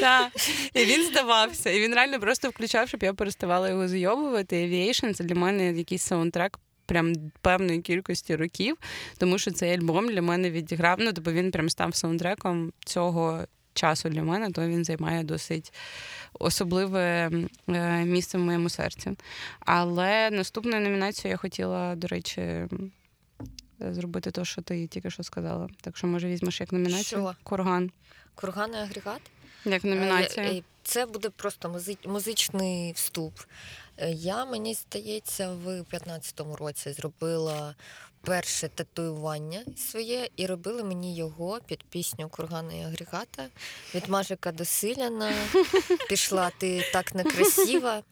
Так. 0.00 0.32
І 0.74 0.84
він 0.84 1.04
здавався. 1.04 1.70
І 1.70 1.80
він 1.80 1.94
реально 1.94 2.20
просто 2.20 2.48
включав, 2.48 2.88
щоб 2.88 3.02
я 3.02 3.14
переставала 3.14 3.68
його 3.68 3.88
зйобувати. 3.88 4.56
Aviation— 4.56 5.14
це 5.14 5.24
для 5.24 5.34
мене 5.34 5.72
якийсь 5.72 6.02
саундтрек. 6.02 6.58
Прям 6.86 7.12
певної 7.40 7.80
кількості 7.80 8.36
років, 8.36 8.76
тому 9.18 9.38
що 9.38 9.50
цей 9.50 9.72
альбом 9.74 10.08
для 10.08 10.22
мене 10.22 10.50
відіграв. 10.50 10.96
Ну, 11.00 11.12
тобто 11.12 11.32
він 11.32 11.50
прям 11.50 11.70
став 11.70 11.94
саундтреком 11.94 12.72
цього 12.84 13.44
часу 13.74 14.08
для 14.08 14.22
мене, 14.22 14.50
то 14.50 14.68
він 14.68 14.84
займає 14.84 15.22
досить 15.22 15.72
особливе 16.32 17.30
е, 17.68 18.04
місце 18.04 18.38
в 18.38 18.40
моєму 18.40 18.68
серці. 18.68 19.10
Але 19.60 20.30
наступною 20.30 20.80
номінацією 20.80 21.32
я 21.32 21.36
хотіла, 21.36 21.94
до 21.94 22.06
речі, 22.06 22.66
зробити 23.80 24.30
те, 24.30 24.44
що 24.44 24.62
ти 24.62 24.86
тільки 24.86 25.10
що 25.10 25.22
сказала. 25.22 25.68
Так 25.80 25.96
що, 25.96 26.06
може, 26.06 26.28
візьмеш 26.28 26.60
як 26.60 26.72
номінацію? 26.72 27.02
Що? 27.20 27.34
Курган. 27.42 27.90
Курган 28.34 28.74
і 28.74 28.76
агрегат. 28.76 29.20
Як 29.64 29.84
номінація. 29.84 30.46
Е, 30.46 30.54
е, 30.54 30.62
Це 30.82 31.06
буде 31.06 31.30
просто 31.30 31.80
музичний 32.04 32.92
вступ. 32.92 33.34
Е, 33.96 34.10
Я, 34.10 34.44
мені 34.44 34.74
здається, 34.74 35.50
в 35.50 35.66
15-му 35.66 36.56
році 36.56 36.92
зробила 36.92 37.74
перше 38.20 38.68
татуювання 38.68 39.60
своє 39.76 40.28
і 40.36 40.46
робили 40.46 40.84
мені 40.84 41.16
його 41.16 41.58
під 41.66 41.84
пісню 41.84 42.28
Кургана 42.28 42.74
і 42.74 42.82
агрегата 42.82 43.46
від 43.94 44.08
Мажика 44.08 44.52
до 44.52 44.64
Силяна. 44.64 45.32
Пішла 46.08 46.50
ти 46.58 46.84
так 46.92 47.14
некрасива. 47.14 48.02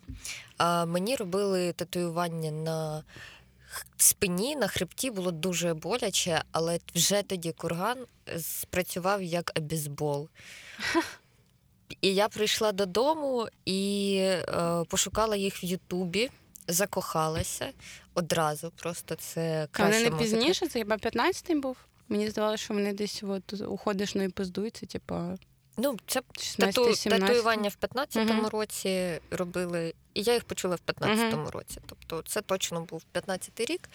А 0.56 0.84
мені 0.84 1.16
робили 1.16 1.72
татуювання 1.72 2.50
на 2.50 3.04
спині, 3.96 4.56
на 4.56 4.66
хребті 4.66 5.10
було 5.10 5.30
дуже 5.30 5.74
боляче, 5.74 6.42
але 6.52 6.78
вже 6.94 7.22
тоді 7.22 7.52
курган 7.52 7.98
спрацював 8.40 9.22
як 9.22 9.52
обізбол. 9.56 10.28
І 12.00 12.14
я 12.14 12.28
прийшла 12.28 12.72
додому 12.72 13.48
і 13.64 14.14
е, 14.20 14.84
пошукала 14.88 15.36
їх 15.36 15.62
в 15.62 15.64
Ютубі, 15.64 16.30
закохалася 16.68 17.68
одразу. 18.14 18.72
Просто 18.76 19.14
це 19.14 19.68
краще 19.70 19.98
вони 19.98 20.10
не 20.10 20.22
пізніше, 20.22 20.68
це 20.68 20.78
хіба 20.78 20.96
15-й 20.96 21.54
був? 21.54 21.76
Мені 22.08 22.30
здавалося, 22.30 22.64
що 22.64 22.74
вони 22.74 22.92
десь 22.92 23.22
от 23.22 23.52
уходиш, 23.52 24.14
ну 24.14 24.22
і 24.22 24.28
пиздуються, 24.28 24.86
типа 24.86 25.36
Ну, 25.80 25.96
це 26.06 26.22
16 26.38 26.74
тату, 26.74 27.10
татуювання 27.10 27.68
в 27.68 27.76
15-му 27.80 28.32
Мгм. 28.32 28.46
році 28.46 29.20
робили, 29.30 29.94
і 30.14 30.22
я 30.22 30.34
їх 30.34 30.44
почула 30.44 30.76
в 30.76 30.80
15-му 30.90 31.50
році. 31.50 31.80
Тобто 31.86 32.22
це 32.26 32.40
точно 32.42 32.80
був 32.80 33.02
15-й 33.14 33.64
рік. 33.64 33.88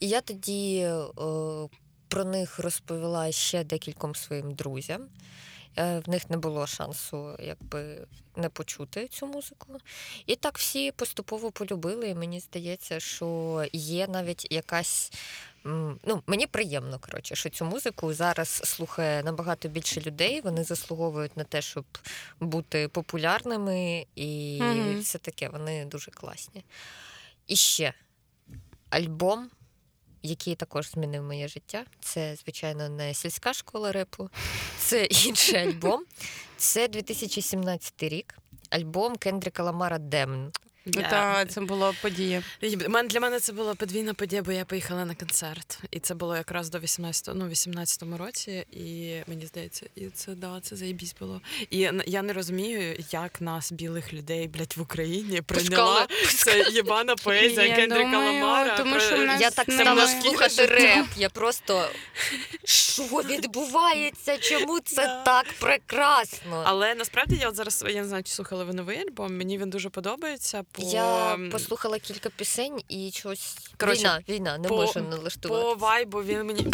І 0.00 0.08
я 0.08 0.20
тоді 0.20 0.76
е, 0.78 0.94
про 2.08 2.24
них 2.24 2.58
розповіла 2.58 3.32
ще 3.32 3.64
декільком 3.64 4.14
своїм 4.14 4.54
друзям. 4.54 5.06
Е, 5.78 6.02
В 6.06 6.08
них 6.08 6.30
не 6.30 6.36
було 6.36 6.66
шансу 6.66 7.36
якби 7.40 8.06
не 8.36 8.48
почути 8.48 9.08
цю 9.08 9.26
музику. 9.26 9.66
І 10.26 10.36
так 10.36 10.58
всі 10.58 10.92
поступово 10.92 11.50
полюбили. 11.50 12.08
І 12.08 12.14
мені 12.14 12.40
здається, 12.40 13.00
що 13.00 13.64
є 13.72 14.06
навіть 14.06 14.46
якась. 14.52 15.12
Ну, 15.64 16.22
мені 16.26 16.46
приємно, 16.46 16.98
коротше, 16.98 17.34
що 17.34 17.50
цю 17.50 17.64
музику 17.64 18.12
зараз 18.14 18.48
слухає 18.48 19.22
набагато 19.22 19.68
більше 19.68 20.00
людей. 20.00 20.40
Вони 20.40 20.64
заслуговують 20.64 21.36
на 21.36 21.44
те, 21.44 21.62
щоб 21.62 21.84
бути 22.40 22.88
популярними, 22.88 24.06
і 24.14 24.58
Мгм. 24.62 25.00
все 25.00 25.18
таке, 25.18 25.48
вони 25.48 25.84
дуже 25.84 26.10
класні. 26.10 26.64
І 27.46 27.56
ще 27.56 27.92
альбом, 28.90 29.50
який 30.22 30.54
також 30.54 30.90
змінив 30.90 31.22
моє 31.22 31.48
життя. 31.48 31.84
Це, 32.00 32.36
звичайно, 32.36 32.88
не 32.88 33.14
сільська 33.14 33.52
школа 33.52 33.92
репу, 33.92 34.30
це 34.78 35.04
інший 35.26 35.56
альбом. 35.58 36.04
Це 36.56 36.88
2017 36.88 38.02
рік. 38.02 38.34
Альбом 38.70 39.16
Кендріка 39.16 39.62
Ламара 39.62 39.98
Демн. 39.98 40.52
Я- 40.86 41.02
Та 41.02 41.44
це 41.46 41.60
було 41.60 41.94
подія. 42.02 42.42
Мен- 42.62 43.08
Для 43.08 43.20
мене 43.20 43.40
це 43.40 43.52
була 43.52 43.74
подвійна 43.74 44.14
подія, 44.14 44.42
бо 44.42 44.52
я 44.52 44.64
поїхала 44.64 45.04
на 45.04 45.14
концерт. 45.14 45.78
І 45.90 46.00
це 46.00 46.14
було 46.14 46.36
якраз 46.36 46.68
до 46.70 46.78
18, 46.78 47.34
ну, 47.34 47.48
18-му 47.48 48.16
році. 48.16 48.66
І 48.72 49.14
мені 49.26 49.46
здається, 49.46 49.86
і 49.94 50.06
це 50.06 50.34
да, 50.34 50.60
це 50.62 50.76
заєбісь 50.76 51.14
було. 51.20 51.40
І 51.70 51.90
я 52.06 52.22
не 52.22 52.32
розумію, 52.32 52.96
як 53.10 53.40
нас, 53.40 53.72
білих 53.72 54.12
людей, 54.12 54.48
блядь, 54.48 54.74
в 54.76 54.80
Україні 54.80 55.42
прийняла 55.42 56.06
ця 56.28 56.54
єбана 56.56 57.16
поезія 57.16 57.66
Я 57.66 57.76
Кендріка 57.76 58.18
Ламара. 58.18 58.76
тому 58.76 59.00
що 59.00 59.18
нас 59.18 59.40
Я 59.40 59.50
так 59.50 59.72
стала 59.72 60.06
слухати 60.08 60.66
реп. 60.66 61.06
Я 61.16 61.28
просто 61.28 61.88
що 62.64 63.02
відбувається? 63.04 64.38
Чому 64.38 64.80
це 64.80 65.22
так 65.24 65.46
прекрасно? 65.60 66.62
Але 66.66 66.94
насправді 66.94 67.36
я 67.36 67.48
от 67.48 67.54
зараз 67.54 67.84
я 67.88 68.02
не 68.02 68.08
знаю, 68.08 68.22
чи 68.24 68.32
слухали 68.32 68.64
ви 68.64 68.72
новий 68.72 68.98
альбом. 68.98 69.36
Мені 69.36 69.58
він 69.58 69.70
дуже 69.70 69.88
подобається. 69.90 70.64
По, 70.76 70.82
Я 70.82 71.38
послухала 71.52 71.98
кілька 71.98 72.30
пісень 72.30 72.82
і 72.88 73.10
щось 73.14 73.56
Коротше, 73.76 74.00
війна, 74.00 74.22
війна, 74.28 74.58
не 74.58 74.68
по- 74.68 74.76
можу 74.76 74.92
по 74.92 75.00
налаштувати. 75.00 75.80
вайбу 75.80 76.22
він 76.22 76.42
мені 76.42 76.66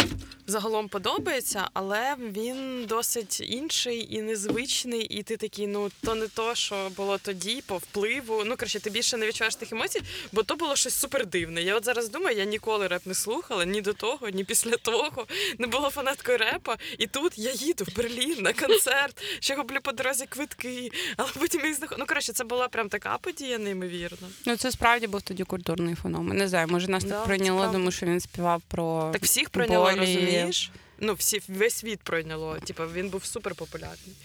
загалом 0.47 0.87
подобається, 0.87 1.67
але 1.73 2.15
він 2.19 2.85
досить 2.85 3.41
інший 3.41 4.15
і 4.15 4.21
незвичний. 4.21 5.01
І 5.01 5.23
ти 5.23 5.37
такий, 5.37 5.67
ну 5.67 5.91
то 6.03 6.15
не 6.15 6.27
то, 6.27 6.55
що 6.55 6.91
було 6.97 7.17
тоді, 7.17 7.63
по 7.67 7.77
впливу. 7.77 8.43
Ну 8.45 8.57
коротше, 8.57 8.79
ти 8.79 8.89
більше 8.89 9.17
не 9.17 9.27
відчуваєш 9.27 9.55
тих 9.55 9.71
емоцій, 9.71 10.01
бо 10.31 10.43
то 10.43 10.55
було 10.55 10.75
щось 10.75 10.93
супер 10.93 11.25
дивне. 11.25 11.61
Я 11.63 11.75
от 11.75 11.85
зараз 11.85 12.09
думаю, 12.09 12.37
я 12.37 12.45
ніколи 12.45 12.87
реп 12.87 13.05
не 13.05 13.13
слухала 13.15 13.65
ні 13.65 13.81
до 13.81 13.93
того, 13.93 14.29
ні 14.29 14.43
після 14.43 14.77
того. 14.77 15.27
Не 15.57 15.67
була 15.67 15.89
фанаткою 15.89 16.37
репа. 16.37 16.77
І 16.97 17.07
тут 17.07 17.37
я 17.37 17.51
їду 17.51 17.83
в 17.87 17.95
Берлін 17.97 18.35
на 18.41 18.53
концерт, 18.53 19.23
ще 19.39 19.55
куплю 19.55 19.77
по 19.83 19.91
дорозі 19.91 20.25
квитки, 20.25 20.91
але 21.17 21.29
потім 21.39 21.65
їх 21.65 21.75
знаходжу. 21.75 21.99
Ну 21.99 22.05
коротше, 22.05 22.33
це 22.33 22.43
була 22.43 22.67
прям 22.67 22.89
така 22.89 23.17
подія, 23.17 23.57
неймовірна. 23.91 24.27
Ну 24.45 24.57
це 24.57 24.71
справді 24.71 25.07
був 25.07 25.21
тоді 25.21 25.43
культурний 25.43 25.95
феномен. 25.95 26.37
Не 26.37 26.47
знаю, 26.47 26.67
може 26.67 26.87
нас 26.87 27.03
Да, 27.03 27.09
так 27.09 27.25
прийняло, 27.25 27.69
тому 27.71 27.91
що 27.91 28.05
він 28.05 28.19
співав 28.19 28.61
про 28.67 29.09
Так 29.13 29.23
всіх 29.23 29.49
пройняло, 29.49 29.85
болі. 29.85 29.99
розумієш? 29.99 30.71
Ну, 30.99 31.13
всі 31.13 31.41
весь 31.47 31.73
світ 31.73 31.99
пройняло. 32.03 32.57
Типу, 32.65 32.83
він 32.83 33.09
був 33.09 33.25
супер 33.25 33.55
популярний. 33.55 34.15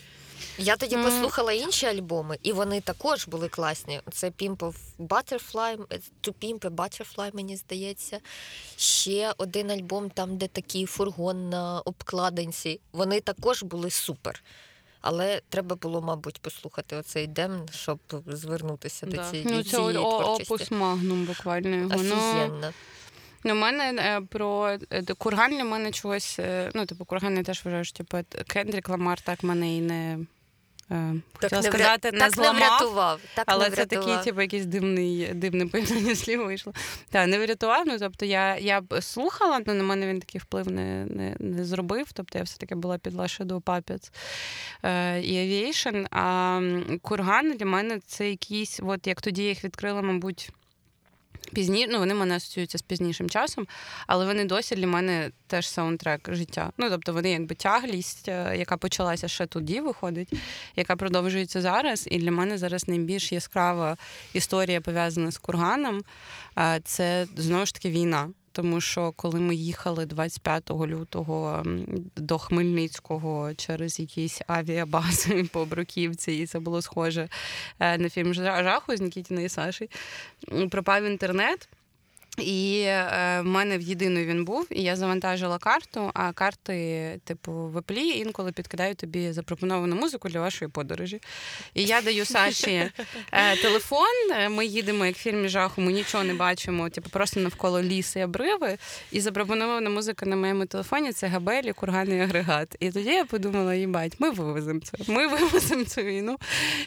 Я 0.58 0.76
тоді 0.76 0.94
М. 0.94 1.04
послухала 1.04 1.52
інші 1.52 1.86
альбоми, 1.86 2.38
і 2.42 2.52
вони 2.52 2.80
також 2.80 3.28
були 3.28 3.48
класні. 3.48 4.00
Це 4.12 4.30
Pimp 4.30 4.56
of 4.56 4.74
Butterfly, 4.98 5.76
To 6.22 6.32
Pimp 6.42 6.58
a 6.58 6.70
Butterfly, 6.70 7.34
мені 7.34 7.56
здається. 7.56 8.18
Ще 8.76 9.34
один 9.38 9.70
альбом, 9.70 10.10
там, 10.10 10.36
де 10.36 10.46
такий 10.48 10.86
фургон 10.86 11.48
на 11.48 11.80
обкладинці. 11.80 12.80
Вони 12.92 13.20
також 13.20 13.62
були 13.62 13.90
супер. 13.90 14.42
Але 15.08 15.40
треба 15.48 15.76
було, 15.76 16.02
мабуть, 16.02 16.38
послухати 16.42 16.96
оцей 16.96 17.26
демн, 17.26 17.68
щоб 17.72 17.98
звернутися 18.26 19.06
Да. 19.06 19.16
до 19.16 19.30
цієї, 19.30 19.48
Ну, 19.50 19.62
це 19.62 19.70
цієї 19.70 19.96
о- 19.96 20.18
творчості. 20.22 20.54
опус 20.54 20.70
магнум 20.70 21.24
буквально 21.24 21.76
його. 21.76 21.90
Ну, 21.96 22.14
Офігенно. 22.16 22.72
Ну, 23.44 23.52
у 23.52 23.56
мене 23.56 23.84
е, 24.02 24.20
про 24.20 24.78
е, 24.92 25.02
курган 25.18 25.50
для 25.50 25.64
мене 25.64 25.92
чогось. 25.92 26.36
е, 26.38 26.70
Ну, 26.74 26.86
типу, 26.86 27.04
курган 27.04 27.36
я 27.36 27.42
теж 27.42 27.64
вважаю, 27.64 27.84
що 27.84 27.96
типу, 27.96 28.18
Кендрік 28.46 28.88
Ламар 28.88 29.20
так 29.20 29.42
мене 29.42 29.76
і 29.76 29.80
не. 29.80 30.18
Е, 30.90 31.14
Хотіла 31.40 31.62
не 31.62 31.68
сказати, 31.68 32.12
не 32.12 32.18
так 32.18 32.30
не 32.30 32.42
зламав. 32.42 32.56
врятував. 32.56 33.20
Так 33.34 33.44
Але 33.46 33.70
не 33.70 33.76
це 33.76 33.86
такий, 33.86 34.16
типу, 34.24 34.40
якийсь 34.40 34.66
дивний, 34.66 35.34
дивне 35.34 35.66
поєднання 35.66 36.14
слів 36.14 36.44
вийшло. 36.46 36.72
Так, 37.10 37.28
не 37.28 37.38
врятував. 37.38 37.86
Ну, 37.86 37.98
тобто 37.98 38.26
я, 38.26 38.56
я 38.56 38.80
б 38.80 39.02
слухала, 39.02 39.60
але 39.66 39.76
на 39.76 39.82
мене 39.84 40.06
він 40.06 40.20
такий 40.20 40.40
вплив 40.40 40.70
не, 40.70 41.04
не, 41.04 41.36
не 41.38 41.64
зробив. 41.64 42.12
Тобто 42.12 42.38
я 42.38 42.44
все-таки 42.44 42.74
була 42.74 42.98
під 42.98 43.14
Last 43.14 43.60
Shadow 43.60 43.84
Puppets 43.84 44.12
е, 44.82 45.20
і 45.20 45.38
Aviation. 45.38 46.04
А 46.10 46.60
курган 47.02 47.52
для 47.52 47.66
мене 47.66 48.00
це 48.06 48.30
якийсь, 48.30 48.80
от 48.82 49.06
як 49.06 49.20
тоді 49.20 49.42
я 49.42 49.48
їх 49.48 49.64
відкрила, 49.64 50.02
мабуть. 50.02 50.50
Пізні, 51.52 51.86
ну 51.90 51.98
вони 51.98 52.14
мене 52.14 52.36
асоціюються 52.36 52.78
з 52.78 52.82
пізнішим 52.82 53.30
часом, 53.30 53.66
але 54.06 54.26
вони 54.26 54.44
досі 54.44 54.76
для 54.76 54.86
мене 54.86 55.30
теж 55.46 55.68
саундтрек 55.68 56.28
життя. 56.32 56.72
Ну 56.78 56.90
тобто 56.90 57.12
вони 57.12 57.30
якби 57.30 57.54
тяглість, 57.54 58.28
е, 58.28 58.56
яка 58.58 58.76
почалася 58.76 59.28
ще 59.28 59.46
тоді, 59.46 59.80
виходить, 59.80 60.32
яка 60.76 60.96
продовжується 60.96 61.60
зараз. 61.60 62.08
І 62.10 62.18
для 62.18 62.30
мене 62.30 62.58
зараз 62.58 62.88
найбільш 62.88 63.32
яскрава 63.32 63.96
історія 64.32 64.80
пов'язана 64.80 65.30
з 65.30 65.38
курганом. 65.38 66.02
е, 66.58 66.80
Це 66.84 67.26
знову 67.36 67.66
ж 67.66 67.74
таки 67.74 67.90
війна. 67.90 68.28
Тому 68.56 68.80
що 68.80 69.12
коли 69.12 69.40
ми 69.40 69.54
їхали 69.54 70.06
25 70.06 70.70
лютого 70.70 71.64
до 72.16 72.38
Хмельницького 72.38 73.54
через 73.54 74.00
якісь 74.00 74.40
авіабази 74.46 75.44
по 75.52 75.64
Бруківці, 75.64 76.32
і 76.32 76.46
це 76.46 76.58
було 76.58 76.82
схоже 76.82 77.28
е, 77.80 77.98
на 77.98 78.08
фільм 78.08 78.34
жаху 78.34 78.96
з 78.96 79.00
Нікітіною 79.00 79.46
і 79.46 79.48
Саші, 79.48 79.90
пропав 80.70 81.04
інтернет. 81.04 81.68
І 82.36 82.80
е, 82.86 83.40
в 83.40 83.44
мене 83.46 83.78
в 83.78 83.82
єдиної 83.82 84.26
він 84.26 84.44
був, 84.44 84.66
і 84.70 84.82
я 84.82 84.96
завантажила 84.96 85.58
карту. 85.58 86.10
А 86.14 86.32
карти, 86.32 87.20
типу, 87.24 87.52
в 87.52 87.76
Apple 87.76 87.98
інколи 87.98 88.52
підкидають 88.52 88.98
тобі 88.98 89.32
запропоновану 89.32 89.96
музику 89.96 90.28
для 90.28 90.40
вашої 90.40 90.70
подорожі. 90.70 91.20
І 91.74 91.84
я 91.84 92.02
даю 92.02 92.24
Саші 92.24 92.90
е, 93.32 93.56
телефон. 93.56 94.06
е, 94.36 94.48
Ми 94.48 94.66
їдемо 94.66 95.06
як 95.06 95.16
в 95.16 95.18
фільмі 95.18 95.48
жаху, 95.48 95.80
ми 95.80 95.92
нічого 95.92 96.24
не 96.24 96.34
бачимо, 96.34 96.88
типу, 96.90 97.10
просто 97.10 97.40
навколо 97.40 97.82
ліси 97.82 98.24
обриви. 98.24 98.78
І 99.12 99.20
запропонована 99.20 99.90
музика 99.90 100.26
на 100.26 100.36
моєму 100.36 100.66
телефоні 100.66 101.12
це 101.12 101.26
габелі, 101.26 101.72
курганний 101.72 102.20
агрегат. 102.20 102.76
І 102.80 102.90
тоді 102.90 103.10
я 103.10 103.24
подумала: 103.24 103.74
їбать, 103.74 104.12
ми 104.18 104.30
вивеземо 104.30 104.80
це. 104.80 105.12
Ми 105.12 105.26
вивеземо 105.26 105.84
цю 105.84 106.00
війну. 106.02 106.36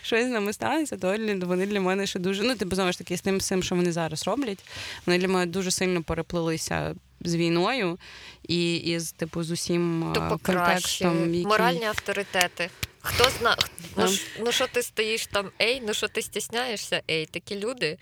Щось 0.02 0.26
з 0.26 0.30
нами 0.30 0.54
станеться, 0.54 0.98
то 0.98 1.08
вони 1.48 1.66
для 1.66 1.82
мене 1.82 2.08
ще 2.08 2.20
дуже. 2.20 2.44
Ну, 2.44 2.56
типу, 2.56 2.76
знову 2.76 2.92
ж 2.92 2.98
таки, 2.98 3.18
з 3.18 3.22
тим 3.22 3.38
всім, 3.38 3.64
що 3.64 3.76
вони 3.76 3.92
зараз 3.92 4.28
роблять. 4.28 4.60
Вони 5.06 5.20
для 5.20 5.28
мене 5.28 5.39
дуже 5.46 5.72
сильно 5.72 6.04
переплилися 6.04 6.96
з 7.22 7.36
війною 7.36 8.00
і, 8.48 8.76
і 8.76 9.00
з 9.00 9.12
типу 9.12 9.44
з 9.44 9.52
усім 9.52 10.12
То 10.16 10.40
контекстом. 10.44 11.34
Які... 11.34 11.48
Моральні 11.48 11.86
авторитети. 11.86 12.70
Хто 13.02 13.30
зна, 13.30 13.58
ну, 13.98 14.08
Да. 14.08 14.12
ну 14.40 14.52
що 14.52 14.68
ти 14.68 14.84
стоїш 14.84 15.28
там, 15.28 15.52
ей, 15.62 15.82
ну 15.88 15.94
що 15.94 16.08
ти 16.08 16.22
стісняєшся, 16.22 17.02
ей, 17.12 17.26
такі 17.26 17.60
люди 17.60 17.98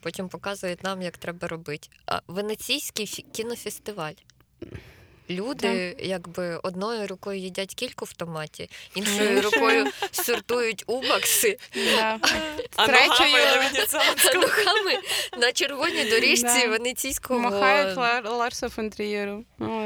потім 0.00 0.28
показують 0.28 0.82
нам, 0.82 1.02
як 1.02 1.18
треба 1.18 1.48
робити. 1.48 1.88
А 2.06 2.20
Венеційський 2.28 3.06
фі- 3.06 3.24
кінофестиваль. 3.32 4.12
Люди 5.30 5.96
якби 5.98 6.56
одною 6.62 7.06
рукою 7.06 7.38
їдять 7.38 7.74
кільку 7.74 8.04
в 8.04 8.12
томаті, 8.12 8.70
іншою 8.94 9.42
рукою 9.42 9.86
сортують 10.12 10.84
убакси, 10.86 11.58
Да. 11.96 12.18
А 12.76 12.86
Третьою- 12.86 13.08
ногами 13.08 13.44
на 13.44 13.52
а 13.52 13.56
венеціанському. 13.58 14.42
ногами 14.42 14.98
на 15.38 15.52
червоній 15.52 16.04
доріжці 16.10 16.42
Да. 16.64 16.66
венеційського. 16.68 17.40
Махають 17.40 17.96
Лар- 17.98 18.28
Ларсу 18.28 18.68
фон 18.68 18.90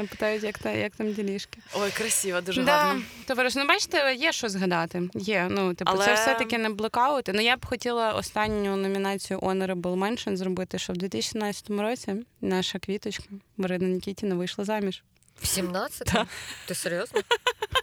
Питають, 0.09 0.43
як, 0.43 0.57
та, 0.59 0.71
як 0.71 0.95
там 0.95 1.13
ділішки. 1.13 1.59
Ой, 1.73 1.91
красиво, 1.91 2.41
дуже 2.41 2.63
Да. 2.63 2.71
гарно. 2.77 3.01
Товариш, 3.27 3.55
ну 3.55 3.65
бачите, 3.67 4.15
є 4.15 4.31
що 4.31 4.49
згадати. 4.49 5.01
Є. 5.15 5.47
Ну, 5.49 5.73
типу, 5.73 5.91
Але- 5.93 6.05
це 6.05 6.13
все-таки 6.13 6.57
не 6.57 6.69
блекаути. 6.69 7.33
Ну, 7.33 7.41
я 7.41 7.57
б 7.57 7.65
хотіла 7.65 8.13
останню 8.13 8.75
номінацію 8.75 9.39
Honorable 9.39 9.75
Mention 9.99 10.35
зробити, 10.35 10.79
що 10.79 10.93
в 10.93 10.97
2017 10.97 11.69
році 11.81 12.15
наша 12.41 12.79
квіточка 12.79 13.23
Марина 13.59 13.87
Нікітіна 13.87 14.35
вийшла 14.35 14.65
заміж. 14.65 15.03
В 15.41 15.45
17-му? 15.45 16.25
Ти 16.65 16.75
серйозно? 16.75 17.21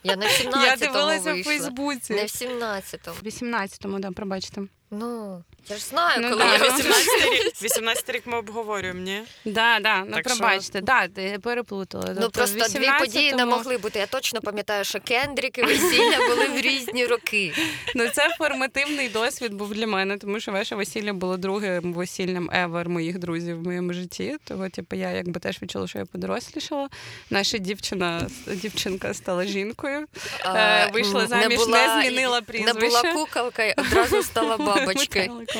Я 0.04 0.16
не 0.16 0.26
в 0.26 0.30
Я 0.44 0.50
17-му 0.50 0.76
дивилася 0.76 1.34
в. 1.34 1.42
Фейсбуці. 1.44 2.14
Не 2.14 2.22
в 2.24 2.26
17-му. 2.26 3.14
В 3.22 3.26
18-му, 3.26 3.98
да, 3.98 4.10
пробачте. 4.12 4.62
Ну, 4.90 5.42
я 5.68 5.76
ж 5.76 5.84
знаю, 5.84 6.20
Ну, 6.22 6.28
коли 6.30 6.42
да, 6.44 6.52
я 6.52 6.58
ну. 6.58 6.64
18 6.64 7.08
рік, 7.32 7.52
18 7.62 8.10
рік 8.10 8.22
ми 8.26 8.38
обговорюємо, 8.38 9.00
ні? 9.00 9.22
Да, 9.44 9.80
да, 9.80 10.04
ну 10.04 10.12
Так 10.16 10.28
що- 10.28 10.38
пробачте, 10.38 10.80
да, 10.80 11.08
ти 11.08 11.38
переплутала. 11.42 12.04
Ну 12.08 12.14
Тобто 12.20 12.30
просто 12.30 12.64
в 12.64 12.72
дві 12.72 12.88
події 13.00 13.32
не 13.32 13.46
могли 13.46 13.78
бути. 13.78 13.98
Я 13.98 14.06
точно 14.06 14.40
пам'ятаю, 14.40 14.84
що 14.84 15.00
Кендрік 15.00 15.58
і 15.58 15.62
весілля 15.62 16.18
були 16.28 16.48
в 16.48 16.60
різні 16.60 17.06
роки. 17.06 17.52
Ну, 17.94 18.08
це 18.08 18.34
формативний 18.38 19.08
досвід 19.08 19.54
був 19.54 19.74
для 19.74 19.86
мене, 19.86 20.18
тому 20.18 20.40
що 20.40 20.52
ваше 20.52 20.74
весілля 20.76 21.12
було 21.12 21.36
другим 21.36 21.92
весіллям 21.94 22.50
ever 22.50 22.88
моїх 22.88 23.18
друзів 23.18 23.60
в 23.60 23.64
моєму 23.64 23.92
житті. 23.92 24.36
Того, 24.44 24.68
типу, 24.68 24.96
я 24.96 25.10
якби 25.10 25.40
теж 25.40 25.62
відчула, 25.62 25.86
що 25.88 25.98
я 25.98 26.04
подорослішала. 26.04 26.88
Наша 27.30 27.58
дівчина, 27.58 28.26
дівчинка 28.46 29.14
стала 29.14 29.44
жінкою. 29.44 30.06
Е, 30.44 30.90
вийшла 30.94 31.26
заміж, 31.26 31.66
не 31.66 32.00
змінила 32.02 32.36
Не 32.36 32.42
прізвище. 32.42 32.86
була 32.88 33.02
куколкою, 33.14 33.74
одразу 33.78 34.22
стала 34.22 34.56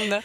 да. 0.09 0.23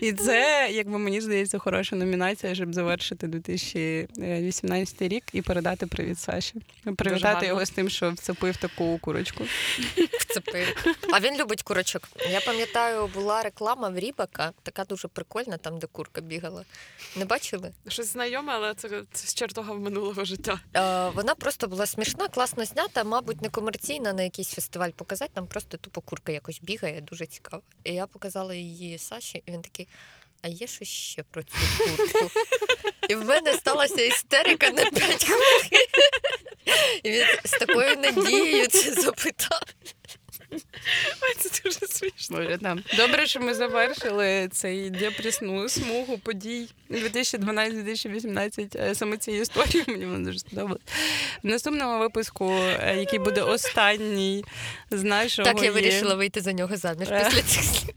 І 0.00 0.12
це, 0.12 0.68
якби 0.72 0.98
мені 0.98 1.20
здається, 1.20 1.58
хороша 1.58 1.96
номінація, 1.96 2.54
щоб 2.54 2.74
завершити 2.74 3.26
2018 3.26 5.02
рік 5.02 5.24
і 5.32 5.42
передати 5.42 5.86
привіт 5.86 6.18
Саші. 6.18 6.54
Привітати 6.96 7.46
його 7.46 7.64
з 7.64 7.70
тим, 7.70 7.88
що 7.88 8.10
вцепив 8.10 8.56
таку 8.56 8.98
курочку. 8.98 9.44
Вцепив. 10.20 10.84
А 11.12 11.20
він 11.20 11.36
любить 11.40 11.62
курочок. 11.62 12.02
Я 12.30 12.40
пам'ятаю, 12.40 13.06
була 13.06 13.42
реклама 13.42 13.88
в 13.88 13.98
Рібака, 13.98 14.52
така 14.62 14.84
дуже 14.84 15.08
прикольна, 15.08 15.56
там, 15.56 15.78
де 15.78 15.86
курка 15.86 16.20
бігала. 16.20 16.64
Не 17.16 17.24
бачили? 17.24 17.72
Щось 17.88 18.12
знайоме, 18.12 18.52
але 18.52 18.74
це, 18.74 18.88
це 19.12 19.28
з 19.28 19.34
чертога 19.34 19.74
минулого 19.74 20.24
життя. 20.24 20.60
Е, 20.76 21.10
вона 21.14 21.34
просто 21.34 21.68
була 21.68 21.86
смішна, 21.86 22.28
класно 22.28 22.64
знята, 22.64 23.04
мабуть, 23.04 23.42
не 23.42 23.48
комерційна 23.48 24.12
на 24.12 24.22
якийсь 24.22 24.50
фестиваль 24.50 24.90
показати. 24.90 25.30
Там 25.34 25.46
просто 25.46 25.76
тупо 25.76 26.00
курка 26.00 26.32
якось 26.32 26.60
бігає, 26.62 27.00
дуже 27.00 27.26
цікаво. 27.26 27.62
І 27.84 27.92
я 27.92 28.06
показала 28.16 28.54
її 28.54 28.98
Саші, 28.98 29.42
і 29.46 29.50
він 29.52 29.62
такий. 29.62 29.88
А 30.42 30.48
є 30.48 30.66
що 30.66 30.84
ще 30.84 31.22
про 31.22 31.42
цю 31.42 31.56
куртку? 31.78 32.30
І 33.08 33.14
в 33.14 33.24
мене 33.24 33.52
сталася 33.52 34.02
істерика 34.02 34.70
на 34.70 34.84
5 34.90 35.24
хвилин. 35.24 35.86
І 37.02 37.10
він 37.10 37.26
з 37.44 37.50
такою 37.50 37.96
надією 37.96 38.66
це 38.66 38.94
запитав. 38.94 39.62
Це 41.38 41.60
дуже 41.64 41.78
смішно. 41.86 42.36
Боже, 42.36 42.58
да. 42.60 42.76
Добре, 42.96 43.26
що 43.26 43.40
ми 43.40 43.54
завершили 43.54 44.48
цей 44.52 44.90
депресну 44.90 45.68
смугу 45.68 46.18
подій 46.18 46.68
2012-2018 46.90 48.80
е, 48.80 48.94
саме 48.94 49.16
цією 49.16 49.42
історією. 49.42 49.84
Мені 49.88 50.06
вона 50.06 50.24
дуже 50.24 50.38
сподобалась. 50.38 50.80
В 51.42 51.46
наступному 51.46 51.98
випуску, 51.98 52.52
е, 52.52 52.96
який 52.98 53.18
буде 53.18 53.42
останній 53.42 54.44
з 54.90 55.02
нашого 55.02 55.48
Так 55.48 55.62
я 55.62 55.72
вирішила 55.72 56.14
вийти 56.14 56.40
за 56.40 56.52
нього 56.52 56.76
заміж 56.76 57.08
Е. 57.10 57.24
після 57.24 57.42
цих 57.42 57.62
слів. 57.62 57.94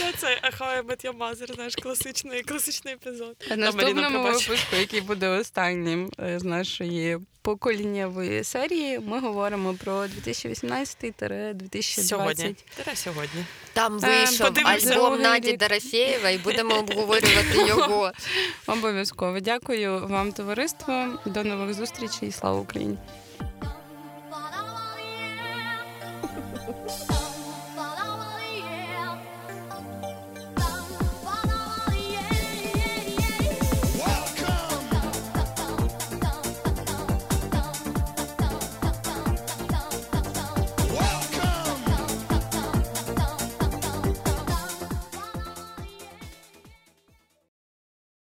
Ну, 0.00 0.06
це 0.18 0.40
How 0.58 0.82
I 0.82 0.82
Met 0.86 1.04
Your 1.06 1.18
Mother, 1.18 1.54
знаєш, 1.54 1.74
класичний, 1.76 2.42
класичний 2.42 2.94
епізод. 2.94 3.36
В 3.50 3.56
наступному 3.56 4.22
випуску, 4.22 4.76
який 4.80 5.00
буде 5.00 5.28
останнім 5.28 6.10
е, 6.20 6.38
з 6.38 6.44
нашої 6.44 7.18
поколіннєвої 7.42 8.44
серії, 8.44 8.98
ми 8.98 9.20
говоримо 9.20 9.74
про 9.74 9.92
2018-2020. 9.92 11.82
Сьогодні. 12.02 12.54
Та 12.84 12.96
сьогодні. 12.96 13.44
Там 13.72 13.96
Е, 14.04 14.08
вийшов 14.08 14.46
подивимося. 14.46 14.94
альбом 14.94 15.20
Наді. 15.22 15.56
Дорофєєва 15.56 16.30
і 16.30 16.38
будемо 16.38 16.74
обговорювати 16.78 17.58
його. 17.68 18.12
Обов'язково. 18.66 19.40
Дякую 19.40 20.06
вам, 20.08 20.32
товариство. 20.32 21.18
До 21.26 21.44
нових 21.44 21.74
зустрічей. 21.74 22.32
Слава 22.32 22.60
Україні! 22.60 22.96